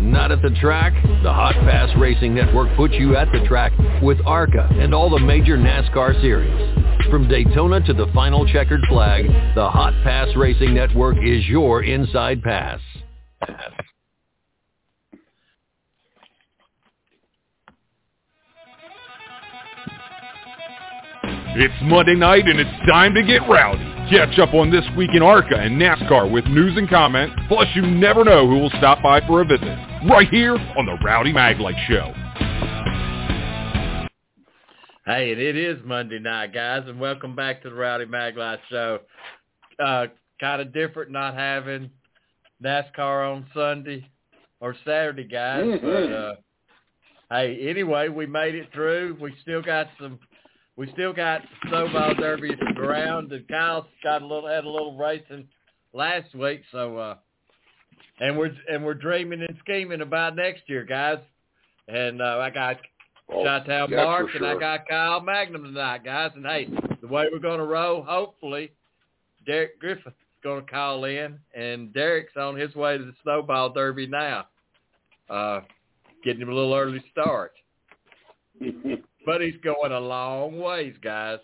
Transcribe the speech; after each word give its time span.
Not 0.00 0.32
at 0.32 0.42
the 0.42 0.50
track? 0.60 0.92
The 1.22 1.32
Hot 1.32 1.54
Pass 1.54 1.90
Racing 1.98 2.34
Network 2.34 2.74
puts 2.76 2.94
you 2.94 3.16
at 3.16 3.30
the 3.32 3.46
track 3.46 3.72
with 4.02 4.18
ARCA 4.24 4.68
and 4.72 4.94
all 4.94 5.10
the 5.10 5.18
major 5.18 5.56
NASCAR 5.56 6.20
series. 6.20 7.10
From 7.10 7.28
Daytona 7.28 7.80
to 7.86 7.92
the 7.92 8.06
final 8.14 8.46
checkered 8.46 8.80
flag, 8.88 9.26
the 9.54 9.68
Hot 9.68 9.92
Pass 10.02 10.28
Racing 10.36 10.72
Network 10.74 11.16
is 11.22 11.46
your 11.46 11.82
inside 11.82 12.42
pass. 12.42 12.80
It's 21.56 21.72
Monday 21.84 22.16
night 22.16 22.48
and 22.48 22.58
it's 22.58 22.88
time 22.88 23.14
to 23.14 23.22
get 23.22 23.48
rowdy. 23.48 23.84
Catch 24.10 24.40
up 24.40 24.54
on 24.54 24.72
this 24.72 24.84
week 24.96 25.10
in 25.14 25.22
ARCA 25.22 25.54
and 25.56 25.80
NASCAR 25.80 26.28
with 26.28 26.44
news 26.46 26.76
and 26.76 26.90
comment, 26.90 27.32
plus 27.46 27.68
you 27.76 27.82
never 27.82 28.24
know 28.24 28.48
who 28.48 28.58
will 28.58 28.70
stop 28.70 29.00
by 29.00 29.24
for 29.24 29.40
a 29.40 29.44
visit. 29.44 29.78
Right 30.10 30.28
here 30.30 30.56
on 30.56 30.84
the 30.84 30.98
Rowdy 31.04 31.32
Maglite 31.32 31.78
Show. 31.86 32.12
Hey, 35.06 35.30
and 35.30 35.40
it 35.40 35.54
is 35.54 35.78
Monday 35.84 36.18
night, 36.18 36.52
guys, 36.52 36.82
and 36.88 36.98
welcome 36.98 37.36
back 37.36 37.62
to 37.62 37.70
the 37.70 37.76
Rowdy 37.76 38.06
Maglite 38.06 38.58
Show. 38.68 38.98
Uh, 39.78 40.06
kind 40.40 40.60
of 40.60 40.72
different 40.72 41.12
not 41.12 41.34
having 41.34 41.88
NASCAR 42.64 43.32
on 43.32 43.46
Sunday 43.54 44.10
or 44.58 44.74
Saturday, 44.84 45.22
guys. 45.22 45.78
But 45.80 46.12
uh, 46.12 46.34
hey, 47.30 47.68
anyway, 47.70 48.08
we 48.08 48.26
made 48.26 48.56
it 48.56 48.70
through. 48.74 49.18
We 49.20 49.32
still 49.40 49.62
got 49.62 49.86
some. 50.00 50.18
We 50.76 50.90
still 50.92 51.12
got 51.12 51.42
snowball 51.68 52.14
derby 52.14 52.50
around, 52.76 53.32
and 53.32 53.46
Kyle's 53.48 53.86
got 54.02 54.22
a 54.22 54.26
little 54.26 54.48
had 54.48 54.64
a 54.64 54.68
little 54.68 54.96
racing 54.96 55.46
last 55.92 56.34
week. 56.34 56.62
So, 56.72 56.96
uh, 56.96 57.16
and 58.20 58.36
we're 58.36 58.54
and 58.70 58.84
we're 58.84 58.94
dreaming 58.94 59.42
and 59.42 59.56
scheming 59.60 60.00
about 60.00 60.34
next 60.34 60.62
year, 60.66 60.84
guys. 60.84 61.18
And 61.86 62.20
uh, 62.20 62.38
I 62.40 62.50
got 62.50 62.78
Oh, 63.32 63.42
Chi-Town 63.42 63.88
yeah, 63.90 64.04
Mark, 64.04 64.30
for 64.30 64.36
and 64.36 64.46
I 64.46 64.58
got 64.58 64.86
Kyle 64.86 65.20
Magnum 65.20 65.64
tonight, 65.64 66.04
guys. 66.04 66.30
And 66.34 66.44
hey, 66.44 66.68
the 67.00 67.06
way 67.06 67.26
we're 67.32 67.38
going 67.38 67.58
to 67.58 67.64
roll, 67.64 68.02
hopefully, 68.02 68.70
Derek 69.46 69.80
Griffith's 69.80 70.14
going 70.42 70.64
to 70.64 70.70
call 70.70 71.04
in, 71.04 71.38
and 71.54 71.92
Derek's 71.94 72.36
on 72.36 72.56
his 72.56 72.74
way 72.74 72.98
to 72.98 73.04
the 73.04 73.14
Snowball 73.22 73.72
Derby 73.72 74.06
now, 74.06 74.46
uh, 75.30 75.60
getting 76.22 76.42
him 76.42 76.50
a 76.50 76.54
little 76.54 76.74
early 76.74 77.02
start. 77.10 77.52
But 79.24 79.40
he's 79.40 79.56
going 79.62 79.92
a 79.92 80.00
long 80.00 80.60
ways, 80.60 80.94
guys. 81.02 81.38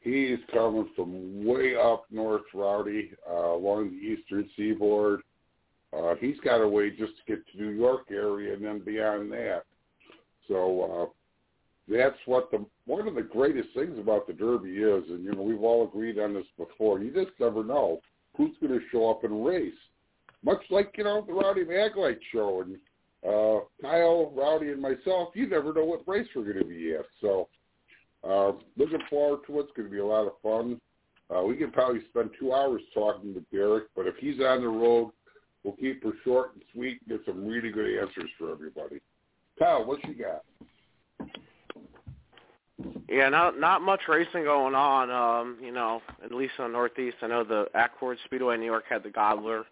He's 0.00 0.38
coming 0.52 0.88
from 0.94 1.44
way 1.44 1.76
up 1.76 2.04
north, 2.10 2.42
Rowdy, 2.52 3.12
uh, 3.30 3.54
along 3.54 3.90
the 3.90 3.96
eastern 3.96 4.48
seaboard. 4.56 5.22
Uh, 5.96 6.14
he's 6.20 6.38
got 6.44 6.60
a 6.60 6.68
way 6.68 6.90
just 6.90 7.12
to 7.16 7.24
get 7.26 7.46
to 7.48 7.62
New 7.62 7.70
York 7.70 8.06
area 8.10 8.54
and 8.54 8.64
then 8.64 8.80
beyond 8.80 9.32
that. 9.32 9.62
So 10.48 11.08
uh, 11.08 11.92
that's 11.92 12.18
what 12.26 12.50
the 12.50 12.64
one 12.86 13.06
of 13.08 13.14
the 13.14 13.22
greatest 13.22 13.68
things 13.74 13.98
about 13.98 14.26
the 14.26 14.32
Derby 14.32 14.70
is, 14.70 15.04
and 15.08 15.24
you 15.24 15.32
know 15.32 15.42
we've 15.42 15.62
all 15.62 15.84
agreed 15.84 16.18
on 16.18 16.34
this 16.34 16.46
before. 16.58 17.00
You 17.00 17.10
just 17.10 17.38
never 17.38 17.64
know 17.64 18.00
who's 18.36 18.56
going 18.60 18.78
to 18.78 18.84
show 18.90 19.10
up 19.10 19.24
and 19.24 19.44
race. 19.46 19.72
Much 20.42 20.62
like 20.70 20.92
you 20.98 21.04
know 21.04 21.24
the 21.26 21.32
Rowdy 21.32 21.64
Maglite 21.64 22.18
show 22.32 22.62
and 22.62 22.76
uh, 23.26 23.60
Kyle, 23.80 24.32
Rowdy, 24.36 24.70
and 24.70 24.80
myself. 24.80 25.30
You 25.34 25.48
never 25.48 25.72
know 25.72 25.84
what 25.84 26.06
race 26.06 26.28
we're 26.34 26.44
going 26.44 26.58
to 26.58 26.64
be 26.64 26.94
at. 26.94 27.06
So 27.20 27.48
uh, 28.22 28.52
looking 28.76 29.00
forward 29.08 29.40
to 29.46 29.60
it. 29.60 29.62
It's 29.62 29.72
going 29.76 29.88
to 29.88 29.92
be 29.92 30.00
a 30.00 30.06
lot 30.06 30.26
of 30.26 30.32
fun. 30.42 30.80
Uh, 31.34 31.42
we 31.42 31.56
can 31.56 31.70
probably 31.70 32.02
spend 32.10 32.30
two 32.38 32.52
hours 32.52 32.82
talking 32.92 33.34
to 33.34 33.40
Derek, 33.50 33.84
but 33.96 34.06
if 34.06 34.14
he's 34.16 34.40
on 34.40 34.60
the 34.60 34.68
road, 34.68 35.10
we'll 35.62 35.74
keep 35.76 36.04
her 36.04 36.12
short 36.22 36.54
and 36.54 36.62
sweet 36.72 37.00
and 37.00 37.18
get 37.18 37.26
some 37.26 37.46
really 37.46 37.70
good 37.70 37.98
answers 37.98 38.30
for 38.38 38.52
everybody. 38.52 39.00
Kyle, 39.58 39.84
what 39.84 40.04
you 40.04 40.14
got? 40.14 40.42
Yeah, 43.08 43.28
not 43.28 43.58
not 43.58 43.82
much 43.82 44.00
racing 44.08 44.44
going 44.44 44.74
on. 44.74 45.10
Um, 45.10 45.58
you 45.62 45.70
know, 45.70 46.02
at 46.24 46.32
least 46.32 46.54
on 46.58 46.72
Northeast. 46.72 47.16
I 47.22 47.28
know 47.28 47.44
the 47.44 47.68
Accord 47.74 48.18
Speedway 48.24 48.54
in 48.54 48.60
New 48.60 48.66
York 48.66 48.84
had 48.88 49.02
the 49.02 49.10
Gobbler 49.10 49.64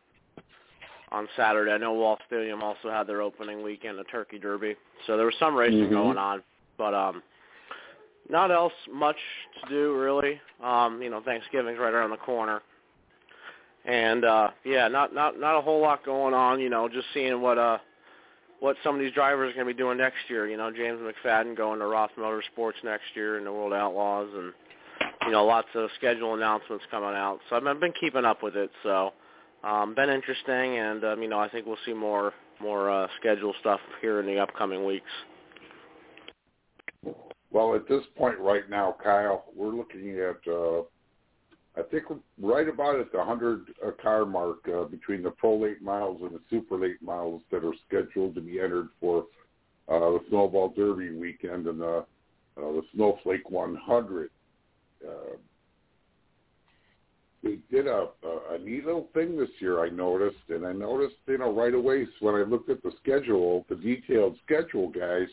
on 1.13 1.29
Saturday. 1.37 1.71
I 1.71 1.79
know 1.79 1.93
Wall 1.93 2.19
Stadium 2.27 2.63
also 2.63 2.91
had 2.91 3.07
their 3.07 3.21
opening 3.23 3.63
weekend, 3.63 3.99
the 3.99 4.05
Turkey 4.05 4.39
Derby. 4.39 4.75
So 5.07 5.17
there 5.17 5.27
was 5.27 5.35
some 5.39 5.55
racing 5.55 5.89
Mhm. 5.89 5.91
going 5.91 6.19
on, 6.19 6.43
but 6.79 6.95
um, 6.95 7.23
not 8.29 8.51
else 8.51 8.73
much 8.91 9.19
to 9.61 9.69
do 9.69 9.95
really. 9.95 10.41
Um, 10.63 11.03
you 11.03 11.11
know, 11.11 11.21
Thanksgiving's 11.21 11.79
right 11.79 11.93
around 11.93 12.11
the 12.11 12.17
corner, 12.17 12.63
and 13.85 14.25
uh, 14.25 14.51
yeah, 14.65 14.89
not 14.89 15.15
not 15.15 15.39
not 15.39 15.57
a 15.57 15.61
whole 15.61 15.81
lot 15.81 16.03
going 16.05 16.35
on. 16.35 16.61
You 16.61 16.71
know, 16.71 16.89
just 16.89 17.07
seeing 17.13 17.41
what 17.43 17.59
uh 17.59 17.79
what 18.61 18.77
some 18.85 18.95
of 18.95 19.01
these 19.01 19.13
drivers 19.13 19.51
are 19.51 19.55
going 19.55 19.67
to 19.67 19.75
be 19.75 19.79
doing 19.79 19.99
next 19.99 20.31
year. 20.31 20.47
You 20.47 20.57
know, 20.57 20.71
James 20.71 21.01
McFadden 21.01 21.57
going 21.57 21.81
to 21.81 21.87
Roth 21.87 22.13
Motorsports 22.17 22.83
next 22.85 23.15
year 23.15 23.37
in 23.37 23.45
the 23.45 23.53
World 23.53 23.73
Outlaws, 23.73 24.29
and 24.35 24.53
you 25.27 25.33
know, 25.33 25.45
lots 25.45 25.69
of 25.75 25.91
schedule 25.99 26.35
announcements 26.35 26.85
coming 26.91 27.15
out. 27.15 27.41
So 27.51 27.57
I've 27.57 27.81
been 27.81 27.93
keeping 28.01 28.25
up 28.25 28.43
with 28.43 28.57
it. 28.57 28.71
So 28.83 29.13
um, 29.65 29.95
been 29.95 30.11
interesting, 30.11 30.79
and 30.79 31.05
um, 31.05 31.23
you 31.23 31.29
know, 31.29 31.39
I 31.39 31.49
think 31.49 31.67
we'll 31.67 31.77
see 31.87 31.95
more 31.95 32.33
more 32.61 32.91
uh, 32.91 33.09
schedule 33.21 33.55
stuff 33.61 33.81
here 34.01 34.21
in 34.21 34.27
the 34.27 34.39
upcoming 34.39 34.85
weeks. 34.85 35.11
Well, 37.51 37.75
at 37.75 37.87
this 37.87 38.03
point 38.17 38.39
right 38.39 38.69
now, 38.71 38.97
Kyle, 39.03 39.45
we're 39.55 39.75
looking 39.75 40.19
at, 40.19 40.51
uh, 40.51 40.83
I 41.77 41.83
think 41.91 42.05
right 42.41 42.69
about 42.69 42.99
at 42.99 43.13
the 43.13 43.19
100 43.19 43.75
uh, 43.85 43.91
car 44.03 44.25
mark 44.25 44.67
uh, 44.69 44.85
between 44.85 45.23
the 45.23 45.33
pro 45.33 45.59
late 45.59 45.83
models 45.83 46.23
and 46.23 46.33
the 46.33 46.41
super 46.49 46.79
late 46.79 47.03
models 47.03 47.43
that 47.51 47.65
are 47.65 47.75
scheduled 47.87 48.35
to 48.37 48.41
be 48.41 48.59
entered 48.59 48.89
for 49.01 49.27
uh, 49.89 49.99
the 49.99 50.21
Snowball 50.31 50.73
Derby 50.75 51.11
weekend 51.11 51.67
and 51.67 51.81
the, 51.81 51.99
uh, 51.99 52.05
the 52.57 52.83
Snowflake 52.95 53.51
100. 53.51 54.31
Uh, 55.07 55.11
they 57.43 57.59
did 57.71 57.87
a, 57.87 58.09
a, 58.25 58.55
a 58.55 58.59
neat 58.59 58.87
little 58.87 59.09
thing 59.15 59.37
this 59.37 59.51
year, 59.59 59.85
I 59.85 59.89
noticed, 59.89 60.37
and 60.49 60.67
I 60.67 60.73
noticed, 60.73 61.17
you 61.27 61.39
know, 61.39 61.53
right 61.53 61.75
away 61.75 62.07
when 62.21 62.35
I 62.37 62.43
looked 62.43 62.71
at 62.71 62.83
the 62.83 62.93
schedule, 63.03 63.67
the 63.69 63.75
detailed 63.75 64.37
schedule, 64.45 64.89
guys, 64.89 65.29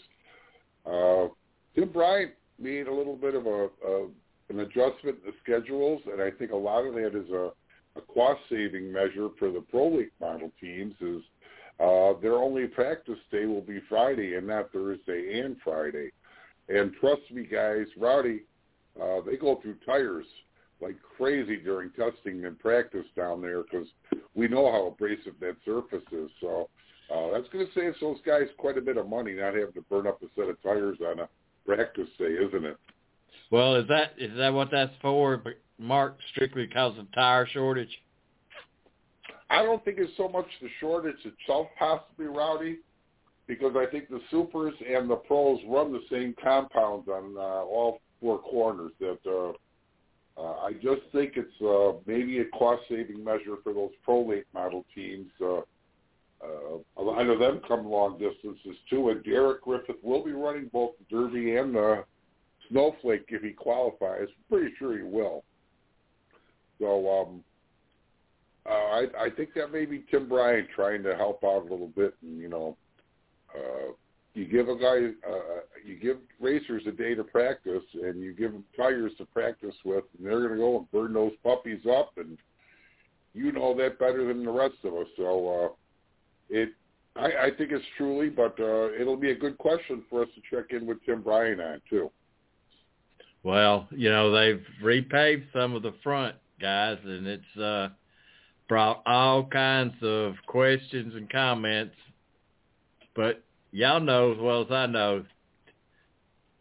uh, 0.85 1.27
Tim 1.75 1.89
Bryant 1.89 2.31
made 2.59 2.87
a 2.87 2.93
little 2.93 3.15
bit 3.15 3.35
of 3.35 3.45
a, 3.45 3.69
a 3.87 4.07
an 4.49 4.61
adjustment 4.61 5.17
in 5.23 5.27
the 5.27 5.33
schedules, 5.43 6.01
and 6.11 6.21
I 6.21 6.31
think 6.31 6.51
a 6.51 6.55
lot 6.55 6.85
of 6.85 6.95
that 6.95 7.15
is 7.15 7.29
a, 7.29 7.51
a 7.95 8.01
cost 8.13 8.41
saving 8.49 8.91
measure 8.91 9.29
for 9.37 9.51
the 9.51 9.61
pro 9.69 9.89
late 9.89 10.11
model 10.19 10.51
teams. 10.59 10.95
Is 10.99 11.21
uh, 11.79 12.13
their 12.19 12.33
only 12.33 12.65
practice 12.65 13.19
day 13.31 13.45
will 13.45 13.61
be 13.61 13.79
Friday 13.87 14.35
and 14.35 14.47
not 14.47 14.71
Thursday 14.71 15.39
and 15.39 15.55
Friday. 15.63 16.11
And 16.67 16.93
trust 16.99 17.21
me, 17.31 17.45
guys, 17.45 17.85
Rowdy, 17.97 18.41
uh, 18.99 19.21
they 19.25 19.37
go 19.37 19.59
through 19.61 19.75
tires 19.85 20.25
like 20.81 20.95
crazy 21.17 21.57
during 21.57 21.91
testing 21.91 22.45
and 22.45 22.57
practice 22.59 23.05
down 23.15 23.41
there 23.41 23.63
because 23.63 23.87
we 24.35 24.47
know 24.47 24.71
how 24.71 24.87
abrasive 24.87 25.33
that 25.41 25.55
surface 25.65 26.05
is. 26.11 26.29
So 26.41 26.69
uh, 27.13 27.31
that's 27.33 27.49
going 27.49 27.65
to 27.65 27.73
save 27.73 27.93
those 27.99 28.17
guys 28.25 28.47
quite 28.57 28.77
a 28.77 28.81
bit 28.81 28.97
of 28.97 29.07
money 29.07 29.33
not 29.33 29.55
having 29.55 29.73
to 29.73 29.81
burn 29.89 30.07
up 30.07 30.21
a 30.21 30.27
set 30.35 30.49
of 30.49 30.61
tires 30.61 30.97
on 31.05 31.19
a 31.19 31.29
practice 31.65 32.07
day, 32.17 32.25
isn't 32.25 32.65
it? 32.65 32.77
Well, 33.51 33.75
is 33.75 33.87
that 33.87 34.13
is 34.17 34.35
that 34.37 34.53
what 34.53 34.69
that's 34.71 34.93
for, 35.01 35.41
Mark? 35.79 36.17
Strictly 36.31 36.67
because 36.67 36.97
of 36.97 37.11
tire 37.13 37.47
shortage? 37.47 37.89
I 39.49 39.63
don't 39.63 39.83
think 39.83 39.97
it's 39.97 40.15
so 40.17 40.29
much 40.29 40.45
the 40.61 40.67
shortage 40.79 41.17
itself, 41.25 41.67
possibly 41.77 42.27
Rowdy, 42.27 42.77
because 43.47 43.73
I 43.75 43.89
think 43.91 44.09
the 44.09 44.21
supers 44.29 44.75
and 44.87 45.09
the 45.09 45.15
pros 45.15 45.59
run 45.67 45.91
the 45.91 46.01
same 46.11 46.35
compounds 46.41 47.07
on 47.07 47.35
uh, 47.35 47.65
all 47.65 48.01
four 48.21 48.37
corners. 48.39 48.91
That 48.99 49.17
uh, 49.27 49.53
uh, 50.39 50.55
I 50.63 50.73
just 50.73 51.01
think 51.11 51.33
it's 51.35 51.61
uh, 51.61 51.99
maybe 52.05 52.39
a 52.39 52.45
cost-saving 52.45 53.23
measure 53.23 53.57
for 53.63 53.73
those 53.73 53.91
pro 54.03 54.25
late 54.25 54.45
model 54.53 54.85
teams. 54.95 55.29
Uh, 55.41 55.61
uh, 56.41 57.01
lot 57.01 57.27
of 57.27 57.39
them 57.39 57.59
come 57.67 57.85
long 57.85 58.17
distances 58.17 58.77
too, 58.89 59.09
and 59.09 59.23
Derek 59.23 59.63
Griffith 59.63 59.97
will 60.01 60.23
be 60.23 60.31
running 60.31 60.69
both 60.71 60.91
the 60.97 61.15
Derby 61.15 61.57
and 61.57 61.75
the 61.75 62.05
Snowflake 62.69 63.25
if 63.27 63.41
he 63.41 63.51
qualifies. 63.51 64.27
Pretty 64.49 64.73
sure 64.79 64.97
he 64.97 65.03
will. 65.03 65.43
So 66.79 67.21
um, 67.21 67.43
uh, 68.65 68.69
I, 68.69 69.05
I 69.19 69.29
think 69.35 69.53
that 69.55 69.73
may 69.73 69.85
be 69.85 70.05
Tim 70.09 70.29
Bryant 70.29 70.69
trying 70.73 71.03
to 71.03 71.15
help 71.15 71.43
out 71.43 71.67
a 71.67 71.71
little 71.71 71.91
bit, 71.93 72.13
and 72.21 72.39
you 72.39 72.47
know, 72.47 72.77
uh, 73.53 73.91
you 74.33 74.45
give 74.45 74.69
a 74.69 74.75
guy, 74.75 75.09
uh, 75.29 75.61
you 75.83 75.95
give 75.99 76.17
racers 76.39 76.83
a 76.87 76.91
day 76.91 77.15
to 77.15 77.23
practice, 77.23 77.83
and 77.93 78.21
you 78.21 78.33
give 78.33 78.53
tires 78.77 79.11
to 79.17 79.25
practice 79.25 79.75
with, 79.83 80.03
and 80.17 80.25
they're 80.25 80.39
going 80.39 80.53
to 80.53 80.57
go 80.57 80.77
and 80.77 80.91
burn 80.91 81.13
those 81.13 81.31
puppies 81.43 81.81
up, 81.91 82.13
and 82.17 82.37
you 83.33 83.51
know 83.51 83.75
that 83.77 83.99
better 83.99 84.27
than 84.27 84.45
the 84.45 84.51
rest 84.51 84.75
of 84.83 84.93
us. 84.93 85.07
So 85.17 85.49
uh, 85.49 85.69
it, 86.49 86.69
I, 87.15 87.47
I 87.47 87.49
think 87.57 87.71
it's 87.71 87.85
truly, 87.97 88.29
but 88.29 88.59
uh, 88.59 88.91
it'll 88.93 89.17
be 89.17 89.31
a 89.31 89.35
good 89.35 89.57
question 89.57 90.03
for 90.09 90.23
us 90.23 90.29
to 90.35 90.55
check 90.55 90.71
in 90.71 90.85
with 90.85 91.03
Tim 91.05 91.21
Bryant 91.21 91.61
on 91.61 91.81
too. 91.89 92.11
Well, 93.43 93.87
you 93.91 94.09
know 94.09 94.31
they've 94.31 94.63
repaved 94.83 95.45
some 95.53 95.73
of 95.73 95.81
the 95.81 95.93
front 96.03 96.35
guys, 96.61 96.97
and 97.03 97.25
it's 97.25 97.57
uh, 97.57 97.89
brought 98.67 99.01
all 99.05 99.45
kinds 99.45 99.95
of 100.01 100.35
questions 100.45 101.15
and 101.15 101.29
comments. 101.29 101.95
But 103.15 103.43
y'all 103.71 103.99
know 103.99 104.31
as 104.31 104.37
well 104.39 104.61
as 104.61 104.71
I 104.71 104.85
know, 104.85 105.25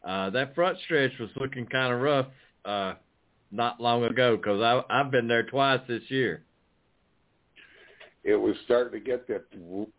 uh, 0.06 0.30
that 0.30 0.54
front 0.54 0.78
stretch 0.84 1.12
was 1.18 1.30
looking 1.36 1.66
kind 1.66 1.92
of 1.92 2.00
rough 2.00 2.26
uh, 2.64 2.94
not 3.50 3.80
long 3.80 4.04
ago 4.04 4.36
because 4.36 4.84
I've 4.88 5.10
been 5.10 5.28
there 5.28 5.44
twice 5.44 5.80
this 5.88 6.02
year. 6.08 6.44
It 8.24 8.36
was 8.36 8.54
starting 8.64 8.92
to 8.92 9.04
get 9.04 9.26
that 9.28 9.44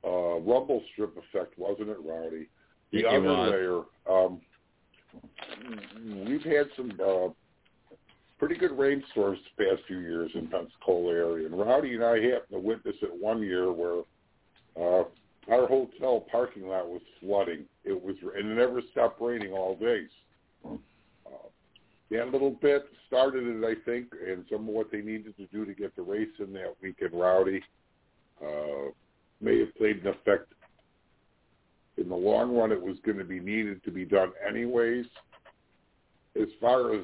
uh, 0.06 0.40
rumble 0.40 0.84
strip 0.94 1.16
effect, 1.18 1.58
wasn't 1.58 1.90
it, 1.90 1.98
Rowdy? 2.04 2.48
The 2.92 3.00
it 3.00 3.06
other 3.06 3.22
was. 3.22 3.52
layer, 3.52 3.82
um, 4.10 4.42
we've 6.28 6.44
had 6.44 6.68
some 6.76 6.92
uh, 7.04 7.30
pretty 8.38 8.56
good 8.56 8.78
rainstorms 8.78 9.40
the 9.58 9.66
past 9.66 9.82
few 9.88 10.00
years 10.00 10.32
in 10.36 10.48
Pensacola 10.48 11.12
area, 11.12 11.46
and 11.48 11.58
Rowdy 11.58 11.96
and 11.96 12.04
I 12.04 12.20
happened 12.20 12.52
to 12.52 12.60
witness 12.60 12.96
it 13.02 13.12
one 13.14 13.42
year 13.42 13.72
where 13.72 14.02
uh, 14.80 15.04
our 15.52 15.68
hotel 15.68 16.26
parking 16.32 16.68
lot 16.68 16.88
was 16.88 17.02
flooding. 17.20 17.66
It 17.84 18.00
was, 18.02 18.16
and 18.36 18.52
it 18.52 18.56
never 18.56 18.82
stopped 18.92 19.22
raining 19.22 19.52
all 19.52 19.76
day. 19.76 20.04
Uh, 20.66 20.78
that 22.12 22.32
little 22.32 22.52
bit 22.52 22.86
started 23.08 23.44
it, 23.46 23.66
I 23.66 23.76
think, 23.84 24.08
and 24.28 24.46
some 24.52 24.68
of 24.68 24.74
what 24.74 24.92
they 24.92 25.02
needed 25.02 25.36
to 25.38 25.46
do 25.48 25.66
to 25.66 25.74
get 25.74 25.96
the 25.96 26.02
race 26.02 26.28
in 26.40 26.54
that 26.54 26.76
weekend, 26.82 27.12
Rowdy, 27.14 27.62
uh, 28.42 28.92
may 29.42 29.60
have 29.60 29.76
played 29.76 30.06
an 30.06 30.08
effect. 30.08 30.54
In 31.98 32.08
the 32.10 32.16
long 32.16 32.56
run, 32.56 32.72
it 32.72 32.82
was 32.82 32.98
going 33.06 33.18
to 33.18 33.26
be 33.26 33.40
needed 33.40 33.84
to 33.84 33.92
be 33.92 34.06
done 34.06 34.32
anyways. 34.48 35.06
As 36.40 36.48
far 36.62 36.94
as 36.94 37.02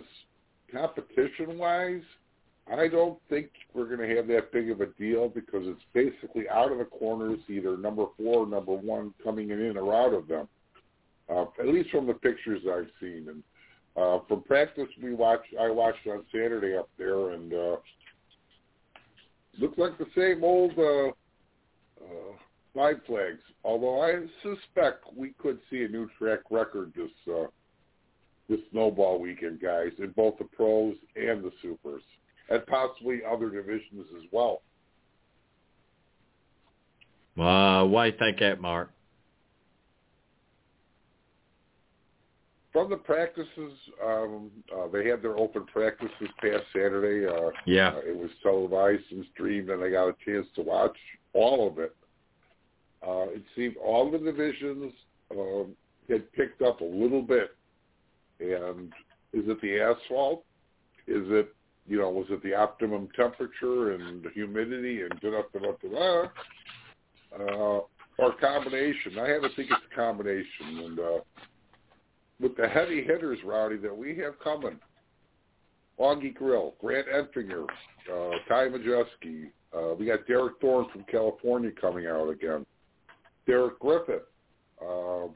competition-wise, 0.71 2.03
I 2.71 2.88
don't 2.88 3.19
think 3.29 3.50
we're 3.73 3.85
going 3.85 4.09
to 4.09 4.15
have 4.15 4.27
that 4.27 4.51
big 4.51 4.71
of 4.71 4.81
a 4.81 4.88
deal 4.88 5.29
because 5.29 5.63
it's 5.65 5.83
basically 5.94 6.50
out 6.50 6.71
of 6.71 6.79
the 6.79 6.85
corners, 6.85 7.39
either 7.47 7.77
number 7.77 8.06
four 8.17 8.44
or 8.44 8.47
number 8.47 8.73
one 8.73 9.13
coming 9.23 9.51
in 9.51 9.77
or 9.77 9.94
out 9.94 10.13
of 10.13 10.27
them. 10.27 10.47
Uh, 11.29 11.45
at 11.59 11.67
least 11.67 11.89
from 11.89 12.07
the 12.07 12.13
pictures 12.13 12.62
I've 12.71 12.89
seen, 13.00 13.27
and 13.29 13.44
uh, 13.97 14.19
from 14.27 14.44
practice 14.44 14.88
we 15.01 15.13
watched, 15.13 15.53
I 15.59 15.69
watched 15.69 16.06
on 16.07 16.23
Saturday 16.31 16.77
up 16.77 16.89
there, 16.97 17.31
and 17.31 17.53
uh, 17.53 17.75
looks 19.59 19.77
like 19.77 19.97
the 19.97 20.06
same 20.15 20.44
old 20.44 20.77
uh, 20.77 21.07
uh, 22.03 22.35
five 22.75 22.97
flags. 23.07 23.41
Although 23.63 24.01
I 24.01 24.25
suspect 24.44 25.06
we 25.15 25.33
could 25.39 25.59
see 25.69 25.83
a 25.83 25.88
new 25.88 26.09
track 26.19 26.39
record 26.51 26.94
this 26.95 27.09
uh, 27.33 27.47
this 28.47 28.59
snowball 28.71 29.19
weekend, 29.19 29.59
guys, 29.59 29.91
in 29.97 30.12
both 30.12 30.38
the 30.38 30.45
pros 30.45 30.95
and 31.15 31.44
the 31.44 31.51
supers, 31.63 32.03
and 32.50 32.65
possibly 32.68 33.19
other 33.30 33.50
divisions 33.50 34.06
as 34.18 34.24
well. 34.31 34.62
Uh, 37.38 37.86
why 37.86 38.07
you 38.07 38.13
think 38.18 38.39
that, 38.39 38.62
Mark? 38.62 38.92
From 42.71 42.89
the 42.89 42.97
practices, 42.97 43.74
um, 44.06 44.51
uh, 44.75 44.88
they 44.88 45.07
had 45.07 45.21
their 45.21 45.38
open 45.38 45.65
practice 45.65 46.09
this 46.19 46.30
past 46.42 46.63
Saturday. 46.74 47.25
Uh, 47.25 47.51
Yeah. 47.65 47.94
uh, 47.95 48.00
it 48.00 48.15
was 48.15 48.30
televised 48.44 49.12
and 49.12 49.25
streamed, 49.33 49.69
and 49.69 49.81
I 49.81 49.89
got 49.89 50.09
a 50.09 50.15
chance 50.25 50.45
to 50.56 50.62
watch 50.62 50.98
all 51.33 51.68
of 51.68 51.80
it. 51.80 51.95
Uh, 53.01 53.27
it 53.30 53.44
seemed 53.56 53.77
all 53.77 54.12
the 54.12 54.18
divisions 54.18 54.94
um, 55.31 55.75
had 56.09 56.31
picked 56.33 56.62
up 56.62 56.81
a 56.81 56.86
little 56.86 57.21
bit. 57.21 57.56
And 58.39 58.91
is 59.31 59.48
it 59.48 59.62
the 59.62 59.80
asphalt? 59.80 60.44
Is 61.07 61.24
it, 61.30 61.56
you 61.88 62.00
know, 62.00 62.10
was 62.10 62.26
it 62.30 62.42
the 62.44 62.54
optimum 62.54 63.08
temperature 63.16 63.94
and 63.94 64.26
humidity 64.34 65.02
and 65.02 65.20
da 65.22 65.32
da 65.32 65.42
da 65.54 65.72
da 65.82 65.90
da? 65.90 66.28
Uh, 67.38 67.82
or 68.18 68.34
combination? 68.40 69.20
I 69.20 69.30
have 69.30 69.42
to 69.42 69.50
think 69.56 69.70
it's 69.72 69.82
a 69.92 69.96
combination. 69.96 70.80
And 70.86 71.00
uh, 71.00 71.20
with 72.40 72.56
the 72.58 72.68
heavy 72.68 73.04
hitters, 73.04 73.40
Rowdy, 73.46 73.78
that 73.78 73.96
we 73.96 74.18
have 74.18 74.40
coming, 74.44 74.80
Augie 76.00 76.34
Grill, 76.34 76.74
Grant 76.82 77.08
Enfinger, 77.08 77.66
uh, 78.12 78.38
Ty 78.48 78.70
Majeski. 78.70 79.52
Uh, 79.76 79.94
we 79.96 80.06
got 80.06 80.26
Derek 80.28 80.60
Thorn 80.62 80.88
from 80.92 81.04
California 81.12 81.72
coming 81.80 82.08
out 82.08 82.30
again. 82.30 82.66
Derek 83.46 83.80
Griffith, 83.80 84.24
uh, 84.82 85.28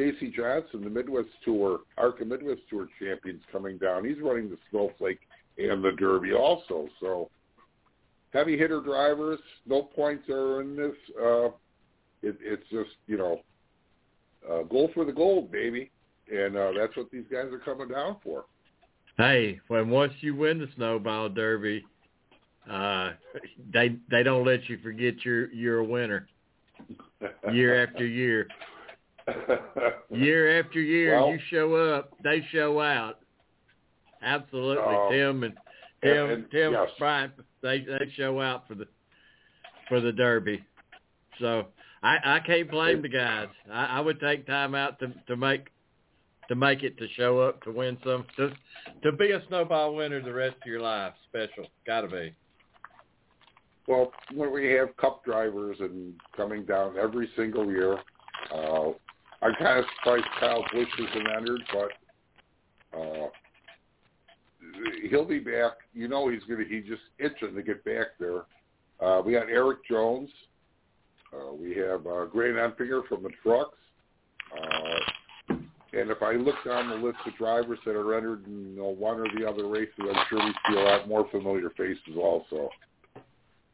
Casey 0.00 0.32
Johnson, 0.34 0.82
the 0.82 0.88
Midwest 0.88 1.28
Tour, 1.44 1.80
ARCA 1.98 2.24
Midwest 2.24 2.62
Tour 2.70 2.88
champions 2.98 3.42
coming 3.52 3.76
down. 3.76 4.02
He's 4.02 4.18
running 4.22 4.48
the 4.48 4.56
Snowflake 4.70 5.20
and 5.58 5.84
the 5.84 5.92
Derby 5.92 6.32
also. 6.32 6.88
So 7.00 7.28
heavy 8.32 8.56
hitter 8.56 8.80
drivers, 8.80 9.38
no 9.66 9.82
points 9.82 10.26
are 10.30 10.62
in 10.62 10.74
this. 10.74 10.94
Uh, 11.22 11.46
it, 12.22 12.38
it's 12.40 12.62
just, 12.70 12.96
you 13.08 13.18
know, 13.18 13.40
uh, 14.50 14.62
goal 14.62 14.90
for 14.94 15.04
the 15.04 15.12
gold, 15.12 15.52
baby. 15.52 15.90
And 16.32 16.56
uh, 16.56 16.72
that's 16.78 16.96
what 16.96 17.10
these 17.10 17.26
guys 17.30 17.52
are 17.52 17.58
coming 17.58 17.88
down 17.88 18.16
for. 18.24 18.46
Hey, 19.18 19.60
when 19.68 19.90
once 19.90 20.14
you 20.20 20.34
win 20.34 20.58
the 20.60 20.68
snowball 20.76 21.28
derby, 21.28 21.84
uh, 22.70 23.10
they 23.70 23.96
they 24.10 24.22
don't 24.22 24.46
let 24.46 24.66
you 24.68 24.78
forget 24.78 25.24
you're 25.24 25.52
you're 25.52 25.80
a 25.80 25.84
winner 25.84 26.26
year 27.52 27.84
after 27.84 28.06
year. 28.06 28.46
Year 30.10 30.60
after 30.60 30.80
year, 30.80 31.14
Well- 31.16 31.30
you 31.30 31.38
show 31.50 31.74
up, 31.74 32.12
they 32.22 32.42
show 32.50 32.80
out. 32.80 33.18
Absolutely, 34.22 34.84
Um, 34.84 35.08
Tim 35.10 35.42
and 35.44 35.58
Tim 36.02 36.24
and- 36.24 36.32
and- 36.32 36.50
Tim 36.50 36.72
yes. 36.72 36.90
Bryant, 36.98 37.32
they 37.62 37.80
they 37.80 38.10
show 38.16 38.40
out 38.40 38.66
for 38.68 38.74
the 38.74 38.86
for 39.88 40.00
the 40.00 40.12
Derby. 40.12 40.62
So 41.38 41.66
I 42.02 42.18
I 42.36 42.40
can't 42.40 42.70
blame 42.70 43.02
the 43.02 43.08
guys. 43.08 43.48
I, 43.70 43.98
I 43.98 44.00
would 44.00 44.20
take 44.20 44.46
time 44.46 44.74
out 44.74 44.98
to 45.00 45.12
to 45.26 45.36
make 45.36 45.68
to 46.48 46.54
make 46.54 46.82
it 46.82 46.98
to 46.98 47.08
show 47.10 47.40
up 47.40 47.62
to 47.64 47.70
win 47.70 47.96
some 48.04 48.26
to 48.36 48.52
to 49.02 49.12
be 49.12 49.30
a 49.32 49.42
snowball 49.46 49.94
winner 49.94 50.20
the 50.20 50.32
rest 50.32 50.56
of 50.56 50.66
your 50.66 50.80
life. 50.80 51.14
Special, 51.28 51.66
got 51.86 52.02
to 52.02 52.08
be. 52.08 52.34
Well, 53.86 54.12
when 54.34 54.52
we 54.52 54.70
have 54.72 54.96
cup 54.98 55.24
drivers 55.24 55.80
and 55.80 56.14
coming 56.36 56.64
down 56.64 56.96
every 56.98 57.28
single 57.36 57.66
year, 57.70 57.98
uh, 58.52 58.90
I'm 59.42 59.54
kind 59.54 59.78
of 59.78 59.84
surprised 59.96 60.26
Kyle 60.38 60.64
Busch 60.72 60.88
isn't 60.98 61.28
entered, 61.28 61.62
but 61.72 62.98
uh, 62.98 63.28
he'll 65.08 65.24
be 65.24 65.38
back. 65.38 65.72
You 65.94 66.08
know, 66.08 66.28
he's 66.28 66.42
gonna. 66.44 66.64
He's 66.68 66.84
just 66.86 67.02
itching 67.18 67.54
to 67.54 67.62
get 67.62 67.84
back 67.84 68.08
there. 68.18 68.42
Uh, 69.00 69.22
we 69.24 69.32
got 69.32 69.48
Erik 69.48 69.78
Jones. 69.88 70.28
Uh, 71.32 71.54
we 71.54 71.74
have 71.76 72.06
uh, 72.06 72.26
Grant 72.26 72.56
Enfinger 72.56 73.06
from 73.08 73.22
the 73.22 73.30
trucks. 73.42 73.78
Uh, 74.52 75.54
and 75.92 76.10
if 76.10 76.22
I 76.22 76.32
look 76.32 76.56
down 76.64 76.88
the 76.88 76.94
list 76.96 77.18
of 77.26 77.36
drivers 77.36 77.78
that 77.84 77.96
are 77.96 78.16
entered 78.16 78.46
in 78.46 78.76
know, 78.76 78.88
one 78.88 79.18
or 79.18 79.26
the 79.36 79.48
other 79.48 79.68
races, 79.68 79.94
I'm 79.98 80.24
sure 80.28 80.38
we 80.38 80.54
see 80.68 80.78
a 80.78 80.82
lot 80.82 81.08
more 81.08 81.28
familiar 81.30 81.70
faces 81.70 82.16
also. 82.16 82.70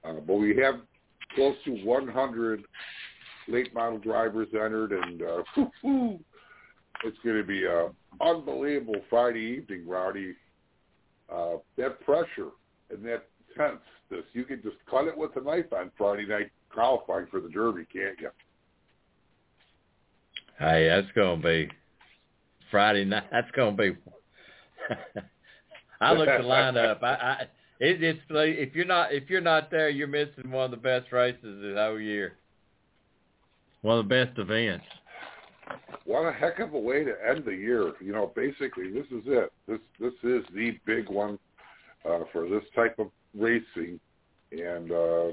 Uh, 0.04 0.20
but 0.26 0.34
we 0.34 0.56
have 0.56 0.76
close 1.34 1.56
to 1.64 1.72
100 1.84 2.64
late 3.48 3.74
model 3.74 3.98
drivers 3.98 4.48
entered, 4.52 4.92
and 4.92 5.22
uh, 5.22 5.42
it's 7.04 7.18
going 7.24 7.36
to 7.36 7.44
be 7.44 7.64
a 7.64 7.88
unbelievable 8.20 9.00
Friday 9.08 9.40
evening, 9.40 9.86
Rowdy. 9.86 10.34
Uh, 11.32 11.56
that 11.76 12.00
pressure 12.02 12.50
and 12.90 13.04
that 13.04 13.26
tenseness, 13.56 14.24
you 14.32 14.44
can 14.44 14.62
just 14.62 14.76
cut 14.88 15.06
it 15.06 15.16
with 15.16 15.34
a 15.36 15.40
knife 15.40 15.72
on 15.72 15.90
Friday 15.98 16.26
night 16.26 16.50
qualifying 16.70 17.26
for 17.30 17.40
the 17.40 17.48
Derby, 17.48 17.84
can't 17.92 18.18
you? 18.20 18.30
Hey, 20.58 20.88
that's 20.88 21.10
gonna 21.14 21.42
be 21.42 21.68
Friday 22.70 23.04
night. 23.04 23.24
That's 23.30 23.50
gonna 23.56 23.76
be. 23.76 23.96
I 26.00 26.12
looked 26.12 26.26
the 26.26 26.44
lineup. 26.44 27.02
I, 27.02 27.06
I 27.06 27.46
it, 27.78 28.02
it's 28.02 28.20
if 28.30 28.74
you're 28.74 28.86
not 28.86 29.12
if 29.12 29.28
you're 29.28 29.40
not 29.40 29.70
there, 29.70 29.88
you're 29.88 30.06
missing 30.06 30.50
one 30.50 30.66
of 30.66 30.70
the 30.70 30.76
best 30.76 31.12
races 31.12 31.42
of 31.42 31.60
the 31.60 31.74
whole 31.76 32.00
year. 32.00 32.36
One 33.86 33.98
of 34.00 34.08
the 34.08 34.24
best 34.24 34.36
events. 34.36 34.84
What 36.06 36.22
a 36.22 36.32
heck 36.32 36.58
of 36.58 36.74
a 36.74 36.78
way 36.78 37.04
to 37.04 37.14
end 37.24 37.44
the 37.44 37.54
year. 37.54 37.92
You 38.00 38.10
know, 38.10 38.32
basically, 38.34 38.90
this 38.90 39.06
is 39.12 39.22
it. 39.26 39.52
This 39.68 39.78
this 40.00 40.12
is 40.24 40.44
the 40.52 40.76
big 40.84 41.08
one 41.08 41.38
uh, 42.04 42.22
for 42.32 42.48
this 42.48 42.64
type 42.74 42.98
of 42.98 43.12
racing, 43.32 44.00
and 44.50 44.90
uh, 44.90 45.26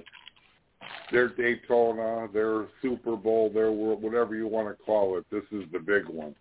their 1.12 1.30
Daytona, 1.30 2.28
their 2.32 2.68
Super 2.80 3.16
Bowl, 3.16 3.50
their 3.52 3.72
World, 3.72 4.04
whatever 4.04 4.36
you 4.36 4.48
want 4.48 4.68
to 4.68 4.84
call 4.84 5.18
it. 5.18 5.26
This 5.32 5.46
is 5.52 5.64
the 5.72 5.80
big 5.80 6.08
one. 6.08 6.36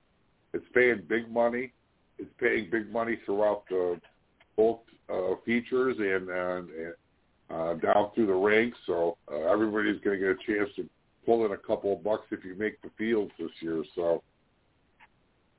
It's 0.52 0.66
paying 0.74 1.00
big 1.08 1.32
money. 1.32 1.72
It's 2.18 2.28
paying 2.38 2.68
big 2.70 2.92
money 2.92 3.20
throughout 3.24 3.62
the 3.70 3.98
both 4.58 4.80
uh, 5.10 5.36
features 5.46 5.96
and, 5.98 6.28
and, 6.28 6.68
and 6.68 6.94
uh, 7.48 7.92
down 7.92 8.10
through 8.14 8.26
the 8.26 8.34
ranks. 8.34 8.76
So 8.86 9.16
uh, 9.32 9.50
everybody's 9.50 9.98
going 10.02 10.20
to 10.20 10.26
get 10.26 10.36
a 10.36 10.58
chance 10.58 10.68
to 10.76 10.86
pull 11.24 11.46
in 11.46 11.52
a 11.52 11.56
couple 11.56 11.92
of 11.92 12.04
bucks 12.04 12.26
if 12.30 12.44
you 12.44 12.54
make 12.56 12.80
the 12.82 12.90
fields 12.98 13.32
this 13.38 13.50
year. 13.60 13.84
So 13.94 14.22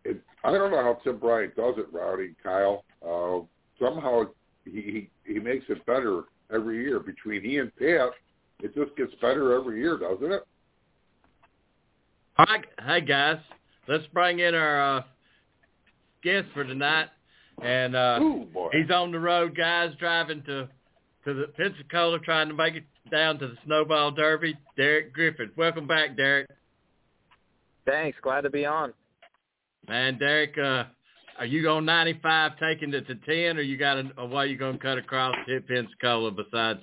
it, 0.05 0.21
I 0.43 0.51
don't 0.51 0.71
know 0.71 0.81
how 0.81 0.99
Tim 1.03 1.17
Bryant 1.17 1.55
does 1.55 1.75
it, 1.77 1.87
Rowdy 1.91 2.35
Kyle. 2.41 2.83
Uh, 3.05 3.45
somehow 3.83 4.23
he, 4.65 5.09
he 5.25 5.33
he 5.33 5.39
makes 5.39 5.65
it 5.69 5.85
better 5.85 6.23
every 6.53 6.83
year. 6.83 6.99
Between 6.99 7.41
he 7.43 7.57
and 7.57 7.75
Pat, 7.77 8.11
it 8.61 8.75
just 8.75 8.95
gets 8.97 9.13
better 9.21 9.57
every 9.57 9.79
year, 9.79 9.97
doesn't 9.97 10.31
it? 10.31 10.43
Hi, 12.35 12.57
hey 12.85 13.01
guys, 13.01 13.37
let's 13.87 14.05
bring 14.07 14.39
in 14.39 14.55
our 14.55 14.97
uh, 14.97 15.03
guest 16.23 16.47
for 16.53 16.63
tonight, 16.63 17.09
and 17.61 17.95
uh, 17.95 18.17
Ooh, 18.21 18.47
boy. 18.51 18.69
he's 18.71 18.89
on 18.89 19.11
the 19.11 19.19
road, 19.19 19.55
guys, 19.55 19.91
driving 19.99 20.41
to 20.43 20.67
to 21.25 21.33
the 21.33 21.47
Pensacola, 21.55 22.19
trying 22.19 22.49
to 22.49 22.53
make 22.53 22.75
it 22.75 22.83
down 23.11 23.39
to 23.39 23.47
the 23.47 23.57
Snowball 23.65 24.11
Derby. 24.11 24.57
Derek 24.77 25.13
Griffin, 25.13 25.51
welcome 25.55 25.87
back, 25.87 26.17
Derek. 26.17 26.49
Thanks. 27.85 28.17
Glad 28.21 28.41
to 28.41 28.49
be 28.49 28.65
on. 28.65 28.93
Man, 29.87 30.17
Derek, 30.17 30.57
uh, 30.57 30.85
are 31.39 31.45
you 31.45 31.61
going 31.61 31.85
95 31.85 32.53
taking 32.59 32.93
it 32.93 33.07
to 33.07 33.15
10, 33.15 33.57
or 33.57 33.61
you 33.61 33.77
got 33.77 33.97
a, 33.97 34.11
a 34.17 34.25
way 34.25 34.47
you 34.47 34.57
going 34.57 34.77
to 34.77 34.83
cut 34.83 34.97
across 34.97 35.35
to 35.45 35.53
hit 35.53 35.67
Pensacola 35.67 36.31
besides 36.31 36.79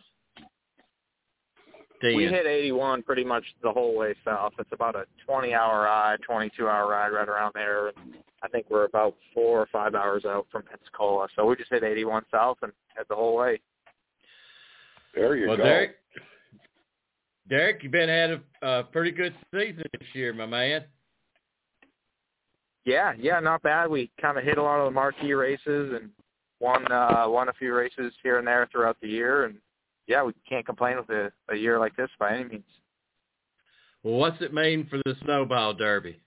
10? 2.02 2.16
We 2.16 2.24
hit 2.24 2.46
81 2.46 3.02
pretty 3.02 3.24
much 3.24 3.44
the 3.62 3.70
whole 3.70 3.96
way 3.96 4.14
south. 4.24 4.52
It's 4.58 4.70
about 4.72 4.96
a 4.96 5.04
20-hour 5.28 5.82
ride, 5.82 6.18
22-hour 6.28 6.88
ride 6.88 7.08
right 7.08 7.28
around 7.28 7.52
there. 7.54 7.92
I 8.42 8.48
think 8.48 8.66
we're 8.70 8.84
about 8.84 9.14
four 9.34 9.60
or 9.60 9.68
five 9.72 9.94
hours 9.94 10.24
out 10.24 10.46
from 10.50 10.62
Pensacola. 10.62 11.28
So 11.36 11.46
we 11.46 11.56
just 11.56 11.70
hit 11.70 11.84
81 11.84 12.24
south 12.30 12.58
and 12.62 12.72
head 12.94 13.06
the 13.08 13.14
whole 13.14 13.36
way. 13.36 13.60
There 15.14 15.36
you 15.36 15.48
well, 15.48 15.56
go. 15.56 15.64
Derek, 15.64 15.96
Derek, 17.48 17.82
you've 17.82 17.92
been 17.92 18.08
had 18.08 18.30
a 18.62 18.66
uh, 18.66 18.82
pretty 18.84 19.10
good 19.10 19.34
season 19.52 19.84
this 19.98 20.08
year, 20.14 20.32
my 20.32 20.46
man. 20.46 20.84
Yeah, 22.84 23.12
yeah, 23.18 23.40
not 23.40 23.62
bad. 23.62 23.90
We 23.90 24.10
kind 24.20 24.38
of 24.38 24.44
hit 24.44 24.58
a 24.58 24.62
lot 24.62 24.78
of 24.78 24.86
the 24.86 24.90
marquee 24.92 25.32
races 25.32 25.92
and 25.94 26.10
won 26.60 26.90
uh, 26.90 27.24
won 27.26 27.48
a 27.48 27.52
few 27.54 27.74
races 27.74 28.12
here 28.22 28.38
and 28.38 28.46
there 28.46 28.68
throughout 28.70 28.96
the 29.02 29.08
year. 29.08 29.44
And 29.44 29.56
yeah, 30.06 30.22
we 30.22 30.32
can't 30.48 30.64
complain 30.64 30.96
with 30.96 31.10
a, 31.10 31.30
a 31.50 31.56
year 31.56 31.78
like 31.78 31.94
this 31.96 32.08
by 32.18 32.34
any 32.34 32.44
means. 32.44 32.64
Well, 34.02 34.14
what's 34.14 34.40
it 34.40 34.54
mean 34.54 34.86
for 34.88 34.98
the 35.04 35.14
Snowball 35.24 35.74
Derby? 35.74 36.20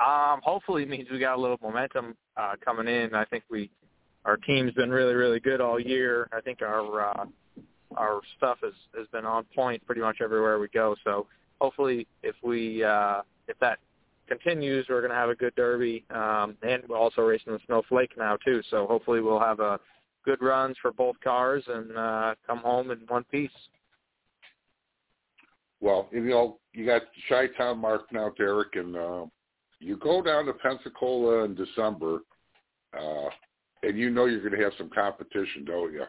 Um, 0.00 0.40
hopefully 0.42 0.82
it 0.82 0.88
means 0.88 1.08
we 1.10 1.18
got 1.18 1.36
a 1.36 1.40
little 1.40 1.58
momentum 1.62 2.16
uh, 2.36 2.54
coming 2.62 2.88
in. 2.88 3.14
I 3.14 3.24
think 3.26 3.44
we 3.50 3.70
our 4.26 4.36
team's 4.36 4.72
been 4.72 4.90
really 4.90 5.14
really 5.14 5.40
good 5.40 5.60
all 5.60 5.80
year. 5.80 6.28
I 6.32 6.40
think 6.42 6.60
our 6.60 7.10
uh, 7.10 7.26
our 7.96 8.20
stuff 8.36 8.58
has 8.62 8.74
has 8.98 9.06
been 9.08 9.24
on 9.24 9.44
point 9.54 9.84
pretty 9.86 10.02
much 10.02 10.18
everywhere 10.22 10.58
we 10.58 10.68
go. 10.68 10.94
So 11.04 11.26
hopefully 11.60 12.06
if 12.22 12.34
we 12.42 12.84
uh, 12.84 13.22
if 13.48 13.58
that 13.60 13.78
continues, 14.28 14.86
we're 14.88 15.00
going 15.00 15.12
to 15.12 15.16
have 15.16 15.30
a 15.30 15.34
good 15.34 15.54
derby, 15.54 16.04
um, 16.10 16.56
and 16.62 16.82
we're 16.88 16.98
also 16.98 17.22
racing 17.22 17.52
the 17.52 17.60
Snowflake 17.66 18.10
now 18.18 18.36
too. 18.44 18.60
So 18.70 18.86
hopefully 18.86 19.20
we'll 19.20 19.40
have 19.40 19.60
a 19.60 19.78
good 20.24 20.42
runs 20.42 20.76
for 20.82 20.92
both 20.92 21.16
cars 21.22 21.62
and 21.68 21.96
uh, 21.96 22.34
come 22.46 22.58
home 22.58 22.90
in 22.90 22.98
one 23.08 23.24
piece. 23.24 23.50
Well, 25.80 26.08
you 26.10 26.20
know, 26.20 26.58
you 26.72 26.86
got 26.86 27.02
Chi 27.28 27.46
Town 27.56 27.78
marked 27.78 28.12
now, 28.12 28.32
Derek, 28.36 28.74
and 28.74 28.96
uh, 28.96 29.26
you 29.78 29.96
go 29.98 30.22
down 30.22 30.46
to 30.46 30.52
Pensacola 30.54 31.44
in 31.44 31.54
December, 31.54 32.20
uh, 32.98 33.28
and 33.86 33.98
you 33.98 34.10
know 34.10 34.26
you're 34.26 34.40
going 34.40 34.58
to 34.58 34.64
have 34.64 34.72
some 34.76 34.90
competition, 34.90 35.64
don't 35.64 35.92
you? 35.92 36.04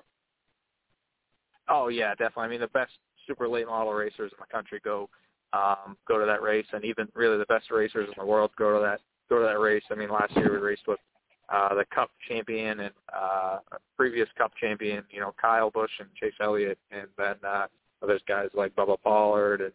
Oh 1.70 1.90
yeah, 1.90 2.12
definitely. 2.12 2.44
I 2.44 2.48
mean, 2.48 2.62
the 2.62 2.68
best 2.68 2.92
super 3.28 3.48
late 3.48 3.68
model 3.68 3.94
racers 3.94 4.32
in 4.32 4.38
the 4.40 4.52
country 4.52 4.80
go 4.84 5.10
um, 5.54 5.98
go 6.08 6.20
to 6.20 6.26
that 6.26 6.42
race, 6.42 6.66
and 6.74 6.84
even 6.84 7.08
really 7.14 7.38
the 7.38 7.46
best 7.46 7.70
racers 7.72 8.08
in 8.08 8.14
the 8.18 8.26
world 8.26 8.52
go 8.58 8.74
to 8.74 8.80
that 8.82 9.02
go 9.30 9.40
to 9.40 9.46
that 9.46 9.60
race. 9.60 9.84
I 9.92 9.96
mean, 9.96 10.10
last 10.10 10.36
year 10.36 10.52
we 10.52 10.58
raced 10.58 10.88
with 10.88 11.00
uh, 11.50 11.76
the 11.76 11.86
Cup 11.94 12.10
champion 12.28 12.80
and 12.82 12.94
uh, 13.16 13.60
previous 13.96 14.28
Cup 14.38 14.52
champion, 14.60 15.04
you 15.10 15.20
know, 15.20 15.34
Kyle 15.40 15.70
Busch 15.70 15.92
and 16.00 16.10
Chase 16.16 16.34
Elliott, 16.42 16.78
and 16.92 17.08
then 17.18 17.36
uh, 17.48 17.68
there's 18.06 18.22
guys 18.28 18.50
like 18.54 18.76
Bubba 18.76 18.98
Pollard 19.04 19.62
and 19.62 19.72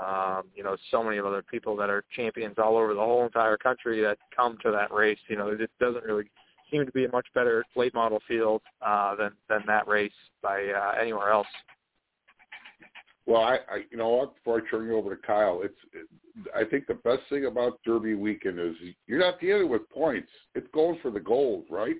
um, 0.00 0.44
you 0.54 0.62
know 0.62 0.76
so 0.90 1.02
many 1.02 1.18
other 1.18 1.42
people 1.42 1.76
that 1.76 1.90
are 1.90 2.04
champions 2.14 2.54
all 2.58 2.76
over 2.76 2.94
the 2.94 3.00
whole 3.00 3.24
entire 3.24 3.56
country 3.56 4.00
that 4.02 4.18
come 4.34 4.58
to 4.62 4.70
that 4.70 4.92
race. 4.92 5.18
You 5.28 5.36
know, 5.36 5.48
it 5.48 5.58
just 5.58 5.76
doesn't 5.80 6.04
really 6.04 6.30
seem 6.70 6.84
to 6.86 6.92
be 6.92 7.04
a 7.04 7.10
much 7.10 7.26
better 7.34 7.64
late 7.76 7.94
model 7.94 8.20
field 8.26 8.62
uh, 8.84 9.14
than 9.16 9.32
than 9.48 9.62
that 9.66 9.86
race 9.88 10.12
by 10.42 10.64
uh, 10.64 11.00
anywhere 11.00 11.30
else. 11.30 11.46
Well, 13.26 13.42
I, 13.42 13.58
I 13.70 13.84
you 13.90 13.98
know 13.98 14.08
what? 14.08 14.34
Before 14.36 14.58
I 14.58 14.70
turn 14.70 14.86
you 14.86 14.96
over 14.96 15.14
to 15.14 15.22
Kyle, 15.22 15.60
it's 15.62 15.74
it, 15.92 16.06
I 16.54 16.64
think 16.64 16.86
the 16.86 16.94
best 16.94 17.22
thing 17.28 17.46
about 17.46 17.80
Derby 17.84 18.14
weekend 18.14 18.58
is 18.58 18.74
you're 19.06 19.18
not 19.18 19.40
dealing 19.40 19.68
with 19.68 19.88
points. 19.90 20.30
It's 20.54 20.68
going 20.72 20.98
for 21.02 21.10
the 21.10 21.20
gold, 21.20 21.64
right? 21.70 21.96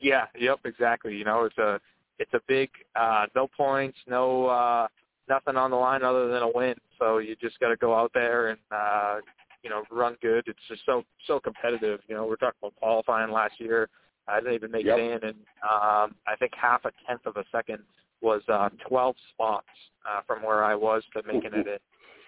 Yeah. 0.00 0.26
Yep. 0.38 0.60
Exactly. 0.64 1.14
You 1.14 1.24
know, 1.24 1.44
it's 1.44 1.58
a 1.58 1.80
it's 2.18 2.32
a 2.32 2.40
big 2.48 2.70
uh, 2.96 3.26
no 3.34 3.48
points, 3.56 3.98
no 4.06 4.46
uh, 4.46 4.88
nothing 5.28 5.56
on 5.56 5.70
the 5.70 5.76
line 5.76 6.02
other 6.02 6.28
than 6.28 6.42
a 6.42 6.50
win. 6.50 6.74
So 6.98 7.18
you 7.18 7.36
just 7.36 7.60
got 7.60 7.68
to 7.68 7.76
go 7.76 7.94
out 7.94 8.10
there 8.14 8.48
and 8.48 8.58
uh, 8.70 9.16
you 9.62 9.70
know 9.70 9.82
run 9.90 10.16
good. 10.22 10.44
It's 10.46 10.58
just 10.68 10.82
so 10.86 11.04
so 11.26 11.40
competitive. 11.40 12.00
You 12.08 12.14
know, 12.14 12.26
we're 12.26 12.36
talking 12.36 12.58
about 12.62 12.76
qualifying 12.76 13.30
last 13.30 13.54
year. 13.58 13.88
I 14.26 14.40
didn't 14.40 14.54
even 14.54 14.70
make 14.70 14.84
Yep. 14.84 14.98
it 14.98 15.02
in, 15.02 15.28
and 15.28 15.36
um, 15.62 16.14
I 16.26 16.36
think 16.38 16.52
half 16.54 16.84
a 16.84 16.92
tenth 17.06 17.24
of 17.24 17.36
a 17.36 17.44
second 17.50 17.78
was 18.20 18.42
uh, 18.48 18.68
12 18.86 19.16
spots 19.30 19.66
uh, 20.08 20.20
from 20.26 20.42
where 20.42 20.64
I 20.64 20.74
was 20.74 21.02
to 21.14 21.22
making 21.26 21.52
it 21.54 21.66
in. 21.66 21.78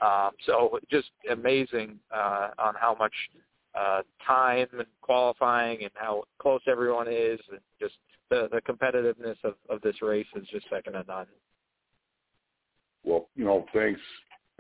Um, 0.01 0.31
so 0.47 0.79
just 0.91 1.11
amazing 1.31 1.99
uh, 2.15 2.51
on 2.59 2.75
how 2.81 2.97
much 2.99 3.13
uh, 3.79 4.01
time 4.27 4.67
and 4.73 4.87
qualifying 5.03 5.83
and 5.83 5.91
how 5.95 6.25
close 6.41 6.63
everyone 6.67 7.07
is, 7.09 7.39
and 7.51 7.61
just 7.79 7.95
the, 8.31 8.49
the 8.51 8.61
competitiveness 8.63 9.37
of, 9.45 9.55
of 9.69 9.81
this 9.83 10.01
race 10.01 10.27
is 10.37 10.47
just 10.51 10.67
second 10.71 10.95
to 10.95 11.05
none. 11.07 11.27
Well, 13.05 13.29
you 13.35 13.45
know, 13.45 13.67
thanks, 13.75 14.01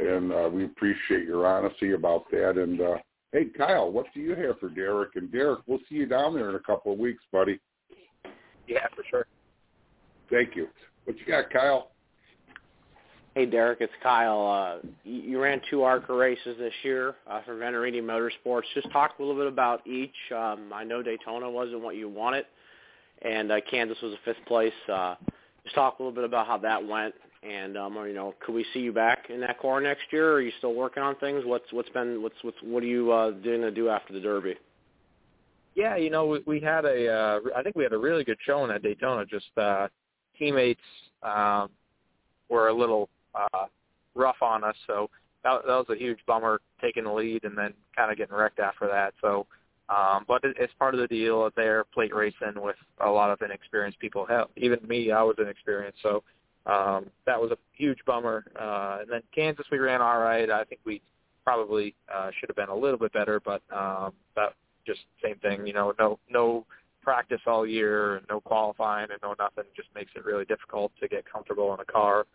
and 0.00 0.32
uh, 0.32 0.48
we 0.52 0.64
appreciate 0.64 1.24
your 1.24 1.46
honesty 1.46 1.92
about 1.92 2.30
that. 2.30 2.56
And 2.56 2.80
uh, 2.80 2.96
hey, 3.32 3.46
Kyle, 3.56 3.90
what 3.90 4.06
do 4.14 4.20
you 4.20 4.34
have 4.34 4.58
for 4.58 4.68
Derek? 4.70 5.16
And 5.16 5.30
Derek, 5.30 5.60
we'll 5.66 5.80
see 5.88 5.96
you 5.96 6.06
down 6.06 6.34
there 6.34 6.50
in 6.50 6.56
a 6.56 6.60
couple 6.60 6.92
of 6.92 6.98
weeks, 6.98 7.22
buddy. 7.32 7.60
Yeah, 8.66 8.86
for 8.94 9.04
sure. 9.10 9.26
Thank 10.30 10.56
you. 10.56 10.68
What 11.04 11.18
you 11.18 11.26
got, 11.26 11.50
Kyle? 11.50 11.90
Hey 13.34 13.46
Derek, 13.46 13.80
it's 13.80 13.92
Kyle. 14.02 14.44
Uh, 14.44 14.88
you 15.04 15.20
you 15.22 15.40
ran 15.40 15.60
two 15.70 15.84
ARCA 15.84 16.12
races 16.12 16.56
this 16.58 16.72
year 16.82 17.14
uh, 17.28 17.40
for 17.44 17.54
Venturini 17.54 18.02
Motorsports. 18.02 18.64
Just 18.74 18.90
talk 18.90 19.12
a 19.18 19.22
little 19.22 19.36
bit 19.36 19.46
about 19.46 19.86
each. 19.86 20.10
Um, 20.34 20.72
I 20.74 20.82
know 20.82 21.00
Daytona 21.00 21.48
wasn't 21.48 21.80
what 21.80 21.94
you 21.94 22.08
wanted, 22.08 22.44
and 23.22 23.52
uh, 23.52 23.60
Kansas 23.70 23.96
was 24.02 24.14
a 24.14 24.18
fifth 24.24 24.44
place. 24.46 24.72
Uh, 24.92 25.14
just 25.62 25.76
talk 25.76 26.00
a 26.00 26.02
little 26.02 26.14
bit 26.14 26.24
about 26.24 26.48
how 26.48 26.58
that 26.58 26.84
went, 26.84 27.14
and 27.42 27.76
um, 27.76 27.96
or, 27.96 28.06
you 28.06 28.14
know, 28.14 28.34
could 28.44 28.54
we 28.54 28.66
see 28.74 28.80
you 28.80 28.92
back 28.92 29.30
in 29.30 29.40
that 29.40 29.58
car 29.58 29.80
next 29.80 30.04
year? 30.12 30.32
Are 30.32 30.40
you 30.40 30.52
still 30.58 30.74
working 30.74 31.02
on 31.02 31.16
things? 31.16 31.42
What's 31.44 31.72
what's 31.72 31.88
been 31.90 32.22
what's 32.22 32.36
what's 32.42 32.58
what 32.62 32.82
are 32.82 32.86
you 32.86 33.12
uh, 33.12 33.30
doing 33.30 33.62
to 33.62 33.70
do 33.70 33.88
after 33.88 34.12
the 34.12 34.20
Derby? 34.20 34.56
Yeah, 35.74 35.96
you 35.96 36.10
know, 36.10 36.26
we, 36.26 36.40
we 36.46 36.60
had 36.60 36.84
a, 36.84 37.08
uh, 37.08 37.40
I 37.56 37.62
think 37.62 37.76
we 37.76 37.84
had 37.84 37.92
a 37.92 37.98
really 37.98 38.24
good 38.24 38.38
showing 38.44 38.70
at 38.70 38.82
Daytona. 38.82 39.24
Just 39.24 39.56
uh, 39.56 39.88
teammates 40.38 40.80
um, 41.22 41.70
were 42.48 42.68
a 42.68 42.74
little 42.74 43.08
uh, 43.34 43.66
rough 44.14 44.42
on 44.42 44.64
us, 44.64 44.74
so 44.86 45.08
that, 45.44 45.62
that 45.66 45.72
was 45.72 45.86
a 45.88 45.96
huge 45.96 46.18
bummer 46.26 46.60
taking 46.82 47.04
the 47.04 47.12
lead 47.12 47.44
and 47.44 47.56
then 47.56 47.72
kind 47.96 48.10
of 48.10 48.18
getting 48.18 48.34
wrecked 48.34 48.58
after 48.58 48.88
that. 48.88 49.14
So, 49.20 49.46
um, 49.88 50.24
but 50.26 50.42
it, 50.44 50.56
it's 50.58 50.72
part 50.78 50.94
of 50.94 51.00
the 51.00 51.06
deal 51.06 51.44
that 51.44 51.54
they're 51.54 51.84
plate 51.84 52.14
racing 52.14 52.60
with 52.60 52.76
a 53.00 53.08
lot 53.08 53.30
of 53.30 53.40
inexperienced 53.40 54.00
people. 54.00 54.26
Hell, 54.26 54.50
even 54.56 54.80
me, 54.86 55.12
I 55.12 55.22
was 55.22 55.36
inexperienced, 55.38 56.00
so 56.02 56.24
um, 56.66 57.06
that 57.26 57.40
was 57.40 57.50
a 57.50 57.56
huge 57.72 57.98
bummer. 58.06 58.44
Uh, 58.58 58.98
and 59.00 59.10
then 59.10 59.22
Kansas, 59.34 59.66
we 59.70 59.78
ran 59.78 60.02
all 60.02 60.18
right. 60.18 60.50
I 60.50 60.64
think 60.64 60.80
we 60.84 61.02
probably 61.44 61.94
uh, 62.12 62.30
should 62.38 62.48
have 62.48 62.56
been 62.56 62.68
a 62.68 62.74
little 62.74 62.98
bit 62.98 63.12
better, 63.12 63.40
but 63.40 63.62
um, 63.74 64.12
that 64.36 64.54
just 64.86 65.00
same 65.22 65.36
thing. 65.36 65.66
You 65.66 65.72
know, 65.72 65.92
no 65.98 66.18
no 66.30 66.66
practice 67.02 67.40
all 67.46 67.66
year, 67.66 68.20
no 68.28 68.40
qualifying, 68.40 69.08
and 69.10 69.20
no 69.22 69.34
nothing. 69.38 69.64
Just 69.74 69.88
makes 69.94 70.10
it 70.14 70.24
really 70.24 70.44
difficult 70.44 70.92
to 71.00 71.08
get 71.08 71.24
comfortable 71.30 71.72
in 71.74 71.80
a 71.80 71.84
car. 71.84 72.26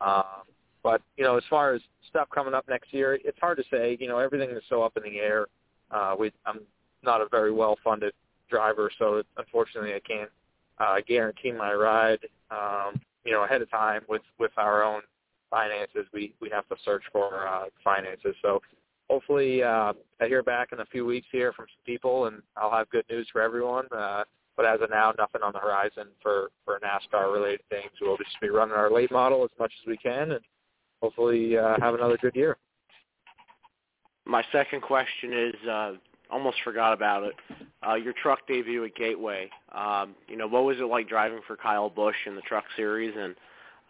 Um, 0.00 0.44
but 0.82 1.02
you 1.16 1.24
know, 1.24 1.36
as 1.36 1.44
far 1.50 1.74
as 1.74 1.82
stuff 2.08 2.28
coming 2.34 2.54
up 2.54 2.68
next 2.68 2.92
year, 2.92 3.18
it's 3.24 3.38
hard 3.40 3.58
to 3.58 3.64
say. 3.70 3.96
You 4.00 4.08
know, 4.08 4.18
everything 4.18 4.50
is 4.50 4.62
so 4.68 4.82
up 4.82 4.96
in 4.96 5.02
the 5.02 5.18
air. 5.18 5.46
Uh, 5.90 6.14
we 6.18 6.32
I'm 6.46 6.60
not 7.02 7.20
a 7.20 7.26
very 7.30 7.52
well 7.52 7.76
funded 7.82 8.14
driver, 8.48 8.90
so 8.98 9.22
unfortunately 9.36 9.94
I 9.94 10.00
can't 10.00 10.30
uh, 10.78 10.96
guarantee 11.06 11.52
my 11.52 11.72
ride. 11.72 12.20
Um, 12.50 13.00
you 13.24 13.32
know, 13.32 13.44
ahead 13.44 13.62
of 13.62 13.70
time 13.70 14.02
with 14.08 14.22
with 14.38 14.52
our 14.56 14.82
own 14.82 15.02
finances, 15.50 16.06
we 16.12 16.34
we 16.40 16.48
have 16.50 16.68
to 16.68 16.76
search 16.84 17.02
for 17.12 17.46
uh, 17.46 17.64
finances. 17.84 18.34
So 18.42 18.60
hopefully 19.08 19.62
uh, 19.62 19.92
I 20.20 20.26
hear 20.26 20.42
back 20.42 20.68
in 20.72 20.80
a 20.80 20.86
few 20.86 21.04
weeks 21.04 21.26
here 21.30 21.52
from 21.52 21.66
some 21.66 21.84
people, 21.84 22.26
and 22.26 22.42
I'll 22.56 22.70
have 22.70 22.88
good 22.90 23.04
news 23.10 23.28
for 23.32 23.40
everyone. 23.40 23.86
Uh, 23.96 24.24
but 24.56 24.66
as 24.66 24.80
of 24.80 24.90
now, 24.90 25.12
nothing 25.18 25.42
on 25.42 25.52
the 25.52 25.58
horizon 25.58 26.08
for 26.22 26.50
for 26.64 26.80
NASCAR 26.80 27.32
related 27.32 27.60
things. 27.70 27.90
We'll 28.00 28.16
just 28.16 28.40
be 28.40 28.48
running 28.48 28.74
our 28.74 28.90
late 28.90 29.10
model 29.10 29.44
as 29.44 29.50
much 29.58 29.72
as 29.82 29.86
we 29.86 29.96
can, 29.96 30.32
and 30.32 30.40
hopefully 31.00 31.56
uh, 31.56 31.76
have 31.80 31.94
another 31.94 32.18
good 32.20 32.34
year. 32.34 32.56
my 34.24 34.44
second 34.52 34.82
question 34.82 35.32
is 35.32 35.68
uh, 35.68 35.92
almost 36.30 36.58
forgot 36.64 36.92
about 36.92 37.24
it. 37.24 37.34
Uh, 37.86 37.94
your 37.94 38.14
truck 38.22 38.46
debut 38.46 38.84
at 38.84 38.94
Gateway. 38.94 39.50
Um, 39.72 40.14
you 40.28 40.36
know, 40.36 40.46
what 40.46 40.64
was 40.64 40.76
it 40.78 40.84
like 40.84 41.08
driving 41.08 41.40
for 41.46 41.56
Kyle 41.56 41.88
Busch 41.88 42.16
in 42.26 42.34
the 42.34 42.42
Truck 42.42 42.64
Series, 42.76 43.14
and 43.16 43.34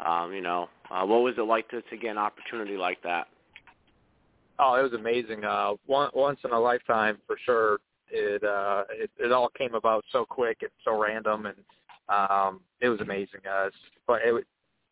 um, 0.05 0.33
you 0.33 0.41
know, 0.41 0.69
uh, 0.91 1.05
what 1.05 1.23
was 1.23 1.35
it 1.39 1.43
like 1.43 1.69
to, 1.71 1.83
to 1.83 1.97
get 1.97 2.11
an 2.11 2.19
opportunity 2.19 2.77
like 2.77 3.03
that? 3.03 3.27
Oh, 4.59 4.75
it 4.75 4.83
was 4.83 4.93
amazing. 4.93 5.45
Uh, 5.45 5.73
one, 5.87 6.11
once 6.15 6.39
in 6.45 6.53
a 6.53 6.61
lifetime 6.61 7.19
for 7.27 7.37
sure. 7.45 7.79
It, 8.15 8.45
uh, 8.45 8.85
it 8.91 9.11
it 9.19 9.33
all 9.33 9.49
came 9.57 9.75
about 9.75 10.05
so 10.13 10.27
quick 10.27 10.59
and 10.61 10.71
so 10.85 11.01
random, 11.01 11.47
and 11.47 11.57
um, 12.11 12.61
it 12.81 12.91
was 12.91 13.01
amazing. 13.01 13.41
Uh, 13.51 13.71
but 14.07 14.21
it 14.27 14.33
was 14.33 14.45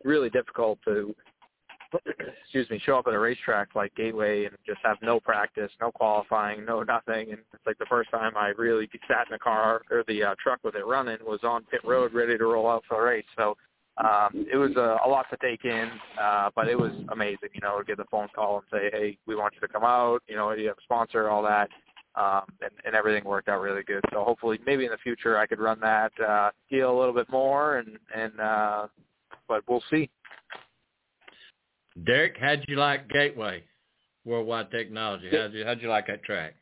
really 0.05 0.31
difficult 0.31 0.79
to 0.87 1.15
excuse 2.43 2.69
me, 2.71 2.81
show 2.85 2.99
up 2.99 3.07
at 3.07 3.15
a 3.15 3.19
racetrack 3.19 3.75
like 3.75 3.95
Gateway 3.95 4.45
and 4.45 4.57
just 4.67 4.81
have 4.83 4.97
no 5.03 5.21
practice, 5.21 5.71
no 5.81 5.91
qualifying, 5.91 6.65
no 6.65 6.83
nothing. 6.83 7.31
And 7.31 7.39
it's 7.53 7.67
like 7.67 7.79
the 7.79 7.87
first 7.87 8.11
time 8.11 8.33
I 8.37 8.49
really 8.49 8.89
sat 9.09 9.27
in 9.29 9.33
the 9.33 9.39
car 9.39 9.83
or 9.91 10.05
the 10.07 10.23
uh, 10.23 10.35
truck 10.43 10.61
with 10.63 10.75
it 10.75 10.87
running 10.87 11.19
was 11.25 11.41
on 11.43 11.65
pit 11.65 11.81
road, 11.85 12.13
ready 12.13 12.37
to 12.39 12.45
roll 12.45 12.69
out 12.69 12.85
for 12.89 12.99
the 12.99 13.03
race. 13.03 13.25
So 13.37 13.57
um, 13.97 14.47
it 14.51 14.57
was 14.57 14.73
a, 14.77 14.99
a 15.05 15.09
lot 15.09 15.27
to 15.31 15.37
take 15.43 15.65
in, 15.65 15.91
uh, 16.21 16.51
but 16.55 16.69
it 16.69 16.79
was 16.79 16.93
amazing. 17.13 17.51
You 17.53 17.61
know, 17.61 17.79
to 17.79 17.85
get 17.85 17.99
the 17.99 18.05
phone 18.11 18.29
call 18.35 18.57
and 18.59 18.67
say, 18.73 18.91
"Hey, 18.91 19.19
we 19.27 19.37
want 19.37 19.55
you 19.55 19.61
to 19.61 19.69
come 19.69 19.85
out." 19.85 20.23
You 20.27 20.37
know, 20.37 20.51
you 20.53 20.69
have 20.69 20.79
a 20.79 20.83
sponsor, 20.83 21.29
all 21.29 21.43
that, 21.43 21.69
um, 22.15 22.45
and, 22.63 22.71
and 22.87 22.95
everything 22.95 23.25
worked 23.25 23.49
out 23.49 23.61
really 23.61 23.83
good. 23.83 24.03
So 24.13 24.25
hopefully, 24.25 24.59
maybe 24.65 24.85
in 24.87 24.91
the 24.91 24.99
future, 24.99 25.37
I 25.37 25.47
could 25.47 25.59
run 25.59 25.81
that 25.81 26.13
uh, 26.27 26.51
deal 26.71 26.97
a 26.97 26.99
little 26.99 27.13
bit 27.13 27.29
more, 27.31 27.77
and 27.77 27.99
and 28.15 28.41
uh, 28.41 28.87
but 29.49 29.63
we'll 29.69 29.85
see. 29.91 30.09
Derek, 32.07 32.37
how'd 32.41 32.65
you 32.69 32.77
like 32.77 33.09
Gateway 33.09 33.63
Worldwide 34.25 34.71
Technology? 34.71 35.29
How'd 35.33 35.53
you 35.53 35.65
how'd 35.65 35.83
you 35.83 35.89
like 35.89 36.07
that 36.07 36.23
track? 36.23 36.55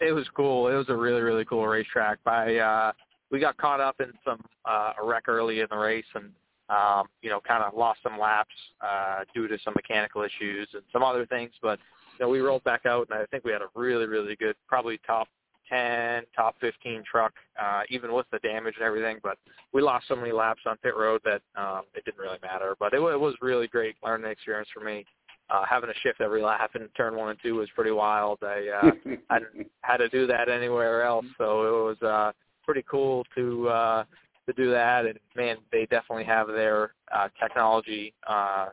It 0.00 0.12
was 0.12 0.26
cool. 0.34 0.68
It 0.68 0.74
was 0.74 0.88
a 0.88 0.94
really 0.94 1.20
really 1.20 1.44
cool 1.44 1.66
racetrack. 1.66 2.22
By 2.24 2.56
uh, 2.56 2.92
we 3.30 3.40
got 3.40 3.56
caught 3.56 3.80
up 3.80 4.00
in 4.00 4.12
some 4.24 4.42
uh, 4.64 4.92
a 5.02 5.06
wreck 5.06 5.24
early 5.28 5.60
in 5.60 5.66
the 5.70 5.76
race 5.76 6.04
and 6.14 6.30
um, 6.68 7.06
you 7.22 7.30
know 7.30 7.40
kind 7.46 7.62
of 7.62 7.74
lost 7.74 8.00
some 8.02 8.18
laps 8.18 8.54
uh, 8.80 9.20
due 9.34 9.48
to 9.48 9.58
some 9.64 9.74
mechanical 9.74 10.22
issues 10.22 10.68
and 10.72 10.82
some 10.92 11.02
other 11.02 11.26
things. 11.26 11.52
But 11.60 11.78
you 12.18 12.24
know 12.24 12.30
we 12.30 12.40
rolled 12.40 12.64
back 12.64 12.86
out 12.86 13.08
and 13.10 13.18
I 13.18 13.26
think 13.26 13.44
we 13.44 13.52
had 13.52 13.62
a 13.62 13.68
really 13.74 14.06
really 14.06 14.36
good 14.36 14.56
probably 14.66 14.98
top 15.06 15.28
10, 15.68 16.24
top 16.34 16.56
15 16.60 17.02
truck, 17.10 17.32
uh, 17.60 17.82
even 17.88 18.12
with 18.12 18.26
the 18.32 18.38
damage 18.40 18.74
and 18.76 18.84
everything. 18.84 19.18
But 19.22 19.38
we 19.72 19.82
lost 19.82 20.06
so 20.08 20.16
many 20.16 20.32
laps 20.32 20.62
on 20.66 20.76
pit 20.78 20.94
road 20.96 21.20
that 21.24 21.42
um, 21.60 21.82
it 21.94 22.04
didn't 22.04 22.20
really 22.20 22.38
matter. 22.42 22.74
But 22.78 22.92
it, 22.92 22.98
it 23.00 23.20
was 23.20 23.34
really 23.40 23.66
great 23.66 23.96
learning 24.04 24.30
experience 24.30 24.68
for 24.72 24.80
me. 24.80 25.04
Uh, 25.48 25.64
having 25.68 25.88
to 25.88 25.94
shift 26.00 26.20
every 26.20 26.42
lap 26.42 26.72
in 26.74 26.88
turn 26.96 27.14
one 27.14 27.30
and 27.30 27.38
two 27.40 27.54
was 27.54 27.68
pretty 27.74 27.92
wild. 27.92 28.38
I 28.42 28.66
uh, 28.82 28.90
I 29.30 29.34
hadn't 29.34 29.70
had 29.82 29.98
to 29.98 30.08
do 30.08 30.26
that 30.26 30.48
anywhere 30.48 31.04
else, 31.04 31.26
so 31.38 31.62
it 31.62 32.00
was 32.00 32.02
uh, 32.02 32.32
pretty 32.64 32.84
cool 32.90 33.24
to 33.36 33.68
uh, 33.68 34.04
to 34.46 34.52
do 34.54 34.72
that. 34.72 35.06
And 35.06 35.18
man, 35.36 35.58
they 35.70 35.86
definitely 35.86 36.24
have 36.24 36.48
their 36.48 36.94
uh, 37.14 37.28
technology 37.40 38.12
uh, 38.28 38.70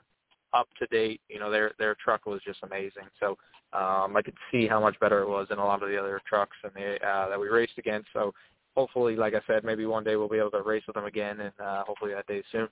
up 0.53 0.67
to 0.79 0.87
date. 0.87 1.21
You 1.29 1.39
know, 1.39 1.51
their 1.51 1.73
their 1.77 1.95
truck 2.03 2.25
was 2.25 2.41
just 2.43 2.59
amazing. 2.63 3.05
So 3.19 3.37
um, 3.73 4.15
I 4.15 4.21
could 4.23 4.37
see 4.51 4.67
how 4.67 4.79
much 4.79 4.99
better 4.99 5.21
it 5.21 5.29
was 5.29 5.47
than 5.49 5.59
a 5.59 5.65
lot 5.65 5.81
of 5.81 5.89
the 5.89 5.99
other 5.99 6.21
trucks 6.27 6.57
and 6.63 6.71
the, 6.75 7.05
uh, 7.05 7.29
that 7.29 7.39
we 7.39 7.47
raced 7.47 7.77
against. 7.77 8.07
So 8.13 8.33
hopefully, 8.75 9.15
like 9.15 9.33
I 9.33 9.41
said, 9.47 9.63
maybe 9.63 9.85
one 9.85 10.03
day 10.03 10.15
we'll 10.15 10.29
be 10.29 10.37
able 10.37 10.51
to 10.51 10.61
race 10.61 10.83
with 10.87 10.95
them 10.95 11.05
again, 11.05 11.39
and 11.39 11.53
uh, 11.59 11.83
hopefully 11.83 12.13
that 12.13 12.27
day 12.27 12.43
soon. 12.51 12.67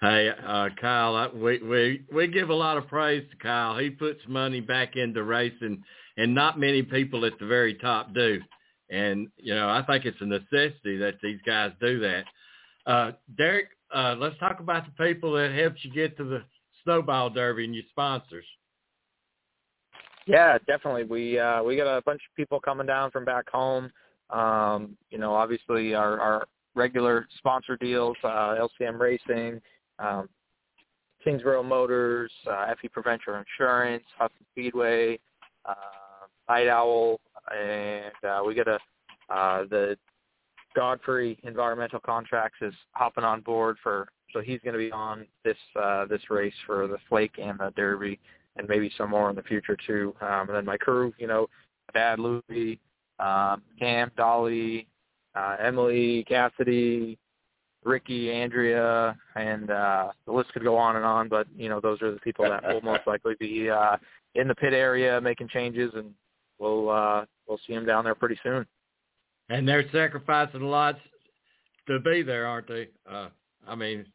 Hey, 0.00 0.30
uh, 0.46 0.68
Kyle, 0.80 1.30
we 1.34 1.58
we 1.62 2.04
we 2.12 2.26
give 2.28 2.50
a 2.50 2.54
lot 2.54 2.76
of 2.76 2.86
praise 2.86 3.24
to 3.30 3.36
Kyle. 3.36 3.78
He 3.78 3.90
puts 3.90 4.20
money 4.28 4.60
back 4.60 4.96
into 4.96 5.22
racing, 5.22 5.82
and 6.16 6.34
not 6.34 6.60
many 6.60 6.82
people 6.82 7.24
at 7.24 7.38
the 7.38 7.46
very 7.46 7.74
top 7.74 8.12
do. 8.14 8.40
And 8.90 9.28
you 9.36 9.54
know, 9.54 9.68
I 9.68 9.82
think 9.82 10.04
it's 10.04 10.20
a 10.20 10.26
necessity 10.26 10.98
that 10.98 11.14
these 11.22 11.40
guys 11.46 11.72
do 11.80 11.98
that. 12.00 12.24
Uh, 12.86 13.12
Derek, 13.36 13.68
uh, 13.94 14.14
let's 14.18 14.38
talk 14.38 14.60
about 14.60 14.84
the 14.84 15.04
people 15.04 15.32
that 15.32 15.52
helped 15.52 15.82
you 15.82 15.90
get 15.90 16.16
to 16.18 16.24
the 16.24 16.42
snowball 16.84 17.30
derby 17.30 17.64
and 17.64 17.74
your 17.74 17.84
sponsors. 17.90 18.44
Yeah, 20.26 20.58
definitely. 20.66 21.04
We 21.04 21.38
uh, 21.38 21.62
we 21.62 21.76
got 21.76 21.86
a 21.86 22.02
bunch 22.02 22.20
of 22.28 22.36
people 22.36 22.60
coming 22.60 22.86
down 22.86 23.10
from 23.10 23.24
back 23.24 23.48
home. 23.48 23.90
Um, 24.30 24.96
you 25.10 25.18
know, 25.18 25.32
obviously 25.34 25.94
our, 25.94 26.20
our 26.20 26.48
regular 26.74 27.28
sponsor 27.38 27.76
deals, 27.76 28.16
uh, 28.24 28.56
LCM 28.80 28.98
Racing, 28.98 29.60
um, 30.00 30.28
Kingsborough 31.22 31.62
Motors, 31.62 32.32
uh, 32.50 32.74
FE 32.80 32.88
Proventure 32.88 33.38
Insurance, 33.38 34.02
Hudson 34.18 34.44
Speedway, 34.50 35.20
uh, 35.64 35.74
Night 36.48 36.66
Owl, 36.66 37.20
and 37.56 38.12
uh, 38.28 38.42
we 38.44 38.54
got 38.54 38.68
a 38.68 38.78
uh, 39.32 39.64
the 39.70 39.96
Godfrey 40.74 41.38
Environmental 41.42 42.00
Contracts 42.00 42.58
is 42.60 42.74
hopping 42.92 43.24
on 43.24 43.40
board 43.40 43.76
for, 43.82 44.08
so 44.32 44.40
he's 44.40 44.60
going 44.60 44.74
to 44.74 44.78
be 44.78 44.92
on 44.92 45.26
this 45.44 45.56
uh, 45.80 46.04
this 46.06 46.20
race 46.30 46.54
for 46.66 46.86
the 46.86 46.98
Flake 47.08 47.38
and 47.42 47.58
the 47.58 47.72
Derby 47.76 48.20
and 48.56 48.68
maybe 48.68 48.90
some 48.96 49.10
more 49.10 49.30
in 49.30 49.36
the 49.36 49.42
future 49.42 49.76
too. 49.86 50.14
Um, 50.20 50.48
and 50.48 50.56
then 50.56 50.64
my 50.64 50.76
crew, 50.76 51.12
you 51.18 51.26
know, 51.26 51.46
Dad, 51.94 52.18
Louie, 52.18 52.80
um, 53.18 53.62
Cam, 53.78 54.10
Dolly, 54.16 54.86
uh, 55.34 55.56
Emily, 55.60 56.24
Cassidy, 56.28 57.18
Ricky, 57.84 58.32
Andrea, 58.32 59.16
and 59.36 59.70
uh, 59.70 60.08
the 60.26 60.32
list 60.32 60.52
could 60.52 60.64
go 60.64 60.76
on 60.76 60.96
and 60.96 61.04
on. 61.04 61.28
But 61.28 61.46
you 61.56 61.68
know, 61.68 61.80
those 61.80 62.02
are 62.02 62.12
the 62.12 62.20
people 62.20 62.44
that 62.44 62.62
will 62.64 62.82
most 62.82 63.02
likely 63.06 63.34
be 63.38 63.70
uh, 63.70 63.96
in 64.34 64.48
the 64.48 64.54
pit 64.54 64.72
area 64.72 65.20
making 65.20 65.48
changes, 65.48 65.92
and 65.94 66.12
we'll 66.58 66.90
uh, 66.90 67.24
we'll 67.46 67.60
see 67.66 67.74
them 67.74 67.86
down 67.86 68.04
there 68.04 68.14
pretty 68.14 68.38
soon. 68.42 68.66
And 69.48 69.66
they're 69.66 69.88
sacrificing 69.92 70.62
lots 70.62 70.98
to 71.86 72.00
be 72.00 72.22
there, 72.22 72.46
aren't 72.46 72.68
they? 72.68 72.88
Uh, 73.08 73.28
I 73.66 73.76
mean, 73.76 74.06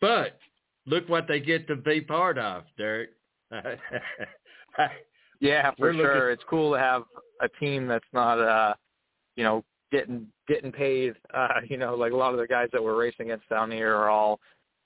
but 0.00 0.38
look 0.86 1.08
what 1.08 1.28
they 1.28 1.40
get 1.40 1.68
to 1.68 1.76
be 1.76 2.00
part 2.00 2.38
of, 2.38 2.64
Derek. 2.78 3.10
yeah, 5.40 5.70
for 5.72 5.86
We're 5.86 5.92
sure. 5.94 6.14
looking- 6.14 6.32
It's 6.32 6.44
cool 6.48 6.72
to 6.74 6.78
have 6.78 7.02
a 7.40 7.48
team 7.60 7.86
that's 7.86 8.04
not, 8.12 8.38
uh, 8.38 8.74
you 9.36 9.44
know, 9.44 9.64
getting 9.90 10.26
getting 10.46 10.72
paid. 10.72 11.14
Uh, 11.32 11.60
you 11.68 11.76
know, 11.76 11.94
like 11.94 12.12
a 12.12 12.16
lot 12.16 12.32
of 12.34 12.40
the 12.40 12.46
guys 12.46 12.68
that 12.72 12.82
we're 12.82 12.98
racing 12.98 13.26
against 13.30 13.48
down 13.48 13.70
here 13.70 13.94
are 13.94 14.08
all 14.10 14.40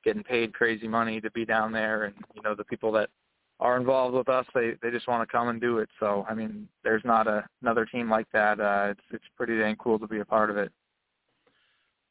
getting 0.05 0.23
paid 0.23 0.53
crazy 0.53 0.89
money 0.89 1.21
to 1.21 1.31
be 1.33 1.45
down 1.45 1.73
there, 1.73 2.05
and 2.05 2.15
you 2.35 2.43
know, 2.43 2.55
the 2.55 2.65
people 2.65 2.93
that 2.93 3.09
are 3.61 3.77
involved 3.77 4.15
with 4.15 4.29
us, 4.29 4.47
they 4.55 4.73
they 4.83 4.91
just 4.91 5.09
want 5.09 5.27
to 5.27 5.33
come 5.33 5.49
and 5.49 5.61
do 5.61 5.79
it. 5.79 5.89
So, 6.01 6.27
I 6.29 6.35
mean, 6.35 6.69
there's 6.85 7.05
not 7.05 7.27
a, 7.27 7.45
another 7.63 7.85
team 7.87 8.11
like 8.11 8.27
that. 8.33 8.61
Uh, 8.61 8.89
it's 8.91 9.01
it's 9.13 9.25
pretty 9.37 9.59
dang 9.59 9.77
cool 9.77 9.99
to 9.99 10.07
be 10.07 10.21
a 10.21 10.25
part 10.25 10.51
of 10.51 10.57
it. 10.57 10.71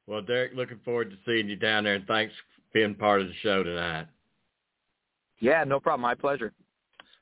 Well, 0.08 0.22
Derek, 0.22 0.54
looking 0.56 0.80
forward 0.84 1.12
to 1.12 1.18
seeing 1.26 1.48
you 1.48 1.56
down 1.56 1.84
there, 1.84 1.96
and 1.96 2.08
thanks 2.08 2.34
for 2.34 2.62
being 2.74 2.96
part 2.96 3.22
of 3.22 3.28
the 3.28 3.34
show 3.42 3.64
tonight. 3.64 4.08
Yeah, 5.42 5.64
no 5.66 5.80
problem. 5.80 6.02
My 6.02 6.16
pleasure. 6.16 6.54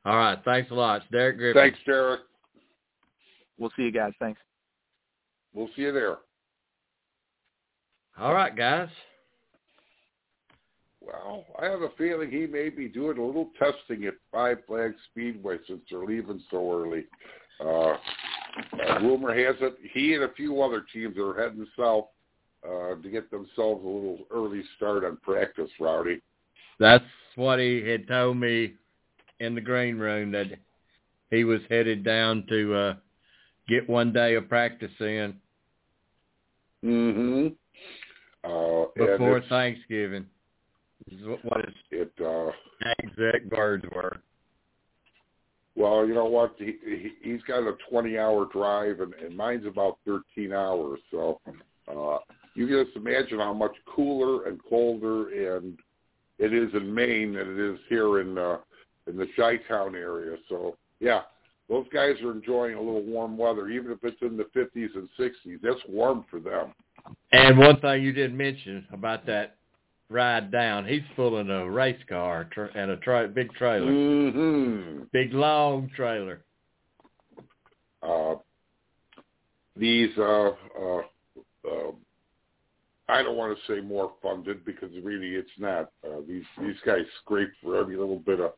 All 0.06 0.16
right, 0.16 0.38
thanks 0.46 0.70
a 0.72 0.74
lot, 0.74 1.02
It's 1.02 1.12
Derek 1.12 1.38
Griffin. 1.38 1.62
Thanks, 1.62 1.80
Derek. 1.86 2.22
We'll 3.58 3.72
see 3.76 3.84
you 3.84 3.92
guys. 3.92 4.14
Thanks. 4.20 4.40
We'll 5.54 5.70
see 5.76 5.84
you 5.84 5.92
there. 5.92 6.18
All 8.18 8.34
right, 8.34 8.56
guys. 8.56 8.90
Well, 11.02 11.46
I 11.62 11.66
have 11.66 11.82
a 11.82 11.90
feeling 11.98 12.30
he 12.30 12.46
may 12.46 12.70
be 12.70 12.88
doing 12.88 13.18
a 13.18 13.26
little 13.26 13.50
testing 13.58 14.06
at 14.06 14.14
Five 14.32 14.60
Flags 14.68 14.96
Speedway 15.12 15.58
since 15.68 15.82
they're 15.90 16.06
leaving 16.06 16.42
so 16.52 16.72
early. 16.72 17.06
Uh, 17.60 17.98
uh, 18.74 19.00
rumor 19.02 19.34
has 19.34 19.56
it 19.62 19.78
he 19.94 20.14
and 20.14 20.24
a 20.24 20.34
few 20.34 20.62
other 20.62 20.84
teams 20.94 21.18
are 21.18 21.34
heading 21.34 21.66
south 21.78 22.06
uh, 22.66 22.96
to 23.02 23.10
get 23.10 23.32
themselves 23.32 23.84
a 23.84 23.88
little 23.88 24.20
early 24.32 24.64
start 24.76 25.04
on 25.04 25.18
practice, 25.18 25.70
Rowdy. 25.80 26.22
That's 26.80 27.04
what 27.40 27.60
he 27.60 27.82
had 27.88 28.08
told 28.08 28.38
me 28.38 28.74
in 29.40 29.56
the 29.56 29.62
green 29.62 29.98
room 29.98 30.32
that 30.32 30.48
he 31.32 31.44
was 31.44 31.62
headed 31.70 32.04
down 32.04 32.46
to 32.50 32.76
uh 32.76 32.94
get 33.68 33.90
one 33.90 34.12
day 34.14 34.36
of 34.36 34.48
practice 34.50 34.92
in 35.00 35.34
Mm-hmm. 36.84 37.48
Uh, 38.50 38.86
before 38.96 39.42
Thanksgiving. 39.50 40.26
This 41.10 41.20
is 41.20 41.26
what- 41.28 41.44
what 41.44 41.66
his 41.66 41.76
it, 41.92 42.14
uh, 42.22 42.52
exact 43.00 43.52
words 43.52 43.84
were. 43.94 44.18
well, 45.76 46.08
you 46.08 46.14
know 46.14 46.26
what? 46.26 46.56
He, 46.58 46.78
he 46.84 47.12
he's 47.22 47.42
got 47.44 47.68
a 47.68 47.76
20-hour 47.92 48.46
drive, 48.54 49.02
and, 49.02 49.14
and 49.16 49.36
mine's 49.36 49.66
about 49.66 49.98
13 50.06 50.54
hours. 50.54 51.00
So 51.12 51.42
uh, 51.88 52.20
you 52.56 52.68
can 52.68 52.86
just 52.86 52.96
imagine 52.96 53.40
how 53.40 53.54
much 53.54 53.76
cooler 53.94 54.46
and 54.48 54.60
colder 54.70 55.58
and 55.58 55.78
it 56.40 56.54
is 56.54 56.74
in 56.74 56.94
Maine 56.94 57.34
than 57.34 57.52
it 57.52 57.74
is 57.74 57.80
here 57.90 58.22
in 58.22 58.38
uh, 58.38 58.58
in 59.08 59.18
the 59.18 59.28
Chi-Town 59.36 59.96
area. 59.96 60.38
So 60.48 60.76
yeah, 61.00 61.22
those 61.70 61.86
guys 61.94 62.16
are 62.24 62.32
enjoying 62.32 62.76
a 62.76 62.82
little 62.82 63.04
warm 63.04 63.38
weather, 63.38 63.70
even 63.70 63.92
if 63.92 64.00
it's 64.04 64.22
in 64.22 64.38
the 64.38 64.46
50s 64.56 64.96
and 64.96 65.08
60s. 65.20 65.60
That's 65.62 65.80
warm 65.88 66.26
for 66.30 66.40
them. 66.40 66.74
And 67.32 67.58
one 67.58 67.80
thing 67.80 68.04
you 68.04 68.12
didn't 68.12 68.38
mention 68.38 68.88
about 68.92 69.26
that 69.28 69.58
ride 70.10 70.52
down, 70.52 70.86
he's 70.86 71.04
pulling 71.16 71.50
a 71.50 71.70
race 71.70 72.02
car 72.08 72.50
and 72.76 72.92
a 72.92 72.98
tra- 72.98 73.28
big 73.28 73.54
trailer, 73.54 73.92
hmm 73.92 75.04
big 75.12 75.34
long 75.34 75.90
trailer. 75.96 76.44
Uh, 78.02 78.36
these, 79.76 80.10
uh, 80.18 80.50
uh, 80.50 81.02
uh, 81.68 81.92
I 83.10 83.24
don't 83.24 83.38
want 83.38 83.58
to 83.58 83.74
say 83.74 83.82
more 83.82 84.14
funded 84.22 84.64
because 84.64 84.92
really 85.04 85.30
it's 85.30 85.50
not. 85.58 85.92
Uh, 86.06 86.22
these 86.28 86.44
these 86.62 86.76
guys 86.86 87.02
scrape 87.22 87.50
for 87.62 87.76
every 87.76 87.98
little 87.98 88.20
bit 88.20 88.40
of 88.40 88.52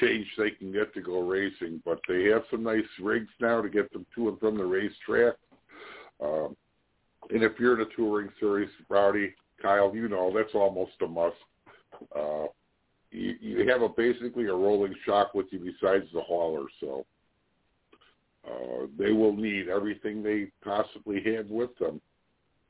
change 0.00 0.26
they 0.36 0.50
can 0.50 0.72
get 0.72 0.92
to 0.94 1.00
go 1.00 1.20
racing, 1.20 1.80
but 1.84 2.00
they 2.08 2.24
have 2.24 2.42
some 2.50 2.64
nice 2.64 2.82
rigs 3.00 3.30
now 3.40 3.62
to 3.62 3.68
get 3.68 3.92
them 3.92 4.04
to 4.14 4.28
and 4.28 4.40
from 4.40 4.58
the 4.58 4.64
racetrack. 4.64 5.34
Um, 6.20 6.56
and 7.30 7.44
if 7.44 7.52
you're 7.60 7.80
in 7.80 7.86
a 7.86 7.94
touring 7.96 8.30
series, 8.40 8.68
Rowdy, 8.88 9.32
Kyle, 9.62 9.94
you 9.94 10.08
know 10.08 10.32
that's 10.34 10.54
almost 10.54 10.92
a 11.00 11.06
must. 11.06 11.36
Uh, 12.14 12.46
you, 13.12 13.36
you 13.40 13.68
have 13.70 13.82
a 13.82 13.88
basically 13.88 14.46
a 14.46 14.52
rolling 14.52 14.94
shock 15.06 15.34
with 15.34 15.46
you 15.50 15.60
besides 15.60 16.06
the 16.12 16.20
hauler, 16.20 16.66
so 16.80 17.06
uh, 18.44 18.86
they 18.98 19.12
will 19.12 19.36
need 19.36 19.68
everything 19.68 20.20
they 20.20 20.48
possibly 20.64 21.22
have 21.22 21.46
with 21.46 21.70
them 21.78 22.00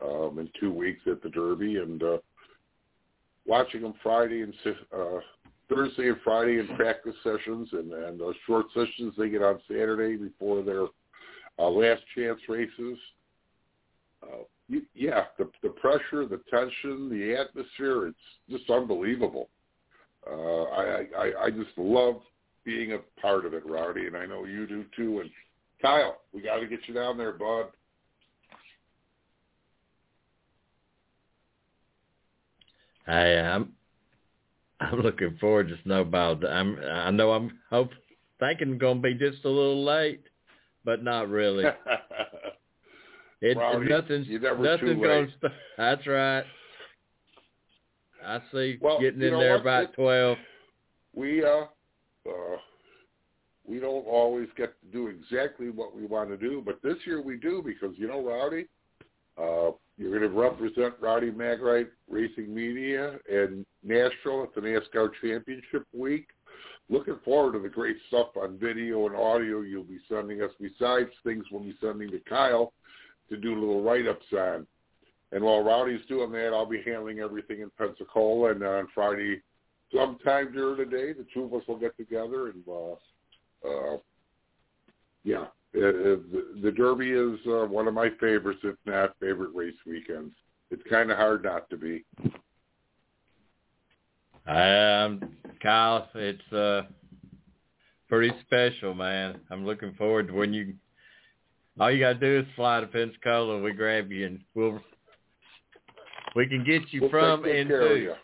um, 0.02 0.38
in 0.38 0.48
two 0.58 0.72
weeks 0.72 1.00
at 1.06 1.22
the 1.22 1.30
Derby, 1.30 1.76
and 1.76 2.02
uh, 2.02 2.18
watching 3.46 3.82
them 3.82 3.94
Friday 4.02 4.42
and 4.42 4.54
uh, 4.92 5.20
Thursday 5.68 6.08
and 6.08 6.18
Friday 6.22 6.58
in 6.58 6.68
practice 6.76 7.14
sessions, 7.22 7.68
and 7.72 7.92
and 7.92 8.20
those 8.20 8.34
short 8.46 8.66
sessions 8.74 9.14
they 9.16 9.28
get 9.28 9.42
on 9.42 9.60
Saturday 9.68 10.16
before 10.16 10.62
their 10.62 10.86
uh, 11.58 11.68
last 11.68 12.02
chance 12.14 12.40
races. 12.48 12.98
Uh, 14.22 14.44
yeah, 14.94 15.24
the 15.38 15.50
the 15.62 15.68
pressure, 15.70 16.26
the 16.26 16.40
tension, 16.50 17.10
the 17.10 17.36
atmosphere, 17.36 18.08
it's 18.08 18.16
just 18.50 18.70
unbelievable. 18.70 19.48
Uh, 20.26 20.62
I, 20.62 21.06
I 21.16 21.32
I 21.44 21.50
just 21.50 21.76
love 21.76 22.16
being 22.64 22.92
a 22.92 22.98
part 23.20 23.44
of 23.44 23.52
it, 23.52 23.66
Rowdy, 23.66 24.06
and 24.06 24.16
I 24.16 24.24
know 24.26 24.46
you 24.46 24.66
do 24.66 24.84
too. 24.96 25.20
And 25.20 25.30
Kyle, 25.82 26.16
we 26.32 26.40
got 26.40 26.60
to 26.60 26.66
get 26.66 26.80
you 26.86 26.94
down 26.94 27.18
there, 27.18 27.32
bud. 27.32 27.66
I 33.06 33.36
I'm 33.36 33.72
I'm 34.80 35.00
looking 35.00 35.36
forward 35.40 35.68
to 35.68 35.76
Snowball. 35.84 36.44
I'm 36.46 36.78
I 36.78 37.10
know 37.10 37.32
I'm 37.32 37.58
hope 37.70 37.90
thinking 38.40 38.78
going 38.78 39.02
to 39.02 39.02
be 39.02 39.14
just 39.14 39.44
a 39.44 39.48
little 39.48 39.84
late, 39.84 40.22
but 40.84 41.02
not 41.02 41.28
really. 41.28 41.64
It 43.44 43.58
Rowdy, 43.58 43.90
nothing's 43.90 44.26
nothing's 44.58 45.02
going. 45.02 45.30
That's 45.76 46.06
right. 46.06 46.44
I 48.24 48.40
see 48.50 48.78
Well, 48.80 48.98
getting 48.98 49.20
in 49.20 49.38
there 49.38 49.52
what? 49.52 49.60
about 49.60 49.92
twelve. 49.92 50.38
we 51.14 51.44
uh 51.44 51.66
uh 52.26 52.56
we 53.66 53.80
don't 53.80 54.06
always 54.06 54.48
get 54.56 54.80
to 54.80 54.86
do 54.92 55.08
exactly 55.08 55.68
what 55.68 55.94
we 55.94 56.06
want 56.06 56.30
to 56.30 56.38
do, 56.38 56.62
but 56.64 56.80
this 56.82 56.96
year 57.04 57.20
we 57.20 57.36
do 57.36 57.62
because 57.62 57.94
you 57.98 58.08
know, 58.08 58.22
Rowdy, 58.24 58.66
uh, 59.36 59.72
you're 59.96 60.18
going 60.18 60.30
to 60.30 60.38
represent 60.38 60.94
Rowdy 61.00 61.30
Maglite 61.30 61.88
Racing 62.08 62.52
Media 62.52 63.18
and 63.30 63.64
Nashville 63.82 64.42
at 64.42 64.54
the 64.54 64.60
NASCAR 64.60 65.10
Championship 65.22 65.86
Week. 65.92 66.26
Looking 66.90 67.18
forward 67.24 67.52
to 67.52 67.60
the 67.60 67.68
great 67.68 67.96
stuff 68.08 68.28
on 68.36 68.58
video 68.58 69.06
and 69.06 69.16
audio 69.16 69.60
you'll 69.60 69.84
be 69.84 70.00
sending 70.08 70.42
us. 70.42 70.50
Besides 70.60 71.10
things 71.22 71.44
we'll 71.50 71.62
be 71.62 71.76
sending 71.80 72.10
to 72.10 72.20
Kyle 72.28 72.72
to 73.30 73.36
do 73.36 73.54
little 73.54 73.82
write-ups 73.82 74.26
on. 74.32 74.66
And 75.32 75.42
while 75.42 75.64
Rowdy's 75.64 76.04
doing 76.08 76.30
that, 76.32 76.52
I'll 76.52 76.66
be 76.66 76.82
handling 76.84 77.20
everything 77.20 77.60
in 77.60 77.70
Pensacola. 77.78 78.50
And 78.50 78.62
on 78.62 78.88
Friday, 78.94 79.42
sometime 79.94 80.52
during 80.52 80.78
the 80.78 80.84
day, 80.84 81.12
the 81.12 81.26
two 81.32 81.44
of 81.44 81.54
us 81.54 81.66
will 81.66 81.78
get 81.78 81.96
together 81.96 82.48
and, 82.48 82.62
uh, 82.68 82.96
uh, 85.88 86.60
the, 86.62 86.72
Derby 86.72 87.10
is 87.10 87.38
uh, 87.46 87.66
one 87.66 87.88
of 87.88 87.94
my 87.94 88.10
favorites, 88.20 88.60
if 88.64 88.76
not 88.86 89.14
favorite 89.20 89.54
race 89.54 89.74
weekends. 89.86 90.32
It's 90.70 90.82
kind 90.88 91.10
of 91.10 91.16
hard 91.16 91.44
not 91.44 91.68
to 91.70 91.76
be. 91.76 92.04
Um, 94.46 95.20
Kyle, 95.62 96.08
it's 96.14 96.52
uh 96.52 96.82
pretty 98.08 98.34
special, 98.42 98.94
man. 98.94 99.40
I'm 99.50 99.64
looking 99.64 99.94
forward 99.94 100.28
to 100.28 100.34
when 100.34 100.52
you. 100.52 100.74
All 101.80 101.90
you 101.90 101.98
gotta 101.98 102.18
do 102.18 102.40
is 102.40 102.46
fly 102.54 102.80
to 102.80 102.86
Pensacola. 102.86 103.60
We 103.60 103.72
grab 103.72 104.12
you 104.12 104.26
and 104.26 104.40
we'll. 104.54 104.80
We 106.36 106.46
can 106.46 106.64
get 106.64 106.82
you 106.92 107.02
We'll 107.02 107.10
from 107.10 107.44
and 107.44 107.68
to. 107.68 108.14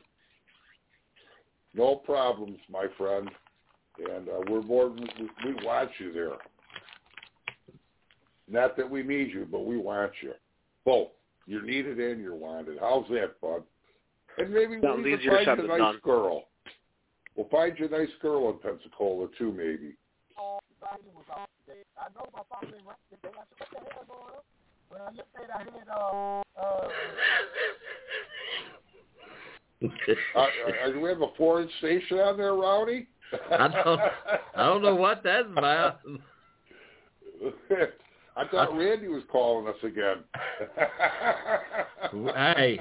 No 1.74 1.96
problems, 1.96 2.58
my 2.70 2.86
friend. 2.98 3.30
And 3.98 4.28
uh, 4.28 4.40
we're 4.48 4.62
more, 4.62 4.90
we, 4.90 5.54
want 5.62 5.90
you 5.98 6.12
there. 6.12 6.38
Not 8.50 8.76
that 8.76 8.90
we 8.90 9.02
need 9.04 9.30
you, 9.32 9.46
but 9.50 9.64
we 9.64 9.76
want 9.78 10.10
you. 10.22 10.32
Both. 10.84 11.08
You're 11.46 11.62
needed 11.62 11.98
and 12.00 12.20
you're 12.20 12.34
wanted. 12.34 12.78
How's 12.80 13.06
that, 13.08 13.40
bud? 13.40 13.62
And 14.38 14.52
maybe 14.52 14.78
we'll 14.78 14.94
Sounds 14.96 15.06
even 15.06 15.20
easier 15.20 15.44
find 15.44 15.60
a 15.60 15.66
nice 15.66 15.78
done. 15.78 16.00
girl. 16.02 16.44
We'll 17.36 17.48
find 17.48 17.78
you 17.78 17.86
a 17.86 17.88
nice 17.88 18.08
girl 18.20 18.50
in 18.50 18.58
Pensacola 18.58 19.28
too, 19.38 19.52
maybe. 19.52 19.94
Uh, 20.38 20.58
uh, 30.36 30.40
uh, 30.40 30.90
do 30.92 31.00
we 31.00 31.08
have 31.08 31.22
a 31.22 31.28
foreign 31.38 31.68
station 31.78 32.18
on 32.18 32.36
there, 32.36 32.54
Rowdy? 32.54 33.06
I 33.50 33.68
don't- 33.68 34.00
I 34.56 34.66
don't 34.66 34.82
know 34.82 34.96
what 34.96 35.22
that's 35.22 35.46
about. 35.56 36.00
I 38.40 38.48
thought 38.48 38.74
Randy 38.76 39.08
was 39.08 39.22
calling 39.30 39.68
us 39.68 39.76
again. 39.82 40.24
Hey, 42.34 42.80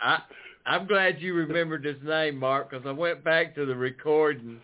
I 0.00 0.20
I'm 0.64 0.86
glad 0.86 1.20
you 1.20 1.34
remembered 1.34 1.84
his 1.84 1.96
name, 2.04 2.38
Mark, 2.38 2.70
because 2.70 2.86
I 2.86 2.92
went 2.92 3.24
back 3.24 3.54
to 3.56 3.66
the 3.66 3.74
recording 3.74 4.60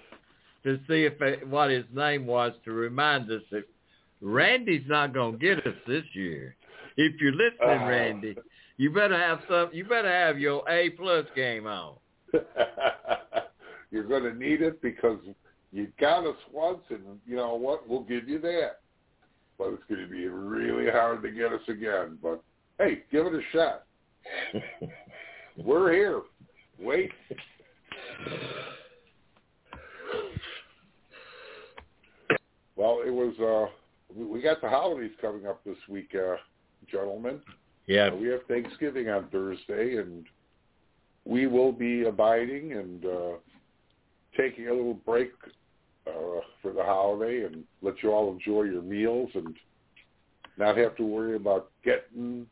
to 0.62 0.78
see 0.88 1.04
if 1.04 1.20
it, 1.20 1.46
what 1.48 1.70
his 1.70 1.85
name 1.92 2.26
was 2.26 2.52
to 2.64 2.72
remind 2.72 3.30
us 3.30 3.42
that 3.50 3.64
Randy's 4.20 4.85
not 4.87 5.12
going 5.12 5.38
to 5.38 5.38
get 5.38 5.66
us 5.66 5.74
this 5.87 6.04
year. 6.12 6.54
If 6.96 7.20
you're 7.20 7.32
listening, 7.32 7.80
Oh. 7.82 7.88
Randy, 7.88 8.37
you 8.76 8.92
better 8.92 9.18
have 9.18 9.40
some. 9.48 9.70
You 9.72 9.85
better 9.85 10.11
have 10.11 10.38
your 10.38 10.68
A 10.68 10.90
plus 10.90 11.26
game 11.35 11.66
on. 11.66 11.96
You're 13.90 14.04
going 14.04 14.22
to 14.22 14.35
need 14.35 14.62
it 14.62 14.80
because 14.80 15.18
you 15.72 15.88
got 16.00 16.26
us 16.26 16.37
once, 16.52 16.80
and 16.90 17.00
you 17.26 17.37
know 17.37 17.56
what? 17.56 17.88
We'll 17.88 18.04
give 18.04 18.28
you 18.28 18.38
that. 18.40 18.82
But 19.62 19.75
it's 19.75 19.83
going 19.88 20.01
to 20.01 20.09
be 20.11 20.27
really 20.27 20.90
hard 20.90 21.22
to 21.22 21.31
get 21.31 21.53
us 21.53 21.61
again. 21.68 22.18
But 22.20 22.42
hey, 22.79 23.03
give 23.12 23.27
it 23.27 23.33
a 23.35 23.40
shot. 23.53 23.85
We're 25.57 25.92
here. 25.92 26.22
Wait. 26.81 27.11
Well, 32.77 33.03
it 33.07 33.11
was. 33.11 33.35
uh 33.38 33.72
we- 34.14 34.42
got 34.42 34.61
the 34.61 34.68
holidays 34.68 35.12
coming 35.20 35.46
up 35.46 35.62
this 35.64 35.77
week, 35.88 36.14
uh 36.14 36.37
gentlemen. 36.90 37.40
Yeah, 37.87 38.09
Uh, 38.09 38.16
we 38.16 38.29
have 38.29 38.40
Thanksgiving 38.48 39.09
on 39.09 39.29
Thursday, 39.29 39.96
and 39.96 40.27
we 41.25 41.46
will 41.46 41.72
be 41.72 42.05
abiding 42.05 42.72
and 42.72 43.05
uh, 43.05 43.33
taking 44.37 44.68
a 44.68 44.72
little 44.72 44.94
break 44.94 45.31
uh, 46.06 46.40
for 46.60 46.72
the 46.72 46.82
holiday 46.82 47.44
and 47.44 47.64
let 47.80 48.02
you 48.02 48.10
all 48.10 48.32
enjoy 48.32 48.62
your 48.62 48.82
meals 48.82 49.30
and 49.34 49.54
not 50.58 50.76
have 50.76 50.96
to 50.96 51.04
worry 51.04 51.36
about 51.36 51.70
getting 51.84 52.46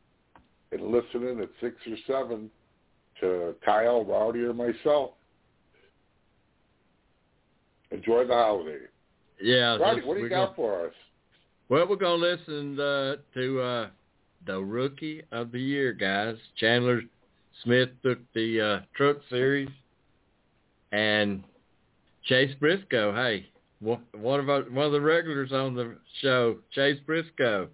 and 0.71 0.81
listening 0.87 1.39
at 1.41 1.49
six 1.59 1.75
or 1.87 1.97
seven 2.07 2.49
to 3.19 3.53
Kyle, 3.63 4.03
Rowdy, 4.05 4.39
or 4.39 4.53
myself. 4.53 5.11
Enjoy 7.91 8.25
the 8.25 8.33
holiday. 8.33 8.77
yeah. 9.41 9.75
Rowdy, 9.75 10.01
what 10.01 10.15
do 10.15 10.21
you 10.23 10.29
got 10.29 10.45
gonna- 10.45 10.55
for 10.55 10.87
us? 10.87 10.93
Well, 11.67 11.87
we're 11.87 11.95
gonna 11.95 12.15
listen 12.15 12.79
uh, 12.79 13.15
to 13.33 13.61
uh, 13.61 13.89
the 14.45 14.59
rookie 14.59 15.23
of 15.31 15.51
the 15.51 15.59
year, 15.59 15.93
guys. 15.93 16.35
Chandler 16.57 17.01
Smith 17.63 17.89
took 18.03 18.19
the 18.33 18.61
uh, 18.61 18.79
truck 18.95 19.17
series, 19.29 19.69
and 20.91 21.43
Chase 22.25 22.53
Briscoe. 22.59 23.13
Hey, 23.13 23.47
one 23.79 24.39
of 24.39 24.49
our, 24.49 24.61
one 24.63 24.85
of 24.85 24.91
the 24.91 25.01
regulars 25.01 25.51
on 25.51 25.73
the 25.75 25.97
show, 26.21 26.57
Chase 26.71 26.99
Briscoe, 27.05 27.67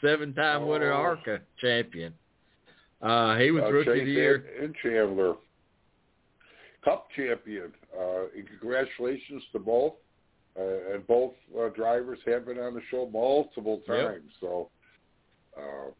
seven-time 0.00 0.66
winner 0.66 0.92
Oh. 0.92 0.96
ARCA 0.96 1.40
champion. 1.60 2.12
Uh, 3.02 3.36
he 3.36 3.50
was 3.50 3.62
Uh, 3.64 3.72
rookie 3.72 3.90
Chase 3.90 4.00
of 4.00 4.06
the 4.06 4.12
year. 4.12 4.34
and, 4.56 4.64
and 4.64 4.74
Chandler, 4.82 5.34
Cup 6.84 7.08
champion. 7.16 7.72
Uh, 7.98 8.26
and 8.36 8.46
congratulations 8.60 9.42
to 9.52 9.58
both. 9.58 9.94
Uh, 10.58 10.94
and 10.94 11.06
both 11.06 11.34
uh, 11.58 11.68
drivers 11.70 12.18
have 12.24 12.46
been 12.46 12.58
on 12.58 12.72
the 12.74 12.80
show 12.90 13.06
multiple 13.12 13.82
Yep. 13.88 14.06
times. 14.06 14.32
So 14.40 14.70
uh, 15.56 15.90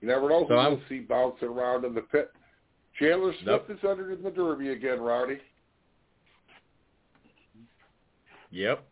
you 0.00 0.08
never 0.08 0.28
know 0.28 0.44
who 0.44 0.48
So 0.48 0.54
I'm- 0.58 0.72
you'll 0.72 0.82
see 0.88 1.00
bouncing 1.00 1.48
around 1.48 1.84
in 1.84 1.94
the 1.94 2.00
pit. 2.02 2.30
Chandler 2.98 3.32
Smith 3.42 3.62
Nope. 3.68 3.70
is 3.70 3.84
under 3.84 4.10
in 4.12 4.22
the 4.22 4.30
Derby 4.30 4.70
again, 4.70 5.00
Rowdy. 5.00 5.38
Yep. 8.50 8.84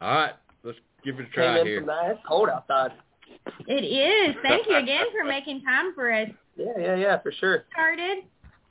All 0.00 0.14
right, 0.14 0.32
let's 0.62 0.78
give 1.04 1.18
it 1.18 1.26
a 1.26 1.30
try 1.30 1.60
in 1.60 1.66
here. 1.66 1.78
from 1.80 1.86
that. 1.86 2.10
It's 2.12 2.20
cold 2.28 2.48
outside. 2.48 2.92
It 3.66 3.84
is. 3.84 4.36
Thank 4.42 4.66
you 4.68 4.76
again 4.76 5.06
for 5.16 5.24
making 5.26 5.62
time 5.62 5.94
for 5.94 6.12
us. 6.12 6.28
Yeah, 6.56 6.66
yeah, 6.78 6.94
yeah, 6.94 7.20
for 7.20 7.32
sure. 7.32 7.64
Started. 7.72 8.18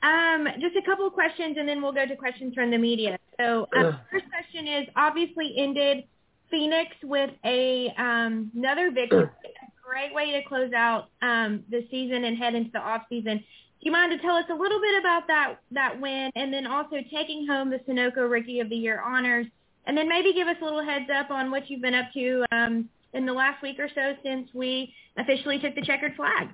Um, 0.02 0.48
just 0.58 0.74
a 0.74 0.80
couple 0.86 1.06
of 1.06 1.12
questions, 1.12 1.56
and 1.58 1.68
then 1.68 1.82
we'll 1.82 1.92
go 1.92 2.06
to 2.06 2.16
questions 2.16 2.54
from 2.54 2.70
the 2.70 2.78
media. 2.78 3.18
So, 3.38 3.68
um, 3.76 3.98
first 4.10 4.24
question 4.30 4.66
is 4.66 4.88
obviously 4.96 5.54
ended 5.58 6.04
Phoenix 6.50 6.92
with 7.02 7.28
a 7.44 7.92
um, 7.98 8.50
another 8.56 8.90
victory. 8.90 9.24
A 9.24 9.28
great 9.86 10.14
way 10.14 10.32
to 10.32 10.48
close 10.48 10.72
out 10.72 11.10
um, 11.20 11.62
the 11.70 11.86
season 11.90 12.24
and 12.24 12.38
head 12.38 12.54
into 12.54 12.70
the 12.72 12.78
off 12.78 13.02
season. 13.10 13.44
You 13.84 13.92
mind 13.92 14.12
to 14.12 14.18
tell 14.18 14.34
us 14.34 14.46
a 14.50 14.54
little 14.54 14.80
bit 14.80 14.98
about 14.98 15.26
that 15.26 15.56
that 15.72 16.00
win, 16.00 16.30
and 16.34 16.50
then 16.50 16.66
also 16.66 16.96
taking 17.12 17.46
home 17.46 17.68
the 17.68 17.80
Sunoco 17.80 18.28
Rookie 18.28 18.60
of 18.60 18.70
the 18.70 18.76
Year 18.76 19.02
honors, 19.02 19.46
and 19.86 19.96
then 19.96 20.08
maybe 20.08 20.32
give 20.32 20.48
us 20.48 20.56
a 20.62 20.64
little 20.64 20.82
heads 20.82 21.10
up 21.14 21.30
on 21.30 21.50
what 21.50 21.68
you've 21.68 21.82
been 21.82 21.94
up 21.94 22.06
to 22.14 22.46
um, 22.50 22.88
in 23.12 23.26
the 23.26 23.32
last 23.32 23.62
week 23.62 23.78
or 23.78 23.90
so 23.94 24.14
since 24.22 24.48
we 24.54 24.94
officially 25.18 25.58
took 25.58 25.74
the 25.74 25.82
checkered 25.82 26.16
flag. 26.16 26.48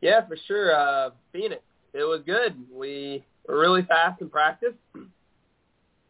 Yeah, 0.00 0.26
for 0.26 0.36
sure. 0.48 0.74
Uh, 0.74 1.10
Phoenix, 1.32 1.62
it 1.94 2.02
was 2.02 2.22
good. 2.26 2.56
We 2.72 3.22
were 3.46 3.60
really 3.60 3.82
fast 3.82 4.20
in 4.20 4.28
practice. 4.28 4.74
Did 4.94 5.04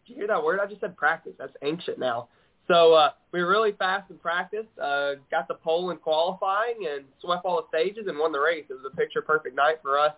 you 0.07 0.15
hear 0.15 0.29
that 0.29 0.43
word? 0.43 0.61
I 0.61 0.67
just 0.67 0.81
said 0.81 0.97
practice. 0.97 1.35
That's 1.39 1.53
ancient 1.61 1.99
now. 1.99 2.29
So 2.73 2.95
uh, 2.95 3.11
we 3.33 3.43
were 3.43 3.51
really 3.51 3.73
fast 3.73 4.11
in 4.11 4.17
practice. 4.17 4.65
Uh, 4.83 5.15
got 5.31 5.47
the 5.47 5.55
pole 5.55 5.91
in 5.91 5.99
qualifying 5.99 6.87
and 6.91 7.05
swept 7.21 7.45
all 7.45 7.57
the 7.57 7.69
stages 7.77 8.07
and 8.09 8.19
won 8.19 8.33
the 8.33 8.41
race. 8.41 8.65
It 8.71 8.73
was 8.73 8.91
a 8.91 8.97
picture 8.97 9.21
perfect 9.21 9.55
night 9.55 9.77
for 9.83 9.99
us. 9.99 10.15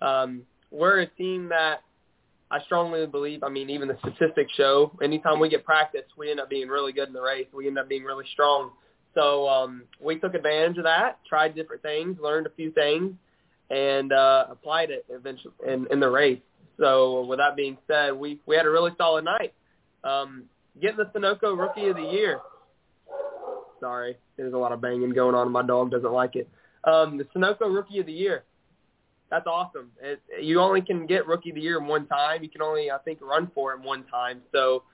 Um, 0.00 0.42
we're 0.70 1.00
a 1.00 1.06
team 1.06 1.48
that 1.48 1.82
I 2.48 2.60
strongly 2.62 3.04
believe. 3.06 3.42
I 3.42 3.48
mean, 3.48 3.70
even 3.70 3.88
the 3.88 3.98
statistics 3.98 4.52
show. 4.52 4.92
Anytime 5.02 5.40
we 5.40 5.48
get 5.48 5.64
practice, 5.64 6.04
we 6.16 6.30
end 6.30 6.38
up 6.38 6.48
being 6.48 6.68
really 6.68 6.92
good 6.92 7.08
in 7.08 7.12
the 7.12 7.20
race. 7.20 7.48
We 7.52 7.66
end 7.66 7.76
up 7.76 7.88
being 7.88 8.04
really 8.04 8.26
strong. 8.32 8.70
So 9.14 9.48
um, 9.48 9.82
we 10.00 10.16
took 10.20 10.34
advantage 10.34 10.78
of 10.78 10.84
that, 10.84 11.18
tried 11.28 11.56
different 11.56 11.82
things, 11.82 12.18
learned 12.22 12.46
a 12.46 12.50
few 12.50 12.70
things, 12.70 13.14
and 13.70 14.12
uh, 14.12 14.44
applied 14.48 14.90
it 14.90 15.06
eventually 15.08 15.54
in, 15.66 15.88
in 15.90 15.98
the 15.98 16.08
race. 16.08 16.38
So 16.78 17.24
with 17.24 17.40
that 17.40 17.56
being 17.56 17.78
said, 17.88 18.12
we 18.12 18.38
we 18.46 18.54
had 18.54 18.66
a 18.66 18.70
really 18.70 18.92
solid 18.96 19.24
night. 19.24 19.54
Um, 20.04 20.44
getting 20.80 20.96
the 20.96 21.06
Sunoco 21.18 21.58
Rookie 21.58 21.88
of 21.88 21.96
the 21.96 22.02
Year. 22.02 22.40
Sorry, 23.80 24.16
there's 24.36 24.54
a 24.54 24.58
lot 24.58 24.72
of 24.72 24.80
banging 24.80 25.10
going 25.10 25.34
on. 25.34 25.50
My 25.52 25.62
dog 25.62 25.90
doesn't 25.90 26.12
like 26.12 26.36
it. 26.36 26.48
Um, 26.84 27.18
the 27.18 27.24
Sunoco 27.24 27.72
Rookie 27.72 28.00
of 28.00 28.06
the 28.06 28.12
Year. 28.12 28.44
That's 29.30 29.46
awesome. 29.46 29.90
It, 30.00 30.22
you 30.40 30.60
only 30.60 30.82
can 30.82 31.06
get 31.06 31.26
Rookie 31.26 31.50
of 31.50 31.56
the 31.56 31.60
Year 31.60 31.80
one 31.80 32.06
time. 32.06 32.42
You 32.42 32.48
can 32.48 32.62
only, 32.62 32.90
I 32.90 32.98
think, 32.98 33.20
run 33.20 33.50
for 33.54 33.72
it 33.74 33.80
one 33.80 34.04
time. 34.04 34.40
So 34.52 34.84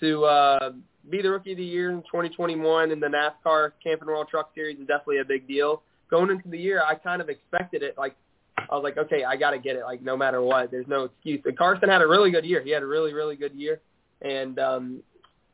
to 0.00 0.24
uh, 0.24 0.70
be 1.08 1.22
the 1.22 1.30
Rookie 1.30 1.52
of 1.52 1.58
the 1.58 1.64
Year 1.64 1.90
in 1.90 2.02
2021 2.02 2.90
in 2.90 3.00
the 3.00 3.06
NASCAR 3.06 3.72
Camping 3.82 4.08
World 4.08 4.28
Truck 4.30 4.50
Series 4.54 4.78
is 4.78 4.86
definitely 4.86 5.18
a 5.18 5.24
big 5.24 5.48
deal. 5.48 5.82
Going 6.10 6.30
into 6.30 6.48
the 6.48 6.58
year, 6.58 6.82
I 6.82 6.94
kind 6.94 7.20
of 7.20 7.28
expected 7.28 7.82
it. 7.82 7.96
Like 7.96 8.14
I 8.58 8.74
was 8.74 8.82
like, 8.82 8.98
okay, 8.98 9.24
I 9.24 9.36
got 9.36 9.50
to 9.50 9.58
get 9.58 9.76
it. 9.76 9.84
Like 9.84 10.02
no 10.02 10.16
matter 10.16 10.42
what, 10.42 10.70
there's 10.70 10.88
no 10.88 11.04
excuse. 11.04 11.40
And 11.44 11.56
Carson 11.56 11.88
had 11.88 12.02
a 12.02 12.06
really 12.06 12.30
good 12.30 12.44
year. 12.44 12.62
He 12.62 12.70
had 12.70 12.82
a 12.82 12.86
really, 12.86 13.12
really 13.12 13.36
good 13.36 13.54
year, 13.54 13.80
and 14.22 14.58
um, 14.58 15.02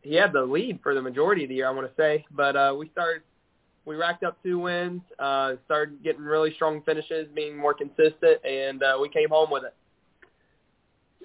he 0.05 0.15
had 0.15 0.33
the 0.33 0.43
lead 0.43 0.81
for 0.83 0.95
the 0.95 1.03
majority 1.03 1.45
of 1.45 1.49
the 1.49 1.57
year, 1.57 1.67
I 1.67 1.71
want 1.71 1.89
to 1.89 1.95
say. 2.01 2.25
But 2.31 2.57
uh, 2.57 2.75
we 2.79 2.91
started, 2.91 3.23
we 3.87 3.97
racked 3.97 4.23
up 4.23 4.39
two 4.43 4.59
wins, 4.59 5.01
uh, 5.19 5.55
started 5.65 6.03
getting 6.05 6.23
really 6.23 6.53
strong 6.55 6.83
finishes, 6.83 7.27
being 7.35 7.57
more 7.57 7.75
consistent, 7.75 8.45
and 8.45 8.83
uh, 8.83 8.99
we 9.01 9.09
came 9.09 9.31
home 9.31 9.51
with 9.51 9.65
it. 9.65 9.75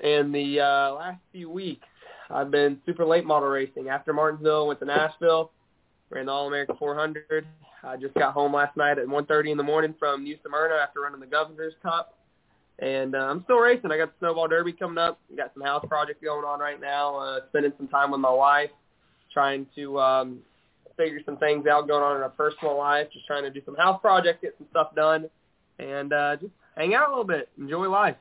And 0.01 0.33
the 0.33 0.61
uh, 0.61 0.93
last 0.93 1.19
few 1.33 1.49
weeks, 1.49 1.85
I've 2.29 2.51
been 2.51 2.79
super 2.85 3.05
late 3.05 3.25
model 3.25 3.49
racing. 3.49 3.89
After 3.89 4.13
Martinsville, 4.13 4.67
went 4.67 4.79
to 4.79 4.85
Nashville, 4.85 5.51
ran 6.09 6.27
the 6.27 6.31
All 6.31 6.47
American 6.47 6.77
400. 6.77 7.45
I 7.83 7.97
just 7.97 8.13
got 8.13 8.33
home 8.33 8.53
last 8.53 8.77
night 8.77 8.97
at 8.97 9.07
1:30 9.07 9.51
in 9.51 9.57
the 9.57 9.63
morning 9.63 9.93
from 9.99 10.23
New 10.23 10.37
Smyrna 10.45 10.75
after 10.75 11.01
running 11.01 11.19
the 11.19 11.25
Governor's 11.25 11.73
Cup, 11.81 12.13
and 12.81 13.15
uh, 13.15 13.19
I'm 13.19 13.43
still 13.43 13.57
racing. 13.57 13.91
I 13.91 13.97
got 13.97 14.07
the 14.07 14.19
Snowball 14.19 14.47
Derby 14.47 14.73
coming 14.73 14.97
up. 14.97 15.19
Got 15.35 15.51
some 15.53 15.63
house 15.63 15.85
projects 15.87 16.23
going 16.23 16.45
on 16.45 16.59
right 16.59 16.79
now. 16.79 17.17
Uh, 17.17 17.39
spending 17.49 17.73
some 17.77 17.87
time 17.87 18.11
with 18.11 18.21
my 18.21 18.31
wife, 18.31 18.69
trying 19.33 19.67
to 19.75 19.99
um, 19.99 20.39
figure 20.97 21.19
some 21.25 21.37
things 21.37 21.67
out 21.67 21.87
going 21.87 22.03
on 22.03 22.15
in 22.15 22.23
our 22.23 22.29
personal 22.29 22.77
life. 22.77 23.07
Just 23.11 23.25
trying 23.27 23.43
to 23.43 23.49
do 23.49 23.61
some 23.65 23.75
house 23.75 23.99
projects, 24.01 24.39
get 24.41 24.55
some 24.57 24.67
stuff 24.69 24.95
done, 24.95 25.29
and 25.77 26.13
uh, 26.13 26.37
just 26.37 26.53
hang 26.77 26.93
out 26.95 27.07
a 27.07 27.09
little 27.09 27.25
bit, 27.25 27.49
enjoy 27.57 27.89
life. 27.89 28.15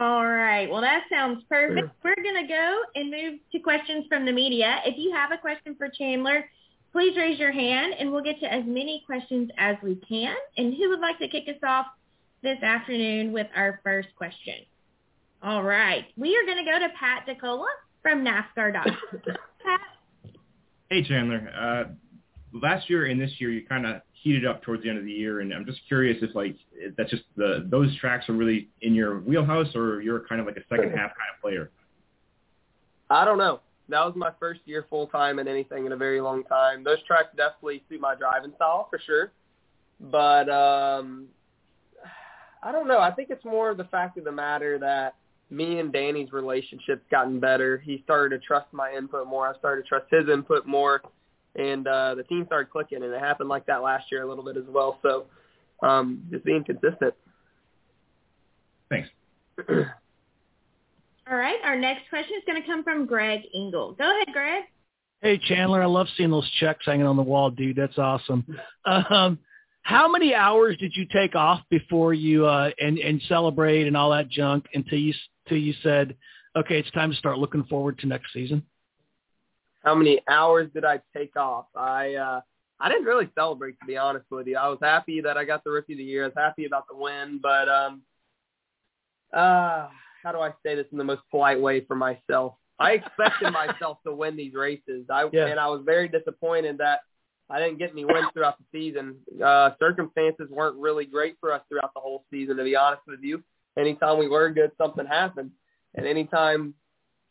All 0.00 0.26
right. 0.26 0.70
Well, 0.70 0.80
that 0.80 1.02
sounds 1.10 1.42
perfect. 1.48 1.90
We're 2.04 2.14
going 2.14 2.46
to 2.46 2.48
go 2.48 2.80
and 2.94 3.10
move 3.10 3.40
to 3.50 3.58
questions 3.58 4.06
from 4.08 4.24
the 4.24 4.32
media. 4.32 4.80
If 4.84 4.94
you 4.96 5.12
have 5.12 5.32
a 5.32 5.38
question 5.38 5.74
for 5.76 5.88
Chandler, 5.88 6.44
please 6.92 7.16
raise 7.16 7.36
your 7.38 7.50
hand 7.50 7.94
and 7.98 8.12
we'll 8.12 8.22
get 8.22 8.38
to 8.40 8.52
as 8.52 8.62
many 8.64 9.02
questions 9.06 9.50
as 9.58 9.74
we 9.82 9.96
can. 10.08 10.36
And 10.56 10.72
who 10.74 10.88
would 10.90 11.00
like 11.00 11.18
to 11.18 11.26
kick 11.26 11.48
us 11.48 11.60
off 11.66 11.86
this 12.42 12.62
afternoon 12.62 13.32
with 13.32 13.46
our 13.54 13.80
first 13.82 14.08
question? 14.16 14.54
All 15.42 15.62
right. 15.62 16.06
We 16.16 16.36
are 16.36 16.44
going 16.44 16.64
to 16.64 16.70
go 16.70 16.78
to 16.78 16.88
Pat 16.98 17.26
DeCola 17.26 17.66
from 18.02 18.24
NASCAR.com. 18.24 18.96
Pat, 19.64 19.80
Hey 20.90 21.04
Chandler, 21.04 21.50
uh, 21.54 21.92
last 22.52 22.88
year 22.88 23.06
and 23.06 23.20
this 23.20 23.30
year 23.38 23.50
you 23.50 23.66
kind 23.66 23.86
of 23.86 24.00
heated 24.22 24.46
up 24.46 24.62
towards 24.62 24.82
the 24.82 24.88
end 24.88 24.98
of 24.98 25.04
the 25.04 25.12
year, 25.12 25.40
and 25.40 25.52
I'm 25.52 25.66
just 25.66 25.80
curious 25.86 26.16
if 26.22 26.34
like 26.34 26.56
if 26.72 26.96
that's 26.96 27.10
just 27.10 27.24
the 27.36 27.66
those 27.70 27.94
tracks 27.98 28.28
are 28.28 28.32
really 28.32 28.68
in 28.80 28.94
your 28.94 29.20
wheelhouse, 29.20 29.74
or 29.74 30.00
you're 30.00 30.20
kind 30.20 30.40
of 30.40 30.46
like 30.46 30.56
a 30.56 30.62
second 30.68 30.90
half 30.90 31.10
kind 31.10 31.30
of 31.34 31.40
player. 31.42 31.70
I 33.10 33.24
don't 33.24 33.38
know. 33.38 33.60
That 33.90 34.04
was 34.04 34.14
my 34.16 34.30
first 34.38 34.60
year 34.64 34.86
full 34.88 35.06
time 35.06 35.38
in 35.38 35.48
anything 35.48 35.86
in 35.86 35.92
a 35.92 35.96
very 35.96 36.20
long 36.20 36.44
time. 36.44 36.84
Those 36.84 37.02
tracks 37.06 37.28
definitely 37.36 37.82
suit 37.88 38.00
my 38.00 38.14
driving 38.14 38.52
style 38.56 38.86
for 38.90 38.98
sure. 39.04 39.32
But 40.00 40.48
um 40.48 41.26
I 42.62 42.72
don't 42.72 42.88
know. 42.88 42.98
I 42.98 43.10
think 43.10 43.30
it's 43.30 43.44
more 43.44 43.74
the 43.74 43.84
fact 43.84 44.18
of 44.18 44.24
the 44.24 44.32
matter 44.32 44.78
that 44.78 45.14
me 45.50 45.78
and 45.78 45.92
Danny's 45.92 46.32
relationship's 46.32 47.04
gotten 47.10 47.40
better. 47.40 47.78
He 47.78 48.02
started 48.04 48.40
to 48.40 48.46
trust 48.46 48.66
my 48.72 48.92
input 48.92 49.26
more. 49.26 49.48
I 49.48 49.58
started 49.58 49.82
to 49.82 49.88
trust 49.88 50.06
his 50.10 50.28
input 50.28 50.66
more 50.66 51.02
and 51.56 51.86
uh 51.88 52.14
the 52.14 52.22
team 52.24 52.44
started 52.46 52.70
clicking 52.70 53.02
and 53.02 53.12
it 53.12 53.20
happened 53.20 53.48
like 53.48 53.66
that 53.66 53.82
last 53.82 54.12
year 54.12 54.22
a 54.22 54.28
little 54.28 54.44
bit 54.44 54.56
as 54.56 54.64
well. 54.68 54.98
So 55.02 55.26
um 55.82 56.22
just 56.30 56.44
being 56.44 56.64
consistent. 56.64 57.14
Thanks. 58.90 59.08
all 59.68 61.36
right. 61.36 61.58
Our 61.64 61.76
next 61.76 62.08
question 62.08 62.36
is 62.36 62.42
going 62.46 62.60
to 62.60 62.66
come 62.66 62.82
from 62.82 63.04
Greg 63.04 63.40
Engle. 63.54 63.92
Go 63.92 64.04
ahead, 64.04 64.32
Greg. 64.32 64.64
Hey 65.20 65.38
Chandler, 65.38 65.82
I 65.82 65.86
love 65.86 66.06
seeing 66.16 66.30
those 66.30 66.48
checks 66.60 66.86
hanging 66.86 67.06
on 67.06 67.16
the 67.16 67.22
wall, 67.22 67.50
dude. 67.50 67.76
That's 67.76 67.98
awesome. 67.98 68.46
Um, 68.84 69.38
how 69.88 70.06
many 70.06 70.34
hours 70.34 70.76
did 70.76 70.92
you 70.94 71.06
take 71.10 71.34
off 71.34 71.60
before 71.70 72.12
you 72.12 72.44
uh, 72.44 72.70
and 72.78 72.98
and 72.98 73.22
celebrate 73.26 73.86
and 73.86 73.96
all 73.96 74.10
that 74.10 74.28
junk 74.28 74.66
until 74.74 74.98
you 74.98 75.14
until 75.46 75.58
you 75.58 75.72
said, 75.82 76.14
okay, 76.54 76.78
it's 76.78 76.90
time 76.90 77.10
to 77.10 77.16
start 77.16 77.38
looking 77.38 77.64
forward 77.64 77.98
to 78.00 78.06
next 78.06 78.32
season? 78.34 78.62
how 79.84 79.94
many 79.94 80.20
hours 80.28 80.68
did 80.74 80.84
I 80.84 81.00
take 81.16 81.36
off? 81.36 81.66
I 81.74 82.14
uh 82.16 82.40
I 82.78 82.88
didn't 82.90 83.04
really 83.06 83.30
celebrate 83.34 83.80
to 83.80 83.86
be 83.86 83.96
honest 83.96 84.26
with 84.30 84.46
you. 84.46 84.58
I 84.58 84.68
was 84.68 84.78
happy 84.82 85.22
that 85.22 85.38
I 85.38 85.44
got 85.46 85.64
the 85.64 85.70
rookie 85.70 85.94
of 85.94 85.98
the 85.98 86.04
year. 86.04 86.24
I 86.24 86.26
was 86.26 86.34
happy 86.36 86.66
about 86.66 86.84
the 86.90 86.96
win, 86.96 87.40
but 87.42 87.68
um 87.70 88.02
uh 89.32 89.88
how 90.22 90.32
do 90.32 90.40
I 90.40 90.50
say 90.62 90.74
this 90.74 90.86
in 90.92 90.98
the 90.98 91.04
most 91.04 91.22
polite 91.30 91.60
way 91.60 91.80
for 91.86 91.96
myself? 91.96 92.56
I 92.78 92.92
expected 92.92 93.52
myself 93.64 93.98
to 94.04 94.12
win 94.14 94.36
these 94.36 94.52
races. 94.52 95.06
I 95.10 95.30
Yeah. 95.32 95.46
and 95.46 95.58
I 95.58 95.68
was 95.68 95.80
very 95.86 96.08
disappointed 96.08 96.76
that 96.78 97.00
I 97.50 97.58
didn't 97.58 97.78
get 97.78 97.92
any 97.92 98.04
wins 98.04 98.28
throughout 98.32 98.56
the 98.58 98.64
season. 98.72 99.16
Uh 99.44 99.70
circumstances 99.78 100.48
weren't 100.50 100.76
really 100.76 101.06
great 101.06 101.36
for 101.40 101.52
us 101.52 101.62
throughout 101.68 101.94
the 101.94 102.00
whole 102.00 102.24
season 102.30 102.56
to 102.56 102.64
be 102.64 102.76
honest 102.76 103.02
with 103.06 103.20
you. 103.22 103.42
Anytime 103.78 104.18
we 104.18 104.28
were 104.28 104.50
good 104.50 104.72
something 104.78 105.06
happened. 105.06 105.52
And 105.94 106.06
anytime 106.06 106.74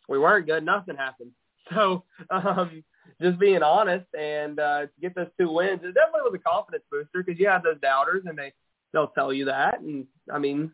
we 0.09 0.17
weren't 0.17 0.47
good, 0.47 0.63
nothing 0.63 0.95
happened. 0.95 1.31
So 1.75 2.05
um, 2.29 2.85
just 3.21 3.37
being 3.39 3.61
honest 3.61 4.05
and 4.17 4.57
uh, 4.57 4.81
to 4.83 5.01
get 5.01 5.15
those 5.15 5.27
two 5.37 5.51
wins, 5.51 5.81
it 5.83 5.93
definitely 5.93 6.21
was 6.23 6.33
a 6.35 6.49
confidence 6.49 6.85
booster 6.89 7.23
because 7.25 7.37
you 7.37 7.49
have 7.49 7.61
those 7.61 7.81
doubters 7.81 8.23
and 8.25 8.37
they 8.37 8.53
they'll 8.93 9.09
tell 9.09 9.33
you 9.33 9.45
that. 9.45 9.81
And 9.81 10.07
I 10.33 10.39
mean, 10.39 10.71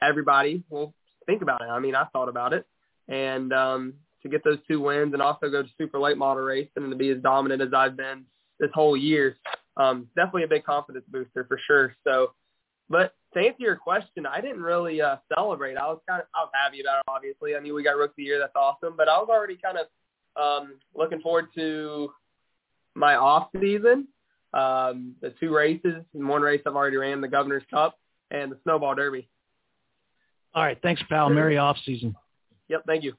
everybody 0.00 0.62
will 0.70 0.94
think 1.26 1.42
about 1.42 1.60
it. 1.60 1.68
I 1.68 1.80
mean, 1.80 1.96
I 1.96 2.04
thought 2.12 2.28
about 2.28 2.52
it, 2.52 2.66
and 3.08 3.52
um, 3.52 3.94
to 4.22 4.28
get 4.28 4.44
those 4.44 4.58
two 4.68 4.80
wins 4.80 5.12
and 5.12 5.22
also 5.22 5.50
go 5.50 5.62
to 5.62 5.68
super 5.78 5.98
late 5.98 6.18
model 6.18 6.44
race 6.44 6.68
and 6.76 6.90
to 6.90 6.96
be 6.96 7.10
as 7.10 7.20
dominant 7.22 7.62
as 7.62 7.74
I've 7.74 7.96
been 7.96 8.24
this 8.58 8.70
whole 8.74 8.96
year, 8.96 9.36
um, 9.76 10.08
definitely 10.16 10.44
a 10.44 10.48
big 10.48 10.64
confidence 10.64 11.04
booster 11.08 11.44
for 11.44 11.58
sure. 11.66 11.94
So, 12.04 12.32
but 12.88 13.14
to 13.34 13.40
answer 13.40 13.56
your 13.60 13.76
question, 13.76 14.26
I 14.26 14.40
didn't 14.40 14.62
really 14.62 15.00
uh, 15.00 15.16
celebrate. 15.34 15.76
I 15.76 15.86
was 15.86 16.00
kind 16.08 16.22
of 16.22 16.28
I 16.34 16.40
was 16.40 16.50
happy 16.54 16.80
about 16.80 16.98
it. 16.98 17.04
Obviously, 17.08 17.56
I 17.56 17.60
mean 17.60 17.74
we 17.74 17.82
got 17.82 17.96
rookie 17.96 18.12
of 18.12 18.16
the 18.16 18.22
year. 18.24 18.38
That's 18.38 18.56
awesome. 18.56 18.94
But 18.96 19.08
I 19.08 19.18
was 19.18 19.28
already 19.30 19.58
kind 19.62 19.78
of 19.78 19.86
um, 20.40 20.74
looking 20.94 21.20
forward 21.20 21.46
to 21.56 22.10
my 22.94 23.16
off 23.16 23.48
season. 23.60 24.08
Um, 24.54 25.16
the 25.20 25.34
two 25.38 25.54
races 25.54 26.02
and 26.14 26.28
one 26.28 26.40
race 26.40 26.62
I've 26.66 26.76
already 26.76 26.96
ran 26.96 27.20
the 27.20 27.28
Governor's 27.28 27.64
Cup. 27.70 27.98
and 28.30 28.50
the 28.50 28.58
Snowball 28.62 28.94
Derby. 28.94 29.28
All 30.54 30.62
right. 30.62 30.78
Thanks, 30.82 31.02
pal. 31.08 31.28
Merry 31.28 31.58
off 31.58 31.76
season. 31.84 32.16
Yep. 32.68 32.84
Thank 32.86 33.04
you. 33.04 33.12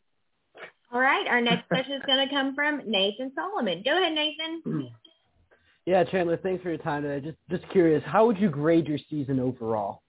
All 0.92 1.00
right. 1.00 1.28
Our 1.28 1.42
next 1.42 1.68
question 1.68 1.94
is 1.94 2.02
going 2.08 2.28
to 2.28 2.34
come 2.34 2.56
from 2.56 2.82
Nathan 2.88 3.32
Solomon. 3.36 3.84
Go 3.86 3.96
ahead, 3.96 4.14
Nathan. 4.14 4.90
Yeah, 5.88 6.04
Chandler. 6.04 6.36
Thanks 6.36 6.62
for 6.62 6.68
your 6.68 6.80
time 6.80 7.04
today. 7.04 7.26
Just 7.26 7.38
just 7.50 7.72
curious, 7.72 8.04
how 8.06 8.26
would 8.28 8.38
you 8.38 8.50
grade 8.50 8.88
your 8.88 9.00
season 9.10 9.40
overall? 9.40 10.02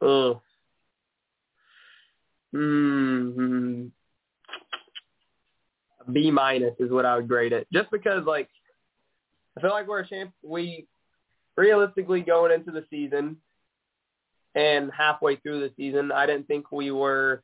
Oh. 0.00 0.40
Hmm. 2.52 3.88
B 6.12 6.30
minus 6.30 6.74
is 6.78 6.92
what 6.92 7.04
I 7.04 7.16
would 7.16 7.26
grade 7.26 7.52
it. 7.52 7.66
Just 7.72 7.90
because 7.90 8.24
like 8.24 8.48
I 9.56 9.60
feel 9.60 9.70
like 9.70 9.88
we're 9.88 9.98
a 9.98 10.08
champ 10.08 10.30
we 10.44 10.86
realistically 11.56 12.20
going 12.20 12.52
into 12.52 12.70
the 12.70 12.84
season 12.88 13.38
and 14.54 14.92
halfway 14.96 15.34
through 15.36 15.58
the 15.58 15.72
season, 15.76 16.12
I 16.12 16.24
didn't 16.26 16.46
think 16.46 16.70
we 16.70 16.92
were 16.92 17.42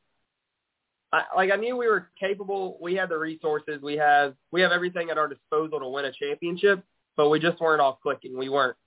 I, 1.11 1.23
like 1.35 1.51
I 1.51 1.57
knew 1.57 1.75
we 1.75 1.87
were 1.87 2.07
capable. 2.17 2.77
We 2.81 2.95
had 2.95 3.09
the 3.09 3.17
resources. 3.17 3.81
We 3.81 3.97
have 3.97 4.35
we 4.53 4.61
have 4.61 4.71
everything 4.71 5.09
at 5.09 5.17
our 5.17 5.27
disposal 5.27 5.81
to 5.81 5.89
win 5.89 6.05
a 6.05 6.13
championship, 6.13 6.81
but 7.17 7.29
we 7.29 7.39
just 7.39 7.59
weren't 7.59 7.81
all 7.81 7.99
clicking. 8.01 8.37
We 8.37 8.49
weren't. 8.49 8.77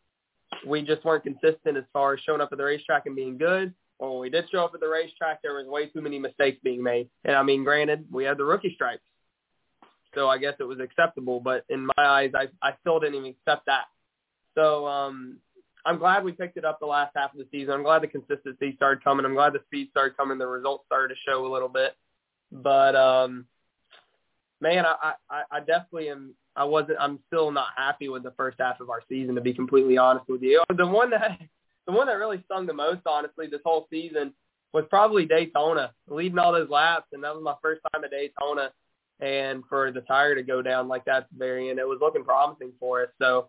We 0.66 0.82
just 0.82 1.04
weren't 1.04 1.24
consistent 1.24 1.76
as 1.76 1.84
far 1.92 2.14
as 2.14 2.20
showing 2.20 2.40
up 2.40 2.50
at 2.52 2.58
the 2.58 2.64
racetrack 2.64 3.06
and 3.06 3.14
being 3.14 3.36
good. 3.36 3.74
Or 3.98 4.12
when 4.12 4.20
we 4.20 4.30
did 4.30 4.48
show 4.50 4.64
up 4.64 4.72
at 4.74 4.80
the 4.80 4.88
racetrack, 4.88 5.42
there 5.42 5.54
was 5.54 5.66
way 5.66 5.86
too 5.86 6.00
many 6.00 6.18
mistakes 6.18 6.58
being 6.62 6.82
made. 6.82 7.08
And 7.24 7.36
I 7.36 7.42
mean, 7.42 7.64
granted, 7.64 8.06
we 8.10 8.24
had 8.24 8.38
the 8.38 8.44
rookie 8.44 8.72
stripes, 8.74 9.02
so 10.14 10.28
I 10.28 10.38
guess 10.38 10.54
it 10.60 10.64
was 10.64 10.78
acceptable. 10.78 11.40
But 11.40 11.64
in 11.68 11.86
my 11.96 12.04
eyes, 12.04 12.32
I 12.34 12.48
I 12.62 12.74
still 12.80 13.00
didn't 13.00 13.16
even 13.16 13.30
accept 13.30 13.66
that. 13.66 13.86
So 14.54 14.86
um, 14.86 15.38
I'm 15.84 15.98
glad 15.98 16.24
we 16.24 16.32
picked 16.32 16.56
it 16.56 16.64
up 16.64 16.80
the 16.80 16.86
last 16.86 17.12
half 17.16 17.32
of 17.32 17.38
the 17.38 17.46
season. 17.50 17.74
I'm 17.74 17.82
glad 17.82 18.02
the 18.02 18.08
consistency 18.08 18.74
started 18.76 19.02
coming. 19.02 19.24
I'm 19.24 19.34
glad 19.34 19.52
the 19.52 19.62
speed 19.66 19.88
started 19.90 20.16
coming. 20.16 20.38
The 20.38 20.46
results 20.46 20.84
started 20.86 21.14
to 21.14 21.20
show 21.26 21.46
a 21.46 21.52
little 21.52 21.68
bit. 21.68 21.96
But 22.52 22.94
um, 22.94 23.46
man, 24.60 24.84
I, 24.86 25.14
I 25.30 25.42
I 25.50 25.58
definitely 25.60 26.10
am. 26.10 26.34
I 26.58 26.64
wasn't. 26.64 26.98
I'm 27.00 27.20
still 27.28 27.52
not 27.52 27.68
happy 27.76 28.08
with 28.08 28.24
the 28.24 28.32
first 28.32 28.56
half 28.58 28.80
of 28.80 28.90
our 28.90 29.00
season. 29.08 29.36
To 29.36 29.40
be 29.40 29.54
completely 29.54 29.96
honest 29.96 30.28
with 30.28 30.42
you, 30.42 30.62
the 30.76 30.86
one 30.86 31.10
that 31.10 31.38
the 31.86 31.92
one 31.92 32.08
that 32.08 32.14
really 32.14 32.42
stung 32.46 32.66
the 32.66 32.74
most, 32.74 33.02
honestly, 33.06 33.46
this 33.46 33.60
whole 33.64 33.86
season 33.90 34.34
was 34.72 34.84
probably 34.90 35.24
Daytona, 35.24 35.92
leading 36.08 36.38
all 36.38 36.52
those 36.52 36.68
laps, 36.68 37.06
and 37.12 37.22
that 37.22 37.34
was 37.34 37.44
my 37.44 37.54
first 37.62 37.80
time 37.92 38.02
at 38.04 38.10
Daytona. 38.10 38.72
And 39.20 39.62
for 39.68 39.90
the 39.90 40.02
tire 40.02 40.34
to 40.34 40.42
go 40.42 40.60
down 40.60 40.88
like 40.88 41.04
that 41.06 41.16
at 41.16 41.26
the 41.32 41.38
very 41.38 41.70
end, 41.70 41.78
it 41.78 41.88
was 41.88 41.98
looking 42.00 42.24
promising 42.24 42.72
for 42.78 43.02
us. 43.02 43.08
So 43.20 43.48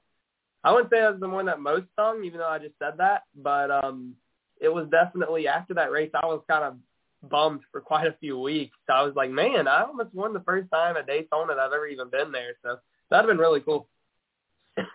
I 0.63 0.72
wouldn't 0.72 0.91
say 0.91 1.02
that 1.02 1.12
was 1.12 1.19
the 1.19 1.30
one 1.30 1.48
that 1.48 1.60
most 1.60 1.86
stung, 1.93 2.24
even 2.24 2.39
though 2.39 2.48
I 2.48 2.60
just 2.60 2.78
said 2.80 2.93
that. 2.98 3.24
But 3.36 3.72
um, 3.72 4.15
it 4.62 4.69
was 4.69 4.88
definitely 4.89 5.48
after 5.48 5.74
that 5.76 5.91
race, 5.91 6.12
I 6.13 6.26
was 6.26 6.41
kind 6.50 6.63
of 6.63 7.30
bummed 7.30 7.62
for 7.72 7.82
quite 7.82 8.08
a 8.08 8.15
few 8.19 8.39
weeks. 8.39 8.78
So 8.88 8.93
I 8.93 9.02
was 9.02 9.15
like, 9.15 9.32
man, 9.32 9.67
I 9.67 9.84
almost 9.84 10.13
won 10.13 10.34
the 10.34 10.41
first 10.41 10.69
time 10.72 10.95
at 10.95 11.08
Daytona 11.08 11.56
that 11.56 11.60
I've 11.60 11.74
ever 11.74 11.88
even 11.88 12.10
been 12.10 12.32
there. 12.32 12.54
So 12.63 12.78
that'd 13.10 13.28
have 13.28 13.36
been 13.36 13.41
really 13.41 13.62
cool. 13.62 13.88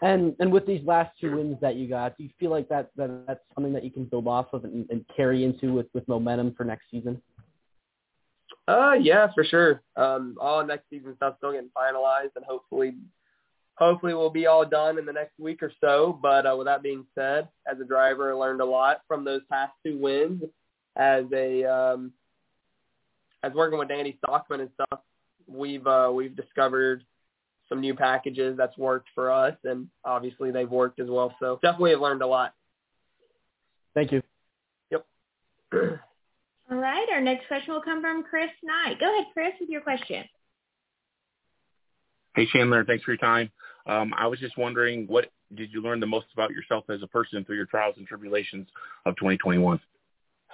And 0.02 0.34
and 0.40 0.50
with 0.50 0.66
these 0.66 0.84
last 0.84 1.10
two 1.20 1.36
wins 1.36 1.58
that 1.60 1.76
you 1.76 1.88
got, 1.88 2.16
do 2.16 2.24
you 2.24 2.30
feel 2.38 2.50
like 2.50 2.68
that, 2.68 2.90
that 2.96 3.26
that's 3.26 3.40
something 3.54 3.72
that 3.74 3.84
you 3.84 3.90
can 3.90 4.04
build 4.04 4.26
off 4.26 4.46
of 4.52 4.64
and, 4.64 4.88
and 4.90 5.04
carry 5.14 5.44
into 5.44 5.74
with, 5.74 5.86
with 5.92 6.06
momentum 6.08 6.54
for 6.56 6.64
next 6.64 6.84
season? 6.90 7.20
Uh, 8.66 8.92
yeah, 8.92 9.28
for 9.34 9.44
sure. 9.44 9.82
Um, 9.96 10.36
all 10.40 10.64
next 10.64 10.88
season 10.88 11.14
stuff 11.16 11.34
still 11.38 11.52
getting 11.52 11.70
finalized, 11.76 12.30
and 12.34 12.44
hopefully, 12.46 12.94
hopefully 13.74 14.14
we'll 14.14 14.30
be 14.30 14.46
all 14.46 14.64
done 14.64 14.98
in 14.98 15.04
the 15.04 15.12
next 15.12 15.38
week 15.38 15.62
or 15.62 15.70
so. 15.82 16.18
But 16.22 16.46
uh, 16.46 16.54
with 16.56 16.66
that 16.66 16.82
being 16.82 17.04
said, 17.14 17.48
as 17.70 17.78
a 17.80 17.84
driver, 17.84 18.32
I 18.32 18.34
learned 18.34 18.62
a 18.62 18.64
lot 18.64 19.02
from 19.06 19.24
those 19.24 19.42
past 19.50 19.72
two 19.84 19.98
wins. 19.98 20.42
As 20.96 21.24
a 21.34 21.64
um, 21.64 22.12
as 23.42 23.52
working 23.52 23.78
with 23.78 23.88
Danny 23.88 24.16
Stockman 24.24 24.60
and 24.60 24.70
stuff, 24.74 25.00
we've 25.46 25.86
uh, 25.86 26.10
we've 26.14 26.36
discovered 26.36 27.04
some 27.68 27.80
new 27.80 27.94
packages 27.94 28.56
that's 28.56 28.76
worked 28.76 29.08
for 29.14 29.30
us, 29.30 29.56
and 29.64 29.88
obviously 30.04 30.50
they've 30.50 30.70
worked 30.70 31.00
as 31.00 31.08
well. 31.08 31.34
So 31.40 31.58
definitely 31.62 31.92
have 31.92 32.00
learned 32.00 32.22
a 32.22 32.26
lot. 32.26 32.54
Thank 33.94 34.12
you. 34.12 34.22
Yep. 34.90 35.06
All 36.70 36.78
right. 36.78 37.06
Our 37.12 37.20
next 37.20 37.46
question 37.46 37.74
will 37.74 37.82
come 37.82 38.00
from 38.00 38.22
Chris 38.24 38.50
Knight. 38.62 38.98
Go 38.98 39.12
ahead, 39.12 39.26
Chris, 39.32 39.52
with 39.60 39.68
your 39.68 39.80
question. 39.80 40.24
Hey, 42.34 42.46
Chandler. 42.52 42.84
Thanks 42.84 43.04
for 43.04 43.12
your 43.12 43.18
time. 43.18 43.50
Um, 43.86 44.12
I 44.16 44.26
was 44.26 44.40
just 44.40 44.58
wondering, 44.58 45.06
what 45.06 45.30
did 45.54 45.72
you 45.72 45.82
learn 45.82 46.00
the 46.00 46.06
most 46.06 46.26
about 46.32 46.50
yourself 46.50 46.84
as 46.90 47.02
a 47.02 47.06
person 47.06 47.44
through 47.44 47.56
your 47.56 47.66
trials 47.66 47.94
and 47.98 48.06
tribulations 48.06 48.66
of 49.06 49.14
2021? 49.16 49.80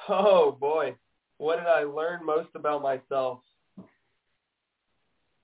Oh 0.09 0.53
boy, 0.53 0.95
what 1.39 1.57
did 1.57 1.67
I 1.67 1.85
learn 1.85 2.25
most 2.25 2.49
about 2.55 2.83
myself? 2.83 3.41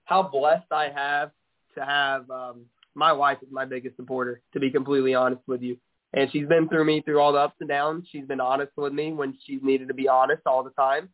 How 0.05 0.22
blessed 0.22 0.70
I 0.70 0.88
have 0.94 1.31
to 1.76 1.84
have 1.84 2.30
um, 2.30 2.66
my 2.94 3.12
wife 3.12 3.38
is 3.42 3.48
my 3.50 3.64
biggest 3.64 3.96
supporter. 3.96 4.42
To 4.52 4.60
be 4.60 4.70
completely 4.70 5.14
honest 5.14 5.42
with 5.46 5.62
you, 5.62 5.78
and 6.12 6.30
she's 6.32 6.46
been 6.46 6.68
through 6.68 6.84
me 6.84 7.02
through 7.02 7.20
all 7.20 7.32
the 7.32 7.38
ups 7.38 7.56
and 7.60 7.68
downs. 7.68 8.06
She's 8.10 8.26
been 8.26 8.40
honest 8.40 8.72
with 8.76 8.92
me 8.92 9.12
when 9.12 9.36
she's 9.46 9.60
needed 9.62 9.88
to 9.88 9.94
be 9.94 10.08
honest 10.08 10.42
all 10.46 10.64
the 10.64 10.70
time. 10.70 11.10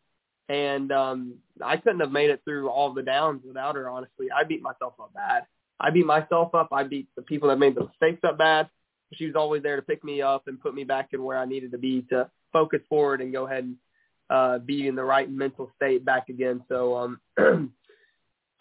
And 0.49 0.93
um, 0.93 1.35
I 1.63 1.77
couldn't 1.77 2.01
have 2.01 2.13
made 2.13 2.31
it 2.31 2.43
through 2.45 2.69
all 2.69 2.93
the 2.93 3.03
downs 3.03 3.43
without 3.47 3.77
her. 3.77 3.89
Honestly, 3.89 4.27
I 4.35 4.45
beat 4.45 4.63
myself 4.63 4.95
up 5.01 5.13
bad. 5.15 5.45
I 5.81 5.91
beat 5.91 6.07
myself 6.07 6.55
up. 6.55 6.69
I 6.73 6.85
beat 6.85 7.09
the 7.17 7.23
people 7.23 7.49
that 7.49 7.59
made 7.59 7.75
the 7.75 7.87
mistakes 7.87 8.21
up 8.25 8.39
bad. 8.39 8.69
She 9.15 9.27
was 9.27 9.35
always 9.35 9.63
there 9.63 9.77
to 9.77 9.83
pick 9.83 10.05
me 10.05 10.23
up 10.23 10.47
and 10.47 10.61
put 10.61 10.75
me 10.75 10.85
back 10.85 11.09
in 11.13 11.23
where 11.23 11.39
I 11.39 11.45
needed 11.45 11.73
to 11.73 11.79
be 11.79 12.03
to 12.11 12.31
focus 12.53 12.81
forward 12.89 13.21
and 13.21 13.33
go 13.33 13.47
ahead 13.47 13.65
and 13.65 13.77
uh, 14.31 14.59
be 14.59 14.87
in 14.87 14.95
the 14.95 15.05
right 15.05 15.31
mental 15.31 15.71
state 15.77 16.05
back 16.05 16.29
again. 16.29 16.63
So 16.69 16.97
um, 17.39 17.73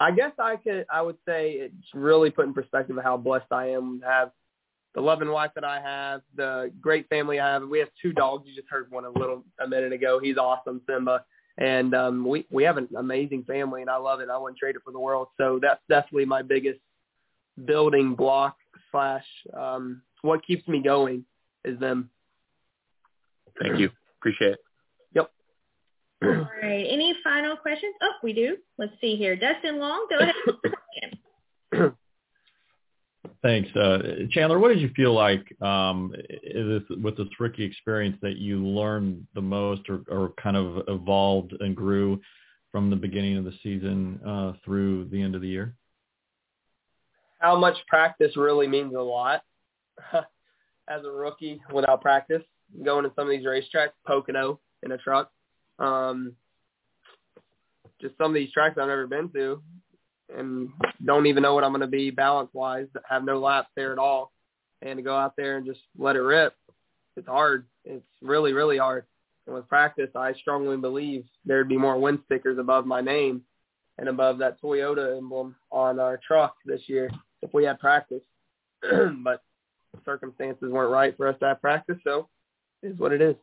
I 0.01 0.09
guess 0.09 0.31
I 0.39 0.55
could 0.55 0.85
I 0.91 1.01
would 1.01 1.17
say 1.27 1.51
it's 1.51 1.93
really 1.93 2.31
put 2.31 2.47
in 2.47 2.53
perspective 2.53 2.97
how 3.03 3.17
blessed 3.17 3.51
I 3.51 3.69
am 3.69 3.99
to 4.01 4.05
have 4.05 4.31
the 4.95 5.01
loving 5.01 5.29
wife 5.29 5.51
that 5.55 5.63
I 5.63 5.79
have, 5.79 6.21
the 6.35 6.71
great 6.81 7.07
family 7.07 7.39
I 7.39 7.53
have. 7.53 7.67
We 7.67 7.79
have 7.79 7.89
two 8.01 8.11
dogs. 8.11 8.47
You 8.47 8.55
just 8.55 8.67
heard 8.67 8.89
one 8.91 9.05
a 9.05 9.09
little 9.09 9.45
a 9.63 9.67
minute 9.67 9.93
ago. 9.93 10.19
He's 10.21 10.37
awesome, 10.37 10.81
Simba. 10.89 11.23
And 11.59 11.93
um, 11.93 12.25
we 12.25 12.47
we 12.49 12.63
have 12.63 12.77
an 12.77 12.89
amazing 12.97 13.43
family, 13.43 13.81
and 13.81 13.89
I 13.89 13.97
love 13.97 14.21
it. 14.21 14.29
I 14.29 14.37
wouldn't 14.39 14.57
trade 14.57 14.75
it 14.75 14.81
for 14.83 14.91
the 14.91 14.99
world. 14.99 15.27
So 15.37 15.59
that's 15.61 15.81
definitely 15.87 16.25
my 16.25 16.41
biggest 16.41 16.79
building 17.65 18.15
block 18.15 18.57
slash 18.91 19.25
um, 19.55 20.01
what 20.23 20.45
keeps 20.45 20.67
me 20.67 20.81
going 20.81 21.25
is 21.63 21.79
them. 21.79 22.09
Thank 23.61 23.79
you. 23.79 23.91
Appreciate 24.19 24.53
it. 24.53 24.59
Yep. 26.21 26.37
All 26.37 26.47
right. 26.61 26.85
Any 26.89 27.15
final 27.23 27.55
questions? 27.57 27.95
Oh, 28.01 28.11
we 28.23 28.33
do. 28.33 28.57
Let's 28.77 28.93
see 29.01 29.15
here. 29.15 29.35
Dustin 29.35 29.79
Long, 29.79 30.07
go 30.09 30.19
ahead. 30.19 31.93
Thanks. 33.41 33.75
Uh, 33.75 34.27
Chandler, 34.29 34.59
what 34.59 34.69
did 34.69 34.81
you 34.81 34.91
feel 34.95 35.13
like 35.13 35.43
um, 35.61 36.13
this, 36.43 36.83
with 37.01 37.17
this 37.17 37.27
rookie 37.39 37.63
experience 37.63 38.17
that 38.21 38.37
you 38.37 38.65
learned 38.65 39.25
the 39.33 39.41
most 39.41 39.89
or, 39.89 40.01
or 40.09 40.33
kind 40.41 40.55
of 40.55 40.83
evolved 40.87 41.53
and 41.59 41.75
grew 41.75 42.21
from 42.71 42.89
the 42.89 42.95
beginning 42.95 43.37
of 43.37 43.43
the 43.43 43.53
season 43.63 44.19
uh, 44.25 44.53
through 44.63 45.05
the 45.05 45.21
end 45.21 45.33
of 45.33 45.41
the 45.41 45.47
year? 45.47 45.75
How 47.39 47.57
much 47.57 47.77
practice 47.87 48.37
really 48.37 48.67
means 48.67 48.93
a 48.93 48.99
lot 48.99 49.41
as 50.13 51.03
a 51.03 51.09
rookie 51.09 51.61
without 51.73 52.01
practice. 52.01 52.43
Going 52.83 53.03
to 53.03 53.11
some 53.15 53.27
of 53.27 53.31
these 53.31 53.45
racetracks, 53.45 53.91
Pocono 54.05 54.59
in 54.83 54.91
a 54.91 54.97
truck. 54.97 55.31
Um, 55.81 56.35
just 57.99 58.17
some 58.17 58.31
of 58.31 58.33
these 58.33 58.51
tracks 58.51 58.77
I've 58.77 58.87
never 58.87 59.07
been 59.07 59.29
to 59.29 59.61
and 60.37 60.69
don't 61.03 61.25
even 61.25 61.43
know 61.43 61.53
what 61.53 61.63
I'm 61.63 61.71
going 61.71 61.81
to 61.81 61.87
be 61.87 62.09
balance 62.09 62.49
wise, 62.53 62.87
have 63.09 63.23
no 63.23 63.39
laps 63.39 63.69
there 63.75 63.91
at 63.91 63.99
all. 63.99 64.31
And 64.81 64.97
to 64.97 65.03
go 65.03 65.15
out 65.15 65.35
there 65.35 65.57
and 65.57 65.65
just 65.65 65.81
let 65.97 66.15
it 66.15 66.21
rip, 66.21 66.55
it's 67.15 67.27
hard. 67.27 67.65
It's 67.85 68.05
really, 68.21 68.53
really 68.53 68.77
hard. 68.77 69.05
And 69.45 69.55
with 69.55 69.67
practice, 69.67 70.09
I 70.15 70.33
strongly 70.33 70.77
believe 70.77 71.25
there'd 71.45 71.69
be 71.69 71.77
more 71.77 71.99
win 71.99 72.19
stickers 72.25 72.57
above 72.57 72.85
my 72.85 73.01
name 73.01 73.41
and 73.97 74.07
above 74.07 74.39
that 74.39 74.61
Toyota 74.61 75.17
emblem 75.17 75.55
on 75.71 75.99
our 75.99 76.19
truck 76.25 76.55
this 76.65 76.81
year 76.87 77.09
if 77.41 77.53
we 77.53 77.63
had 77.63 77.79
practice. 77.79 78.21
but 79.23 79.43
circumstances 80.05 80.71
weren't 80.71 80.91
right 80.91 81.15
for 81.17 81.27
us 81.27 81.37
to 81.39 81.45
have 81.45 81.61
practice, 81.61 81.97
so 82.03 82.27
is 82.81 82.97
what 82.97 83.11
it 83.11 83.21
is. 83.21 83.35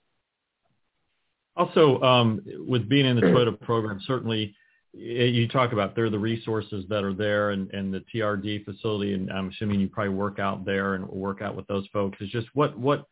Also, 1.58 2.00
um, 2.02 2.40
with 2.68 2.88
being 2.88 3.04
in 3.04 3.16
the 3.16 3.22
Toyota 3.22 3.60
program, 3.60 4.00
certainly 4.06 4.54
you 4.92 5.48
talk 5.48 5.72
about 5.72 5.94
there 5.94 6.04
are 6.04 6.10
the 6.10 6.18
resources 6.18 6.84
that 6.88 7.04
are 7.04 7.12
there 7.12 7.50
and, 7.50 7.70
and 7.72 7.92
the 7.92 8.02
TRD 8.14 8.64
facility, 8.64 9.14
and 9.14 9.30
I'm 9.30 9.50
assuming 9.50 9.80
you 9.80 9.88
probably 9.88 10.14
work 10.14 10.38
out 10.38 10.64
there 10.64 10.94
and 10.94 11.06
work 11.08 11.42
out 11.42 11.56
with 11.56 11.66
those 11.66 11.86
folks. 11.92 12.16
It's 12.20 12.32
just 12.32 12.46
what 12.54 12.78
what 12.78 13.06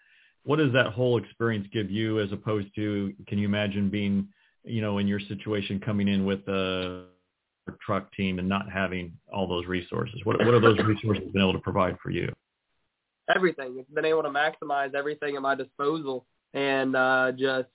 what 0.45 0.57
does 0.57 0.73
that 0.73 0.93
whole 0.93 1.19
experience 1.19 1.67
give 1.73 1.91
you 1.91 2.21
as 2.21 2.31
opposed 2.33 2.69
to 2.77 3.13
can 3.27 3.39
you 3.39 3.47
imagine 3.47 3.91
being 3.91 4.29
you 4.65 4.81
know 4.81 4.99
in 4.99 5.09
your 5.09 5.21
situation 5.21 5.81
coming 5.81 6.09
in 6.09 6.25
with 6.25 6.47
a 6.49 7.07
truck 7.85 8.13
team 8.15 8.39
and 8.39 8.49
not 8.49 8.71
having 8.71 9.13
all 9.33 9.47
those 9.47 9.67
resources? 9.67 10.21
What 10.25 10.39
what 10.39 10.55
are 10.55 10.61
those 10.61 10.79
resources 10.79 11.25
been 11.33 11.43
able 11.43 11.53
to 11.53 11.59
provide 11.59 11.99
for 12.03 12.11
you? 12.11 12.33
Everything. 13.35 13.77
It's 13.79 13.91
been 13.91 14.05
able 14.05 14.23
to 14.23 14.31
maximize 14.31 14.95
everything 14.95 15.35
at 15.35 15.43
my 15.43 15.57
disposal 15.57 16.27
and 16.55 16.95
uh, 16.95 17.33
just 17.33 17.69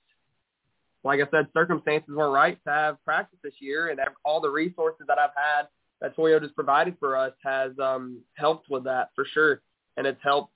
like 1.03 1.19
I 1.19 1.29
said, 1.31 1.47
circumstances 1.53 2.13
were 2.15 2.31
right 2.31 2.57
to 2.65 2.71
have 2.71 3.03
practice 3.03 3.39
this 3.43 3.53
year, 3.59 3.89
and 3.89 3.99
all 4.23 4.39
the 4.39 4.49
resources 4.49 5.05
that 5.07 5.17
I've 5.17 5.31
had 5.35 5.67
that 5.99 6.15
Toyota's 6.15 6.51
provided 6.51 6.95
for 6.99 7.15
us 7.15 7.33
has 7.43 7.71
um, 7.79 8.19
helped 8.33 8.69
with 8.69 8.83
that 8.85 9.09
for 9.15 9.25
sure, 9.33 9.61
and 9.97 10.05
it's 10.05 10.21
helped. 10.23 10.51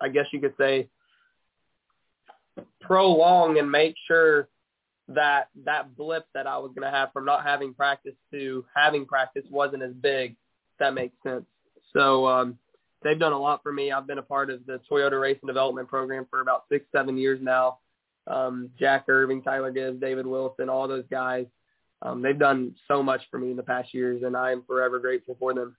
I 0.00 0.08
guess 0.08 0.26
you 0.32 0.40
could 0.40 0.54
say 0.58 0.88
prolong 2.80 3.58
and 3.58 3.70
make 3.70 3.94
sure 4.06 4.48
that 5.08 5.48
that 5.64 5.96
blip 5.96 6.26
that 6.34 6.46
I 6.46 6.58
was 6.58 6.72
going 6.74 6.90
to 6.90 6.96
have 6.96 7.12
from 7.12 7.24
not 7.24 7.44
having 7.44 7.72
practice 7.72 8.14
to 8.32 8.64
having 8.74 9.06
practice 9.06 9.44
wasn't 9.50 9.82
as 9.82 9.92
big. 9.92 10.32
If 10.32 10.78
that 10.80 10.94
makes 10.94 11.14
sense. 11.22 11.44
So 11.92 12.26
um, 12.26 12.58
they've 13.02 13.18
done 13.18 13.32
a 13.32 13.38
lot 13.38 13.62
for 13.62 13.72
me. 13.72 13.92
I've 13.92 14.06
been 14.06 14.18
a 14.18 14.22
part 14.22 14.50
of 14.50 14.66
the 14.66 14.80
Toyota 14.90 15.20
Racing 15.20 15.46
Development 15.46 15.88
Program 15.88 16.26
for 16.28 16.40
about 16.40 16.64
six, 16.70 16.84
seven 16.92 17.16
years 17.16 17.40
now. 17.40 17.78
Um, 18.26 18.70
Jack 18.78 19.04
Irving, 19.08 19.42
Tyler 19.42 19.70
Gibbs, 19.70 20.00
David 20.00 20.26
Wilson, 20.26 20.68
all 20.68 20.88
those 20.88 21.04
guys. 21.10 21.46
Um, 22.02 22.22
they've 22.22 22.38
done 22.38 22.74
so 22.88 23.02
much 23.02 23.22
for 23.30 23.38
me 23.38 23.50
in 23.50 23.56
the 23.56 23.62
past 23.62 23.94
years, 23.94 24.22
and 24.22 24.36
I 24.36 24.52
am 24.52 24.62
forever 24.66 24.98
grateful 24.98 25.36
for 25.38 25.54
them. 25.54 25.76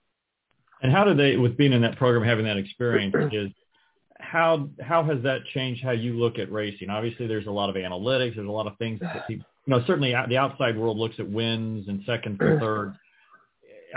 And 0.82 0.91
how 0.91 1.04
do 1.04 1.14
they, 1.14 1.38
with 1.38 1.58
being 1.58 1.74
in 1.74 1.82
that 1.82 1.98
program, 1.98 2.24
having 2.24 2.45
that 2.45 2.58
experience, 2.58 3.16
is 3.34 3.52
how 4.20 4.68
how 4.82 5.04
has 5.04 5.22
that 5.24 5.45
changed 5.54 5.84
how 5.84 5.91
you 5.91 6.14
look 6.14 6.39
at 6.39 6.52
racing? 6.52 6.89
Obviously, 6.89 7.28
there's 7.28 7.48
a 7.48 7.52
lot 7.52 7.70
of 7.70 7.76
analytics. 7.76 8.36
There's 8.36 8.48
a 8.48 8.52
lot 8.52 8.68
of 8.68 8.78
things 8.78 9.00
that 9.00 9.28
people, 9.28 9.45
you 9.66 9.72
know, 9.72 9.84
certainly 9.86 10.14
the 10.28 10.38
outside 10.38 10.78
world 10.78 10.98
looks 10.98 11.16
at 11.20 11.30
wins 11.30 11.88
and 11.88 12.04
seconds 12.06 12.38
and 12.39 12.60
thirds. 12.60 12.95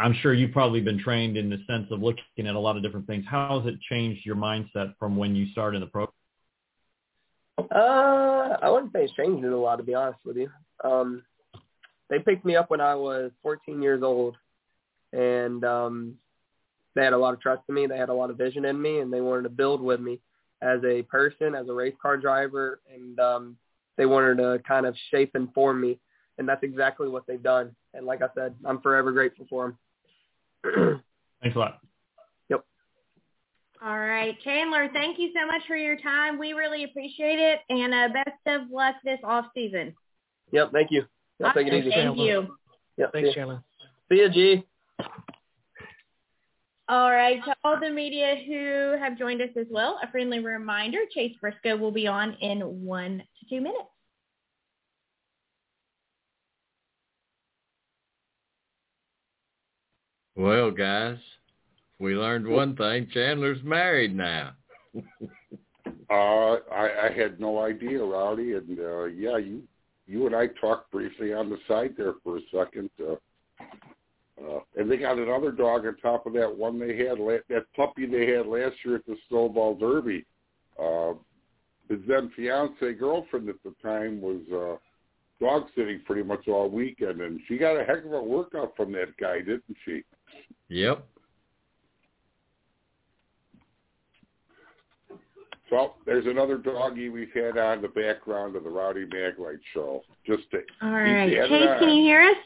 I'm 0.01 0.14
sure 0.22 0.34
you've 0.34 0.53
probably 0.53 0.80
been 0.80 1.01
trained 1.01 1.36
in 1.36 1.51
the 1.51 1.59
sense 1.66 1.88
of 1.90 2.01
looking 2.01 2.46
at 2.46 2.55
a 2.55 2.59
lot 2.59 2.76
of 2.76 2.82
different 2.82 3.07
things. 3.07 3.24
How 3.28 3.61
has 3.61 3.72
it 3.72 3.80
changed 3.88 4.24
your 4.24 4.36
mindset 4.36 4.94
from 4.98 5.16
when 5.16 5.34
you 5.34 5.51
started 5.51 5.78
in 5.78 5.80
the 5.80 5.88
program? 5.88 6.14
Uh, 7.81 8.59
I 8.61 8.68
wouldn't 8.68 8.93
say 8.93 9.05
it's 9.05 9.14
changed 9.14 9.43
it 9.43 9.53
a 9.53 9.57
lot, 9.57 9.76
to 9.76 9.83
be 9.83 9.95
honest 9.95 10.18
with 10.24 10.37
you. 10.37 10.51
Um, 10.85 11.22
they 12.11 12.18
picked 12.18 12.45
me 12.45 12.55
up 12.55 12.70
when 12.70 12.81
I 12.81 12.95
was 12.95 13.31
14 13.43 13.81
years 13.81 14.03
old, 14.03 14.37
and 15.14 15.64
um, 15.64 16.14
they 16.95 17.05
had 17.05 17.14
a 17.14 17.18
lot 17.18 17.33
of 17.33 17.41
trust 17.41 17.62
in 17.70 17.74
me. 17.74 17.87
They 17.87 17.97
had 17.97 18.11
a 18.11 18.14
lot 18.14 18.28
of 18.28 18.37
vision 18.37 18.66
in 18.66 18.81
me, 18.81 18.99
and 18.99 19.11
they 19.11 19.22
wanted 19.22 19.45
to 19.45 19.49
build 19.49 19.81
with 19.81 20.01
me 20.01 20.20
as 20.61 20.81
a 20.85 21.03
person, 21.05 21.55
as 21.55 21.68
a 21.68 21.72
race 21.72 21.95
car 22.03 22.18
driver, 22.18 22.81
and 22.93 23.18
um, 23.18 23.57
they 23.97 24.05
wanted 24.05 24.37
to 24.39 24.61
kind 24.68 24.85
of 24.85 24.95
shape 25.11 25.31
and 25.35 25.53
form 25.55 25.81
me, 25.81 25.99
and 26.37 26.47
that's 26.47 26.62
exactly 26.62 27.09
what 27.09 27.26
they've 27.26 27.43
done. 27.43 27.74
And 27.95 28.05
like 28.05 28.20
I 28.20 28.28
said, 28.35 28.57
I'm 28.66 28.83
forever 28.83 29.11
grateful 29.11 29.47
for 29.49 29.74
them. 30.62 31.03
Thanks 31.43 31.57
a 31.57 31.59
lot. 31.59 31.78
Yep. 33.81 33.89
All 33.89 33.99
right, 33.99 34.37
Chandler, 34.43 34.89
thank 34.93 35.18
you 35.18 35.31
so 35.35 35.47
much 35.47 35.62
for 35.66 35.76
your 35.76 35.97
time. 35.97 36.39
We 36.39 36.53
really 36.53 36.85
appreciate 36.85 37.39
it, 37.39 37.61
and 37.68 37.95
uh, 37.95 38.09
best 38.12 38.37
of 38.47 38.70
luck 38.70 38.97
this 39.05 39.18
off 39.24 39.47
season. 39.55 39.95
Yep, 40.53 40.72
thank 40.72 40.91
you. 40.91 41.05
Yep, 41.39 41.55
take 41.55 41.66
it 41.66 41.74
easy. 41.74 41.91
Thank 41.91 42.18
you. 42.18 42.57
Yep, 42.97 43.12
Thanks, 43.12 43.28
see 43.28 43.31
ya. 43.31 43.35
Chandler. 43.35 43.62
See 44.11 44.18
you, 44.18 44.31
G. 44.31 44.66
All 46.89 47.11
right, 47.11 47.43
to 47.45 47.55
all 47.62 47.78
the 47.78 47.89
media 47.89 48.37
who 48.47 48.97
have 49.01 49.16
joined 49.16 49.41
us 49.41 49.51
as 49.59 49.66
well, 49.70 49.99
a 50.03 50.11
friendly 50.11 50.41
reminder, 50.41 50.99
Chase 51.14 51.37
Briscoe 51.41 51.76
will 51.76 51.93
be 51.93 52.09
on 52.09 52.35
in 52.41 52.61
one 52.85 53.18
to 53.18 53.49
two 53.49 53.61
minutes. 53.61 53.85
Well, 60.35 60.70
guys, 60.70 61.18
we 62.01 62.14
learned 62.16 62.48
one 62.48 62.74
thing. 62.74 63.09
Chandler's 63.12 63.62
married 63.62 64.16
now. 64.16 64.53
Uh, 66.11 66.59
I, 66.72 67.09
I 67.09 67.12
had 67.16 67.38
no 67.38 67.61
idea, 67.61 68.03
Rowdy, 68.03 68.55
and 68.55 68.80
uh, 68.80 69.05
yeah, 69.05 69.36
you 69.36 69.62
you 70.09 70.26
and 70.26 70.34
I 70.34 70.48
talked 70.61 70.90
briefly 70.90 71.32
on 71.32 71.48
the 71.48 71.59
side 71.68 71.94
there 71.96 72.14
for 72.24 72.38
a 72.38 72.40
second. 72.53 72.90
Uh, 73.01 73.12
uh, 74.44 74.61
and 74.76 74.90
they 74.90 74.96
got 74.96 75.18
another 75.18 75.53
dog 75.53 75.86
on 75.86 75.96
top 75.98 76.26
of 76.26 76.32
that 76.32 76.53
one 76.53 76.80
they 76.80 76.96
had, 76.96 77.20
la- 77.20 77.36
that 77.48 77.66
puppy 77.76 78.07
they 78.07 78.26
had 78.26 78.46
last 78.46 78.74
year 78.84 78.96
at 78.96 79.07
the 79.07 79.16
Snowball 79.28 79.76
Derby. 79.76 80.24
Uh, 80.82 81.12
his 81.88 82.01
then 82.09 82.32
fiance 82.34 82.92
girlfriend 82.94 83.48
at 83.48 83.62
the 83.62 83.74
time 83.80 84.20
was 84.20 84.40
uh, 84.53 85.44
dog 85.44 85.66
sitting 85.76 86.01
pretty 86.05 86.24
much 86.24 86.48
all 86.48 86.68
weekend, 86.68 87.20
and 87.20 87.40
she 87.46 87.57
got 87.57 87.76
a 87.76 87.84
heck 87.84 88.05
of 88.05 88.12
a 88.12 88.22
workout 88.22 88.74
from 88.76 88.90
that 88.92 89.16
guy, 89.20 89.38
didn't 89.38 89.76
she? 89.84 90.03
Yep. 90.68 91.07
So 95.70 95.94
there's 96.04 96.26
another 96.26 96.58
doggy 96.58 97.08
we've 97.08 97.32
had 97.32 97.56
on 97.56 97.80
the 97.80 97.88
background 97.88 98.56
of 98.56 98.64
the 98.64 98.70
Rowdy 98.70 99.06
Maglite 99.06 99.60
show. 99.72 100.02
Just 100.26 100.50
to 100.50 100.58
All 100.58 100.62
keep 100.88 100.92
right, 100.92 101.30
Chase, 101.30 101.68
on. 101.70 101.78
can 101.78 101.88
you 101.90 102.02
hear 102.02 102.22
us? 102.22 102.36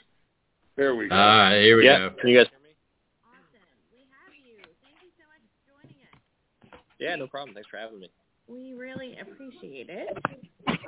There 0.76 0.94
we 0.94 1.08
go. 1.08 1.14
All 1.14 1.26
right, 1.26 1.62
here 1.62 1.76
we 1.78 1.86
yeah. 1.86 1.98
go. 1.98 2.10
Can 2.20 2.28
you 2.28 2.38
guys? 2.38 2.48
Hear 2.50 2.60
me? 2.60 2.76
Awesome, 3.24 3.60
we 3.92 4.00
have 4.10 4.34
you. 4.34 4.62
Thank 4.82 4.96
you 5.02 5.08
so 5.16 5.24
much 5.24 5.40
for 5.64 5.88
joining 5.88 6.02
us. 6.02 6.80
Yeah, 6.98 7.16
no 7.16 7.26
problem. 7.26 7.54
Thanks 7.54 7.68
for 7.70 7.78
having 7.78 7.98
me. 7.98 8.10
We 8.46 8.74
really 8.74 9.16
appreciate 9.18 9.88
it. 9.88 10.18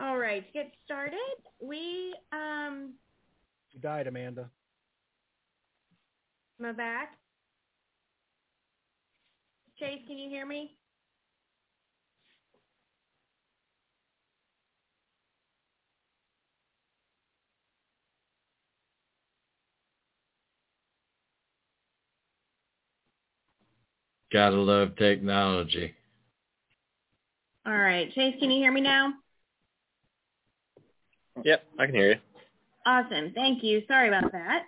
All 0.02 0.18
right, 0.18 0.46
to 0.46 0.52
get 0.52 0.72
started, 0.84 1.16
we 1.62 2.14
um 2.32 2.92
You 3.72 3.80
died, 3.80 4.08
Amanda. 4.08 4.50
am 6.60 6.66
I 6.66 6.72
back? 6.72 7.16
Chase, 9.78 10.00
can 10.06 10.18
you 10.18 10.28
hear 10.28 10.44
me? 10.44 10.76
Gotta 24.32 24.56
love 24.56 24.96
technology. 24.96 25.94
All 27.64 27.76
right, 27.76 28.12
Chase, 28.12 28.34
can 28.40 28.50
you 28.50 28.58
hear 28.58 28.72
me 28.72 28.80
now? 28.80 29.14
Yep, 31.44 31.64
I 31.78 31.86
can 31.86 31.94
hear 31.94 32.12
you. 32.12 32.18
Awesome. 32.86 33.32
Thank 33.34 33.62
you. 33.64 33.82
Sorry 33.88 34.08
about 34.08 34.30
that. 34.32 34.62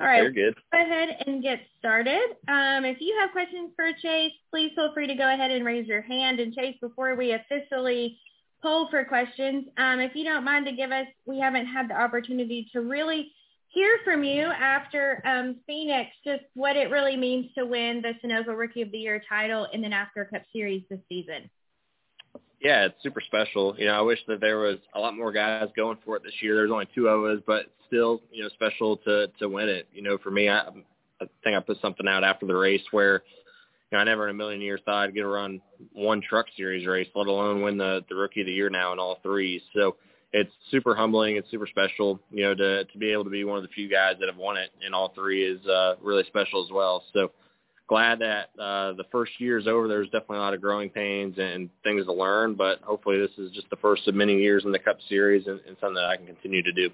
All 0.00 0.06
right. 0.06 0.22
You're 0.22 0.30
good. 0.30 0.54
Go 0.72 0.80
ahead 0.80 1.16
and 1.26 1.42
get 1.42 1.60
started. 1.78 2.36
Um, 2.48 2.84
if 2.84 2.98
you 3.00 3.16
have 3.20 3.32
questions 3.32 3.72
for 3.74 3.90
Chase, 4.02 4.32
please 4.50 4.70
feel 4.74 4.92
free 4.92 5.06
to 5.06 5.14
go 5.14 5.32
ahead 5.32 5.50
and 5.50 5.64
raise 5.64 5.86
your 5.86 6.02
hand. 6.02 6.40
And 6.40 6.54
Chase, 6.54 6.76
before 6.80 7.14
we 7.16 7.32
officially 7.32 8.18
poll 8.62 8.88
for 8.90 9.04
questions, 9.04 9.66
um, 9.78 10.00
if 10.00 10.14
you 10.14 10.24
don't 10.24 10.44
mind 10.44 10.66
to 10.66 10.72
give 10.72 10.90
us, 10.90 11.06
we 11.26 11.40
haven't 11.40 11.66
had 11.66 11.88
the 11.88 12.00
opportunity 12.00 12.68
to 12.72 12.80
really 12.80 13.32
hear 13.74 13.98
from 14.04 14.22
you 14.24 14.44
after 14.44 15.20
um, 15.26 15.56
Phoenix, 15.66 16.10
just 16.24 16.44
what 16.54 16.76
it 16.76 16.90
really 16.90 17.16
means 17.16 17.46
to 17.58 17.66
win 17.66 18.00
the 18.00 18.12
Sunoco 18.24 18.56
Rookie 18.56 18.82
of 18.82 18.92
the 18.92 18.98
Year 18.98 19.22
title 19.28 19.66
in 19.72 19.82
the 19.82 19.88
NASCAR 19.88 20.30
Cup 20.30 20.42
Series 20.52 20.82
this 20.88 21.00
season. 21.08 21.50
Yeah, 22.60 22.86
it's 22.86 23.02
super 23.02 23.20
special. 23.20 23.74
You 23.76 23.86
know, 23.86 23.92
I 23.92 24.00
wish 24.00 24.20
that 24.28 24.40
there 24.40 24.58
was 24.58 24.78
a 24.94 25.00
lot 25.00 25.16
more 25.16 25.32
guys 25.32 25.68
going 25.76 25.98
for 26.04 26.16
it 26.16 26.22
this 26.22 26.32
year. 26.40 26.54
There's 26.54 26.70
only 26.70 26.88
two 26.94 27.08
of 27.08 27.24
us, 27.24 27.42
but 27.46 27.66
still, 27.86 28.22
you 28.32 28.42
know, 28.42 28.48
special 28.50 28.96
to 28.98 29.26
to 29.38 29.48
win 29.48 29.68
it. 29.68 29.86
You 29.92 30.02
know, 30.02 30.16
for 30.18 30.30
me, 30.30 30.48
I, 30.48 30.60
I 31.20 31.26
think 31.42 31.56
I 31.56 31.60
put 31.60 31.80
something 31.82 32.08
out 32.08 32.24
after 32.24 32.46
the 32.46 32.56
race 32.56 32.80
where, 32.90 33.22
you 33.90 33.98
know, 33.98 33.98
I 33.98 34.04
never 34.04 34.24
in 34.24 34.30
a 34.30 34.38
million 34.38 34.62
years 34.62 34.80
thought 34.86 35.02
I'd 35.02 35.14
get 35.14 35.22
to 35.22 35.28
run 35.28 35.60
one 35.92 36.22
Truck 36.22 36.46
Series 36.56 36.86
race, 36.86 37.08
let 37.14 37.26
alone 37.26 37.60
win 37.60 37.76
the 37.76 38.02
the 38.08 38.14
Rookie 38.14 38.40
of 38.40 38.46
the 38.46 38.52
Year 38.52 38.70
now 38.70 38.92
in 38.94 38.98
all 38.98 39.18
three. 39.22 39.60
So 39.74 39.96
it's 40.34 40.52
super 40.72 40.96
humbling. 40.96 41.36
It's 41.36 41.48
super 41.50 41.66
special. 41.66 42.20
You 42.30 42.42
know, 42.42 42.54
to 42.56 42.84
to 42.84 42.98
be 42.98 43.12
able 43.12 43.24
to 43.24 43.30
be 43.30 43.44
one 43.44 43.56
of 43.56 43.62
the 43.62 43.68
few 43.68 43.88
guys 43.88 44.16
that 44.18 44.28
have 44.28 44.36
won 44.36 44.56
it 44.56 44.70
in 44.84 44.92
all 44.92 45.12
three 45.14 45.44
is 45.44 45.64
uh, 45.66 45.94
really 46.02 46.24
special 46.26 46.62
as 46.62 46.70
well. 46.72 47.04
So 47.12 47.30
glad 47.86 48.18
that 48.18 48.50
uh, 48.58 48.94
the 48.94 49.04
first 49.12 49.32
year 49.38 49.58
is 49.58 49.68
over. 49.68 49.86
There's 49.86 50.08
definitely 50.08 50.38
a 50.38 50.40
lot 50.40 50.52
of 50.54 50.60
growing 50.60 50.90
pains 50.90 51.36
and 51.38 51.70
things 51.84 52.04
to 52.06 52.12
learn, 52.12 52.54
but 52.54 52.80
hopefully 52.82 53.18
this 53.18 53.30
is 53.38 53.52
just 53.52 53.70
the 53.70 53.76
first 53.76 54.08
of 54.08 54.16
many 54.16 54.36
years 54.36 54.64
in 54.64 54.72
the 54.72 54.78
Cup 54.78 54.98
Series 55.08 55.46
and, 55.46 55.60
and 55.68 55.76
something 55.80 55.94
that 55.94 56.06
I 56.06 56.16
can 56.16 56.26
continue 56.26 56.62
to 56.62 56.72
do. 56.72 56.90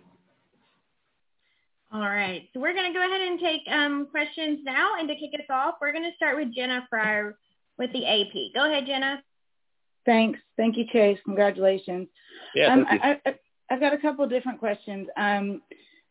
All 1.92 2.00
right. 2.00 2.46
So 2.52 2.60
we're 2.60 2.74
going 2.74 2.92
to 2.92 2.96
go 2.96 3.04
ahead 3.04 3.20
and 3.22 3.40
take 3.40 3.62
um, 3.68 4.06
questions 4.10 4.60
now. 4.64 4.92
And 4.98 5.08
to 5.08 5.14
kick 5.14 5.30
us 5.34 5.46
off, 5.48 5.76
we're 5.80 5.92
going 5.92 6.04
to 6.04 6.14
start 6.14 6.36
with 6.36 6.54
Jenna 6.54 6.86
Fryer 6.90 7.36
with 7.78 7.90
the 7.92 8.06
AP. 8.06 8.54
Go 8.54 8.70
ahead, 8.70 8.84
Jenna. 8.86 9.22
Thanks. 10.06 10.38
Thank 10.56 10.76
you, 10.76 10.84
Chase. 10.92 11.18
Congratulations. 11.24 12.06
Yeah, 12.54 12.72
um. 12.72 12.86
I, 12.88 13.20
I, 13.24 13.34
I've 13.70 13.80
got 13.80 13.92
a 13.92 13.98
couple 13.98 14.24
of 14.24 14.30
different 14.30 14.58
questions. 14.58 15.08
Um, 15.16 15.62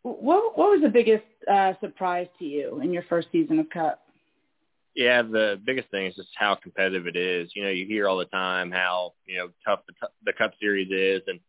what, 0.04 0.58
what 0.58 0.70
was 0.70 0.82
the 0.82 0.90
biggest 0.90 1.26
uh, 1.52 1.74
surprise 1.82 2.28
to 2.40 2.46
you 2.46 2.80
in 2.82 2.94
your 2.94 3.04
first 3.04 3.28
season 3.32 3.60
of 3.60 3.70
Cup? 3.70 4.02
Yeah, 4.96 5.22
the 5.22 5.60
biggest 5.66 5.90
thing 5.92 6.08
is 6.08 6.16
just 6.16 6.30
how 6.36 6.56
competitive 6.56 7.06
it 7.08 7.16
is. 7.16 7.52
You 7.56 7.64
know, 7.64 7.70
you 7.70 7.86
hear 7.86 8.08
all 8.08 8.18
the 8.18 8.26
time 8.26 8.72
how 8.72 9.14
you 9.26 9.38
know 9.38 9.50
tough 9.66 9.82
the, 9.88 10.08
the 10.26 10.34
Cup 10.34 10.54
Series 10.60 10.90
is, 10.92 11.22
and 11.28 11.40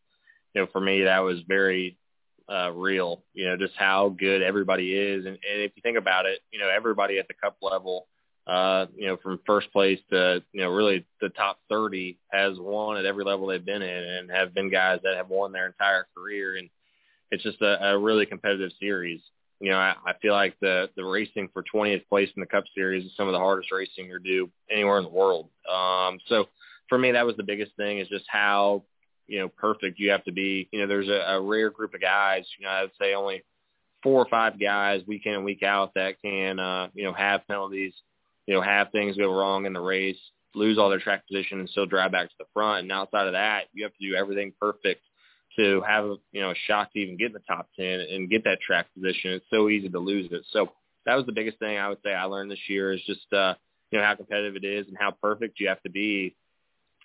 you 0.55 0.61
know, 0.61 0.69
for 0.73 0.81
me 0.81 1.03
that 1.03 1.21
was 1.21 1.39
very 1.49 1.97
uh, 2.53 2.71
real. 2.73 3.23
You 3.33 3.49
know, 3.49 3.57
just 3.57 3.75
how 3.77 4.11
good 4.11 4.43
everybody 4.43 4.95
is, 4.95 5.25
and, 5.25 5.35
and 5.35 5.63
if 5.63 5.73
you 5.75 5.83
think 5.83 5.97
about 5.97 6.27
it, 6.27 6.41
you 6.53 6.59
know, 6.59 6.69
everybody 6.69 7.19
at 7.19 7.29
the 7.29 7.35
Cup 7.35 7.57
level 7.63 8.09
uh, 8.47 8.87
you 8.97 9.07
know, 9.07 9.17
from 9.17 9.39
first 9.47 9.73
place 9.73 10.01
to, 10.11 10.43
you 10.53 10.63
know, 10.63 10.71
really 10.71 11.07
the 11.21 11.29
top 11.29 11.59
30 11.69 12.19
has 12.31 12.59
won 12.59 12.97
at 12.97 13.05
every 13.05 13.25
level 13.25 13.47
they've 13.47 13.65
been 13.65 13.83
in 13.83 14.05
and 14.05 14.31
have 14.31 14.55
been 14.55 14.71
guys 14.71 15.01
that 15.05 15.17
have 15.17 15.29
won 15.29 15.53
their 15.53 15.67
entire 15.67 16.07
career. 16.17 16.57
And 16.57 16.69
it's 17.31 17.43
just 17.43 17.61
a, 17.61 17.91
a 17.91 17.99
really 17.99 18.27
competitive 18.27 18.73
series. 18.81 19.21
You 19.61 19.71
know, 19.71 19.77
I, 19.77 19.95
I 20.07 20.13
feel 20.21 20.33
like 20.33 20.57
the, 20.61 20.89
the 20.97 21.05
racing 21.05 21.51
for 21.53 21.63
20th 21.63 22.09
place 22.09 22.31
in 22.35 22.41
the 22.41 22.47
Cup 22.47 22.65
Series 22.75 23.05
is 23.05 23.13
some 23.17 23.29
of 23.29 23.33
the 23.33 23.39
hardest 23.39 23.71
racing 23.71 24.07
you're 24.07 24.19
do 24.19 24.51
anywhere 24.71 24.99
in 24.99 25.05
the 25.05 25.11
world. 25.11 25.49
Um, 25.71 26.19
so 26.27 26.47
for 26.89 26.99
me, 26.99 27.13
that 27.13 27.27
was 27.27 27.37
the 27.37 27.43
biggest 27.43 27.77
thing 27.77 27.99
is 27.99 28.09
just 28.09 28.25
how, 28.27 28.85
you 29.27 29.39
know, 29.39 29.49
perfect 29.49 29.99
you 29.99 30.11
have 30.11 30.25
to 30.25 30.33
be. 30.33 30.69
You 30.73 30.81
know, 30.81 30.87
there's 30.87 31.09
a, 31.09 31.35
a 31.35 31.41
rare 31.41 31.71
group 31.71 31.95
of 31.95 32.01
guys, 32.01 32.45
you 32.59 32.65
know, 32.65 32.73
I 32.73 32.83
would 32.83 32.91
say 33.01 33.15
only 33.15 33.45
four 34.03 34.21
or 34.21 34.29
five 34.29 34.59
guys 34.59 35.03
week 35.07 35.27
in 35.27 35.35
and 35.35 35.45
week 35.45 35.63
out 35.63 35.95
that 35.95 36.21
can, 36.23 36.59
uh, 36.59 36.89
you 36.95 37.05
know, 37.05 37.13
have 37.13 37.47
penalties, 37.47 37.93
you 38.51 38.57
know, 38.57 38.63
have 38.63 38.91
things 38.91 39.17
go 39.17 39.33
wrong 39.33 39.65
in 39.65 39.73
the 39.73 39.81
race, 39.81 40.19
lose 40.57 40.77
all 40.77 40.91
their 40.91 40.99
track 40.99 41.23
position 41.29 41.61
and 41.61 41.69
still 41.69 41.87
drive 41.87 42.11
back 42.11 42.29
to 42.29 42.35
the 42.37 42.47
front. 42.53 42.81
And 42.81 42.91
outside 42.91 43.29
of 43.29 43.35
that, 43.35 43.67
you 43.73 43.85
have 43.85 43.93
to 43.93 44.09
do 44.11 44.17
everything 44.17 44.53
perfect 44.61 45.03
to 45.55 45.81
have 45.87 46.05
you 46.33 46.41
know, 46.41 46.51
a 46.51 46.55
shot 46.67 46.91
to 46.93 46.99
even 46.99 47.17
get 47.17 47.29
in 47.29 47.35
the 47.35 47.39
top 47.47 47.69
10 47.79 47.87
and 47.87 48.29
get 48.29 48.43
that 48.43 48.61
track 48.61 48.87
position. 48.93 49.35
It's 49.35 49.47
so 49.51 49.69
easy 49.69 49.89
to 49.89 50.01
lose 50.01 50.33
it. 50.33 50.43
So 50.51 50.73
that 51.07 51.15
was 51.15 51.27
the 51.27 51.33
biggest 51.33 51.61
thing 51.61 51.79
I 51.79 51.91
would 51.91 51.99
say 52.05 52.13
I 52.13 52.25
learned 52.25 52.51
this 52.51 52.69
year 52.69 52.93
is 52.93 53.01
just, 53.07 53.33
uh, 53.33 53.55
you 53.93 54.01
know, 54.01 54.05
how 54.05 54.17
competitive 54.17 54.57
it 54.57 54.67
is 54.67 54.89
and 54.89 54.97
how 54.99 55.13
perfect 55.13 55.61
you 55.61 55.69
have 55.69 55.83
to 55.85 55.91
be 55.91 56.35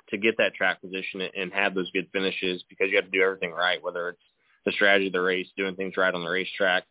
to 0.10 0.18
get 0.18 0.38
that 0.40 0.56
track 0.56 0.82
position 0.82 1.22
and 1.22 1.54
have 1.54 1.76
those 1.76 1.92
good 1.92 2.08
finishes 2.12 2.64
because 2.68 2.88
you 2.90 2.96
have 2.96 3.06
to 3.06 3.12
do 3.12 3.22
everything 3.22 3.52
right, 3.52 3.84
whether 3.84 4.10
it's 4.10 4.20
the 4.66 4.72
strategy 4.72 5.08
of 5.08 5.14
the 5.14 5.22
race, 5.22 5.48
doing 5.56 5.76
things 5.76 5.96
right 5.96 6.16
on 6.16 6.24
the 6.24 6.30
racetrack, 6.30 6.86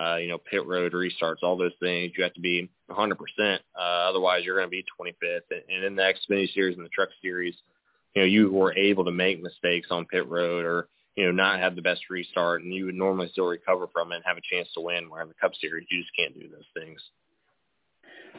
uh, 0.00 0.14
you 0.16 0.28
know, 0.28 0.38
pit 0.38 0.64
road 0.64 0.92
restarts, 0.92 1.42
all 1.42 1.56
those 1.56 1.74
things. 1.80 2.12
You 2.16 2.22
have 2.22 2.34
to 2.34 2.40
be 2.40 2.70
100%. 2.90 3.16
Uh, 3.76 3.80
otherwise, 3.80 4.44
you're 4.44 4.56
going 4.56 4.66
to 4.66 4.70
be 4.70 4.84
25th. 5.00 5.40
And 5.68 5.84
in 5.84 5.96
the 5.96 6.02
Xfinity 6.02 6.52
Series 6.52 6.76
and 6.76 6.84
the 6.84 6.90
Truck 6.90 7.08
Series, 7.22 7.54
you 8.14 8.22
know, 8.22 8.26
you 8.26 8.50
were 8.50 8.74
able 8.74 9.04
to 9.04 9.10
make 9.10 9.42
mistakes 9.42 9.88
on 9.90 10.06
pit 10.06 10.28
road 10.28 10.64
or, 10.64 10.88
you 11.16 11.24
know, 11.24 11.32
not 11.32 11.60
have 11.60 11.76
the 11.76 11.82
best 11.82 12.02
restart, 12.10 12.62
and 12.62 12.72
you 12.72 12.86
would 12.86 12.94
normally 12.94 13.28
still 13.30 13.46
recover 13.46 13.86
from 13.92 14.12
it 14.12 14.16
and 14.16 14.24
have 14.24 14.36
a 14.36 14.54
chance 14.54 14.68
to 14.74 14.80
win. 14.80 15.10
Where 15.10 15.22
in 15.22 15.28
the 15.28 15.34
Cup 15.34 15.52
Series, 15.60 15.86
you 15.90 16.00
just 16.00 16.16
can't 16.16 16.34
do 16.34 16.48
those 16.48 16.64
things. 16.74 17.00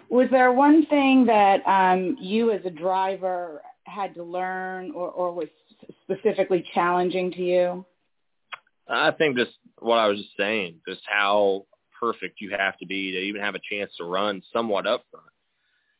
Was 0.10 0.28
there 0.32 0.52
one 0.52 0.86
thing 0.86 1.26
that 1.26 1.62
um, 1.68 2.18
you 2.20 2.52
as 2.52 2.62
a 2.66 2.70
driver 2.70 3.62
had 3.84 4.14
to 4.16 4.24
learn 4.24 4.91
or, 4.91 5.10
or 5.10 5.34
was 5.34 5.48
specifically 6.04 6.66
challenging 6.74 7.32
to 7.32 7.41
you? 7.41 7.86
I 8.88 9.12
think 9.12 9.38
just 9.38 9.52
what 9.80 9.98
I 9.98 10.08
was 10.08 10.18
just 10.18 10.38
saying, 10.38 10.76
just 10.88 11.02
how 11.06 11.66
perfect 12.00 12.41
you 12.41 12.52
have 12.52 12.78
to 12.78 12.86
be 12.86 13.12
to 13.12 13.20
even 13.20 13.41
have 13.41 13.56
a 13.56 13.60
chance 13.70 13.91
to 13.98 14.04
run 14.04 14.41
somewhat 14.54 14.88
up 14.88 15.04
front. 15.12 15.26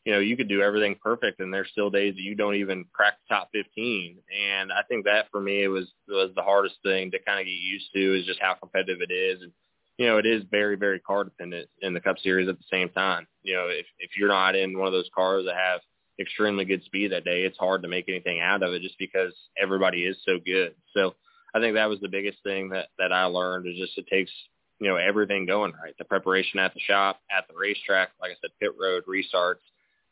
You 0.06 0.14
know, 0.14 0.20
you 0.20 0.38
could 0.38 0.48
do 0.48 0.62
everything 0.62 0.95
perfect, 1.04 1.41
and 1.41 1.54
there's 1.54 1.70
still 1.72 1.89
days 1.89 2.16
that 2.16 2.22
you 2.22 2.34
don't 2.34 2.56
even 2.56 2.86
crack 2.93 3.16
the 3.28 3.36
top 3.36 3.50
15. 3.52 4.18
And 4.50 4.72
I 4.72 4.84
think 4.88 5.04
that 5.04 5.26
for 5.32 5.41
me 5.41 5.64
it 5.64 5.68
was 5.68 5.88
was 6.08 6.32
the 6.36 6.43
hardest 6.43 6.76
thing 6.82 7.12
to 7.12 7.20
kind 7.20 7.39
of 7.39 7.45
get 7.45 7.52
used 7.52 7.91
to 7.93 8.18
is 8.18 8.26
just 8.26 8.41
how 8.41 8.54
competitive 8.54 9.02
it 9.02 9.14
is. 9.14 9.41
And 9.41 9.52
you 9.98 10.08
know, 10.08 10.18
it 10.18 10.26
is 10.26 10.43
very 10.50 10.78
very 10.78 11.00
car 11.00 11.24
dependent 11.24 11.68
in 11.82 11.93
the 11.93 12.00
Cup 12.00 12.20
Series 12.20 12.48
at 12.48 12.58
the 12.58 12.66
same 12.72 12.89
time. 12.89 13.28
You 13.43 13.56
know, 13.56 13.68
if 13.68 13.86
if 14.00 14.12
you're 14.18 14.30
not 14.30 14.56
in 14.56 14.78
one 14.78 14.88
of 14.88 14.93
those 14.93 15.10
cars 15.14 15.45
that 15.45 15.56
have 15.56 15.82
extremely 16.20 16.66
good 16.66 16.84
speed 16.84 17.12
that 17.12 17.26
day, 17.26 17.43
it's 17.43 17.58
hard 17.58 17.82
to 17.84 17.88
make 17.88 18.08
anything 18.08 18.39
out 18.39 18.64
of 18.64 18.74
it 18.74 18.82
just 18.82 18.98
because 18.98 19.34
everybody 19.58 20.04
is 20.04 20.18
so 20.26 20.39
good. 20.43 20.74
So 20.93 21.16
I 21.54 21.60
think 21.60 21.76
that 21.76 21.89
was 21.89 22.00
the 22.00 22.08
biggest 22.08 22.38
thing 22.43 22.70
that 22.70 22.88
that 22.98 23.12
I 23.12 23.26
learned 23.26 23.68
is 23.68 23.78
just 23.78 23.98
it 23.98 24.08
takes 24.08 24.32
you 24.80 24.88
know 24.88 24.95
everything 24.95 25.45
going 25.45 25.73
right. 25.73 25.95
The 25.97 26.05
preparation 26.05 26.59
at 26.59 26.73
the 26.73 26.80
shop, 26.80 27.19
at 27.36 27.47
the 27.47 27.55
racetrack, 27.57 28.09
like 28.21 28.32
I 28.32 28.36
said, 28.41 28.51
pit 28.59 28.71
road 28.80 29.03
restarts, 29.07 29.63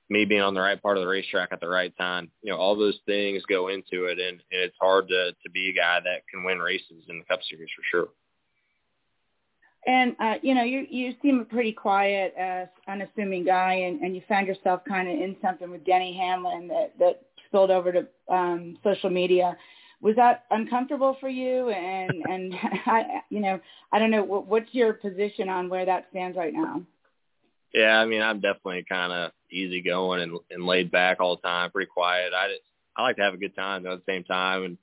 me 0.09 0.25
being 0.25 0.41
on 0.41 0.53
the 0.53 0.61
right 0.61 0.81
part 0.81 0.97
of 0.97 1.03
the 1.03 1.09
racetrack 1.09 1.49
at 1.51 1.59
the 1.59 1.67
right 1.67 1.95
time. 1.97 2.31
You 2.41 2.51
know, 2.51 2.57
all 2.57 2.75
those 2.75 2.99
things 3.05 3.43
go 3.47 3.67
into 3.67 4.05
it, 4.05 4.19
and, 4.19 4.39
and 4.51 4.61
it's 4.61 4.77
hard 4.79 5.07
to 5.09 5.31
to 5.31 5.49
be 5.51 5.69
a 5.69 5.73
guy 5.73 5.99
that 6.03 6.27
can 6.31 6.43
win 6.43 6.59
races 6.59 7.03
in 7.09 7.19
the 7.19 7.25
Cup 7.25 7.39
Series 7.49 7.69
for 7.75 7.83
sure. 7.89 8.09
And 9.87 10.15
uh, 10.19 10.35
you 10.41 10.55
know, 10.55 10.63
you 10.63 10.87
you 10.89 11.13
seem 11.21 11.39
a 11.39 11.45
pretty 11.45 11.71
quiet, 11.71 12.33
uh, 12.39 12.65
unassuming 12.89 13.45
guy, 13.45 13.73
and, 13.73 14.01
and 14.01 14.15
you 14.15 14.21
found 14.27 14.47
yourself 14.47 14.81
kind 14.87 15.07
of 15.07 15.13
in 15.13 15.35
something 15.43 15.69
with 15.69 15.85
Denny 15.85 16.17
Hamlin 16.17 16.67
that 16.69 16.93
that 16.97 17.21
spilled 17.47 17.71
over 17.71 17.91
to 17.91 18.07
um, 18.27 18.77
social 18.83 19.11
media. 19.11 19.55
Was 20.05 20.15
that 20.17 20.43
uncomfortable 20.51 21.17
for 21.19 21.29
you? 21.29 21.69
And 21.69 22.11
and 22.29 22.53
I, 22.85 23.23
you 23.29 23.39
know, 23.39 23.59
I 23.91 23.97
don't 23.97 24.11
know 24.11 24.23
what, 24.23 24.45
what's 24.45 24.71
your 24.71 24.93
position 24.93 25.49
on 25.49 25.67
where 25.67 25.83
that 25.83 26.05
stands 26.11 26.37
right 26.37 26.53
now. 26.53 26.83
Yeah, 27.73 27.97
I 27.97 28.05
mean, 28.05 28.21
I'm 28.21 28.39
definitely 28.39 28.85
kind 28.87 29.11
of 29.11 29.31
easygoing 29.51 30.21
and 30.21 30.37
and 30.51 30.63
laid 30.63 30.91
back 30.91 31.19
all 31.19 31.35
the 31.35 31.41
time, 31.41 31.71
pretty 31.71 31.89
quiet. 31.91 32.33
I 32.33 32.49
just 32.49 32.61
I 32.95 33.01
like 33.01 33.15
to 33.15 33.23
have 33.23 33.33
a 33.33 33.37
good 33.37 33.55
time 33.55 33.81
though 33.81 33.93
at 33.93 34.05
the 34.05 34.11
same 34.11 34.23
time, 34.23 34.63
and 34.63 34.77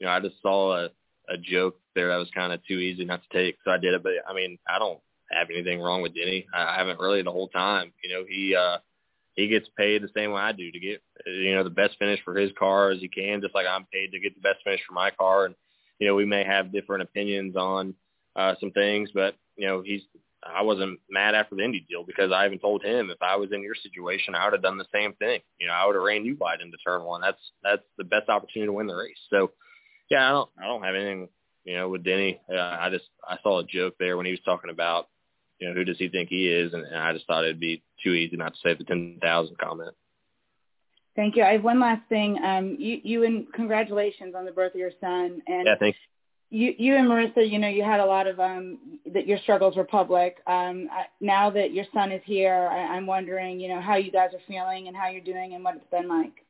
you 0.00 0.06
know, 0.06 0.12
I 0.12 0.18
just 0.18 0.42
saw 0.42 0.76
a 0.76 0.88
a 1.28 1.38
joke 1.38 1.76
there 1.94 2.08
that 2.08 2.16
was 2.16 2.30
kind 2.34 2.52
of 2.52 2.60
too 2.66 2.78
easy 2.78 3.04
not 3.04 3.22
to 3.22 3.36
take, 3.36 3.58
so 3.64 3.70
I 3.70 3.78
did 3.78 3.94
it. 3.94 4.02
But 4.02 4.14
I 4.28 4.34
mean, 4.34 4.58
I 4.68 4.80
don't 4.80 4.98
have 5.30 5.48
anything 5.48 5.80
wrong 5.80 6.02
with 6.02 6.14
Denny. 6.14 6.44
I, 6.52 6.74
I 6.74 6.78
haven't 6.78 6.98
really 6.98 7.22
the 7.22 7.30
whole 7.30 7.48
time. 7.48 7.92
You 8.02 8.10
know, 8.10 8.24
he 8.28 8.56
uh 8.56 8.78
he 9.36 9.48
gets 9.48 9.68
paid 9.76 10.02
the 10.02 10.10
same 10.16 10.32
way 10.32 10.40
I 10.40 10.52
do 10.52 10.70
to 10.70 10.80
get 10.80 11.02
you 11.26 11.54
know 11.54 11.62
the 11.62 11.70
best 11.70 11.96
finish 11.98 12.20
for 12.24 12.34
his 12.34 12.50
car 12.58 12.90
as 12.90 13.00
he 13.00 13.08
can, 13.08 13.40
just 13.40 13.54
like 13.54 13.66
I'm 13.66 13.86
paid 13.92 14.12
to 14.12 14.20
get 14.20 14.34
the 14.34 14.40
best 14.40 14.64
finish 14.64 14.80
for 14.86 14.94
my 14.94 15.10
car. 15.10 15.44
And 15.44 15.54
you 15.98 16.08
know, 16.08 16.14
we 16.14 16.24
may 16.24 16.44
have 16.44 16.72
different 16.72 17.02
opinions 17.02 17.54
on 17.56 17.94
uh 18.34 18.54
some 18.60 18.72
things, 18.72 19.10
but 19.14 19.36
you 19.56 19.66
know, 19.66 19.82
he's 19.82 20.02
I 20.42 20.62
wasn't 20.62 21.00
mad 21.10 21.34
after 21.34 21.54
the 21.54 21.64
Indy 21.64 21.84
deal 21.88 22.04
because 22.04 22.32
I 22.32 22.46
even 22.46 22.58
told 22.58 22.84
him 22.84 23.10
if 23.10 23.20
I 23.20 23.36
was 23.36 23.50
in 23.52 23.62
your 23.62 23.74
situation, 23.74 24.34
I 24.34 24.44
would 24.44 24.52
have 24.52 24.62
done 24.62 24.78
the 24.78 24.86
same 24.92 25.12
thing. 25.14 25.40
You 25.58 25.66
know, 25.66 25.72
I 25.72 25.86
would 25.86 25.96
have 25.96 26.04
ran 26.04 26.24
you 26.24 26.36
wide 26.38 26.60
into 26.60 26.76
turn 26.78 27.02
one. 27.02 27.20
That's 27.20 27.40
that's 27.62 27.82
the 27.98 28.04
best 28.04 28.28
opportunity 28.28 28.68
to 28.68 28.72
win 28.72 28.86
the 28.86 28.94
race. 28.94 29.16
So 29.30 29.52
yeah, 30.10 30.26
I 30.26 30.30
don't 30.30 30.50
I 30.62 30.66
don't 30.66 30.82
have 30.82 30.94
anything 30.94 31.28
you 31.64 31.76
know 31.76 31.88
with 31.88 32.04
Denny. 32.04 32.40
Uh, 32.50 32.56
I 32.56 32.88
just 32.90 33.04
I 33.26 33.36
saw 33.42 33.58
a 33.58 33.64
joke 33.64 33.94
there 33.98 34.16
when 34.16 34.26
he 34.26 34.32
was 34.32 34.40
talking 34.44 34.70
about 34.70 35.08
you 35.58 35.68
know 35.68 35.74
who 35.74 35.84
does 35.84 35.98
he 35.98 36.08
think 36.08 36.28
he 36.28 36.48
is, 36.48 36.72
and, 36.72 36.84
and 36.84 36.96
I 36.96 37.12
just 37.12 37.26
thought 37.26 37.44
it'd 37.44 37.60
be 37.60 37.82
too 38.02 38.12
easy 38.12 38.36
not 38.36 38.54
to 38.54 38.60
say 38.62 38.74
the 38.74 38.84
ten 38.84 39.18
thousand 39.20 39.58
comment. 39.58 39.94
Thank 41.14 41.36
you. 41.36 41.44
I 41.44 41.52
have 41.52 41.64
one 41.64 41.80
last 41.80 42.06
thing. 42.10 42.38
Um, 42.44 42.76
you, 42.78 43.00
you 43.02 43.24
and 43.24 43.50
congratulations 43.54 44.34
on 44.36 44.44
the 44.44 44.52
birth 44.52 44.74
of 44.74 44.80
your 44.80 44.90
son. 45.00 45.40
And 45.46 45.66
yeah, 45.66 45.76
thanks. 45.80 45.98
You, 46.50 46.74
you 46.76 46.94
and 46.94 47.08
Marissa, 47.08 47.50
you 47.50 47.58
know, 47.58 47.68
you 47.68 47.82
had 47.82 48.00
a 48.00 48.04
lot 48.04 48.26
of 48.26 48.38
um, 48.38 48.98
that 49.12 49.26
your 49.26 49.38
struggles 49.38 49.76
were 49.76 49.84
public. 49.84 50.36
Um, 50.46 50.88
I, 50.92 51.06
now 51.20 51.48
that 51.50 51.72
your 51.72 51.86
son 51.94 52.12
is 52.12 52.20
here, 52.26 52.68
I, 52.70 52.96
I'm 52.96 53.06
wondering, 53.06 53.58
you 53.58 53.68
know, 53.68 53.80
how 53.80 53.96
you 53.96 54.12
guys 54.12 54.30
are 54.34 54.40
feeling 54.46 54.88
and 54.88 54.96
how 54.96 55.08
you're 55.08 55.22
doing 55.22 55.54
and 55.54 55.64
what 55.64 55.76
it's 55.76 55.90
been 55.90 56.06
like 56.06 56.46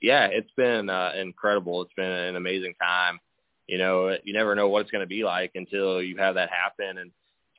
yeah, 0.00 0.28
it's 0.30 0.50
been 0.56 0.88
uh, 0.88 1.12
incredible. 1.18 1.82
It's 1.82 1.92
been 1.94 2.10
an 2.10 2.36
amazing 2.36 2.74
time. 2.80 3.18
You 3.66 3.78
know, 3.78 4.16
you 4.24 4.32
never 4.32 4.54
know 4.54 4.68
what 4.68 4.82
it's 4.82 4.90
going 4.90 5.04
to 5.04 5.08
be 5.08 5.22
like 5.22 5.52
until 5.54 6.02
you 6.02 6.16
have 6.16 6.34
that 6.34 6.50
happen. 6.50 6.98
And 6.98 7.10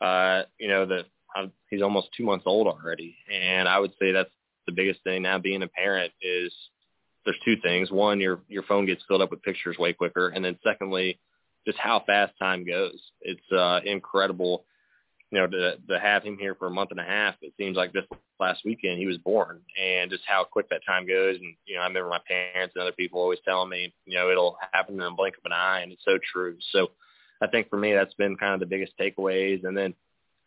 uh, 0.02 0.44
you 0.60 0.68
know, 0.68 0.88
I'm, 1.36 1.52
he's 1.70 1.82
almost 1.82 2.10
two 2.16 2.26
months 2.26 2.44
old 2.46 2.68
already, 2.68 3.16
and 3.32 3.68
I 3.68 3.80
would 3.80 3.94
say 4.00 4.12
that's 4.12 4.30
the 4.66 4.74
biggest 4.74 5.04
thing 5.04 5.22
now. 5.22 5.38
Being 5.40 5.64
a 5.64 5.68
parent 5.68 6.12
is 6.22 6.54
there's 7.26 7.38
two 7.46 7.56
things. 7.62 7.92
One, 7.92 8.20
your 8.20 8.42
your 8.48 8.64
phone 8.64 8.86
gets 8.86 9.04
filled 9.08 9.22
up 9.22 9.32
with 9.32 9.44
pictures 9.44 9.78
way 9.78 9.94
quicker, 9.94 10.30
and 10.30 10.44
then 10.44 10.58
secondly, 10.64 11.20
just 11.66 11.78
how 11.78 12.04
fast 12.06 12.34
time 12.40 12.66
goes. 12.66 13.00
It's 13.22 13.52
uh, 13.52 13.80
incredible 13.86 14.66
you 15.32 15.40
know, 15.40 15.48
to 15.48 15.78
to 15.90 16.00
have 16.00 16.24
him 16.24 16.38
here 16.38 16.56
for 16.56 16.68
a 16.68 16.72
month 16.72 16.92
and 16.92 17.00
a 17.00 17.04
half, 17.04 17.36
it 17.42 17.54
seems 17.58 17.78
like 17.78 17.94
this 17.94 18.04
last 18.40 18.62
weekend 18.66 19.00
he 19.00 19.08
was 19.08 19.18
born, 19.18 19.62
and 19.82 20.12
just 20.12 20.24
how 20.28 20.44
quick 20.44 20.70
that 20.70 20.86
time 20.86 21.08
goes. 21.08 21.38
And 21.38 21.56
you 21.66 21.76
know, 21.76 21.82
I 21.82 21.88
remember 21.88 22.10
my 22.10 22.20
parents 22.28 22.76
and 22.76 22.82
other 22.82 22.92
people 22.92 23.22
always 23.22 23.40
telling 23.46 23.70
me, 23.70 23.94
you 24.06 24.16
know, 24.16 24.30
it'll 24.30 24.58
happen 24.74 24.96
in 24.96 25.02
a 25.02 25.12
blink 25.12 25.36
of 25.38 25.46
an 25.46 25.54
eye, 25.54 25.82
and 25.82 25.92
it's 25.92 26.04
so 26.04 26.20
true. 26.34 26.58
So, 26.72 26.92
I 27.42 27.48
think 27.48 27.70
for 27.70 27.78
me, 27.78 27.94
that's 27.94 28.14
been 28.14 28.38
kind 28.38 28.54
of 28.54 28.60
the 28.60 28.66
biggest 28.66 28.94
takeaways. 29.00 29.66
And 29.66 29.76
then 29.76 29.94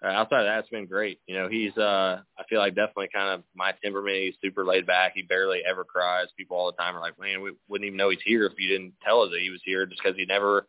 uh, 0.03 0.09
outside 0.09 0.40
of 0.40 0.47
that, 0.47 0.61
it's 0.61 0.68
been 0.68 0.86
great. 0.86 1.20
You 1.26 1.36
know, 1.36 1.49
he's 1.49 1.76
uh, 1.76 2.20
I 2.38 2.45
feel 2.49 2.61
like 2.61 2.74
definitely 2.74 3.09
kind 3.12 3.34
of 3.34 3.42
my 3.55 3.72
temperament. 3.82 4.16
He's 4.16 4.34
super 4.42 4.64
laid 4.64 4.86
back. 4.86 5.12
He 5.14 5.22
barely 5.22 5.61
ever 5.68 5.84
cries. 5.84 6.26
People 6.36 6.57
all 6.57 6.66
the 6.66 6.76
time 6.76 6.97
are 6.97 7.01
like, 7.01 7.18
man, 7.18 7.42
we 7.42 7.53
wouldn't 7.68 7.86
even 7.86 7.97
know 7.97 8.11
he's 8.11 8.18
here 8.24 8.47
if 8.47 8.53
you 8.59 8.68
didn't 8.68 8.95
tell 9.05 9.22
us 9.22 9.30
that 9.30 9.40
he 9.40 9.51
was 9.51 9.61
here, 9.64 9.86
just 9.86 10.03
because 10.03 10.16
he 10.16 10.24
never 10.24 10.66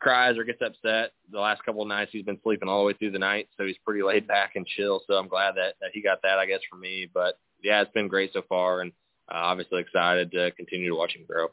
cries 0.00 0.36
or 0.36 0.44
gets 0.44 0.62
upset. 0.62 1.12
The 1.30 1.40
last 1.40 1.64
couple 1.64 1.82
of 1.82 1.88
nights 1.88 2.10
he's 2.12 2.24
been 2.24 2.40
sleeping 2.42 2.68
all 2.68 2.80
the 2.80 2.86
way 2.86 2.92
through 2.94 3.12
the 3.12 3.18
night, 3.18 3.48
so 3.56 3.64
he's 3.64 3.76
pretty 3.84 4.02
laid 4.02 4.26
back 4.26 4.52
and 4.54 4.66
chill. 4.66 5.02
So 5.06 5.14
I'm 5.14 5.28
glad 5.28 5.56
that, 5.56 5.74
that 5.80 5.90
he 5.92 6.02
got 6.02 6.22
that, 6.22 6.38
I 6.38 6.46
guess, 6.46 6.60
from 6.68 6.80
me. 6.80 7.08
But 7.12 7.38
yeah, 7.62 7.80
it's 7.82 7.92
been 7.92 8.08
great 8.08 8.32
so 8.32 8.42
far, 8.48 8.80
and 8.80 8.92
uh, 9.30 9.36
obviously 9.36 9.80
excited 9.80 10.32
to 10.32 10.50
continue 10.52 10.90
to 10.90 10.96
watch 10.96 11.14
him 11.14 11.24
grow. 11.26 11.48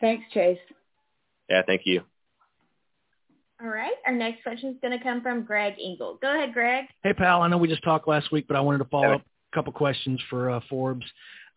Thanks, 0.00 0.24
Chase. 0.32 0.58
Yeah, 1.48 1.62
thank 1.66 1.82
you. 1.84 2.02
All 3.60 3.68
right. 3.68 3.94
Our 4.06 4.12
next 4.12 4.42
question 4.42 4.70
is 4.70 4.76
going 4.82 4.96
to 4.96 5.02
come 5.02 5.22
from 5.22 5.42
Greg 5.42 5.74
Engle. 5.82 6.18
Go 6.20 6.34
ahead, 6.34 6.52
Greg. 6.52 6.84
Hey, 7.02 7.14
pal. 7.14 7.42
I 7.42 7.48
know 7.48 7.56
we 7.56 7.68
just 7.68 7.82
talked 7.82 8.06
last 8.06 8.30
week, 8.30 8.46
but 8.46 8.56
I 8.56 8.60
wanted 8.60 8.78
to 8.78 8.84
follow 8.86 9.14
up 9.14 9.22
a 9.22 9.54
couple 9.54 9.72
questions 9.72 10.20
for 10.28 10.50
uh, 10.50 10.60
Forbes. 10.68 11.06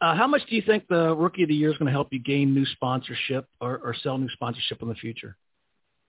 Uh, 0.01 0.15
how 0.15 0.27
much 0.27 0.41
do 0.49 0.55
you 0.55 0.61
think 0.61 0.87
the 0.87 1.13
Rookie 1.13 1.43
of 1.43 1.49
the 1.49 1.55
Year 1.55 1.71
is 1.71 1.77
going 1.77 1.87
to 1.87 1.91
help 1.91 2.07
you 2.11 2.19
gain 2.19 2.53
new 2.53 2.65
sponsorship 2.65 3.47
or, 3.59 3.79
or 3.79 3.93
sell 4.01 4.17
new 4.17 4.29
sponsorship 4.29 4.81
in 4.81 4.87
the 4.87 4.95
future? 4.95 5.35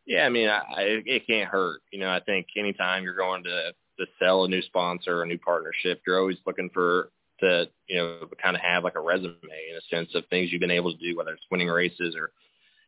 Yeah, 0.07 0.25
I 0.25 0.29
mean, 0.29 0.49
I, 0.49 0.59
I, 0.59 0.83
it 1.07 1.27
can't 1.27 1.49
hurt. 1.49 1.81
You 1.93 1.99
know, 1.99 2.09
I 2.09 2.21
think 2.21 2.47
anytime 2.57 3.03
you're 3.03 3.17
going 3.17 3.45
to 3.45 3.73
to 3.99 4.07
sell 4.19 4.45
a 4.45 4.49
new 4.49 4.63
sponsor 4.63 5.19
or 5.19 5.23
a 5.25 5.27
new 5.27 5.39
partnership, 5.39 6.01
you're 6.07 6.19
always 6.19 6.39
looking 6.47 6.71
for 6.73 7.11
to 7.41 7.69
you 7.87 7.97
know 7.97 8.29
kind 8.43 8.57
of 8.57 8.63
have 8.63 8.85
like 8.85 8.95
a 8.95 9.01
resume 9.01 9.35
in 9.43 9.77
a 9.77 9.95
sense 9.95 10.15
of 10.15 10.25
things 10.29 10.51
you've 10.51 10.61
been 10.61 10.71
able 10.71 10.93
to 10.93 10.99
do, 10.99 11.17
whether 11.17 11.33
it's 11.33 11.43
winning 11.51 11.69
races 11.69 12.15
or 12.17 12.31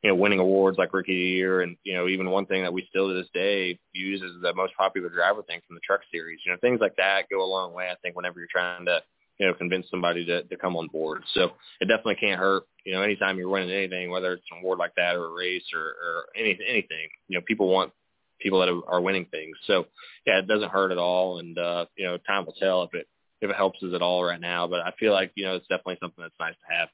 you 0.03 0.11
know 0.11 0.17
winning 0.17 0.41
awards 0.41 0.79
like 0.79 0.93
Rookie 0.93 1.13
of 1.13 1.17
the 1.17 1.31
Year, 1.31 1.61
and 1.63 1.77
you 1.85 1.95
know 1.95 2.09
even 2.09 2.31
one 2.31 2.47
thing 2.47 2.63
that 2.63 2.73
we 2.73 2.87
still 2.89 3.09
to 3.09 3.15
this 3.15 3.31
day 3.33 3.79
use 3.93 4.23
as 4.23 4.41
the 4.43 4.55
most 4.55 4.75
popular 4.77 5.09
driver 5.09 5.43
thing 5.43 5.61
from 5.67 5.77
the 5.77 5.81
Truck 5.81 6.01
Series. 6.11 6.41
You 6.45 6.53
know 6.53 6.59
things 6.61 6.81
like 6.81 6.97
that 6.97 7.29
go 7.31 7.43
a 7.43 7.47
long 7.47 7.73
way. 7.73 7.89
I 7.91 7.97
think 8.03 8.17
whenever 8.17 8.39
you're 8.39 8.49
trying 8.51 8.87
to 8.87 9.01
you 9.39 9.47
know 9.47 9.55
convince 9.55 9.87
somebody 9.91 10.25
to 10.27 10.43
to 10.43 10.57
come 10.57 10.77
on 10.77 10.89
board, 10.89 11.23
so 11.35 11.53
it 11.81 11.87
definitely 11.87 12.17
can't 12.17 12.41
hurt. 12.41 12.65
You 12.85 12.95
know 12.95 13.03
anytime 13.03 13.39
you're 13.39 13.49
winning 13.49 13.71
anything, 13.71 14.11
whether 14.11 14.33
it's 14.33 14.45
an 14.51 14.59
award 14.59 14.79
like 14.79 14.95
that 14.97 15.17
or 15.17 15.27
a 15.27 15.35
race 15.35 15.65
or 15.73 15.81
or 15.81 16.25
any 16.37 16.59
anything, 16.67 17.09
you 17.29 17.39
know 17.39 17.45
people 17.47 17.69
want 17.69 17.93
people 18.41 18.61
that 18.61 18.83
are 18.89 19.01
winning 19.01 19.27
things. 19.27 19.57
So 19.67 19.87
yeah, 20.27 20.39
it 20.41 20.49
doesn't 20.49 20.71
hurt 20.71 20.93
at 20.93 20.99
all, 20.99 21.39
and 21.39 21.57
uh, 21.57 21.87
you 21.97 22.07
know 22.07 22.19
time 22.19 22.45
will 22.45 22.55
tell 22.55 22.83
if 22.83 22.95
it 22.95 23.07
if 23.41 23.51
it 23.51 23.57
helps 23.57 23.83
us 23.83 23.95
at 23.95 24.03
all 24.03 24.25
right 24.25 24.41
now. 24.41 24.67
But 24.67 24.81
I 24.81 24.93
feel 24.99 25.13
like 25.13 25.33
you 25.35 25.45
know 25.45 25.55
it's 25.57 25.69
definitely 25.69 25.99
something 26.01 26.23
that's 26.23 26.35
nice 26.41 26.55
to 26.55 26.75
have. 26.75 26.89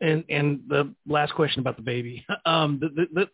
And 0.00 0.24
and 0.28 0.60
the 0.68 0.94
last 1.06 1.34
question 1.34 1.60
about 1.60 1.76
the 1.76 1.82
baby, 1.82 2.24
um, 2.46 2.78
the 2.80 2.88
the 2.88 3.28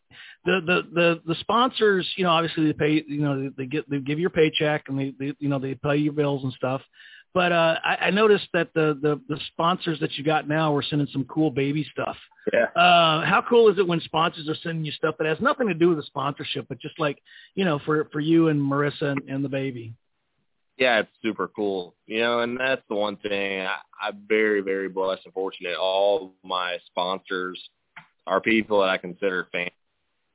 the 0.44 0.60
the 0.60 0.82
the, 0.92 1.20
the, 1.26 1.34
sponsors, 1.40 2.10
you 2.16 2.24
know, 2.24 2.30
obviously 2.30 2.66
they 2.66 2.72
pay, 2.72 3.04
you 3.06 3.20
know, 3.20 3.42
they, 3.42 3.48
they 3.58 3.66
get 3.66 3.88
they 3.90 3.98
give 3.98 4.18
you 4.18 4.22
your 4.22 4.30
paycheck 4.30 4.84
and 4.88 4.98
they, 4.98 5.12
they 5.18 5.34
you 5.38 5.48
know 5.48 5.58
they 5.58 5.74
pay 5.74 5.96
your 5.96 6.14
bills 6.14 6.42
and 6.42 6.52
stuff. 6.54 6.80
But 7.34 7.50
uh, 7.50 7.74
I, 7.84 7.96
I 7.96 8.10
noticed 8.10 8.46
that 8.54 8.72
the, 8.74 8.96
the 9.02 9.20
the 9.28 9.40
sponsors 9.48 9.98
that 10.00 10.16
you 10.16 10.24
got 10.24 10.48
now 10.48 10.72
were 10.72 10.84
sending 10.88 11.08
some 11.12 11.24
cool 11.24 11.50
baby 11.50 11.86
stuff. 11.90 12.16
Yeah. 12.52 12.66
Uh, 12.80 13.24
how 13.26 13.44
cool 13.48 13.68
is 13.68 13.78
it 13.78 13.86
when 13.86 14.00
sponsors 14.00 14.48
are 14.48 14.54
sending 14.62 14.84
you 14.84 14.92
stuff 14.92 15.16
that 15.18 15.26
has 15.26 15.40
nothing 15.40 15.66
to 15.66 15.74
do 15.74 15.88
with 15.88 15.98
the 15.98 16.04
sponsorship, 16.04 16.66
but 16.68 16.80
just 16.80 16.98
like 17.00 17.18
you 17.56 17.64
know, 17.64 17.80
for 17.84 18.08
for 18.12 18.20
you 18.20 18.48
and 18.48 18.60
Marissa 18.60 19.10
and, 19.10 19.22
and 19.28 19.44
the 19.44 19.48
baby? 19.48 19.94
Yeah, 20.77 21.01
it's 21.01 21.11
super 21.22 21.49
cool. 21.49 21.95
You 22.07 22.20
know, 22.20 22.41
and 22.41 22.59
that's 22.59 22.83
the 22.89 22.95
one 22.95 23.16
thing 23.16 23.61
I, 23.62 23.77
I'm 24.03 24.22
very, 24.29 24.61
very 24.61 24.89
blessed 24.89 25.22
and 25.25 25.35
fortunate. 25.35 25.77
All 25.77 26.35
my 26.43 26.79
sponsors 26.87 27.61
are 28.27 28.41
people 28.41 28.81
that 28.81 28.89
I 28.89 28.99
consider 28.99 29.49
fans, 29.53 29.70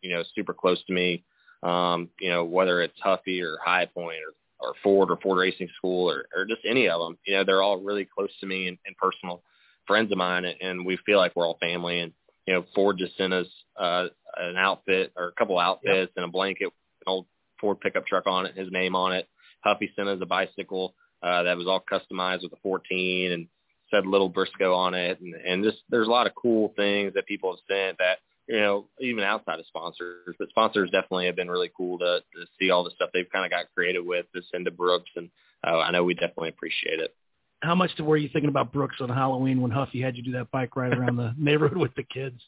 you 0.02 0.12
know, 0.12 0.24
super 0.36 0.54
close 0.54 0.84
to 0.86 0.94
me. 0.94 1.24
Um, 1.62 2.10
you 2.20 2.30
know, 2.30 2.46
whether 2.46 2.82
it's 2.82 2.98
Huffy 3.02 3.42
or 3.42 3.58
High 3.64 3.86
Point 3.86 4.20
or, 4.26 4.66
or 4.66 4.74
Ford 4.82 5.12
or 5.12 5.18
Ford 5.18 5.40
Racing 5.40 5.70
School 5.76 6.10
or, 6.10 6.26
or 6.36 6.46
just 6.46 6.62
any 6.66 6.88
of 6.88 7.02
them, 7.02 7.18
you 7.26 7.36
know, 7.36 7.44
they're 7.44 7.62
all 7.62 7.82
really 7.82 8.06
close 8.06 8.32
to 8.40 8.46
me 8.46 8.70
and, 8.70 8.78
and 8.86 8.96
personal 8.96 9.42
friends 9.86 10.12
of 10.12 10.18
mine. 10.18 10.46
And 10.46 10.86
we 10.86 10.98
feel 11.06 11.18
like 11.18 11.36
we're 11.36 11.46
all 11.46 11.58
family. 11.60 12.00
And, 12.00 12.14
you 12.48 12.54
know, 12.54 12.66
Ford 12.74 12.98
just 12.98 13.18
sent 13.18 13.34
us 13.34 13.48
uh, 13.78 14.08
an 14.38 14.56
outfit 14.56 15.12
or 15.18 15.28
a 15.28 15.32
couple 15.34 15.60
outfits 15.60 16.12
yep. 16.12 16.12
and 16.16 16.26
a 16.26 16.30
blanket, 16.30 16.68
an 16.68 17.08
old 17.08 17.26
Ford 17.60 17.82
pickup 17.82 18.08
truck 18.08 18.26
on 18.26 18.46
it, 18.46 18.56
his 18.56 18.72
name 18.72 18.96
on 18.96 19.12
it 19.12 19.28
Huffy 19.62 19.92
sent 19.96 20.10
us 20.10 20.20
a 20.22 20.26
bicycle 20.26 20.94
uh, 21.22 21.44
that 21.44 21.58
was 21.58 21.68
all 21.68 21.84
customized 21.92 22.44
with 22.44 22.54
a 22.54 22.62
14 22.64 23.32
and 23.32 23.48
said 23.92 24.06
Little 24.06 24.30
Briscoe 24.30 24.74
on 24.74 24.94
it, 24.94 25.20
and 25.20 25.34
and 25.34 25.64
just 25.64 25.80
there's 25.90 26.08
a 26.08 26.12
lot 26.12 26.28
of 26.28 26.36
cool 26.36 26.74
things 26.76 27.14
that 27.16 27.26
people 27.26 27.52
have 27.52 27.60
sent 27.68 27.98
that 27.98 28.20
you 28.48 28.60
know 28.60 28.86
even 29.00 29.24
outside 29.24 29.60
of 29.60 29.66
sponsors, 29.68 30.36
but 30.38 30.50
sponsors 30.50 30.92
definitely 30.92 31.26
have 31.26 31.36
been 31.36 31.50
really 31.50 31.72
cool 31.76 31.98
to 32.00 32.20
to 32.36 32.46
see 32.60 32.70
all 32.70 32.84
the 32.84 32.92
stuff 32.92 33.10
they've 33.14 33.32
kind 33.32 33.46
of 33.46 33.52
got 33.52 33.66
creative 33.74 34.06
with 34.06 34.26
to 34.36 34.42
send 34.52 34.66
to 34.66 34.72
Brooks, 34.72 35.10
and 35.16 35.30
uh, 35.66 35.80
I 35.80 35.92
know 35.92 36.04
we 36.04 36.14
definitely 36.14 36.50
appreciate 36.50 37.00
it. 37.00 37.16
How 37.62 37.76
much 37.76 37.92
were 38.00 38.16
you 38.16 38.30
thinking 38.32 38.50
about 38.50 38.72
Brooks 38.72 38.98
on 39.02 39.10
Halloween 39.10 39.62
when 39.62 39.72
Huffy 39.72 40.02
had 40.02 40.16
you 40.16 40.24
do 40.24 40.32
that 40.34 40.52
bike 40.52 40.76
ride 40.76 40.98
around 40.98 41.18
the 41.18 41.34
neighborhood 41.38 41.78
with 41.78 41.94
the 41.96 42.04
kids? 42.04 42.42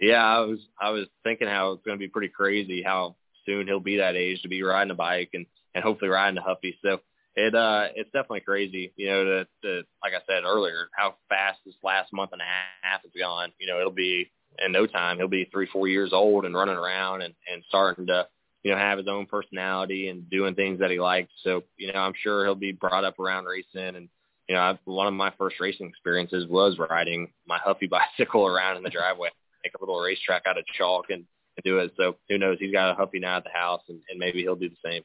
Yeah, 0.00 0.24
I 0.24 0.40
was 0.40 0.58
I 0.80 0.90
was 0.90 1.06
thinking 1.22 1.48
how 1.48 1.72
it's 1.72 1.84
going 1.84 1.96
to 1.96 2.00
be 2.00 2.08
pretty 2.08 2.28
crazy 2.28 2.82
how 2.82 3.16
soon 3.46 3.66
he'll 3.66 3.80
be 3.80 3.98
that 3.98 4.16
age 4.16 4.42
to 4.42 4.48
be 4.48 4.62
riding 4.62 4.90
a 4.90 4.94
bike 4.94 5.30
and 5.34 5.46
and 5.74 5.84
hopefully 5.84 6.10
riding 6.10 6.36
to 6.36 6.42
Huffy. 6.42 6.78
So 6.82 7.00
it 7.36 7.54
uh 7.54 7.88
it's 7.94 8.10
definitely 8.10 8.40
crazy, 8.40 8.92
you 8.96 9.08
know, 9.08 9.24
to, 9.24 9.46
to 9.62 9.82
like 10.02 10.12
I 10.14 10.20
said 10.26 10.44
earlier, 10.44 10.88
how 10.96 11.14
fast 11.28 11.60
this 11.64 11.74
last 11.82 12.12
month 12.12 12.32
and 12.32 12.42
a 12.42 12.44
half 12.82 13.02
has 13.02 13.12
gone. 13.18 13.52
You 13.58 13.68
know, 13.68 13.78
it'll 13.78 13.92
be 13.92 14.30
in 14.64 14.72
no 14.72 14.86
time 14.86 15.18
he'll 15.18 15.28
be 15.28 15.48
three, 15.52 15.68
four 15.72 15.88
years 15.88 16.12
old 16.12 16.44
and 16.44 16.54
running 16.54 16.76
around 16.76 17.22
and, 17.22 17.34
and 17.52 17.62
starting 17.68 18.06
to, 18.06 18.26
you 18.64 18.72
know, 18.72 18.78
have 18.78 18.98
his 18.98 19.06
own 19.06 19.26
personality 19.26 20.08
and 20.08 20.28
doing 20.28 20.54
things 20.54 20.80
that 20.80 20.90
he 20.90 20.98
likes. 20.98 21.30
So, 21.44 21.62
you 21.76 21.92
know, 21.92 22.00
I'm 22.00 22.14
sure 22.20 22.44
he'll 22.44 22.54
be 22.54 22.72
brought 22.72 23.04
up 23.04 23.20
around 23.20 23.44
racing 23.44 23.96
and 23.96 24.08
you 24.48 24.54
know, 24.54 24.62
I, 24.62 24.78
one 24.86 25.06
of 25.06 25.12
my 25.12 25.32
first 25.38 25.60
racing 25.60 25.88
experiences 25.88 26.46
was 26.48 26.78
riding 26.78 27.32
my 27.46 27.58
Huffy 27.58 27.86
bicycle 28.18 28.46
around 28.46 28.78
in 28.78 28.82
the 28.82 28.90
driveway, 28.90 29.28
make 29.62 29.74
a 29.74 29.80
little 29.80 30.00
racetrack 30.00 30.42
out 30.46 30.58
of 30.58 30.64
chalk 30.66 31.06
and, 31.10 31.24
and 31.56 31.64
do 31.64 31.78
it. 31.78 31.92
So 31.96 32.16
who 32.28 32.38
knows? 32.38 32.56
He's 32.58 32.72
got 32.72 32.90
a 32.90 32.94
Huffy 32.94 33.20
now 33.20 33.36
at 33.36 33.44
the 33.44 33.50
house, 33.50 33.82
and, 33.88 34.00
and 34.08 34.18
maybe 34.18 34.40
he'll 34.40 34.56
do 34.56 34.70
the 34.70 34.76
same. 34.84 35.02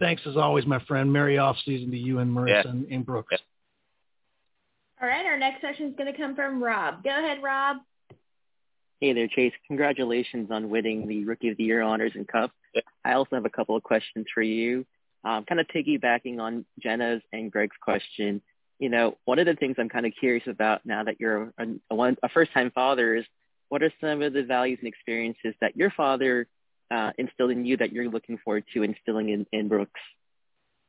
Thanks 0.00 0.22
as 0.26 0.36
always, 0.36 0.66
my 0.66 0.80
friend. 0.86 1.12
Merry 1.12 1.38
off 1.38 1.56
season 1.64 1.90
to 1.90 1.96
you 1.96 2.18
and 2.18 2.34
Marissa 2.34 2.64
yeah. 2.64 2.70
and, 2.70 2.86
and 2.90 3.06
Brooks. 3.06 3.28
Yeah. 3.32 3.38
All 5.00 5.08
right, 5.08 5.26
our 5.26 5.38
next 5.38 5.60
question 5.60 5.88
is 5.88 5.94
going 5.96 6.12
to 6.12 6.18
come 6.18 6.34
from 6.34 6.62
Rob. 6.62 7.02
Go 7.04 7.10
ahead, 7.10 7.42
Rob. 7.42 7.78
Hey 9.00 9.12
there, 9.12 9.28
Chase. 9.28 9.52
Congratulations 9.66 10.50
on 10.50 10.70
winning 10.70 11.06
the 11.06 11.24
Rookie 11.24 11.48
of 11.48 11.56
the 11.56 11.64
Year 11.64 11.82
honors 11.82 12.12
and 12.14 12.26
Cup. 12.26 12.52
Yeah. 12.74 12.82
I 13.04 13.12
also 13.14 13.36
have 13.36 13.44
a 13.44 13.50
couple 13.50 13.76
of 13.76 13.82
questions 13.82 14.26
for 14.32 14.42
you. 14.42 14.86
Um, 15.24 15.44
kind 15.44 15.60
of 15.60 15.66
piggybacking 15.66 16.38
on 16.40 16.64
Jenna's 16.80 17.22
and 17.32 17.50
Greg's 17.50 17.76
question. 17.82 18.40
You 18.78 18.88
know, 18.88 19.16
one 19.24 19.38
of 19.38 19.46
the 19.46 19.54
things 19.54 19.76
I'm 19.78 19.88
kind 19.88 20.06
of 20.06 20.12
curious 20.18 20.46
about 20.46 20.84
now 20.84 21.04
that 21.04 21.20
you're 21.20 21.52
a, 21.58 21.66
a, 21.90 22.16
a 22.22 22.28
first-time 22.28 22.70
father 22.70 23.16
is 23.16 23.24
what 23.68 23.82
are 23.82 23.92
some 24.00 24.22
of 24.22 24.32
the 24.32 24.42
values 24.42 24.78
and 24.80 24.88
experiences 24.88 25.54
that 25.60 25.76
your 25.76 25.90
father 25.90 26.46
uh, 26.90 27.10
instilled 27.18 27.50
in 27.50 27.64
you 27.64 27.76
that 27.78 27.92
you're 27.92 28.08
looking 28.08 28.38
forward 28.44 28.64
to 28.74 28.82
instilling 28.82 29.30
in, 29.30 29.46
in 29.52 29.68
Brooks? 29.68 30.00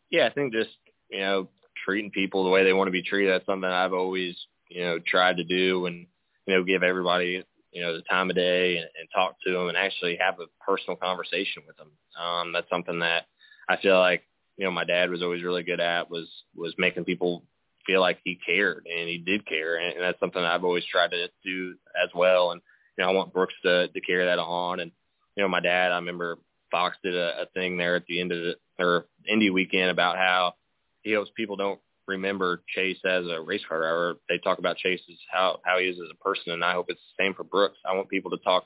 Yeah, 0.10 0.28
I 0.28 0.30
think 0.32 0.54
just, 0.54 0.70
you 1.10 1.20
know, 1.20 1.50
treating 1.84 2.12
people 2.12 2.44
the 2.44 2.50
way 2.50 2.64
they 2.64 2.74
want 2.74 2.88
to 2.88 2.92
be 2.92 3.04
treated. 3.04 3.32
That's 3.32 3.46
something 3.46 3.70
I've 3.70 3.94
always, 3.94 4.36
you 4.70 4.82
know, 4.82 5.00
tried 5.00 5.38
to 5.38 5.44
do 5.44 5.86
and, 5.86 6.08
you 6.46 6.56
know, 6.56 6.64
give 6.64 6.84
everybody, 6.84 7.44
you 7.72 7.82
know, 7.82 7.96
the 7.96 8.04
time 8.04 8.30
of 8.30 8.36
day 8.36 8.78
and, 8.78 8.88
and 9.00 9.10
talk 9.14 9.36
to 9.46 9.52
them 9.52 9.68
and 9.68 9.78
actually 9.78 10.18
have 10.18 10.40
a 10.40 10.48
personal 10.64 10.96
conversation 10.96 11.64
with 11.68 11.76
them. 11.78 11.92
Um, 12.20 12.54
that's 12.54 12.70
something 12.70 13.00
that 13.00 13.26
I 13.68 13.78
feel 13.78 14.00
like, 14.00 14.24
you 14.58 14.66
know, 14.66 14.72
my 14.72 14.86
dad 14.86 15.10
was 15.10 15.22
always 15.22 15.44
really 15.44 15.64
good 15.64 15.80
at 15.80 16.10
was, 16.10 16.30
was 16.56 16.74
making 16.78 17.06
people 17.06 17.44
feel 17.86 18.00
like 18.00 18.20
he 18.24 18.40
cared 18.46 18.88
and 18.90 19.10
he 19.10 19.18
did 19.18 19.46
care. 19.46 19.78
And, 19.78 19.94
and 19.94 20.02
that's 20.02 20.20
something 20.20 20.42
I've 20.42 20.64
always 20.64 20.86
tried 20.86 21.12
to 21.12 21.28
do 21.44 21.76
as 22.02 22.10
well. 22.16 22.52
And, 22.52 22.62
you 22.98 23.04
know, 23.04 23.10
I 23.10 23.14
want 23.14 23.34
Brooks 23.34 23.54
to, 23.64 23.88
to 23.90 24.02
carry 24.02 24.26
that 24.26 24.40
on 24.40 24.80
and, 24.80 24.92
you 25.36 25.44
know, 25.44 25.50
my 25.50 25.60
dad, 25.60 25.92
I 25.92 25.96
remember 25.96 26.38
Fox 26.72 26.98
did 27.04 27.16
a, 27.16 27.44
a 27.44 27.46
thing 27.54 27.78
there 27.78 27.96
at 27.96 28.06
the 28.08 28.20
end 28.20 28.32
of 28.32 28.40
the 28.40 28.56
or 28.80 29.06
Indy 29.28 29.50
weekend 29.50 29.90
about 29.90 30.18
how 30.18 30.56
he 31.04 31.14
hopes 31.14 31.32
people 31.36 31.56
don't 31.56 31.80
remember 32.08 32.62
Chase 32.68 33.00
as 33.06 33.26
a 33.28 33.42
race 33.42 33.62
car 33.68 33.80
driver. 33.80 34.16
They 34.30 34.38
talk 34.38 34.60
about 34.60 34.78
Chase 34.78 35.02
as 35.10 35.18
how 35.32 35.60
how 35.64 35.80
he 35.80 35.86
is 35.86 35.98
as 35.98 36.10
a 36.12 36.24
person, 36.24 36.54
and 36.54 36.64
I 36.64 36.74
hope 36.74 36.88
it's 36.90 37.02
the 37.18 37.24
same 37.24 37.34
for 37.34 37.44
Brooks. 37.44 37.78
I 37.86 37.96
want 37.96 38.10
people 38.10 38.32
to 38.32 38.38
talk 38.38 38.66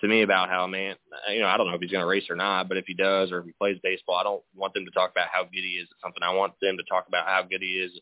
to 0.00 0.08
me 0.08 0.22
about 0.22 0.50
how 0.50 0.66
man, 0.66 0.96
you 1.30 1.40
know, 1.40 1.46
I 1.46 1.56
don't 1.56 1.68
know 1.68 1.74
if 1.74 1.80
he's 1.80 1.90
going 1.90 2.02
to 2.02 2.06
race 2.06 2.28
or 2.28 2.36
not, 2.36 2.68
but 2.68 2.76
if 2.76 2.84
he 2.86 2.94
does 2.94 3.32
or 3.32 3.40
if 3.40 3.46
he 3.46 3.52
plays 3.52 3.78
baseball, 3.82 4.16
I 4.16 4.24
don't 4.24 4.42
want 4.54 4.74
them 4.74 4.84
to 4.84 4.90
talk 4.90 5.10
about 5.10 5.28
how 5.32 5.44
good 5.44 5.62
he 5.62 5.78
is 5.80 5.88
at 5.90 6.02
something. 6.02 6.22
I 6.22 6.34
want 6.34 6.54
them 6.60 6.76
to 6.76 6.84
talk 6.84 7.08
about 7.08 7.26
how 7.26 7.42
good 7.42 7.62
he 7.62 7.80
is 7.80 7.92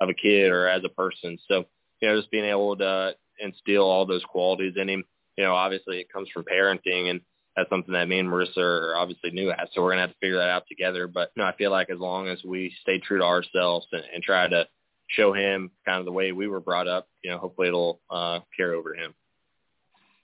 of 0.00 0.08
a 0.08 0.14
kid 0.14 0.50
or 0.50 0.66
as 0.66 0.82
a 0.84 0.88
person. 0.88 1.38
So, 1.48 1.66
you 2.00 2.08
know, 2.08 2.18
just 2.18 2.30
being 2.30 2.44
able 2.44 2.76
to 2.76 3.14
instill 3.38 3.84
all 3.84 4.06
those 4.06 4.24
qualities 4.24 4.74
in 4.76 4.88
him. 4.88 5.04
You 5.36 5.44
know, 5.44 5.54
obviously 5.54 5.98
it 5.98 6.12
comes 6.12 6.28
from 6.32 6.44
parenting 6.44 7.10
and 7.10 7.20
that's 7.56 7.70
something 7.70 7.94
that 7.94 8.08
me 8.08 8.18
and 8.18 8.28
Marissa 8.28 8.58
are 8.58 8.96
obviously 8.96 9.30
new 9.30 9.50
at. 9.50 9.68
So 9.72 9.82
we're 9.82 9.90
gonna 9.90 10.02
have 10.02 10.10
to 10.10 10.18
figure 10.20 10.38
that 10.38 10.50
out 10.50 10.64
together. 10.68 11.08
But 11.08 11.30
know, 11.36 11.44
I 11.44 11.56
feel 11.56 11.70
like 11.70 11.90
as 11.90 11.98
long 11.98 12.28
as 12.28 12.42
we 12.44 12.74
stay 12.82 12.98
true 12.98 13.18
to 13.18 13.24
ourselves 13.24 13.86
and, 13.92 14.02
and 14.14 14.22
try 14.22 14.46
to 14.46 14.66
show 15.08 15.32
him 15.32 15.70
kind 15.86 15.98
of 15.98 16.04
the 16.04 16.12
way 16.12 16.32
we 16.32 16.48
were 16.48 16.60
brought 16.60 16.88
up, 16.88 17.08
you 17.24 17.30
know, 17.30 17.38
hopefully 17.38 17.68
it'll 17.68 18.00
uh, 18.10 18.40
carry 18.56 18.74
over 18.74 18.94
to 18.94 19.00
him. 19.00 19.14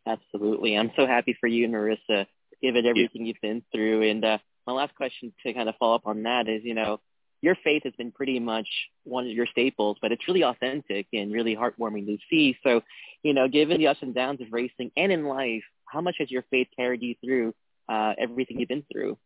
Absolutely. 0.06 0.76
I'm 0.76 0.90
so 0.96 1.06
happy 1.06 1.36
for 1.40 1.46
you 1.46 1.64
and 1.64 1.74
Marissa, 1.74 2.26
given 2.60 2.86
everything 2.86 3.22
yeah. 3.22 3.28
you've 3.28 3.40
been 3.40 3.62
through. 3.72 4.02
And 4.10 4.24
uh, 4.24 4.38
my 4.66 4.72
last 4.72 4.94
question 4.96 5.32
to 5.46 5.52
kind 5.52 5.68
of 5.68 5.76
follow 5.76 5.94
up 5.94 6.06
on 6.06 6.24
that 6.24 6.48
is, 6.48 6.62
you 6.64 6.74
know, 6.74 7.00
your 7.40 7.56
faith 7.64 7.82
has 7.84 7.92
been 7.98 8.12
pretty 8.12 8.38
much 8.38 8.68
one 9.04 9.26
of 9.26 9.32
your 9.32 9.46
staples, 9.46 9.96
but 10.00 10.12
it's 10.12 10.26
really 10.28 10.44
authentic 10.44 11.06
and 11.12 11.32
really 11.32 11.56
heartwarming 11.56 12.06
to 12.06 12.16
see. 12.30 12.56
So, 12.62 12.82
you 13.22 13.34
know, 13.34 13.48
given 13.48 13.78
the 13.78 13.88
ups 13.88 14.00
and 14.02 14.14
downs 14.14 14.40
of 14.40 14.52
racing 14.52 14.92
and 14.96 15.10
in 15.10 15.24
life, 15.24 15.64
how 15.92 16.00
much 16.00 16.16
has 16.18 16.30
your 16.30 16.44
faith 16.50 16.68
carried 16.74 17.02
you 17.02 17.14
through 17.22 17.54
uh, 17.88 18.14
everything 18.18 18.58
you've 18.58 18.68
been 18.68 18.84
through? 18.90 19.18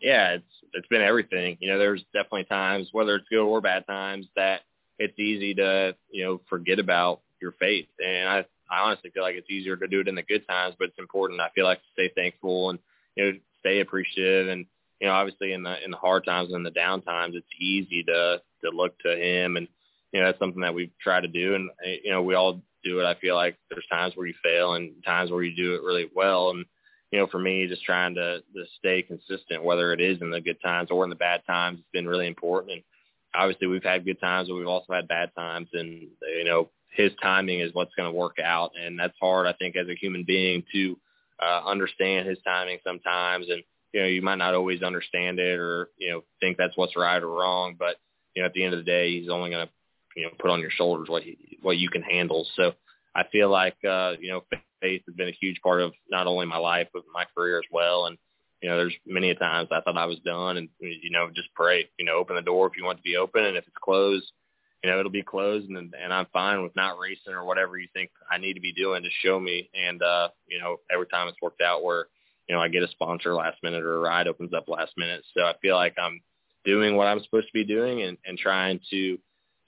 Yeah, 0.00 0.34
it's 0.34 0.44
it's 0.72 0.88
been 0.88 1.02
everything. 1.02 1.58
You 1.60 1.70
know, 1.70 1.78
there's 1.78 2.02
definitely 2.14 2.44
times, 2.44 2.88
whether 2.92 3.16
it's 3.16 3.28
good 3.28 3.44
or 3.44 3.60
bad 3.60 3.86
times, 3.86 4.26
that 4.36 4.60
it's 4.98 5.18
easy 5.18 5.54
to 5.54 5.94
you 6.10 6.24
know 6.24 6.40
forget 6.48 6.78
about 6.78 7.20
your 7.40 7.52
faith. 7.52 7.88
And 8.04 8.28
I 8.28 8.44
I 8.70 8.80
honestly 8.80 9.10
feel 9.10 9.22
like 9.22 9.34
it's 9.34 9.50
easier 9.50 9.76
to 9.76 9.88
do 9.88 10.00
it 10.00 10.08
in 10.08 10.14
the 10.14 10.22
good 10.22 10.46
times, 10.48 10.76
but 10.78 10.88
it's 10.88 10.98
important. 10.98 11.40
I 11.40 11.50
feel 11.54 11.64
like 11.64 11.78
to 11.78 11.92
stay 11.92 12.10
thankful 12.14 12.70
and 12.70 12.78
you 13.16 13.24
know 13.24 13.38
stay 13.58 13.80
appreciative 13.80 14.48
and 14.48 14.64
you 15.00 15.08
know 15.08 15.12
obviously 15.12 15.52
in 15.52 15.62
the 15.64 15.84
in 15.84 15.90
the 15.90 15.96
hard 15.96 16.24
times 16.24 16.52
and 16.52 16.64
the 16.64 16.70
down 16.70 17.02
times, 17.02 17.34
it's 17.36 17.60
easy 17.60 18.04
to 18.04 18.40
to 18.64 18.70
look 18.70 18.98
to 19.00 19.16
Him 19.16 19.56
and 19.56 19.68
you 20.12 20.20
know 20.20 20.26
that's 20.26 20.38
something 20.38 20.62
that 20.62 20.74
we've 20.74 20.92
tried 21.02 21.22
to 21.22 21.28
do 21.28 21.54
and 21.54 21.70
you 22.04 22.10
know 22.10 22.22
we 22.22 22.34
all 22.34 22.62
do 22.82 23.00
it. 23.00 23.04
I 23.04 23.14
feel 23.14 23.34
like 23.34 23.56
there's 23.70 23.86
times 23.90 24.14
where 24.16 24.26
you 24.26 24.34
fail 24.42 24.74
and 24.74 24.92
times 25.04 25.30
where 25.30 25.42
you 25.42 25.54
do 25.54 25.74
it 25.74 25.82
really 25.82 26.08
well. 26.14 26.50
And 26.50 26.64
you 27.10 27.18
know, 27.18 27.26
for 27.26 27.38
me, 27.38 27.66
just 27.66 27.84
trying 27.84 28.14
to, 28.14 28.38
to 28.38 28.64
stay 28.78 29.02
consistent, 29.02 29.64
whether 29.64 29.92
it 29.92 30.00
is 30.00 30.20
in 30.20 30.30
the 30.30 30.40
good 30.40 30.60
times 30.62 30.90
or 30.90 31.02
in 31.04 31.10
the 31.10 31.16
bad 31.16 31.42
times, 31.46 31.78
it's 31.80 31.88
been 31.92 32.06
really 32.06 32.28
important. 32.28 32.72
And 32.72 32.82
obviously, 33.34 33.66
we've 33.66 33.82
had 33.82 34.04
good 34.04 34.20
times, 34.20 34.48
but 34.48 34.54
we've 34.54 34.68
also 34.68 34.92
had 34.92 35.08
bad 35.08 35.30
times, 35.36 35.68
and 35.72 36.08
you 36.36 36.44
know, 36.44 36.70
his 36.90 37.10
timing 37.20 37.60
is 37.60 37.74
what's 37.74 37.94
going 37.96 38.10
to 38.10 38.16
work 38.16 38.38
out, 38.42 38.72
and 38.80 38.98
that's 38.98 39.16
hard, 39.20 39.46
I 39.46 39.54
think, 39.54 39.76
as 39.76 39.88
a 39.88 39.94
human 39.94 40.24
being 40.24 40.62
to 40.72 40.98
uh, 41.42 41.62
understand 41.66 42.28
his 42.28 42.38
timing 42.44 42.78
sometimes, 42.84 43.46
and 43.48 43.62
you 43.92 44.00
know, 44.00 44.06
you 44.06 44.22
might 44.22 44.38
not 44.38 44.54
always 44.54 44.82
understand 44.82 45.40
it 45.40 45.58
or 45.58 45.88
you 45.98 46.10
know 46.10 46.22
think 46.40 46.56
that's 46.56 46.76
what's 46.76 46.96
right 46.96 47.22
or 47.22 47.28
wrong, 47.28 47.74
but 47.78 47.96
you 48.34 48.42
know, 48.42 48.46
at 48.46 48.52
the 48.52 48.64
end 48.64 48.74
of 48.74 48.78
the 48.78 48.84
day, 48.84 49.18
he's 49.18 49.28
only 49.28 49.50
going 49.50 49.66
to 49.66 49.72
you 50.20 50.26
know 50.26 50.32
put 50.38 50.50
on 50.50 50.60
your 50.60 50.70
shoulders 50.70 51.08
what 51.08 51.22
he, 51.22 51.58
what 51.62 51.78
you 51.78 51.88
can 51.88 52.02
handle. 52.02 52.46
So 52.54 52.72
I 53.14 53.24
feel 53.32 53.48
like 53.50 53.76
uh, 53.84 54.12
you 54.20 54.30
know 54.30 54.44
faith 54.80 55.02
has 55.06 55.14
been 55.14 55.28
a 55.28 55.36
huge 55.40 55.60
part 55.62 55.80
of 55.80 55.92
not 56.10 56.26
only 56.26 56.46
my 56.46 56.58
life 56.58 56.88
but 56.92 57.02
my 57.12 57.24
career 57.34 57.58
as 57.58 57.64
well. 57.72 58.06
And 58.06 58.18
you 58.62 58.68
know, 58.68 58.76
there's 58.76 58.94
many 59.06 59.30
a 59.30 59.34
times 59.34 59.68
I 59.72 59.80
thought 59.80 59.96
I 59.96 60.04
was 60.04 60.18
done, 60.18 60.58
and 60.58 60.68
you 60.80 61.10
know, 61.10 61.30
just 61.34 61.48
pray. 61.54 61.88
You 61.98 62.04
know, 62.04 62.16
open 62.16 62.36
the 62.36 62.42
door 62.42 62.66
if 62.66 62.76
you 62.76 62.84
want 62.84 62.98
to 62.98 63.02
be 63.02 63.16
open, 63.16 63.44
and 63.44 63.56
if 63.56 63.66
it's 63.66 63.76
closed, 63.82 64.30
you 64.84 64.90
know, 64.90 64.98
it'll 64.98 65.10
be 65.10 65.22
closed, 65.22 65.70
and 65.70 65.94
and 65.94 66.12
I'm 66.12 66.26
fine 66.32 66.62
with 66.62 66.76
not 66.76 66.98
racing 66.98 67.32
or 67.32 67.44
whatever 67.44 67.78
you 67.78 67.88
think 67.94 68.10
I 68.30 68.38
need 68.38 68.54
to 68.54 68.60
be 68.60 68.74
doing 68.74 69.02
to 69.02 69.08
show 69.24 69.40
me. 69.40 69.70
And 69.74 70.02
uh, 70.02 70.28
you 70.46 70.60
know, 70.60 70.76
every 70.92 71.06
time 71.06 71.28
it's 71.28 71.40
worked 71.40 71.62
out 71.62 71.82
where 71.82 72.06
you 72.48 72.54
know 72.54 72.60
I 72.60 72.68
get 72.68 72.82
a 72.82 72.88
sponsor 72.88 73.34
last 73.34 73.62
minute 73.62 73.82
or 73.82 73.96
a 73.96 74.00
ride 74.00 74.28
opens 74.28 74.52
up 74.52 74.68
last 74.68 74.92
minute, 74.98 75.24
so 75.34 75.42
I 75.42 75.54
feel 75.62 75.76
like 75.76 75.94
I'm 75.98 76.20
doing 76.66 76.96
what 76.96 77.06
I'm 77.06 77.22
supposed 77.22 77.46
to 77.46 77.54
be 77.54 77.64
doing 77.64 78.02
and 78.02 78.18
and 78.26 78.36
trying 78.36 78.80
to, 78.90 78.96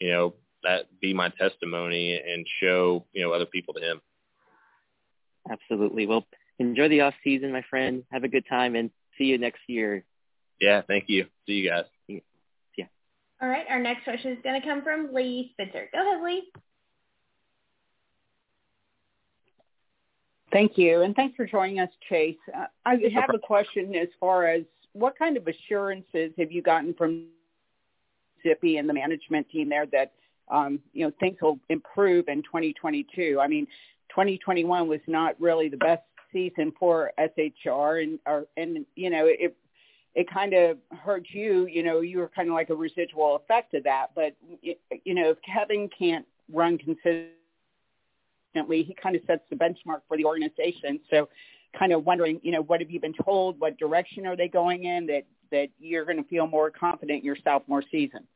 you 0.00 0.10
know, 0.10 0.34
that 0.62 0.86
be 1.00 1.12
my 1.12 1.28
testimony 1.30 2.14
and 2.14 2.46
show 2.60 3.04
you 3.12 3.22
know 3.22 3.32
other 3.32 3.46
people 3.46 3.74
to 3.74 3.80
him. 3.80 4.00
Absolutely. 5.50 6.06
Well, 6.06 6.26
enjoy 6.58 6.88
the 6.88 7.00
off 7.00 7.14
season, 7.24 7.52
my 7.52 7.62
friend. 7.68 8.04
Have 8.12 8.24
a 8.24 8.28
good 8.28 8.44
time, 8.48 8.76
and 8.76 8.90
see 9.18 9.24
you 9.24 9.38
next 9.38 9.60
year. 9.66 10.04
Yeah, 10.60 10.82
thank 10.86 11.04
you. 11.08 11.26
See 11.46 11.54
you 11.54 11.70
guys. 11.70 11.84
Yeah. 12.08 12.86
All 13.40 13.48
right. 13.48 13.66
Our 13.68 13.80
next 13.80 14.04
question 14.04 14.32
is 14.32 14.38
going 14.44 14.60
to 14.60 14.66
come 14.66 14.82
from 14.82 15.12
Lee 15.12 15.52
Spitzer. 15.52 15.88
Go 15.92 16.00
ahead, 16.00 16.22
Lee. 16.22 16.44
Thank 20.52 20.76
you, 20.76 21.00
and 21.00 21.16
thanks 21.16 21.34
for 21.34 21.46
joining 21.46 21.80
us, 21.80 21.88
Chase. 22.10 22.36
Uh, 22.54 22.66
I 22.84 22.98
have 23.14 23.30
a 23.34 23.38
question 23.38 23.94
as 23.94 24.08
far 24.20 24.46
as 24.46 24.62
what 24.92 25.18
kind 25.18 25.38
of 25.38 25.48
assurances 25.48 26.32
have 26.38 26.52
you 26.52 26.60
gotten 26.60 26.92
from 26.92 27.28
Zippy 28.42 28.76
and 28.76 28.86
the 28.86 28.92
management 28.92 29.48
team 29.48 29.70
there 29.70 29.86
that 29.86 30.12
um, 30.52 30.78
you 30.92 31.04
know 31.04 31.12
things 31.18 31.38
will 31.40 31.58
improve 31.68 32.28
in 32.28 32.42
2022? 32.42 33.38
I 33.40 33.48
mean, 33.48 33.66
2021 34.10 34.86
was 34.86 35.00
not 35.06 35.40
really 35.40 35.68
the 35.68 35.78
best 35.78 36.02
season 36.32 36.72
for 36.78 37.12
SHR, 37.18 38.02
and 38.02 38.18
or, 38.26 38.46
and 38.56 38.84
you 38.94 39.10
know 39.10 39.26
it 39.26 39.56
it 40.14 40.30
kind 40.30 40.52
of 40.52 40.78
hurt 40.90 41.26
you. 41.30 41.66
You 41.66 41.82
know, 41.82 42.00
you 42.00 42.18
were 42.18 42.30
kind 42.34 42.48
of 42.48 42.54
like 42.54 42.70
a 42.70 42.74
residual 42.74 43.36
effect 43.36 43.74
of 43.74 43.84
that. 43.84 44.08
But 44.14 44.36
you 44.60 45.14
know, 45.14 45.30
if 45.30 45.38
Kevin 45.42 45.88
can't 45.96 46.26
run 46.52 46.78
consistently, 46.78 47.32
he 48.82 48.94
kind 49.00 49.16
of 49.16 49.22
sets 49.26 49.42
the 49.50 49.56
benchmark 49.56 50.02
for 50.08 50.16
the 50.16 50.24
organization. 50.24 51.00
So, 51.10 51.28
kind 51.78 51.92
of 51.92 52.04
wondering, 52.04 52.40
you 52.42 52.52
know, 52.52 52.62
what 52.62 52.80
have 52.80 52.90
you 52.90 53.00
been 53.00 53.14
told? 53.24 53.58
What 53.58 53.78
direction 53.78 54.26
are 54.26 54.36
they 54.36 54.48
going 54.48 54.84
in 54.84 55.06
that 55.06 55.24
that 55.50 55.68
you're 55.78 56.04
going 56.04 56.18
to 56.18 56.28
feel 56.28 56.46
more 56.46 56.70
confident 56.70 57.20
in 57.20 57.24
your 57.24 57.36
sophomore 57.42 57.82
season? 57.90 58.26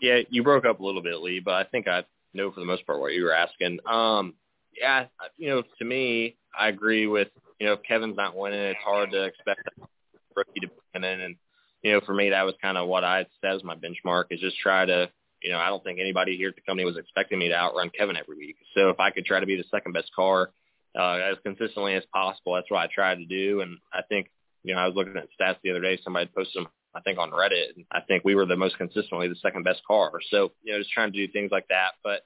Yeah, 0.00 0.20
you 0.28 0.42
broke 0.42 0.64
up 0.64 0.80
a 0.80 0.84
little 0.84 1.02
bit, 1.02 1.20
Lee, 1.20 1.40
but 1.40 1.54
I 1.54 1.64
think 1.64 1.88
I 1.88 2.04
know 2.34 2.50
for 2.52 2.60
the 2.60 2.66
most 2.66 2.86
part 2.86 3.00
what 3.00 3.12
you 3.12 3.24
were 3.24 3.34
asking. 3.34 3.78
Um, 3.86 4.34
yeah, 4.78 5.06
you 5.36 5.48
know, 5.48 5.62
to 5.78 5.84
me, 5.84 6.36
I 6.58 6.68
agree 6.68 7.06
with 7.06 7.28
you 7.58 7.66
know 7.66 7.74
if 7.74 7.82
Kevin's 7.82 8.16
not 8.16 8.36
winning, 8.36 8.60
it's 8.60 8.80
hard 8.84 9.10
to 9.12 9.24
expect 9.24 9.60
a 9.80 9.86
rookie 10.34 10.60
to 10.60 10.68
win 10.94 11.04
in. 11.04 11.20
And 11.20 11.36
you 11.82 11.92
know, 11.92 12.00
for 12.04 12.14
me, 12.14 12.30
that 12.30 12.44
was 12.44 12.54
kind 12.60 12.76
of 12.76 12.88
what 12.88 13.04
I 13.04 13.26
set 13.40 13.54
as 13.54 13.64
my 13.64 13.76
benchmark 13.76 14.24
is 14.30 14.40
just 14.40 14.58
try 14.58 14.84
to. 14.84 15.10
You 15.42 15.52
know, 15.52 15.58
I 15.58 15.68
don't 15.68 15.84
think 15.84 16.00
anybody 16.00 16.36
here 16.36 16.48
at 16.48 16.56
the 16.56 16.62
company 16.62 16.86
was 16.86 16.96
expecting 16.96 17.38
me 17.38 17.48
to 17.48 17.54
outrun 17.54 17.90
Kevin 17.90 18.16
every 18.16 18.36
week. 18.36 18.56
So 18.74 18.88
if 18.88 18.98
I 18.98 19.10
could 19.10 19.26
try 19.26 19.38
to 19.38 19.46
be 19.46 19.54
the 19.54 19.64
second 19.70 19.92
best 19.92 20.10
car 20.16 20.50
uh, 20.98 21.18
as 21.18 21.36
consistently 21.44 21.94
as 21.94 22.04
possible, 22.12 22.54
that's 22.54 22.70
what 22.70 22.80
I 22.80 22.88
tried 22.92 23.16
to 23.16 23.26
do. 23.26 23.60
And 23.60 23.78
I 23.92 24.00
think, 24.08 24.30
you 24.64 24.74
know, 24.74 24.80
I 24.80 24.86
was 24.86 24.96
looking 24.96 25.14
at 25.16 25.28
stats 25.38 25.56
the 25.62 25.70
other 25.70 25.82
day. 25.82 26.00
Somebody 26.02 26.30
posted 26.34 26.64
them, 26.64 26.68
I 26.96 27.00
think, 27.00 27.18
on 27.18 27.30
Reddit. 27.30 27.84
I 27.92 28.00
think 28.00 28.24
we 28.24 28.34
were 28.34 28.46
the 28.46 28.56
most 28.56 28.78
consistently 28.78 29.28
the 29.28 29.36
second 29.36 29.64
best 29.64 29.82
car. 29.86 30.10
So, 30.30 30.52
you 30.62 30.72
know, 30.72 30.78
just 30.78 30.90
trying 30.90 31.12
to 31.12 31.26
do 31.26 31.30
things 31.30 31.50
like 31.52 31.68
that. 31.68 31.92
But, 32.02 32.22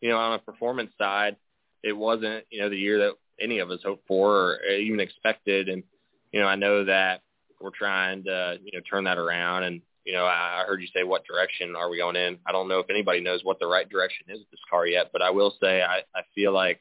you 0.00 0.08
know, 0.08 0.16
on 0.16 0.32
a 0.32 0.38
performance 0.38 0.90
side, 0.98 1.36
it 1.84 1.96
wasn't, 1.96 2.44
you 2.50 2.60
know, 2.60 2.68
the 2.68 2.76
year 2.76 2.98
that 2.98 3.12
any 3.40 3.60
of 3.60 3.70
us 3.70 3.80
hoped 3.84 4.06
for 4.08 4.54
or 4.54 4.72
even 4.72 5.00
expected. 5.00 5.68
And, 5.68 5.84
you 6.32 6.40
know, 6.40 6.46
I 6.46 6.56
know 6.56 6.84
that 6.84 7.22
we're 7.60 7.70
trying 7.70 8.24
to, 8.24 8.58
you 8.62 8.72
know, 8.72 8.80
turn 8.90 9.04
that 9.04 9.18
around. 9.18 9.62
And, 9.62 9.82
you 10.04 10.12
know, 10.12 10.24
I 10.26 10.64
heard 10.66 10.80
you 10.80 10.88
say, 10.94 11.04
what 11.04 11.24
direction 11.24 11.76
are 11.76 11.88
we 11.88 11.98
going 11.98 12.16
in? 12.16 12.38
I 12.44 12.52
don't 12.52 12.68
know 12.68 12.80
if 12.80 12.90
anybody 12.90 13.20
knows 13.20 13.44
what 13.44 13.60
the 13.60 13.66
right 13.66 13.88
direction 13.88 14.26
is 14.28 14.40
with 14.40 14.50
this 14.50 14.60
car 14.68 14.86
yet, 14.86 15.10
but 15.12 15.22
I 15.22 15.30
will 15.30 15.54
say 15.62 15.82
I, 15.82 15.98
I 16.14 16.22
feel 16.34 16.52
like 16.52 16.80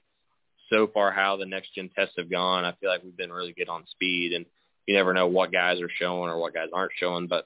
so 0.70 0.88
far 0.88 1.12
how 1.12 1.36
the 1.36 1.46
next 1.46 1.76
gen 1.76 1.90
tests 1.96 2.16
have 2.18 2.30
gone, 2.30 2.64
I 2.64 2.74
feel 2.80 2.90
like 2.90 3.04
we've 3.04 3.18
been 3.18 3.32
really 3.32 3.54
good 3.54 3.70
on 3.70 3.86
speed 3.88 4.34
and 4.34 4.46
you 4.90 4.96
never 4.96 5.14
know 5.14 5.28
what 5.28 5.52
guys 5.52 5.80
are 5.82 5.90
showing 6.00 6.32
or 6.32 6.40
what 6.40 6.56
guys 6.56 6.70
aren't 6.74 6.94
showing, 6.98 7.28
but 7.28 7.46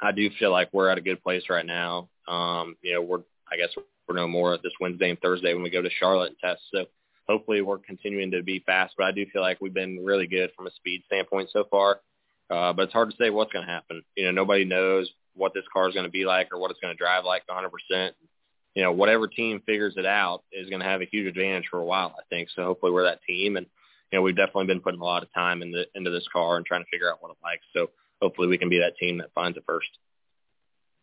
I 0.00 0.12
do 0.12 0.30
feel 0.38 0.52
like 0.52 0.68
we're 0.72 0.90
at 0.90 0.96
a 0.96 1.00
good 1.00 1.20
place 1.20 1.42
right 1.50 1.66
now. 1.66 2.08
Um, 2.28 2.76
you 2.82 2.94
know, 2.94 3.02
we're, 3.02 3.22
I 3.50 3.56
guess 3.56 3.70
we're 3.76 4.14
no 4.14 4.28
more 4.28 4.56
this 4.62 4.72
Wednesday 4.80 5.10
and 5.10 5.18
Thursday 5.18 5.54
when 5.54 5.64
we 5.64 5.70
go 5.70 5.82
to 5.82 5.90
Charlotte 5.98 6.28
and 6.28 6.38
test. 6.38 6.62
So 6.72 6.84
hopefully 7.28 7.62
we're 7.62 7.78
continuing 7.78 8.30
to 8.30 8.44
be 8.44 8.62
fast, 8.64 8.94
but 8.96 9.08
I 9.08 9.10
do 9.10 9.26
feel 9.32 9.42
like 9.42 9.58
we've 9.60 9.74
been 9.74 10.04
really 10.04 10.28
good 10.28 10.50
from 10.56 10.68
a 10.68 10.70
speed 10.70 11.02
standpoint 11.06 11.50
so 11.52 11.64
far. 11.68 11.98
Uh, 12.48 12.72
but 12.72 12.82
it's 12.82 12.92
hard 12.92 13.10
to 13.10 13.16
say 13.16 13.30
what's 13.30 13.52
going 13.52 13.66
to 13.66 13.72
happen. 13.72 14.04
You 14.14 14.26
know, 14.26 14.30
nobody 14.30 14.64
knows 14.64 15.10
what 15.34 15.54
this 15.54 15.64
car 15.72 15.88
is 15.88 15.94
going 15.94 16.06
to 16.06 16.12
be 16.12 16.24
like 16.24 16.50
or 16.52 16.60
what 16.60 16.70
it's 16.70 16.78
going 16.78 16.94
to 16.94 16.98
drive 16.98 17.24
like 17.24 17.42
100%. 17.48 18.12
You 18.76 18.84
know, 18.84 18.92
whatever 18.92 19.26
team 19.26 19.60
figures 19.66 19.94
it 19.96 20.06
out 20.06 20.44
is 20.52 20.70
going 20.70 20.80
to 20.80 20.86
have 20.86 21.02
a 21.02 21.08
huge 21.10 21.26
advantage 21.26 21.64
for 21.68 21.80
a 21.80 21.84
while, 21.84 22.14
I 22.16 22.22
think. 22.30 22.50
So 22.54 22.62
hopefully 22.62 22.92
we're 22.92 23.02
that 23.02 23.24
team. 23.26 23.56
And, 23.56 23.66
you 24.12 24.18
know, 24.18 24.22
we've 24.22 24.36
definitely 24.36 24.66
been 24.66 24.80
putting 24.80 25.00
a 25.00 25.04
lot 25.04 25.22
of 25.22 25.32
time 25.32 25.62
in 25.62 25.72
the, 25.72 25.86
into 25.94 26.10
this 26.10 26.26
car 26.32 26.56
and 26.56 26.66
trying 26.66 26.84
to 26.84 26.90
figure 26.90 27.10
out 27.10 27.22
what 27.22 27.30
it 27.30 27.38
likes. 27.42 27.64
So 27.72 27.90
hopefully 28.20 28.46
we 28.46 28.58
can 28.58 28.68
be 28.68 28.78
that 28.78 28.96
team 28.98 29.18
that 29.18 29.32
finds 29.34 29.56
it 29.56 29.64
first. 29.66 29.88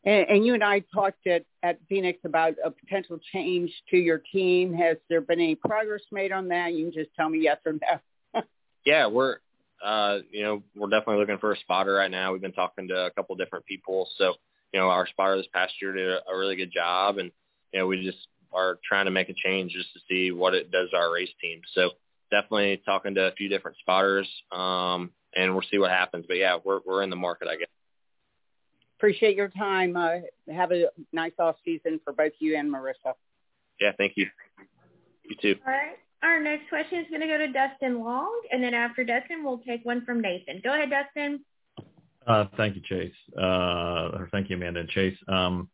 And, 0.05 0.29
and 0.29 0.45
you 0.45 0.53
and 0.53 0.63
I 0.63 0.81
talked 0.93 1.25
at, 1.27 1.43
at 1.63 1.79
Phoenix 1.89 2.19
about 2.23 2.53
a 2.63 2.69
potential 2.71 3.19
change 3.33 3.71
to 3.89 3.97
your 3.97 4.21
team. 4.31 4.73
Has 4.73 4.97
there 5.09 5.21
been 5.21 5.39
any 5.39 5.55
progress 5.55 6.03
made 6.11 6.31
on 6.31 6.47
that? 6.49 6.73
You 6.73 6.85
can 6.85 6.93
just 6.93 7.13
tell 7.15 7.29
me 7.29 7.39
yes 7.41 7.57
or 7.65 7.73
no. 7.73 8.41
yeah, 8.85 9.07
we're 9.07 9.37
uh, 9.83 10.19
you 10.31 10.43
know, 10.43 10.61
we're 10.75 10.89
definitely 10.89 11.17
looking 11.17 11.37
for 11.37 11.53
a 11.53 11.57
spotter 11.59 11.93
right 11.93 12.11
now. 12.11 12.33
We've 12.33 12.41
been 12.41 12.51
talking 12.51 12.89
to 12.89 13.05
a 13.05 13.11
couple 13.11 13.35
different 13.35 13.65
people. 13.65 14.09
So, 14.17 14.33
you 14.73 14.79
know, 14.79 14.89
our 14.89 15.07
spotter 15.07 15.37
this 15.37 15.47
past 15.53 15.73
year 15.81 15.93
did 15.93 16.09
a, 16.09 16.19
a 16.29 16.37
really 16.37 16.57
good 16.57 16.71
job 16.71 17.17
and, 17.17 17.31
you 17.71 17.79
know, 17.79 17.87
we 17.87 18.03
just 18.03 18.27
are 18.51 18.77
trying 18.87 19.05
to 19.05 19.11
make 19.11 19.29
a 19.29 19.33
change 19.33 19.71
just 19.71 19.93
to 19.93 19.99
see 20.09 20.31
what 20.31 20.53
it 20.53 20.69
does 20.69 20.89
to 20.89 20.97
our 20.97 21.13
race 21.13 21.29
team. 21.41 21.61
So 21.73 21.91
definitely 22.31 22.81
talking 22.85 23.15
to 23.15 23.27
a 23.27 23.31
few 23.33 23.49
different 23.49 23.77
spotters, 23.77 24.27
um, 24.51 25.11
and 25.35 25.53
we'll 25.53 25.65
see 25.69 25.77
what 25.77 25.91
happens. 25.91 26.25
But 26.27 26.37
yeah, 26.37 26.57
we're, 26.63 26.79
we're 26.85 27.03
in 27.03 27.09
the 27.09 27.15
market, 27.15 27.47
I 27.47 27.55
guess. 27.57 27.67
Appreciate 28.97 29.35
your 29.35 29.47
time. 29.49 29.95
Uh, 29.95 30.19
have 30.53 30.71
a 30.71 30.85
nice 31.13 31.31
off 31.39 31.55
season 31.63 31.99
for 32.03 32.11
both 32.11 32.33
you 32.39 32.57
and 32.57 32.69
Marissa. 32.69 33.13
Yeah, 33.79 33.91
thank 33.97 34.13
you. 34.15 34.27
You 35.23 35.35
too. 35.41 35.55
All 35.65 35.71
right. 35.71 35.97
Our 36.21 36.41
next 36.41 36.67
question 36.67 36.99
is 36.99 37.05
going 37.09 37.21
to 37.21 37.27
go 37.27 37.37
to 37.37 37.47
Dustin 37.47 38.03
Long, 38.03 38.41
and 38.51 38.61
then 38.61 38.73
after 38.73 39.05
Dustin, 39.05 39.43
we'll 39.43 39.59
take 39.59 39.85
one 39.85 40.03
from 40.05 40.19
Nathan. 40.19 40.59
Go 40.61 40.73
ahead, 40.73 40.89
Dustin. 40.89 41.45
Uh, 42.27 42.45
thank 42.57 42.75
you, 42.75 42.81
Chase. 42.81 43.13
Uh, 43.37 44.09
or 44.17 44.27
thank 44.31 44.49
you, 44.49 44.57
Amanda 44.57 44.81
and 44.81 44.89
Chase. 44.89 45.17
Um, 45.29 45.69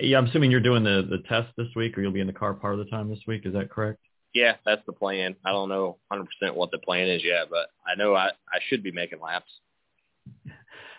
yeah, 0.00 0.16
I'm 0.16 0.26
assuming 0.26 0.50
you're 0.50 0.60
doing 0.60 0.82
the, 0.82 1.06
the 1.10 1.18
test 1.28 1.48
this 1.58 1.68
week, 1.76 1.96
or 1.96 2.00
you'll 2.00 2.10
be 2.12 2.20
in 2.20 2.26
the 2.26 2.32
car 2.32 2.54
part 2.54 2.72
of 2.72 2.78
the 2.78 2.90
time 2.90 3.10
this 3.10 3.20
week. 3.26 3.42
Is 3.44 3.52
that 3.52 3.70
correct? 3.70 4.00
Yeah, 4.32 4.56
that's 4.64 4.84
the 4.86 4.92
plan. 4.92 5.34
I 5.44 5.50
don't 5.50 5.68
know 5.68 5.98
100% 6.12 6.54
what 6.54 6.70
the 6.70 6.78
plan 6.78 7.08
is 7.08 7.22
yet, 7.24 7.48
but 7.50 7.70
I 7.86 7.96
know 7.96 8.14
I, 8.14 8.28
I 8.48 8.58
should 8.68 8.82
be 8.82 8.92
making 8.92 9.20
laps. 9.20 9.50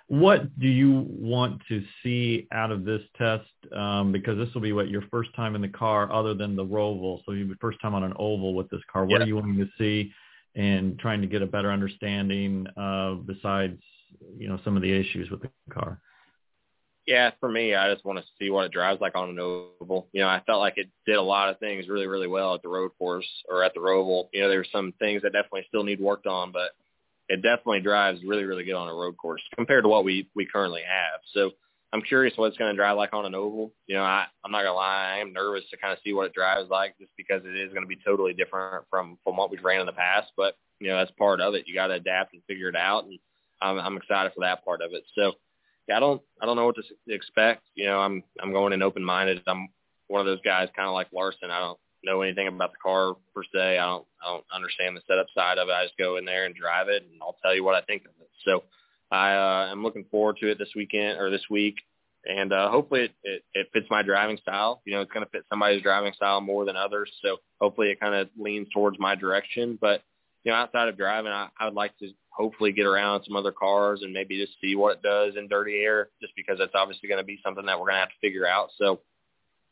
What 0.07 0.59
do 0.59 0.67
you 0.67 1.05
want 1.09 1.61
to 1.69 1.81
see 2.03 2.47
out 2.51 2.69
of 2.71 2.83
this 2.83 3.01
test? 3.17 3.47
Um, 3.73 4.11
because 4.11 4.37
this 4.37 4.53
will 4.53 4.61
be 4.61 4.73
what 4.73 4.89
your 4.89 5.03
first 5.09 5.33
time 5.35 5.55
in 5.55 5.61
the 5.61 5.69
car, 5.69 6.11
other 6.11 6.33
than 6.33 6.57
the 6.57 6.65
Roval. 6.65 7.21
So 7.25 7.31
you 7.31 7.55
first 7.61 7.79
time 7.81 7.95
on 7.95 8.03
an 8.03 8.13
oval 8.19 8.53
with 8.53 8.69
this 8.69 8.81
car. 8.91 9.05
What 9.05 9.19
Yeah. 9.19 9.23
are 9.23 9.27
you 9.27 9.35
wanting 9.37 9.57
to 9.59 9.69
see, 9.77 10.11
and 10.55 10.99
trying 10.99 11.21
to 11.21 11.27
get 11.27 11.41
a 11.41 11.45
better 11.45 11.71
understanding 11.71 12.67
of 12.75 13.25
besides 13.25 13.81
you 14.37 14.49
know 14.49 14.59
some 14.65 14.75
of 14.75 14.81
the 14.81 14.91
issues 14.91 15.29
with 15.29 15.43
the 15.43 15.49
car? 15.69 16.01
Yeah, 17.11 17.31
for 17.41 17.51
me, 17.51 17.75
I 17.75 17.93
just 17.93 18.05
want 18.05 18.19
to 18.19 18.25
see 18.39 18.49
what 18.49 18.63
it 18.63 18.71
drives 18.71 19.01
like 19.01 19.17
on 19.17 19.31
an 19.31 19.37
oval. 19.37 20.07
You 20.13 20.21
know, 20.21 20.29
I 20.29 20.41
felt 20.47 20.61
like 20.61 20.75
it 20.77 20.87
did 21.05 21.17
a 21.17 21.21
lot 21.21 21.49
of 21.49 21.59
things 21.59 21.89
really, 21.89 22.07
really 22.07 22.27
well 22.27 22.55
at 22.55 22.61
the 22.61 22.69
road 22.69 22.91
course 22.97 23.27
or 23.49 23.65
at 23.65 23.73
the 23.73 23.81
Roval. 23.81 24.29
You 24.31 24.39
know, 24.39 24.47
there's 24.47 24.69
some 24.71 24.93
things 24.97 25.21
that 25.23 25.33
definitely 25.33 25.65
still 25.67 25.83
need 25.83 25.99
worked 25.99 26.25
on, 26.25 26.53
but 26.53 26.71
it 27.27 27.41
definitely 27.41 27.81
drives 27.81 28.23
really, 28.23 28.45
really 28.45 28.63
good 28.63 28.75
on 28.75 28.87
a 28.87 28.93
road 28.93 29.17
course 29.17 29.41
compared 29.55 29.83
to 29.83 29.89
what 29.89 30.05
we 30.05 30.29
we 30.37 30.45
currently 30.45 30.83
have. 30.87 31.19
So, 31.33 31.51
I'm 31.91 32.01
curious 32.01 32.37
what 32.37 32.47
it's 32.47 32.57
going 32.57 32.71
to 32.71 32.77
drive 32.77 32.95
like 32.95 33.11
on 33.11 33.25
an 33.25 33.35
oval. 33.35 33.73
You 33.87 33.95
know, 33.95 34.03
I, 34.03 34.27
I'm 34.45 34.51
not 34.53 34.63
gonna 34.63 34.73
lie, 34.73 35.15
I 35.15 35.17
am 35.17 35.33
nervous 35.33 35.65
to 35.71 35.77
kind 35.77 35.91
of 35.91 35.99
see 36.05 36.13
what 36.13 36.27
it 36.27 36.33
drives 36.33 36.69
like, 36.69 36.97
just 36.97 37.11
because 37.17 37.41
it 37.43 37.57
is 37.57 37.73
going 37.73 37.83
to 37.83 37.87
be 37.89 37.99
totally 38.05 38.31
different 38.31 38.85
from 38.89 39.17
from 39.25 39.35
what 39.35 39.51
we've 39.51 39.63
ran 39.65 39.81
in 39.81 39.85
the 39.85 39.91
past. 39.91 40.31
But 40.37 40.55
you 40.79 40.87
know, 40.87 40.95
that's 40.97 41.11
part 41.11 41.41
of 41.41 41.55
it. 41.55 41.67
You 41.67 41.73
got 41.73 41.87
to 41.87 41.95
adapt 41.95 42.33
and 42.33 42.41
figure 42.47 42.69
it 42.69 42.75
out, 42.77 43.03
and 43.03 43.19
I'm, 43.61 43.77
I'm 43.79 43.97
excited 43.97 44.31
for 44.33 44.45
that 44.45 44.63
part 44.63 44.81
of 44.81 44.93
it. 44.93 45.03
So, 45.13 45.33
I 45.91 45.99
don't 45.99 46.21
I 46.41 46.45
don't 46.45 46.55
know 46.55 46.65
what 46.65 46.75
to 46.75 47.13
expect. 47.13 47.63
You 47.75 47.85
know, 47.85 47.99
I'm 47.99 48.23
I'm 48.41 48.51
going 48.51 48.73
in 48.73 48.81
open 48.81 49.03
minded. 49.03 49.41
I'm 49.47 49.69
one 50.07 50.21
of 50.21 50.27
those 50.27 50.41
guys, 50.41 50.69
kind 50.75 50.87
of 50.87 50.93
like 50.93 51.07
Larson. 51.13 51.51
I 51.51 51.59
don't 51.59 51.79
know 52.03 52.21
anything 52.21 52.47
about 52.47 52.71
the 52.71 52.77
car 52.81 53.15
per 53.33 53.43
se. 53.43 53.77
I 53.77 53.85
don't 53.85 54.05
I 54.23 54.31
don't 54.31 54.45
understand 54.53 54.97
the 54.97 55.01
setup 55.07 55.27
side 55.35 55.57
of 55.57 55.69
it. 55.69 55.73
I 55.73 55.85
just 55.85 55.97
go 55.97 56.17
in 56.17 56.25
there 56.25 56.45
and 56.45 56.55
drive 56.55 56.89
it, 56.89 57.03
and 57.03 57.21
I'll 57.21 57.37
tell 57.41 57.55
you 57.55 57.63
what 57.63 57.75
I 57.75 57.81
think 57.81 58.03
of 58.03 58.11
it. 58.21 58.29
So 58.45 58.63
I 59.11 59.33
uh, 59.33 59.71
am 59.71 59.83
looking 59.83 60.05
forward 60.09 60.37
to 60.41 60.49
it 60.49 60.57
this 60.57 60.71
weekend 60.75 61.19
or 61.19 61.29
this 61.29 61.45
week, 61.49 61.75
and 62.25 62.53
uh, 62.53 62.69
hopefully 62.69 63.01
it, 63.01 63.11
it, 63.23 63.43
it 63.53 63.67
fits 63.73 63.87
my 63.89 64.01
driving 64.01 64.37
style. 64.37 64.81
You 64.85 64.93
know, 64.93 65.01
it's 65.01 65.11
going 65.11 65.25
to 65.25 65.31
fit 65.31 65.45
somebody's 65.49 65.83
driving 65.83 66.13
style 66.13 66.41
more 66.41 66.65
than 66.65 66.75
others, 66.75 67.11
so 67.21 67.37
hopefully 67.59 67.89
it 67.89 67.99
kind 67.99 68.15
of 68.15 68.29
leans 68.37 68.67
towards 68.73 68.99
my 68.99 69.15
direction. 69.15 69.77
But 69.79 70.01
you 70.43 70.51
know, 70.51 70.57
outside 70.57 70.87
of 70.87 70.97
driving, 70.97 71.31
I, 71.31 71.49
I 71.59 71.65
would 71.65 71.73
like 71.73 71.97
to 71.99 72.11
hopefully 72.29 72.71
get 72.71 72.85
around 72.85 73.23
some 73.25 73.35
other 73.35 73.51
cars 73.51 74.01
and 74.03 74.13
maybe 74.13 74.39
just 74.39 74.59
see 74.61 74.75
what 74.75 74.97
it 74.97 75.03
does 75.03 75.33
in 75.37 75.47
dirty 75.47 75.81
air, 75.83 76.09
just 76.21 76.33
because 76.35 76.57
that's 76.57 76.75
obviously 76.75 77.09
going 77.09 77.21
to 77.21 77.25
be 77.25 77.39
something 77.43 77.65
that 77.65 77.79
we're 77.79 77.87
going 77.87 77.95
to 77.95 77.99
have 77.99 78.09
to 78.09 78.15
figure 78.21 78.47
out. 78.47 78.69
So 78.77 79.01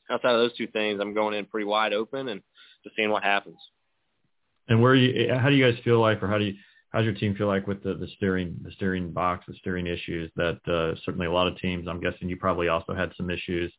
outside 0.10 0.34
of 0.34 0.40
those 0.40 0.58
two 0.58 0.68
things, 0.68 1.00
I'm 1.02 1.14
going 1.14 1.36
in 1.36 1.46
pretty 1.46 1.66
wide 1.66 1.94
open 1.94 2.28
and 2.28 2.42
just 2.84 2.96
seeing 2.96 3.10
what 3.10 3.24
happens. 3.24 3.58
And 4.68 4.82
where 4.82 4.94
you, 4.94 5.34
how 5.34 5.50
do 5.50 5.56
you 5.56 5.72
guys 5.72 5.82
feel 5.84 6.00
like, 6.00 6.22
or 6.22 6.28
how 6.28 6.38
do 6.38 6.46
you, 6.46 6.54
how's 6.92 7.06
your 7.06 7.14
team 7.14 7.36
feel 7.36 7.48
like 7.48 7.68
with 7.68 7.84
the, 7.84 7.96
the 7.96 8.08
steering 8.18 8.58
the 8.64 8.72
steering 8.72 9.12
box, 9.12 9.46
the 9.48 9.56
steering 9.56 9.88
issues 9.88 10.32
that 10.36 10.60
uh, 10.68 11.00
certainly 11.06 11.28
a 11.28 11.32
lot 11.32 11.48
of 11.48 11.58
teams, 11.58 11.88
I'm 11.88 12.00
guessing 12.00 12.30
you 12.30 12.38
probably 12.38 12.68
also 12.68 12.94
had 12.94 13.12
some 13.18 13.30
issues 13.30 13.72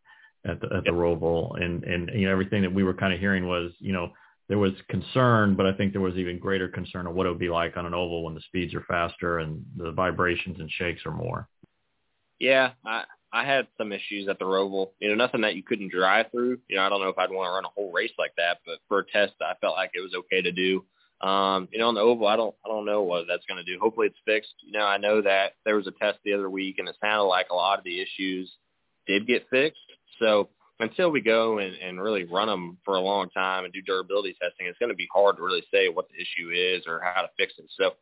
at 0.46 0.60
the 0.60 0.68
at 0.74 0.84
the 0.84 0.90
Roval 0.90 1.62
and 1.62 1.84
and 1.84 2.10
you 2.14 2.26
know 2.26 2.32
everything 2.32 2.62
that 2.62 2.72
we 2.72 2.82
were 2.82 2.94
kind 2.94 3.12
of 3.12 3.20
hearing 3.20 3.46
was 3.46 3.72
you 3.78 3.92
know 3.92 4.10
there 4.50 4.58
was 4.58 4.72
concern, 4.88 5.54
but 5.54 5.64
I 5.64 5.72
think 5.72 5.92
there 5.92 6.00
was 6.00 6.16
even 6.16 6.40
greater 6.40 6.66
concern 6.66 7.06
of 7.06 7.14
what 7.14 7.24
it 7.24 7.28
would 7.28 7.38
be 7.38 7.48
like 7.48 7.76
on 7.76 7.86
an 7.86 7.94
oval 7.94 8.24
when 8.24 8.34
the 8.34 8.40
speeds 8.40 8.74
are 8.74 8.84
faster 8.88 9.38
and 9.38 9.64
the 9.76 9.92
vibrations 9.92 10.58
and 10.58 10.68
shakes 10.68 11.02
are 11.06 11.12
more. 11.12 11.48
Yeah, 12.40 12.72
I 12.84 13.04
I 13.32 13.44
had 13.44 13.68
some 13.78 13.92
issues 13.92 14.28
at 14.28 14.40
the 14.40 14.44
Roval. 14.44 14.90
You 14.98 15.08
know, 15.08 15.14
nothing 15.14 15.42
that 15.42 15.54
you 15.54 15.62
couldn't 15.62 15.92
drive 15.92 16.32
through. 16.32 16.58
You 16.68 16.76
know, 16.76 16.82
I 16.82 16.88
don't 16.88 17.00
know 17.00 17.10
if 17.10 17.16
I'd 17.16 17.30
want 17.30 17.46
to 17.46 17.52
run 17.52 17.64
a 17.64 17.68
whole 17.68 17.92
race 17.92 18.10
like 18.18 18.32
that, 18.38 18.58
but 18.66 18.80
for 18.88 18.98
a 18.98 19.06
test, 19.06 19.34
I 19.40 19.54
felt 19.60 19.76
like 19.76 19.92
it 19.94 20.00
was 20.00 20.14
okay 20.16 20.42
to 20.42 20.50
do. 20.50 20.84
Um, 21.24 21.68
you 21.70 21.78
know, 21.78 21.86
on 21.86 21.94
the 21.94 22.00
oval, 22.00 22.26
I 22.26 22.34
don't, 22.34 22.56
I 22.66 22.68
don't 22.68 22.86
know 22.86 23.02
what 23.02 23.26
that's 23.28 23.46
going 23.46 23.64
to 23.64 23.72
do. 23.72 23.78
Hopefully, 23.80 24.08
it's 24.08 24.18
fixed. 24.26 24.54
You 24.66 24.72
know, 24.72 24.84
I 24.84 24.96
know 24.96 25.22
that 25.22 25.52
there 25.64 25.76
was 25.76 25.86
a 25.86 25.92
test 25.92 26.18
the 26.24 26.32
other 26.32 26.50
week, 26.50 26.80
and 26.80 26.88
it 26.88 26.96
sounded 27.00 27.28
like 27.28 27.50
a 27.50 27.54
lot 27.54 27.78
of 27.78 27.84
the 27.84 28.00
issues 28.00 28.52
did 29.06 29.28
get 29.28 29.46
fixed. 29.48 29.78
So 30.18 30.48
until 30.80 31.10
we 31.10 31.20
go 31.20 31.58
and, 31.58 31.74
and 31.76 32.00
really 32.00 32.24
run 32.24 32.48
them 32.48 32.78
for 32.84 32.96
a 32.96 33.00
long 33.00 33.30
time 33.30 33.64
and 33.64 33.72
do 33.72 33.82
durability 33.82 34.36
testing, 34.40 34.66
it's 34.66 34.78
going 34.78 34.90
to 34.90 34.96
be 34.96 35.08
hard 35.12 35.36
to 35.36 35.42
really 35.42 35.64
say 35.72 35.88
what 35.88 36.08
the 36.08 36.16
issue 36.16 36.50
is 36.50 36.84
or 36.86 37.00
how 37.00 37.22
to 37.22 37.28
fix 37.38 37.54
it. 37.58 37.66
So, 37.78 37.92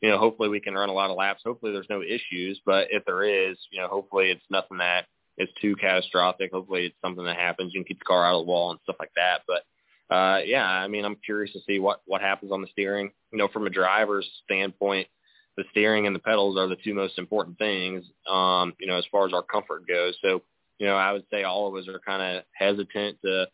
you 0.00 0.08
know, 0.08 0.18
hopefully 0.18 0.48
we 0.48 0.60
can 0.60 0.74
run 0.74 0.88
a 0.88 0.92
lot 0.92 1.10
of 1.10 1.16
laps. 1.16 1.42
Hopefully 1.44 1.72
there's 1.72 1.90
no 1.90 2.02
issues, 2.02 2.60
but 2.64 2.88
if 2.90 3.04
there 3.04 3.24
is, 3.24 3.58
you 3.70 3.80
know, 3.80 3.88
hopefully 3.88 4.30
it's 4.30 4.44
nothing 4.50 4.78
that 4.78 5.06
is 5.38 5.48
too 5.60 5.76
catastrophic. 5.76 6.52
Hopefully 6.52 6.86
it's 6.86 6.96
something 7.02 7.24
that 7.24 7.36
happens. 7.36 7.72
You 7.72 7.80
can 7.80 7.88
keep 7.88 7.98
the 8.00 8.04
car 8.04 8.24
out 8.24 8.38
of 8.38 8.46
the 8.46 8.50
wall 8.50 8.70
and 8.70 8.80
stuff 8.84 8.96
like 8.98 9.12
that. 9.16 9.42
But 9.46 10.14
uh, 10.14 10.40
yeah, 10.44 10.64
I 10.64 10.88
mean, 10.88 11.04
I'm 11.04 11.16
curious 11.16 11.52
to 11.52 11.60
see 11.66 11.78
what 11.78 12.00
what 12.06 12.20
happens 12.20 12.52
on 12.52 12.62
the 12.62 12.68
steering. 12.72 13.10
You 13.32 13.38
know, 13.38 13.48
from 13.48 13.66
a 13.66 13.70
driver's 13.70 14.28
standpoint, 14.44 15.06
the 15.56 15.64
steering 15.70 16.06
and 16.06 16.14
the 16.14 16.20
pedals 16.20 16.56
are 16.56 16.68
the 16.68 16.76
two 16.82 16.94
most 16.94 17.18
important 17.18 17.58
things. 17.58 18.04
Um, 18.28 18.74
you 18.80 18.86
know, 18.86 18.96
as 18.96 19.04
far 19.12 19.26
as 19.26 19.34
our 19.34 19.42
comfort 19.42 19.86
goes. 19.86 20.16
So, 20.22 20.42
you 20.78 20.86
know, 20.86 20.96
I 20.96 21.12
would 21.12 21.24
say 21.30 21.42
all 21.44 21.68
of 21.68 21.74
us 21.74 21.88
are 21.88 21.98
kind 21.98 22.38
of 22.38 22.44
hesitant 22.52 23.18
to, 23.24 23.46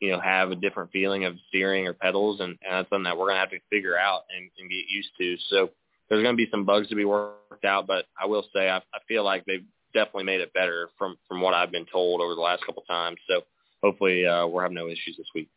you 0.00 0.10
know, 0.10 0.20
have 0.20 0.50
a 0.50 0.56
different 0.56 0.92
feeling 0.92 1.24
of 1.24 1.36
steering 1.48 1.86
or 1.86 1.92
pedals, 1.92 2.40
and, 2.40 2.50
and 2.50 2.72
that's 2.72 2.90
something 2.90 3.04
that 3.04 3.18
we're 3.18 3.28
gonna 3.28 3.40
have 3.40 3.50
to 3.50 3.58
figure 3.70 3.98
out 3.98 4.22
and, 4.36 4.50
and 4.58 4.70
get 4.70 4.88
used 4.88 5.10
to. 5.18 5.36
So, 5.50 5.70
there's 6.08 6.22
going 6.22 6.34
to 6.34 6.44
be 6.44 6.50
some 6.50 6.64
bugs 6.64 6.88
to 6.88 6.94
be 6.94 7.04
worked 7.04 7.64
out, 7.64 7.86
but 7.86 8.06
I 8.18 8.26
will 8.26 8.44
say 8.54 8.68
I, 8.68 8.78
I 8.78 8.98
feel 9.06 9.24
like 9.24 9.44
they've 9.44 9.64
definitely 9.92 10.24
made 10.24 10.40
it 10.40 10.52
better 10.52 10.88
from 10.98 11.16
from 11.28 11.40
what 11.40 11.54
I've 11.54 11.70
been 11.70 11.86
told 11.90 12.20
over 12.20 12.34
the 12.34 12.40
last 12.40 12.64
couple 12.64 12.82
of 12.82 12.88
times. 12.88 13.18
So 13.28 13.42
hopefully 13.82 14.26
uh, 14.26 14.46
we'll 14.46 14.62
have 14.62 14.72
no 14.72 14.86
issues 14.86 15.16
this 15.16 15.26
week. 15.34 15.48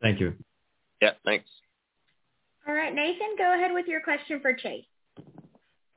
Thank 0.00 0.20
you. 0.20 0.34
Yeah, 1.02 1.12
thanks. 1.24 1.48
All 2.66 2.74
right, 2.74 2.94
Nathan, 2.94 3.36
go 3.38 3.54
ahead 3.54 3.72
with 3.72 3.86
your 3.86 4.00
question 4.00 4.40
for 4.40 4.52
Chase. 4.54 4.84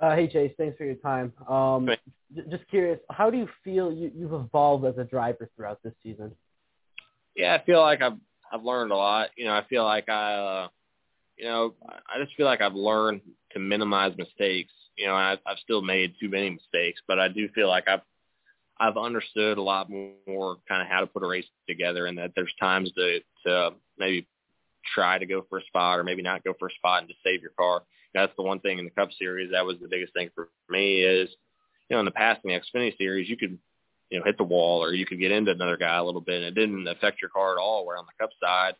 Uh, 0.03 0.15
hey 0.17 0.27
Chase, 0.27 0.51
thanks 0.57 0.77
for 0.77 0.83
your 0.83 0.95
time. 0.95 1.31
Um, 1.47 1.89
j- 2.35 2.43
just 2.49 2.67
curious, 2.67 2.99
how 3.09 3.29
do 3.29 3.37
you 3.37 3.47
feel 3.63 3.89
you, 3.89 4.11
you've 4.13 4.33
evolved 4.33 4.83
as 4.83 4.97
a 4.97 5.05
driver 5.05 5.49
throughout 5.55 5.81
this 5.81 5.93
season? 6.03 6.35
Yeah, 7.37 7.55
I 7.55 7.63
feel 7.65 7.79
like 7.79 8.01
I've 8.01 8.17
I've 8.51 8.65
learned 8.65 8.91
a 8.91 8.97
lot. 8.97 9.29
You 9.37 9.45
know, 9.45 9.53
I 9.53 9.63
feel 9.69 9.85
like 9.85 10.09
I, 10.09 10.33
uh, 10.33 10.67
you 11.37 11.45
know, 11.45 11.73
I 11.89 12.21
just 12.21 12.35
feel 12.35 12.45
like 12.45 12.59
I've 12.59 12.73
learned 12.73 13.21
to 13.53 13.59
minimize 13.59 14.11
mistakes. 14.17 14.73
You 14.97 15.07
know, 15.07 15.15
I've, 15.15 15.39
I've 15.47 15.57
still 15.59 15.81
made 15.81 16.15
too 16.19 16.27
many 16.27 16.49
mistakes, 16.49 16.99
but 17.07 17.17
I 17.17 17.29
do 17.29 17.47
feel 17.55 17.69
like 17.69 17.87
I've 17.87 18.01
I've 18.77 18.97
understood 18.97 19.57
a 19.57 19.61
lot 19.61 19.89
more 19.89 20.57
kind 20.67 20.81
of 20.81 20.89
how 20.89 20.99
to 20.99 21.07
put 21.07 21.23
a 21.23 21.27
race 21.27 21.45
together, 21.65 22.07
and 22.07 22.17
that 22.17 22.33
there's 22.35 22.53
times 22.59 22.91
to 22.97 23.19
to 23.45 23.69
maybe 23.97 24.27
try 24.93 25.17
to 25.17 25.25
go 25.25 25.45
for 25.49 25.59
a 25.59 25.63
spot 25.63 25.97
or 25.97 26.03
maybe 26.03 26.21
not 26.21 26.43
go 26.43 26.53
for 26.59 26.67
a 26.67 26.73
spot 26.73 26.99
and 26.99 27.07
just 27.07 27.23
save 27.23 27.41
your 27.41 27.51
car. 27.51 27.83
That's 28.13 28.33
the 28.35 28.43
one 28.43 28.59
thing 28.59 28.79
in 28.79 28.85
the 28.85 28.91
Cup 28.91 29.09
Series 29.17 29.51
that 29.51 29.65
was 29.65 29.77
the 29.81 29.87
biggest 29.87 30.13
thing 30.13 30.29
for 30.35 30.49
me 30.69 31.01
is, 31.01 31.29
you 31.89 31.95
know, 31.95 31.99
in 31.99 32.05
the 32.05 32.11
past 32.11 32.41
in 32.43 32.51
the 32.51 32.59
Xfinity 32.59 32.97
Series, 32.97 33.29
you 33.29 33.37
could, 33.37 33.57
you 34.09 34.19
know, 34.19 34.25
hit 34.25 34.37
the 34.37 34.43
wall 34.43 34.83
or 34.83 34.93
you 34.93 35.05
could 35.05 35.19
get 35.19 35.31
into 35.31 35.51
another 35.51 35.77
guy 35.77 35.97
a 35.97 36.03
little 36.03 36.21
bit, 36.21 36.43
and 36.43 36.45
it 36.45 36.55
didn't 36.55 36.87
affect 36.87 37.21
your 37.21 37.29
car 37.29 37.53
at 37.53 37.61
all. 37.61 37.85
Where 37.85 37.97
on 37.97 38.05
the 38.05 38.23
Cup 38.23 38.31
side, 38.41 38.75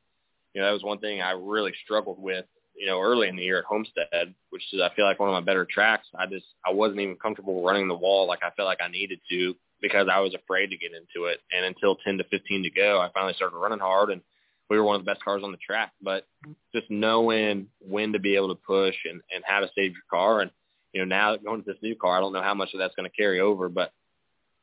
you 0.53 0.61
know, 0.61 0.67
that 0.67 0.73
was 0.73 0.83
one 0.83 0.99
thing 0.99 1.21
I 1.21 1.31
really 1.31 1.73
struggled 1.83 2.21
with, 2.21 2.45
you 2.75 2.87
know, 2.87 3.01
early 3.01 3.27
in 3.27 3.35
the 3.35 3.43
year 3.43 3.59
at 3.59 3.65
Homestead, 3.65 4.33
which 4.49 4.63
is 4.71 4.81
I 4.81 4.93
feel 4.95 5.05
like 5.05 5.19
one 5.19 5.29
of 5.29 5.33
my 5.33 5.41
better 5.41 5.65
tracks. 5.65 6.07
I 6.17 6.27
just 6.27 6.45
I 6.65 6.71
wasn't 6.71 7.01
even 7.01 7.15
comfortable 7.15 7.63
running 7.63 7.87
the 7.87 7.95
wall 7.95 8.27
like 8.27 8.43
I 8.43 8.51
felt 8.51 8.67
like 8.67 8.81
I 8.83 8.89
needed 8.89 9.19
to 9.29 9.55
because 9.81 10.07
I 10.11 10.19
was 10.19 10.33
afraid 10.33 10.67
to 10.67 10.77
get 10.77 10.91
into 10.93 11.27
it. 11.27 11.39
And 11.51 11.65
until 11.65 11.97
10 11.97 12.17
to 12.19 12.23
15 12.23 12.63
to 12.63 12.69
go, 12.69 13.01
I 13.01 13.09
finally 13.13 13.33
started 13.33 13.57
running 13.57 13.79
hard 13.79 14.11
and 14.11 14.21
we 14.69 14.77
were 14.77 14.83
one 14.83 14.95
of 14.95 15.05
the 15.05 15.11
best 15.11 15.23
cars 15.23 15.41
on 15.43 15.51
the 15.51 15.57
track. 15.57 15.91
But 16.01 16.25
just 16.73 16.89
knowing 16.89 17.67
when 17.79 18.13
to 18.13 18.19
be 18.19 18.35
able 18.35 18.49
to 18.49 18.61
push 18.61 18.95
and, 19.05 19.21
and 19.33 19.43
how 19.45 19.59
to 19.59 19.69
save 19.75 19.91
your 19.91 20.01
car. 20.09 20.41
And, 20.41 20.51
you 20.93 21.01
know, 21.01 21.05
now 21.05 21.35
going 21.37 21.63
to 21.63 21.71
this 21.71 21.81
new 21.81 21.95
car, 21.95 22.17
I 22.17 22.21
don't 22.21 22.33
know 22.33 22.41
how 22.41 22.53
much 22.53 22.73
of 22.73 22.79
that's 22.79 22.95
going 22.95 23.09
to 23.09 23.15
carry 23.15 23.39
over, 23.39 23.69
but, 23.69 23.91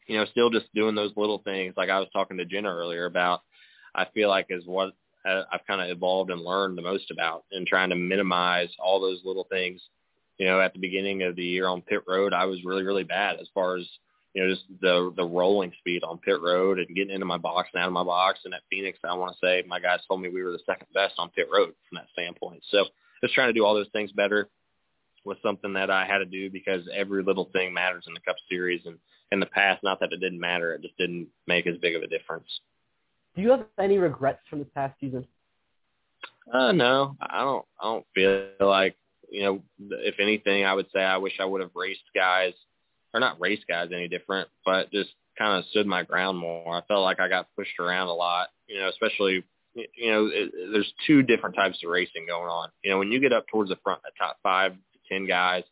you 0.07 0.16
know, 0.16 0.24
still 0.26 0.51
just 0.51 0.72
doing 0.74 0.94
those 0.94 1.12
little 1.16 1.38
things 1.38 1.74
like 1.76 1.90
I 1.90 2.01
was 2.01 2.09
talking 2.12 2.38
to 2.38 2.44
Jenna 2.44 2.68
earlier 2.68 3.07
about, 3.07 3.42
I 3.94 4.07
feel 4.14 4.28
like 4.28 4.46
is 4.51 4.66
what 4.66 4.94
uh, 5.24 5.42
I've 5.53 5.66
kind 5.66 5.80
of 5.80 5.94
evolved 5.94 6.30
and 6.30 6.40
learned 6.40 6.78
the 6.78 6.82
most 6.82 7.11
about 7.11 7.44
and 7.53 7.66
trying 7.66 7.90
to 7.90 7.96
minimize 7.96 8.70
all 8.78 9.01
those 9.01 9.20
little 9.24 9.46
things. 9.51 9.80
You 10.38 10.46
know, 10.46 10.61
at 10.61 10.72
the 10.72 10.78
beginning 10.78 11.22
of 11.22 11.36
the 11.36 11.44
year 11.44 11.68
on 11.68 11.82
pit 11.82 12.01
road, 12.09 12.32
I 12.32 12.46
was 12.46 12.64
really, 12.64 12.82
really 12.82 13.05
bad 13.05 13.38
as 13.40 13.48
far 13.53 13.76
as 13.76 13.86
you 14.35 14.43
know, 14.43 14.53
just 14.53 14.64
the 14.81 15.12
the 15.16 15.24
rolling 15.24 15.72
speed 15.78 16.05
on 16.05 16.18
pit 16.18 16.41
road 16.41 16.78
and 16.78 16.95
getting 16.95 17.12
into 17.12 17.26
my 17.26 17.39
box 17.39 17.68
and 17.72 17.83
out 17.83 17.89
of 17.89 17.93
my 17.93 18.05
box. 18.05 18.41
And 18.45 18.55
at 18.55 18.62
Phoenix, 18.70 18.99
I 19.05 19.14
want 19.14 19.33
to 19.33 19.39
say 19.45 19.64
my 19.66 19.81
guys 19.81 20.01
told 20.07 20.22
me 20.22 20.28
we 20.28 20.43
were 20.43 20.53
the 20.53 20.61
second 20.66 20.87
best 20.95 21.14
on 21.18 21.31
pit 21.31 21.49
road 21.53 21.74
from 21.89 21.97
that 21.97 22.07
standpoint. 22.12 22.62
So 22.70 22.85
just 23.22 23.35
trying 23.35 23.49
to 23.49 23.53
do 23.53 23.64
all 23.64 23.74
those 23.74 23.89
things 23.93 24.12
better 24.12 24.49
was 25.24 25.37
something 25.43 25.72
that 25.74 25.91
I 25.91 26.07
had 26.07 26.18
to 26.18 26.24
do 26.24 26.49
because 26.49 26.89
every 26.95 27.22
little 27.22 27.51
thing 27.53 27.74
matters 27.74 28.05
in 28.07 28.14
the 28.14 28.20
Cup 28.20 28.37
Series. 28.49 28.83
And 28.87 28.99
in 29.33 29.41
the 29.41 29.47
past, 29.47 29.83
not 29.83 30.01
that 30.01 30.12
it 30.12 30.20
didn't 30.20 30.41
matter, 30.41 30.74
it 30.74 30.83
just 30.83 30.97
didn't 30.97 31.28
make 31.47 31.66
as 31.66 31.76
big 31.78 31.97
of 31.97 32.03
a 32.03 32.07
difference. 32.07 32.49
Do 33.35 33.43
you 33.43 33.51
have 33.51 33.64
any 33.78 33.99
regrets 33.99 34.41
from 34.49 34.61
this 34.61 34.68
past 34.74 34.99
season? 35.01 35.26
Uh, 36.53 36.72
no, 36.72 37.16
I 37.20 37.43
don't. 37.43 37.64
I 37.81 37.85
don't 37.85 38.07
feel 38.12 38.49
like 38.61 38.97
you 39.31 39.43
know. 39.45 39.62
If 39.78 40.16
anything, 40.18 40.64
I 40.64 40.74
would 40.74 40.87
say 40.93 41.01
I 41.01 41.16
wish 41.16 41.35
I 41.39 41.45
would 41.45 41.61
have 41.61 41.70
raced 41.76 42.01
guys 42.12 42.55
or 43.12 43.20
not 43.20 43.40
race 43.40 43.61
guys 43.68 43.90
any 43.92 44.08
different, 44.08 44.48
but 44.64 44.90
just 44.90 45.11
kind 45.38 45.58
of 45.58 45.68
stood 45.70 45.86
my 45.86 46.02
ground 46.02 46.38
more. 46.38 46.76
I 46.76 46.82
felt 46.86 47.02
like 47.02 47.20
I 47.20 47.28
got 47.28 47.48
pushed 47.56 47.78
around 47.78 48.08
a 48.08 48.14
lot, 48.14 48.48
you 48.66 48.78
know, 48.78 48.88
especially, 48.88 49.44
you 49.74 50.11
know, 50.11 50.28
it, 50.32 50.52
there's 50.72 50.92
two 51.06 51.22
different 51.22 51.56
types 51.56 51.78
of 51.84 51.90
racing 51.90 52.26
going 52.28 52.48
on. 52.48 52.70
You 52.82 52.90
know, 52.90 52.98
when 52.98 53.11
you 53.12 53.20
get 53.20 53.32
up 53.32 53.46
towards 53.48 53.70
the 53.70 53.78
front, 53.82 54.02
the 54.02 54.11
top 54.18 54.38
five 54.42 54.72
to 54.72 55.14
10 55.14 55.26
guys, 55.26 55.64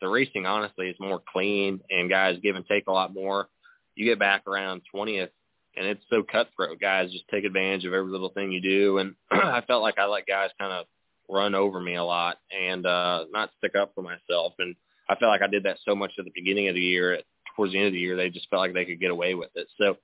the 0.00 0.08
racing 0.08 0.46
honestly 0.46 0.88
is 0.88 0.96
more 1.00 1.22
clean 1.32 1.80
and 1.90 2.10
guys 2.10 2.38
give 2.42 2.56
and 2.56 2.66
take 2.66 2.86
a 2.88 2.92
lot 2.92 3.14
more. 3.14 3.48
You 3.94 4.04
get 4.04 4.18
back 4.18 4.46
around 4.46 4.82
20th 4.94 5.30
and 5.76 5.86
it's 5.86 6.04
so 6.10 6.22
cutthroat. 6.22 6.80
Guys 6.80 7.12
just 7.12 7.28
take 7.28 7.44
advantage 7.44 7.84
of 7.84 7.92
every 7.92 8.10
little 8.10 8.30
thing 8.30 8.52
you 8.52 8.60
do. 8.60 8.98
And 8.98 9.14
I 9.30 9.62
felt 9.66 9.82
like 9.82 9.98
I 9.98 10.06
let 10.06 10.26
guys 10.26 10.50
kind 10.58 10.72
of 10.72 10.86
run 11.28 11.54
over 11.54 11.80
me 11.80 11.96
a 11.96 12.04
lot 12.04 12.38
and 12.50 12.84
uh, 12.86 13.24
not 13.30 13.50
stick 13.58 13.74
up 13.74 13.92
for 13.94 14.02
myself. 14.02 14.54
And 14.58 14.74
I 15.08 15.14
felt 15.16 15.30
like 15.30 15.42
I 15.42 15.46
did 15.46 15.64
that 15.64 15.78
so 15.84 15.94
much 15.94 16.12
at 16.18 16.24
the 16.24 16.32
beginning 16.34 16.68
of 16.68 16.74
the 16.74 16.80
year. 16.80 17.20
Towards 17.54 17.72
the 17.72 17.78
end 17.78 17.86
of 17.86 17.92
the 17.94 17.98
year, 17.98 18.16
they 18.16 18.28
just 18.28 18.50
felt 18.50 18.60
like 18.60 18.74
they 18.74 18.84
could 18.84 19.00
get 19.00 19.10
away 19.10 19.34
with 19.34 19.50
it. 19.54 19.68
So 19.78 19.96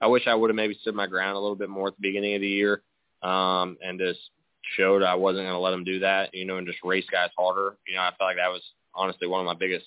I 0.00 0.08
wish 0.08 0.26
I 0.26 0.34
would 0.34 0.50
have 0.50 0.56
maybe 0.56 0.76
stood 0.80 0.94
my 0.94 1.06
ground 1.06 1.36
a 1.36 1.40
little 1.40 1.56
bit 1.56 1.70
more 1.70 1.88
at 1.88 1.96
the 1.96 2.02
beginning 2.02 2.34
of 2.34 2.42
the 2.42 2.48
year 2.48 2.82
um, 3.22 3.78
and 3.82 3.98
just 3.98 4.20
showed 4.76 5.02
I 5.02 5.14
wasn't 5.14 5.46
going 5.46 5.54
to 5.54 5.60
let 5.60 5.70
them 5.70 5.84
do 5.84 6.00
that, 6.00 6.34
you 6.34 6.44
know, 6.44 6.58
and 6.58 6.66
just 6.66 6.84
race 6.84 7.06
guys 7.10 7.30
harder. 7.38 7.76
You 7.86 7.96
know, 7.96 8.02
I 8.02 8.10
felt 8.18 8.28
like 8.28 8.36
that 8.36 8.50
was 8.50 8.62
honestly 8.94 9.28
one 9.28 9.40
of 9.40 9.46
my 9.46 9.54
biggest 9.54 9.86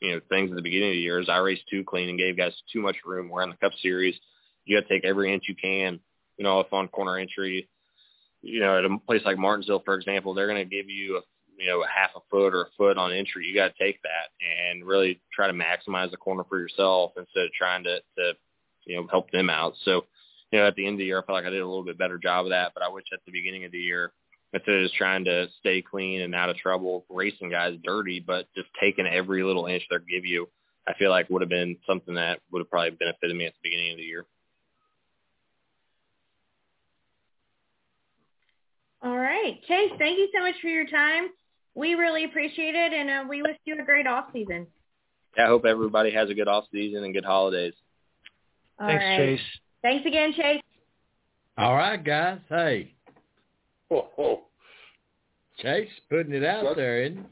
you 0.00 0.12
know 0.12 0.20
things 0.28 0.50
at 0.50 0.56
the 0.56 0.62
beginning 0.62 0.90
of 0.90 0.94
the 0.94 1.00
year 1.00 1.20
is 1.20 1.28
I 1.28 1.38
raced 1.38 1.68
too 1.70 1.84
clean 1.84 2.08
and 2.08 2.18
gave 2.18 2.36
guys 2.36 2.52
too 2.72 2.80
much 2.80 2.96
room. 3.04 3.28
We're 3.28 3.42
in 3.42 3.50
the 3.50 3.56
Cup 3.56 3.72
Series, 3.80 4.14
you 4.64 4.76
got 4.76 4.86
to 4.86 4.94
take 4.94 5.04
every 5.04 5.32
inch 5.32 5.44
you 5.48 5.54
can. 5.54 6.00
You 6.36 6.44
know, 6.44 6.60
if 6.60 6.72
on 6.72 6.88
corner 6.88 7.18
entry, 7.18 7.68
you 8.42 8.60
know, 8.60 8.78
at 8.78 8.84
a 8.84 8.98
place 9.06 9.22
like 9.24 9.38
Martinsville, 9.38 9.82
for 9.84 9.94
example, 9.94 10.34
they're 10.34 10.48
going 10.48 10.68
to 10.68 10.76
give 10.76 10.90
you 10.90 11.22
you 11.58 11.66
know, 11.66 11.82
a 11.82 11.88
half 11.88 12.10
a 12.16 12.20
foot 12.30 12.54
or 12.54 12.62
a 12.62 12.70
foot 12.76 12.98
on 12.98 13.12
entry, 13.12 13.46
you 13.46 13.54
got 13.54 13.74
to 13.74 13.84
take 13.84 14.00
that 14.02 14.30
and 14.40 14.84
really 14.84 15.20
try 15.32 15.46
to 15.46 15.52
maximize 15.52 16.10
the 16.10 16.16
corner 16.16 16.44
for 16.48 16.58
yourself 16.58 17.12
instead 17.16 17.44
of 17.44 17.52
trying 17.52 17.84
to, 17.84 17.98
to, 18.18 18.32
you 18.84 18.96
know, 18.96 19.06
help 19.10 19.30
them 19.30 19.50
out. 19.50 19.74
So, 19.84 20.04
you 20.50 20.58
know, 20.58 20.66
at 20.66 20.76
the 20.76 20.86
end 20.86 20.94
of 20.94 20.98
the 20.98 21.06
year, 21.06 21.18
I 21.18 21.26
felt 21.26 21.36
like 21.36 21.46
I 21.46 21.50
did 21.50 21.62
a 21.62 21.66
little 21.66 21.84
bit 21.84 21.98
better 21.98 22.18
job 22.18 22.46
of 22.46 22.50
that, 22.50 22.72
but 22.74 22.82
I 22.82 22.88
wish 22.88 23.04
at 23.12 23.20
the 23.26 23.32
beginning 23.32 23.64
of 23.64 23.72
the 23.72 23.78
year, 23.78 24.12
instead 24.52 24.76
of 24.76 24.82
just 24.82 24.94
trying 24.94 25.24
to 25.24 25.48
stay 25.58 25.82
clean 25.82 26.20
and 26.20 26.34
out 26.34 26.50
of 26.50 26.56
trouble, 26.56 27.04
racing 27.10 27.50
guys 27.50 27.76
dirty, 27.84 28.20
but 28.20 28.46
just 28.54 28.68
taking 28.80 29.06
every 29.06 29.42
little 29.42 29.66
inch 29.66 29.82
they 29.90 29.96
give 30.08 30.24
you, 30.24 30.48
I 30.86 30.94
feel 30.94 31.10
like 31.10 31.28
would 31.30 31.42
have 31.42 31.48
been 31.48 31.76
something 31.86 32.14
that 32.14 32.40
would 32.52 32.60
have 32.60 32.70
probably 32.70 32.90
benefited 32.90 33.36
me 33.36 33.46
at 33.46 33.54
the 33.54 33.68
beginning 33.68 33.92
of 33.92 33.98
the 33.98 34.04
year. 34.04 34.24
All 39.02 39.16
right. 39.16 39.60
Chase, 39.66 39.92
thank 39.98 40.18
you 40.18 40.28
so 40.34 40.40
much 40.40 40.54
for 40.60 40.68
your 40.68 40.86
time. 40.86 41.28
We 41.76 41.94
really 41.94 42.24
appreciate 42.24 42.74
it, 42.74 42.92
and 42.94 43.10
uh, 43.10 43.24
we 43.28 43.42
wish 43.42 43.56
you 43.66 43.78
a 43.78 43.84
great 43.84 44.06
off 44.06 44.24
season. 44.32 44.66
Yeah, 45.36 45.44
I 45.44 45.46
hope 45.48 45.66
everybody 45.66 46.10
has 46.10 46.30
a 46.30 46.34
good 46.34 46.48
off 46.48 46.64
season 46.72 47.04
and 47.04 47.12
good 47.12 47.24
holidays. 47.24 47.74
All 48.80 48.88
Thanks, 48.88 49.04
right. 49.04 49.16
Chase. 49.18 49.40
Thanks 49.82 50.06
again, 50.06 50.32
Chase. 50.34 50.62
All 51.58 51.76
right, 51.76 52.02
guys. 52.02 52.38
Hey. 52.48 52.94
Chase 55.58 55.88
putting 56.10 56.32
it 56.32 56.44
out 56.44 56.64
Such- 56.64 56.76
there, 56.76 57.02
isn't 57.04 57.26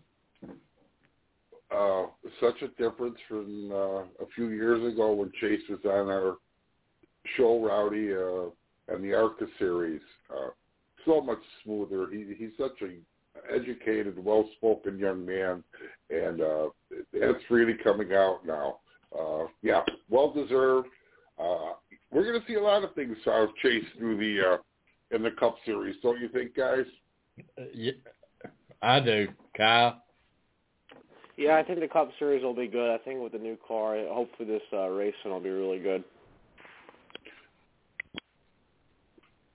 uh, 1.74 2.04
such 2.40 2.62
a 2.62 2.68
difference 2.80 3.16
from 3.26 3.72
uh, 3.72 4.02
a 4.22 4.26
few 4.34 4.50
years 4.50 4.92
ago 4.92 5.12
when 5.12 5.32
Chase 5.40 5.60
was 5.68 5.80
on 5.84 6.08
our 6.08 6.36
show, 7.36 7.64
Rowdy, 7.66 8.12
uh, 8.14 8.94
and 8.94 9.02
the 9.02 9.14
Arca 9.14 9.46
series. 9.58 10.00
Uh, 10.30 10.50
so 11.04 11.20
much 11.20 11.40
smoother. 11.64 12.06
He, 12.12 12.26
he's 12.38 12.52
such 12.58 12.80
a 12.82 12.94
educated, 13.52 14.22
well-spoken 14.22 14.98
young 14.98 15.24
man, 15.24 15.62
and 16.10 16.40
uh, 16.40 16.68
that's 17.12 17.42
really 17.50 17.74
coming 17.82 18.12
out 18.12 18.40
now. 18.46 18.78
Uh, 19.18 19.46
yeah, 19.62 19.82
well 20.08 20.32
deserved. 20.32 20.88
Uh, 21.38 21.72
we're 22.10 22.24
going 22.24 22.40
to 22.40 22.46
see 22.46 22.54
a 22.54 22.62
lot 22.62 22.84
of 22.84 22.94
things 22.94 23.16
out 23.26 23.48
of 23.48 23.56
Chase 23.62 23.84
through 23.98 24.16
the 24.16 24.54
uh, 24.54 24.56
in 25.14 25.22
the 25.22 25.30
Cup 25.32 25.56
Series, 25.64 25.96
don't 26.02 26.20
you 26.20 26.28
think, 26.28 26.56
guys? 26.56 26.84
Uh, 27.58 27.64
yeah, 27.72 27.92
I 28.82 29.00
do, 29.00 29.28
Kyle. 29.56 30.02
Yeah, 31.36 31.56
I 31.56 31.64
think 31.64 31.80
the 31.80 31.88
Cup 31.88 32.10
Series 32.18 32.44
will 32.44 32.54
be 32.54 32.68
good. 32.68 32.94
I 32.94 32.98
think 32.98 33.20
with 33.20 33.32
the 33.32 33.38
new 33.38 33.56
car, 33.66 33.96
hopefully 34.08 34.48
this 34.48 34.62
uh, 34.72 34.88
racing 34.88 35.30
will 35.30 35.40
be 35.40 35.50
really 35.50 35.80
good. 35.80 36.04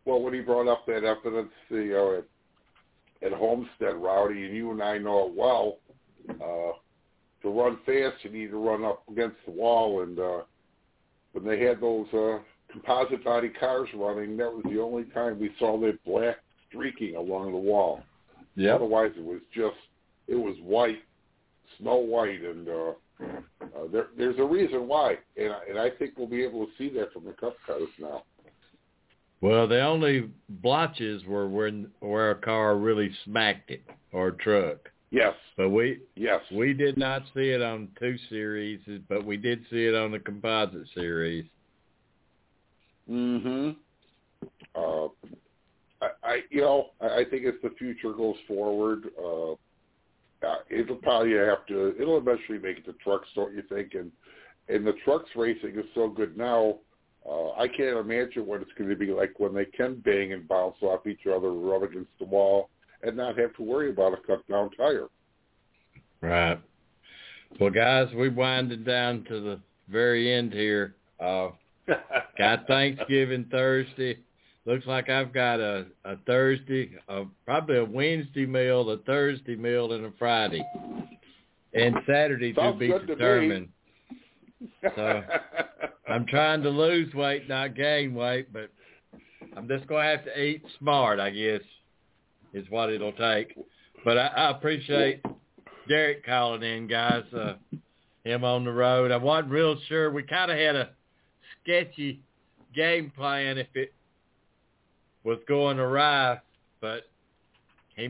Well, 0.05 0.21
when 0.21 0.33
he 0.33 0.41
brought 0.41 0.67
up 0.67 0.85
that 0.87 1.03
evidence, 1.03 1.51
you 1.69 1.91
know, 1.91 2.23
at, 3.21 3.31
Homestead, 3.33 3.95
Rowdy, 3.95 4.45
and 4.45 4.55
you 4.55 4.71
and 4.71 4.81
I 4.81 4.97
know 4.97 5.27
it 5.27 5.33
well, 5.35 5.77
uh, 6.29 6.71
to 7.41 7.49
run 7.49 7.77
fast, 7.85 8.23
you 8.23 8.29
need 8.29 8.51
to 8.51 8.57
run 8.57 8.83
up 8.83 9.03
against 9.11 9.37
the 9.45 9.51
wall. 9.51 10.01
And 10.01 10.19
uh, 10.19 10.41
when 11.33 11.45
they 11.45 11.59
had 11.63 11.79
those 11.81 12.07
uh, 12.13 12.39
composite 12.71 13.23
body 13.23 13.49
cars 13.49 13.89
running, 13.95 14.37
that 14.37 14.51
was 14.51 14.63
the 14.69 14.79
only 14.81 15.03
time 15.05 15.39
we 15.39 15.51
saw 15.59 15.79
that 15.81 16.03
black 16.05 16.37
streaking 16.67 17.15
along 17.15 17.51
the 17.51 17.57
wall. 17.57 18.01
Yeah. 18.55 18.75
Otherwise, 18.75 19.11
it 19.17 19.23
was 19.23 19.39
just 19.53 19.77
it 20.27 20.35
was 20.35 20.55
white, 20.61 20.99
snow 21.79 21.95
white, 21.95 22.41
and 22.41 22.67
uh, 22.67 22.91
uh, 23.21 23.87
there, 23.91 24.07
there's 24.17 24.37
a 24.37 24.43
reason 24.43 24.87
why, 24.87 25.15
and, 25.37 25.51
I- 25.53 25.63
and 25.69 25.79
I 25.79 25.89
think 25.89 26.13
we'll 26.17 26.27
be 26.27 26.43
able 26.43 26.65
to 26.65 26.71
see 26.77 26.89
that 26.91 27.11
from 27.13 27.25
the 27.25 27.31
Cup 27.33 27.55
cars 27.65 27.87
now. 27.99 28.23
Well, 29.41 29.67
the 29.67 29.81
only 29.81 30.29
blotches 30.49 31.23
were 31.25 31.47
when 31.47 31.89
where 31.99 32.31
a 32.31 32.35
car 32.35 32.77
really 32.77 33.09
smacked 33.23 33.71
it 33.71 33.83
or 34.11 34.29
a 34.29 34.37
truck. 34.37 34.89
Yes. 35.11 35.33
But 35.57 35.69
we 35.69 36.01
yes 36.15 36.41
we 36.51 36.73
did 36.73 36.97
not 36.97 37.23
see 37.33 37.49
it 37.49 37.61
on 37.61 37.87
two 37.99 38.17
series, 38.29 38.79
but 39.07 39.25
we 39.25 39.37
did 39.37 39.61
see 39.69 39.85
it 39.85 39.95
on 39.95 40.11
the 40.11 40.19
composite 40.19 40.87
series. 40.93 41.45
Mm-hmm. 43.09 43.71
Uh, 44.75 45.07
I, 46.01 46.09
I, 46.23 46.39
you 46.49 46.61
know, 46.61 46.87
I, 47.01 47.23
think 47.29 47.45
as 47.45 47.55
the 47.63 47.71
future 47.77 48.13
goes 48.13 48.35
forward, 48.47 49.05
uh, 49.21 49.53
uh, 49.53 50.55
it'll 50.69 50.95
probably 50.97 51.33
have 51.33 51.65
to. 51.67 51.95
It'll 51.99 52.17
eventually 52.17 52.59
make 52.59 52.77
it 52.77 52.85
to 52.85 52.93
trucks, 53.03 53.27
don't 53.35 53.53
you 53.53 53.63
think? 53.67 53.95
And 53.95 54.11
and 54.69 54.85
the 54.85 54.93
trucks 55.03 55.29
racing 55.35 55.71
is 55.71 55.85
so 55.95 56.07
good 56.07 56.37
now. 56.37 56.75
Uh, 57.27 57.51
I 57.51 57.67
can't 57.67 57.97
imagine 57.97 58.45
what 58.45 58.61
it's 58.61 58.71
going 58.77 58.89
to 58.89 58.95
be 58.95 59.07
like 59.07 59.39
when 59.39 59.53
they 59.53 59.65
can 59.65 59.95
bang 60.05 60.33
and 60.33 60.47
bounce 60.47 60.77
off 60.81 61.05
each 61.07 61.27
other, 61.27 61.51
rub 61.51 61.83
against 61.83 62.11
the 62.19 62.25
wall, 62.25 62.69
and 63.03 63.17
not 63.17 63.37
have 63.37 63.55
to 63.55 63.63
worry 63.63 63.89
about 63.89 64.13
a 64.13 64.17
cut 64.25 64.47
down 64.47 64.69
tire. 64.77 65.07
Right. 66.21 66.59
Well, 67.59 67.69
guys, 67.71 68.07
we 68.15 68.29
winded 68.29 68.85
down 68.85 69.25
to 69.29 69.39
the 69.41 69.59
very 69.89 70.31
end 70.33 70.53
here. 70.53 70.95
Uh, 71.19 71.49
got 72.37 72.67
Thanksgiving 72.67 73.45
Thursday. 73.51 74.19
Looks 74.65 74.85
like 74.85 75.09
I've 75.09 75.33
got 75.33 75.59
a, 75.59 75.87
a 76.05 76.17
Thursday, 76.27 76.91
a, 77.07 77.23
probably 77.45 77.77
a 77.77 77.85
Wednesday 77.85 78.45
meal, 78.45 78.89
a 78.91 78.97
Thursday 78.99 79.55
meal, 79.55 79.93
and 79.93 80.05
a 80.05 80.11
Friday. 80.19 80.63
And 81.73 81.95
Saturday 82.07 82.53
to 82.53 82.73
be 82.73 82.87
good 82.87 83.07
to 83.07 83.15
determined. 83.15 83.69
So 84.95 85.23
I'm 86.09 86.25
trying 86.25 86.63
to 86.63 86.69
lose 86.69 87.13
weight, 87.13 87.47
not 87.47 87.75
gain 87.75 88.13
weight, 88.13 88.51
but 88.51 88.69
I'm 89.55 89.67
just 89.67 89.87
going 89.87 90.03
to 90.03 90.17
have 90.17 90.25
to 90.25 90.41
eat 90.41 90.63
smart, 90.79 91.19
I 91.19 91.29
guess, 91.29 91.61
is 92.53 92.69
what 92.69 92.89
it'll 92.89 93.13
take. 93.13 93.57
But 94.03 94.17
I, 94.17 94.27
I 94.27 94.49
appreciate 94.51 95.23
Derek 95.87 96.25
calling 96.25 96.63
in, 96.63 96.87
guys. 96.87 97.23
Uh, 97.33 97.53
him 98.23 98.43
on 98.43 98.65
the 98.65 98.71
road. 98.71 99.11
I 99.11 99.17
wasn't 99.17 99.51
real 99.51 99.77
sure. 99.87 100.11
We 100.11 100.23
kind 100.23 100.51
of 100.51 100.57
had 100.57 100.75
a 100.75 100.89
sketchy 101.63 102.21
game 102.75 103.11
plan 103.15 103.57
if 103.57 103.67
it 103.75 103.93
was 105.23 105.39
going 105.47 105.79
awry, 105.79 106.39
but 106.81 107.03
he 107.95 108.09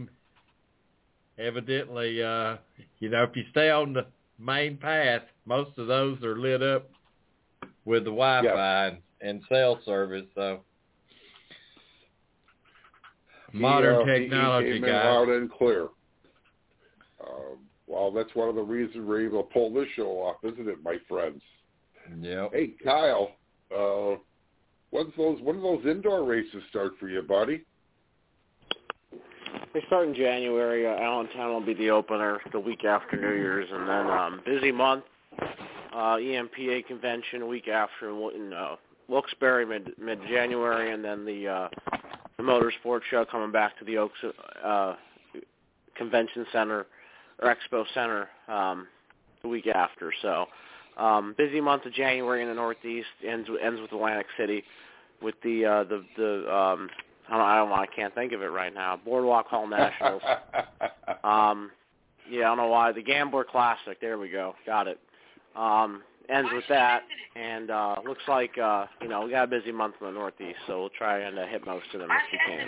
evidently, 1.37 2.21
uh, 2.21 2.57
you 2.99 3.09
know, 3.09 3.23
if 3.23 3.35
you 3.35 3.43
stay 3.51 3.69
on 3.69 3.93
the 3.93 4.05
main 4.39 4.77
path, 4.77 5.23
most 5.45 5.77
of 5.77 5.87
those 5.87 6.21
are 6.23 6.37
lit 6.37 6.63
up 6.63 6.89
with 7.85 8.03
the 8.03 8.11
Wi-Fi 8.11 8.87
and, 8.87 8.97
and 9.21 9.41
cell 9.49 9.79
service. 9.85 10.25
So 10.35 10.61
modern 13.53 14.07
He, 14.07 14.11
uh, 14.11 14.15
technology, 14.17 14.67
he 14.67 14.73
came 14.75 14.83
in 14.83 14.89
guys. 14.89 15.05
loud 15.05 15.29
and 15.29 15.51
clear. 15.51 15.87
Um, 17.25 17.57
well, 17.87 18.11
that's 18.11 18.33
one 18.35 18.49
of 18.49 18.55
the 18.55 18.61
reasons 18.61 19.05
we're 19.05 19.25
able 19.25 19.43
to 19.43 19.49
pull 19.49 19.73
this 19.73 19.87
show 19.95 20.07
off, 20.07 20.37
isn't 20.43 20.69
it, 20.69 20.83
my 20.83 20.97
friends? 21.07 21.41
Yep. 22.21 22.51
Hey, 22.53 22.73
Kyle, 22.83 23.31
uh, 23.75 24.17
when's 24.91 25.13
those 25.17 25.39
when 25.41 25.57
do 25.57 25.61
those 25.61 25.85
indoor 25.85 26.23
races 26.23 26.63
start 26.69 26.93
for 26.99 27.07
you, 27.09 27.21
buddy? 27.21 27.63
They 29.73 29.81
start 29.85 30.07
in 30.07 30.15
January. 30.15 30.87
Uh, 30.87 30.99
Allentown 30.99 31.49
will 31.49 31.65
be 31.65 31.75
the 31.75 31.91
opener 31.91 32.39
the 32.51 32.59
week 32.59 32.85
after 32.85 33.17
New 33.17 33.35
Year's, 33.35 33.67
and 33.71 33.87
then 33.87 34.07
um, 34.07 34.41
busy 34.45 34.71
month. 34.71 35.03
Uh, 35.93 36.17
EMPA 36.17 36.85
convention 36.87 37.47
week 37.47 37.67
after 37.67 38.09
in 38.31 38.53
uh, 38.53 38.75
Wilkes-Barre 39.07 39.65
mid 39.65 39.91
mid 39.99 40.19
January, 40.27 40.93
and 40.93 41.03
then 41.03 41.25
the 41.25 41.47
uh, 41.47 41.69
the 42.37 42.43
motorsports 42.43 43.01
show 43.09 43.25
coming 43.25 43.51
back 43.51 43.77
to 43.79 43.85
the 43.85 43.97
Oaks 43.97 44.17
uh, 44.63 44.95
Convention 45.95 46.45
Center 46.51 46.85
or 47.41 47.55
Expo 47.55 47.85
Center 47.93 48.27
um, 48.47 48.87
the 49.41 49.47
week 49.47 49.67
after. 49.67 50.13
So 50.21 50.45
um, 50.97 51.35
busy 51.37 51.59
month 51.61 51.85
of 51.85 51.93
January 51.93 52.41
in 52.41 52.47
the 52.47 52.55
Northeast 52.55 53.07
ends 53.27 53.49
ends 53.61 53.81
with 53.81 53.91
Atlantic 53.91 54.27
City 54.37 54.63
with 55.21 55.35
the 55.43 55.65
uh, 55.65 55.83
the 55.83 56.03
the 56.17 56.55
um, 56.55 56.89
I 57.29 57.37
don't, 57.37 57.45
I 57.45 57.55
don't 57.57 57.69
know, 57.69 57.75
I 57.75 57.85
can't 57.85 58.13
think 58.15 58.31
of 58.33 58.41
it 58.41 58.47
right 58.47 58.73
now. 58.73 58.99
Boardwalk 59.03 59.47
Hall 59.47 59.67
Nationals. 59.69 60.21
um, 61.23 61.71
yeah, 62.29 62.39
I 62.45 62.55
don't 62.55 62.57
know 62.57 62.67
why. 62.67 62.91
The 62.91 63.01
Gambler 63.03 63.43
Classic. 63.43 63.99
There 64.01 64.17
we 64.17 64.29
go. 64.29 64.55
Got 64.65 64.87
it. 64.87 64.99
Um, 65.55 66.03
ends 66.29 66.49
with 66.53 66.63
that, 66.69 67.01
and 67.35 67.71
uh, 67.71 67.95
looks 68.05 68.21
like 68.27 68.57
uh, 68.57 68.85
you 69.01 69.07
know 69.07 69.21
we 69.25 69.31
got 69.31 69.43
a 69.45 69.47
busy 69.47 69.71
month 69.71 69.95
in 69.99 70.07
the 70.07 70.13
Northeast, 70.13 70.59
so 70.67 70.79
we'll 70.79 70.89
try 70.89 71.19
and 71.19 71.37
uh, 71.39 71.45
hit 71.47 71.65
most 71.65 71.85
of 71.93 71.99
them 71.99 72.09
if 72.11 72.31
we 72.31 72.39
can. 72.55 72.67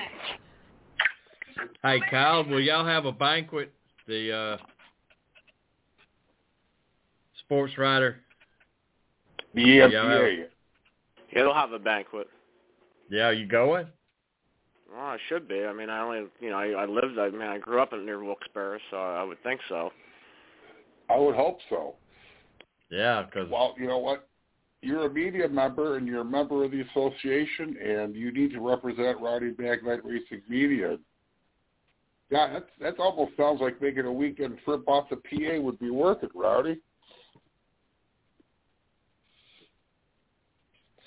Hey, 1.83 1.99
Kyle, 2.09 2.43
will 2.43 2.59
y'all 2.59 2.85
have 2.85 3.05
a 3.05 3.11
banquet? 3.11 3.71
The 4.07 4.33
uh, 4.33 4.57
sports 7.39 7.77
writer. 7.77 8.17
The 9.53 9.61
Y'all 9.61 9.89
EMPA. 9.89 10.37
have- 10.39 10.47
It'll 11.33 11.53
have 11.53 11.71
a 11.71 11.79
banquet. 11.79 12.27
Yeah, 13.09 13.31
you 13.31 13.45
going? 13.47 13.87
Well, 14.93 15.05
I 15.05 15.17
should 15.29 15.47
be. 15.47 15.63
I 15.63 15.73
mean, 15.73 15.89
I 15.89 16.01
only, 16.01 16.23
you 16.39 16.49
know, 16.49 16.57
I, 16.57 16.83
I 16.83 16.85
lived. 16.85 17.17
I 17.17 17.29
mean, 17.29 17.41
I 17.43 17.57
grew 17.57 17.81
up 17.81 17.93
in 17.93 18.05
near 18.05 18.23
Wilkes-Barre, 18.23 18.79
so 18.89 18.97
I 18.97 19.23
would 19.23 19.41
think 19.43 19.61
so. 19.69 19.91
I 21.09 21.17
would 21.17 21.35
hope 21.35 21.59
so. 21.69 21.95
Yeah, 22.89 23.23
because 23.23 23.49
well, 23.49 23.73
you 23.77 23.87
know 23.87 23.99
what? 23.99 24.27
You're 24.81 25.05
a 25.05 25.13
media 25.13 25.47
member 25.47 25.97
and 25.97 26.07
you're 26.07 26.21
a 26.21 26.25
member 26.25 26.65
of 26.65 26.71
the 26.71 26.81
association, 26.81 27.77
and 27.77 28.15
you 28.15 28.33
need 28.33 28.51
to 28.51 28.59
represent 28.59 29.21
Rowdy 29.21 29.51
Maglite 29.51 30.03
Racing 30.03 30.41
Media. 30.49 30.97
Yeah, 32.29 32.53
that's 32.53 32.65
that 32.81 32.99
almost 32.99 33.37
sounds 33.37 33.61
like 33.61 33.81
making 33.81 34.05
a 34.05 34.11
weekend 34.11 34.57
trip 34.65 34.87
off 34.87 35.09
the 35.09 35.17
PA 35.17 35.61
would 35.61 35.79
be 35.79 35.89
worth 35.89 36.23
it, 36.23 36.31
Rowdy. 36.33 36.79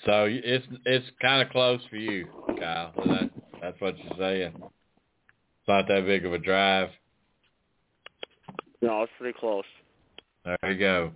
So 0.05 0.27
it's 0.29 0.65
it's 0.85 1.05
kind 1.21 1.41
of 1.41 1.51
close 1.51 1.81
for 1.89 1.97
you, 1.97 2.27
Kyle. 2.59 2.93
Is 3.03 3.09
that, 3.09 3.29
that's 3.65 3.81
what 3.81 3.97
you're 3.97 4.13
saying. 4.19 4.53
It's 4.55 5.67
not 5.67 5.87
that 5.87 6.05
big 6.05 6.23
of 6.23 6.33
a 6.33 6.37
drive. 6.37 6.89
No, 8.81 9.01
it's 9.01 9.11
pretty 9.17 9.35
close. 9.39 9.63
There 10.43 10.71
you 10.71 10.77
go. 10.77 11.11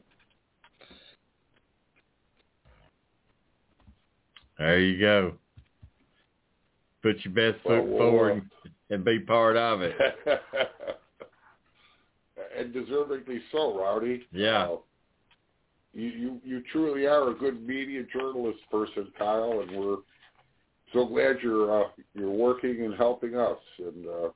There 4.57 4.79
you 4.79 4.99
go. 4.99 5.33
Put 7.03 7.17
your 7.23 7.33
best 7.33 7.63
Well, 7.63 7.81
foot 7.81 7.87
well, 7.87 7.97
forward 7.99 8.49
and 8.89 9.05
be 9.05 9.19
part 9.19 9.55
of 9.55 9.83
it. 9.83 9.95
and 12.57 12.73
deservedly 12.73 13.41
so, 13.51 13.79
Rowdy. 13.79 14.23
Yeah. 14.31 14.63
Uh, 14.63 14.77
you, 15.93 16.07
you 16.07 16.41
you 16.43 16.63
truly 16.71 17.05
are 17.05 17.29
a 17.29 17.33
good 17.35 17.65
media 17.65 18.03
journalist 18.11 18.59
person, 18.71 19.07
Kyle, 19.17 19.61
and 19.61 19.71
we're 19.79 19.97
so 20.93 21.05
glad 21.05 21.37
you're 21.41 21.83
uh, 21.83 21.87
you're 22.13 22.31
working 22.31 22.83
and 22.83 22.95
helping 22.95 23.35
us, 23.35 23.57
and 23.77 24.07
uh, 24.07 24.29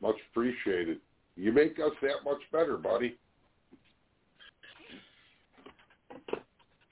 much 0.00 0.16
appreciated. 0.30 0.98
You 1.36 1.52
make 1.52 1.78
us 1.78 1.92
that 2.02 2.24
much 2.24 2.40
better, 2.52 2.76
buddy. 2.76 3.16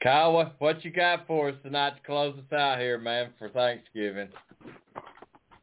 Kyle, 0.02 0.32
what, 0.32 0.54
what 0.60 0.82
you 0.82 0.90
got 0.90 1.26
for 1.26 1.50
us 1.50 1.54
tonight 1.62 1.96
to 1.96 2.02
close 2.06 2.34
us 2.38 2.52
out 2.56 2.78
here, 2.78 2.96
man, 2.96 3.30
for 3.38 3.50
Thanksgiving? 3.50 4.28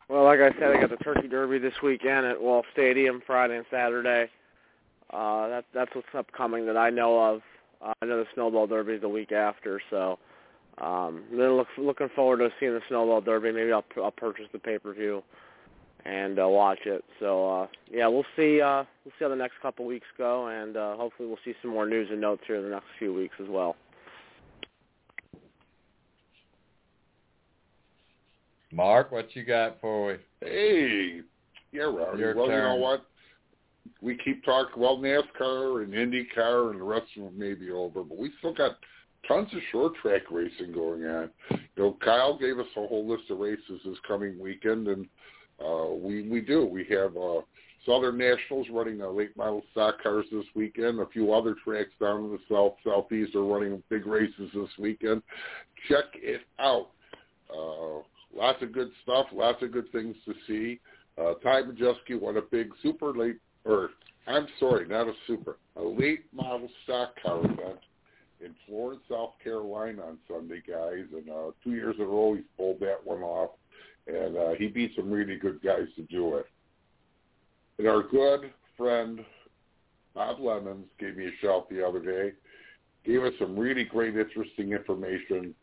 Well, 0.09 0.25
like 0.25 0.39
I 0.39 0.51
said, 0.59 0.75
I 0.75 0.79
got 0.79 0.91
the 0.91 1.03
Turkey 1.03 1.27
Derby 1.27 1.57
this 1.57 1.73
weekend 1.81 2.25
at 2.27 2.39
Wall 2.39 2.63
Stadium, 2.71 3.21
Friday 3.25 3.57
and 3.57 3.65
Saturday. 3.71 4.29
Uh, 5.11 5.47
that, 5.47 5.65
that's 5.73 5.93
what's 5.95 6.07
upcoming 6.15 6.67
that 6.67 6.77
I 6.77 6.91
know 6.91 7.19
of. 7.19 7.41
Uh, 7.83 7.93
I 8.01 8.05
know 8.05 8.17
the 8.17 8.27
Snowball 8.35 8.67
Derby 8.67 8.93
is 8.93 9.01
the 9.01 9.09
week 9.09 9.31
after, 9.31 9.81
so 9.89 10.19
um, 10.79 11.23
then 11.31 11.57
look, 11.57 11.67
looking 11.77 12.09
forward 12.15 12.37
to 12.37 12.49
seeing 12.59 12.73
the 12.73 12.81
Snowball 12.87 13.21
Derby. 13.21 13.51
Maybe 13.51 13.71
I'll, 13.71 13.85
I'll 14.03 14.11
purchase 14.11 14.45
the 14.53 14.59
pay-per-view 14.59 15.23
and 16.05 16.39
uh, 16.39 16.47
watch 16.47 16.79
it. 16.85 17.03
So 17.19 17.49
uh, 17.49 17.67
yeah, 17.91 18.07
we'll 18.07 18.25
see. 18.35 18.61
Uh, 18.61 18.83
we'll 19.03 19.13
see 19.17 19.25
how 19.25 19.29
the 19.29 19.35
next 19.35 19.55
couple 19.61 19.85
weeks 19.85 20.07
go, 20.17 20.47
and 20.47 20.77
uh, 20.77 20.95
hopefully 20.95 21.27
we'll 21.27 21.39
see 21.43 21.53
some 21.61 21.71
more 21.71 21.87
news 21.87 22.07
and 22.11 22.21
notes 22.21 22.43
here 22.47 22.57
in 22.57 22.63
the 22.63 22.69
next 22.69 22.85
few 22.99 23.13
weeks 23.13 23.35
as 23.41 23.47
well. 23.49 23.75
Mark, 28.71 29.11
what 29.11 29.35
you 29.35 29.43
got 29.43 29.79
for 29.81 30.13
me? 30.13 30.19
Hey, 30.41 31.21
yeah, 31.71 31.83
Rowdy. 31.83 32.19
Your 32.19 32.35
well, 32.35 32.47
you 32.47 32.57
know 32.57 32.75
what? 32.75 33.05
We 34.01 34.17
keep 34.23 34.43
talking. 34.45 34.79
Well, 34.79 34.97
NASCAR 34.97 35.83
and 35.83 35.93
IndyCar 35.93 36.71
and 36.71 36.79
the 36.79 36.83
rest 36.83 37.07
of 37.17 37.23
them 37.23 37.39
may 37.39 37.53
be 37.53 37.71
over, 37.71 38.03
but 38.03 38.17
we 38.17 38.31
still 38.39 38.53
got 38.53 38.77
tons 39.27 39.49
of 39.53 39.59
short 39.71 39.93
track 40.01 40.23
racing 40.31 40.73
going 40.73 41.05
on. 41.05 41.29
You 41.51 41.59
know, 41.77 41.97
Kyle 42.03 42.37
gave 42.37 42.59
us 42.59 42.67
a 42.75 42.87
whole 42.87 43.07
list 43.07 43.29
of 43.29 43.39
races 43.39 43.81
this 43.85 43.97
coming 44.07 44.39
weekend, 44.39 44.87
and 44.87 45.07
uh, 45.63 45.93
we 45.93 46.27
we 46.29 46.41
do. 46.41 46.65
We 46.65 46.85
have 46.89 47.15
uh, 47.15 47.41
Southern 47.85 48.17
Nationals 48.17 48.67
running 48.71 49.01
uh, 49.01 49.09
late 49.09 49.35
model 49.37 49.63
stock 49.71 50.01
cars 50.01 50.25
this 50.31 50.45
weekend. 50.55 50.99
A 50.99 51.07
few 51.07 51.33
other 51.33 51.55
tracks 51.63 51.91
down 51.99 52.25
in 52.25 52.31
the 52.31 52.39
south 52.49 52.75
southeast 52.83 53.35
are 53.35 53.45
running 53.45 53.81
big 53.89 54.05
races 54.05 54.49
this 54.53 54.69
weekend. 54.79 55.21
Check 55.87 56.05
it 56.15 56.41
out. 56.59 56.89
Uh, 57.49 58.01
lots 58.35 58.61
of 58.61 58.73
good 58.73 58.89
stuff. 59.03 59.27
Lots 59.33 59.61
of 59.63 59.71
good 59.71 59.91
things 59.91 60.15
to 60.25 60.33
see. 60.47 60.79
Uh, 61.17 61.33
Ty 61.43 61.63
Majeski 61.63 62.19
won 62.19 62.37
a 62.37 62.41
big 62.41 62.69
super 62.83 63.11
late, 63.13 63.37
or 63.65 63.89
I'm 64.27 64.47
sorry, 64.59 64.87
not 64.87 65.07
a 65.07 65.13
super, 65.25 65.57
a 65.75 65.81
late 65.81 66.25
model 66.33 66.69
stock 66.83 67.13
car 67.23 67.39
event 67.39 67.79
in 68.43 68.53
Florence, 68.67 69.01
South 69.09 69.33
Carolina 69.43 70.03
on 70.03 70.17
Sunday, 70.27 70.61
guys. 70.67 71.05
And 71.13 71.29
uh, 71.29 71.51
two 71.63 71.71
years 71.71 71.95
in 71.97 72.03
a 72.03 72.07
row, 72.07 72.35
he's 72.35 72.43
pulled 72.55 72.79
that 72.81 72.99
one 73.03 73.21
off, 73.21 73.51
and 74.07 74.37
uh, 74.37 74.51
he 74.57 74.67
beat 74.67 74.93
some 74.95 75.11
really 75.11 75.37
good 75.37 75.61
guys 75.61 75.87
to 75.95 76.03
do 76.03 76.35
it. 76.35 76.45
And 77.77 77.87
our 77.87 78.03
good 78.03 78.51
friend 78.75 79.19
Bob 80.13 80.39
Lemons 80.39 80.87
gave 80.99 81.15
me 81.15 81.27
a 81.27 81.31
shout 81.41 81.69
the 81.69 81.85
other 81.85 81.99
day. 81.99 82.33
Gave 83.05 83.23
us 83.23 83.33
some 83.39 83.57
really 83.57 83.83
great, 83.83 84.17
interesting 84.17 84.71
information. 84.71 85.53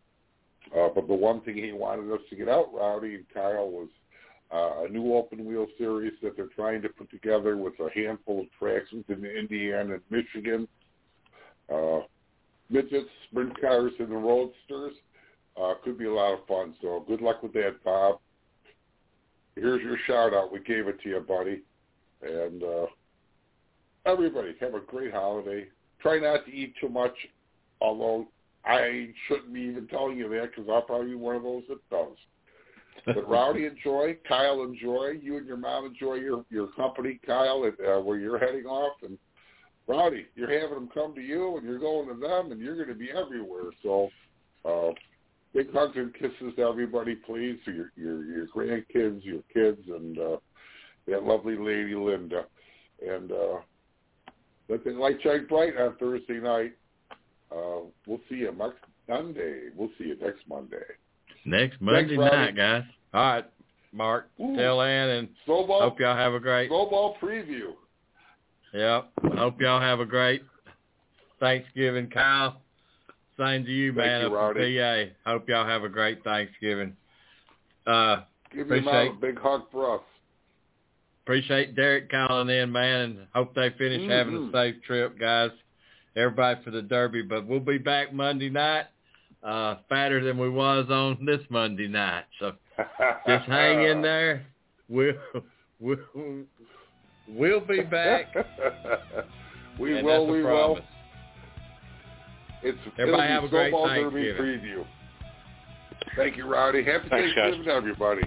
Uh, 0.74 0.88
but 0.94 1.08
the 1.08 1.14
one 1.14 1.40
thing 1.40 1.56
he 1.56 1.72
wanted 1.72 2.10
us 2.12 2.20
to 2.30 2.36
get 2.36 2.48
out, 2.48 2.72
Rowdy 2.72 3.16
and 3.16 3.24
Kyle, 3.34 3.68
was 3.68 3.88
uh, 4.52 4.84
a 4.84 4.88
new 4.88 5.14
open 5.14 5.44
wheel 5.44 5.66
series 5.76 6.12
that 6.22 6.36
they're 6.36 6.46
trying 6.46 6.82
to 6.82 6.88
put 6.88 7.10
together 7.10 7.56
with 7.56 7.74
a 7.80 7.88
handful 7.94 8.40
of 8.40 8.46
tracks 8.58 8.92
within 8.92 9.24
Indiana 9.24 9.94
and 9.94 10.02
Michigan. 10.08 10.68
Uh, 11.72 12.00
midgets, 12.74 13.08
sprint 13.30 13.58
cars, 13.60 13.92
and 13.98 14.10
the 14.10 14.16
roadsters. 14.16 14.94
Uh, 15.60 15.74
could 15.84 15.96
be 15.96 16.06
a 16.06 16.12
lot 16.12 16.34
of 16.34 16.46
fun. 16.48 16.74
So 16.82 17.04
good 17.06 17.20
luck 17.20 17.42
with 17.42 17.52
that, 17.52 17.76
Bob. 17.84 18.18
Here's 19.54 19.82
your 19.82 19.96
shout 20.08 20.34
out. 20.34 20.52
We 20.52 20.58
gave 20.58 20.88
it 20.88 21.00
to 21.02 21.08
you, 21.08 21.20
buddy. 21.20 21.62
And 22.22 22.62
uh, 22.64 22.86
everybody, 24.04 24.54
have 24.60 24.74
a 24.74 24.80
great 24.80 25.12
holiday. 25.12 25.68
Try 26.00 26.18
not 26.18 26.44
to 26.46 26.52
eat 26.52 26.74
too 26.80 26.88
much, 26.88 27.14
although 27.80 28.26
I 28.64 29.10
shouldn't 29.28 29.54
be 29.54 29.60
even 29.60 29.86
telling 29.86 30.18
you 30.18 30.28
that 30.30 30.50
because 30.50 30.68
I'll 30.68 30.82
probably 30.82 31.10
be 31.10 31.14
one 31.14 31.36
of 31.36 31.44
those 31.44 31.62
that 31.68 31.88
does. 31.88 32.16
But 33.06 33.28
Rowdy, 33.28 33.66
enjoy. 33.66 34.16
Kyle, 34.28 34.64
enjoy. 34.64 35.18
You 35.22 35.36
and 35.36 35.46
your 35.46 35.56
mom 35.56 35.86
enjoy 35.86 36.14
your 36.14 36.44
your 36.50 36.68
company, 36.72 37.20
Kyle, 37.24 37.62
and, 37.62 37.74
uh, 37.86 38.00
where 38.00 38.18
you're 38.18 38.38
heading 38.38 38.64
off. 38.64 38.96
And 39.04 39.18
Rowdy, 39.86 40.26
you're 40.34 40.60
having 40.60 40.74
them 40.74 40.88
come 40.94 41.14
to 41.14 41.20
you, 41.20 41.56
and 41.56 41.66
you're 41.66 41.78
going 41.78 42.08
to 42.08 42.14
them, 42.14 42.52
and 42.52 42.60
you're 42.60 42.76
going 42.76 42.88
to 42.88 42.94
be 42.94 43.10
everywhere. 43.10 43.70
So, 43.82 44.08
uh, 44.64 44.92
big 45.52 45.72
hugs 45.72 45.96
and 45.96 46.14
kisses 46.14 46.54
to 46.56 46.62
everybody, 46.62 47.14
please. 47.14 47.58
To 47.66 47.72
your 47.72 47.92
your 47.96 48.24
your 48.24 48.46
grandkids, 48.46 49.24
your 49.24 49.42
kids, 49.52 49.80
and 49.88 50.18
uh, 50.18 50.36
that 51.06 51.24
lovely 51.24 51.56
lady 51.56 51.94
Linda. 51.94 52.44
And 53.06 53.30
uh, 53.30 53.56
let 54.68 54.84
the 54.84 54.92
light 54.92 55.18
shine 55.22 55.46
bright 55.46 55.76
on 55.76 55.96
Thursday 55.96 56.40
night. 56.40 56.72
Uh, 57.52 57.80
we'll 58.06 58.20
see 58.28 58.36
you 58.36 58.52
next 58.52 58.78
Monday. 59.08 59.68
We'll 59.76 59.90
see 59.98 60.04
you 60.04 60.16
next 60.20 60.48
Monday. 60.48 60.76
Next 61.44 61.80
Monday 61.80 62.16
Rowdy. 62.16 62.36
night, 62.36 62.56
guys. 62.56 62.84
All 63.12 63.20
right, 63.20 63.44
Mark, 63.92 64.30
Ooh. 64.40 64.56
tell 64.56 64.80
Ann, 64.80 65.08
and 65.10 65.28
Snowball, 65.44 65.82
hope 65.82 66.00
y'all 66.00 66.16
have 66.16 66.32
a 66.32 66.40
great. 66.40 66.68
snowball 66.68 67.16
preview. 67.22 67.74
Yep. 68.74 69.10
Hope 69.36 69.60
y'all 69.60 69.80
have 69.80 70.00
a 70.00 70.04
great 70.04 70.42
Thanksgiving, 71.40 72.10
Kyle. 72.10 72.60
Same 73.38 73.64
to 73.64 73.70
you, 73.70 73.92
Thank 73.92 73.96
man. 73.98 74.20
you, 74.30 74.36
up. 74.36 74.54
PA. 74.56 75.30
Hope 75.30 75.48
y'all 75.48 75.66
have 75.66 75.84
a 75.84 75.88
great 75.88 76.22
Thanksgiving. 76.24 76.96
Uh, 77.86 78.22
Give 78.52 78.68
your 78.68 78.82
mom 78.82 79.08
a 79.08 79.12
big 79.20 79.38
hug 79.38 79.62
for 79.70 79.94
us. 79.96 80.00
appreciate 81.24 81.74
Derek 81.74 82.10
calling 82.10 82.48
in, 82.54 82.70
man, 82.70 83.00
and 83.00 83.18
hope 83.34 83.54
they 83.54 83.70
finish 83.70 84.08
having 84.08 84.34
a 84.34 84.38
Mhm. 84.40 84.52
safe 84.52 84.82
trip, 84.82 85.18
guys. 85.18 85.50
Everybody 86.16 86.62
for 86.62 86.70
the 86.70 86.82
Derby, 86.82 87.22
but 87.22 87.46
we'll 87.46 87.60
be 87.60 87.78
back 87.78 88.12
Monday 88.12 88.50
night, 88.50 88.86
uh, 89.42 89.76
fatter 89.88 90.20
than 90.22 90.38
we 90.38 90.48
was 90.48 90.88
on 90.90 91.18
this 91.24 91.40
Monday 91.50 91.88
night. 91.88 92.24
So 92.38 92.54
just 93.26 93.46
hang 93.46 93.82
in 93.82 94.02
there. 94.02 94.46
We'll 94.88 95.14
we'll 95.80 95.96
we'll 97.28 97.60
be 97.60 97.82
back. 97.82 98.34
we 99.78 99.96
and 99.96 100.06
will. 100.06 100.26
that's 100.26 100.30
a 100.30 100.32
We 100.32 100.42
will. 100.42 100.78
It's 102.62 102.78
Everybody 102.98 103.28
have 103.28 103.44
a 103.44 103.48
great 103.48 103.70
Snowball 103.70 103.88
Derby 103.88 104.32
Thanksgiving. 104.32 104.60
preview. 104.60 104.86
Thank 106.16 106.36
you, 106.36 106.46
Rowdy. 106.46 106.82
Happy 106.82 107.08
Thanks, 107.10 107.34
guys. 107.34 107.52
Thanksgiving, 107.52 107.68
everybody. 107.68 108.22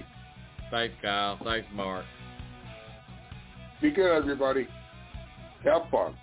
Thanks, 0.70 0.94
Kyle. 1.02 1.38
Thanks, 1.42 1.66
Mark. 1.72 2.04
Be 3.80 3.90
good, 3.90 4.16
everybody. 4.16 4.68
Have 5.64 5.82
fun. 5.90 6.14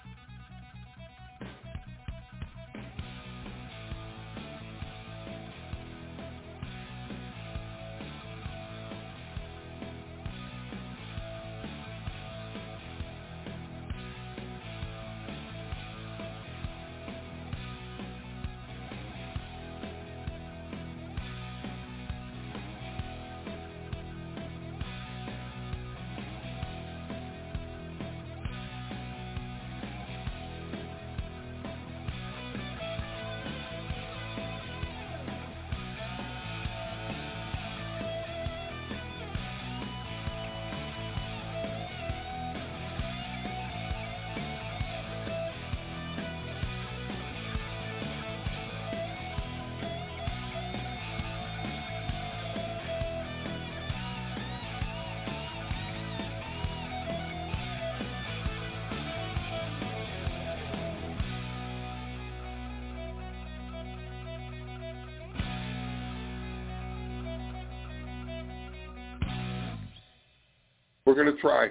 We're 71.15 71.23
going 71.23 71.35
to 71.37 71.41
try. 71.41 71.69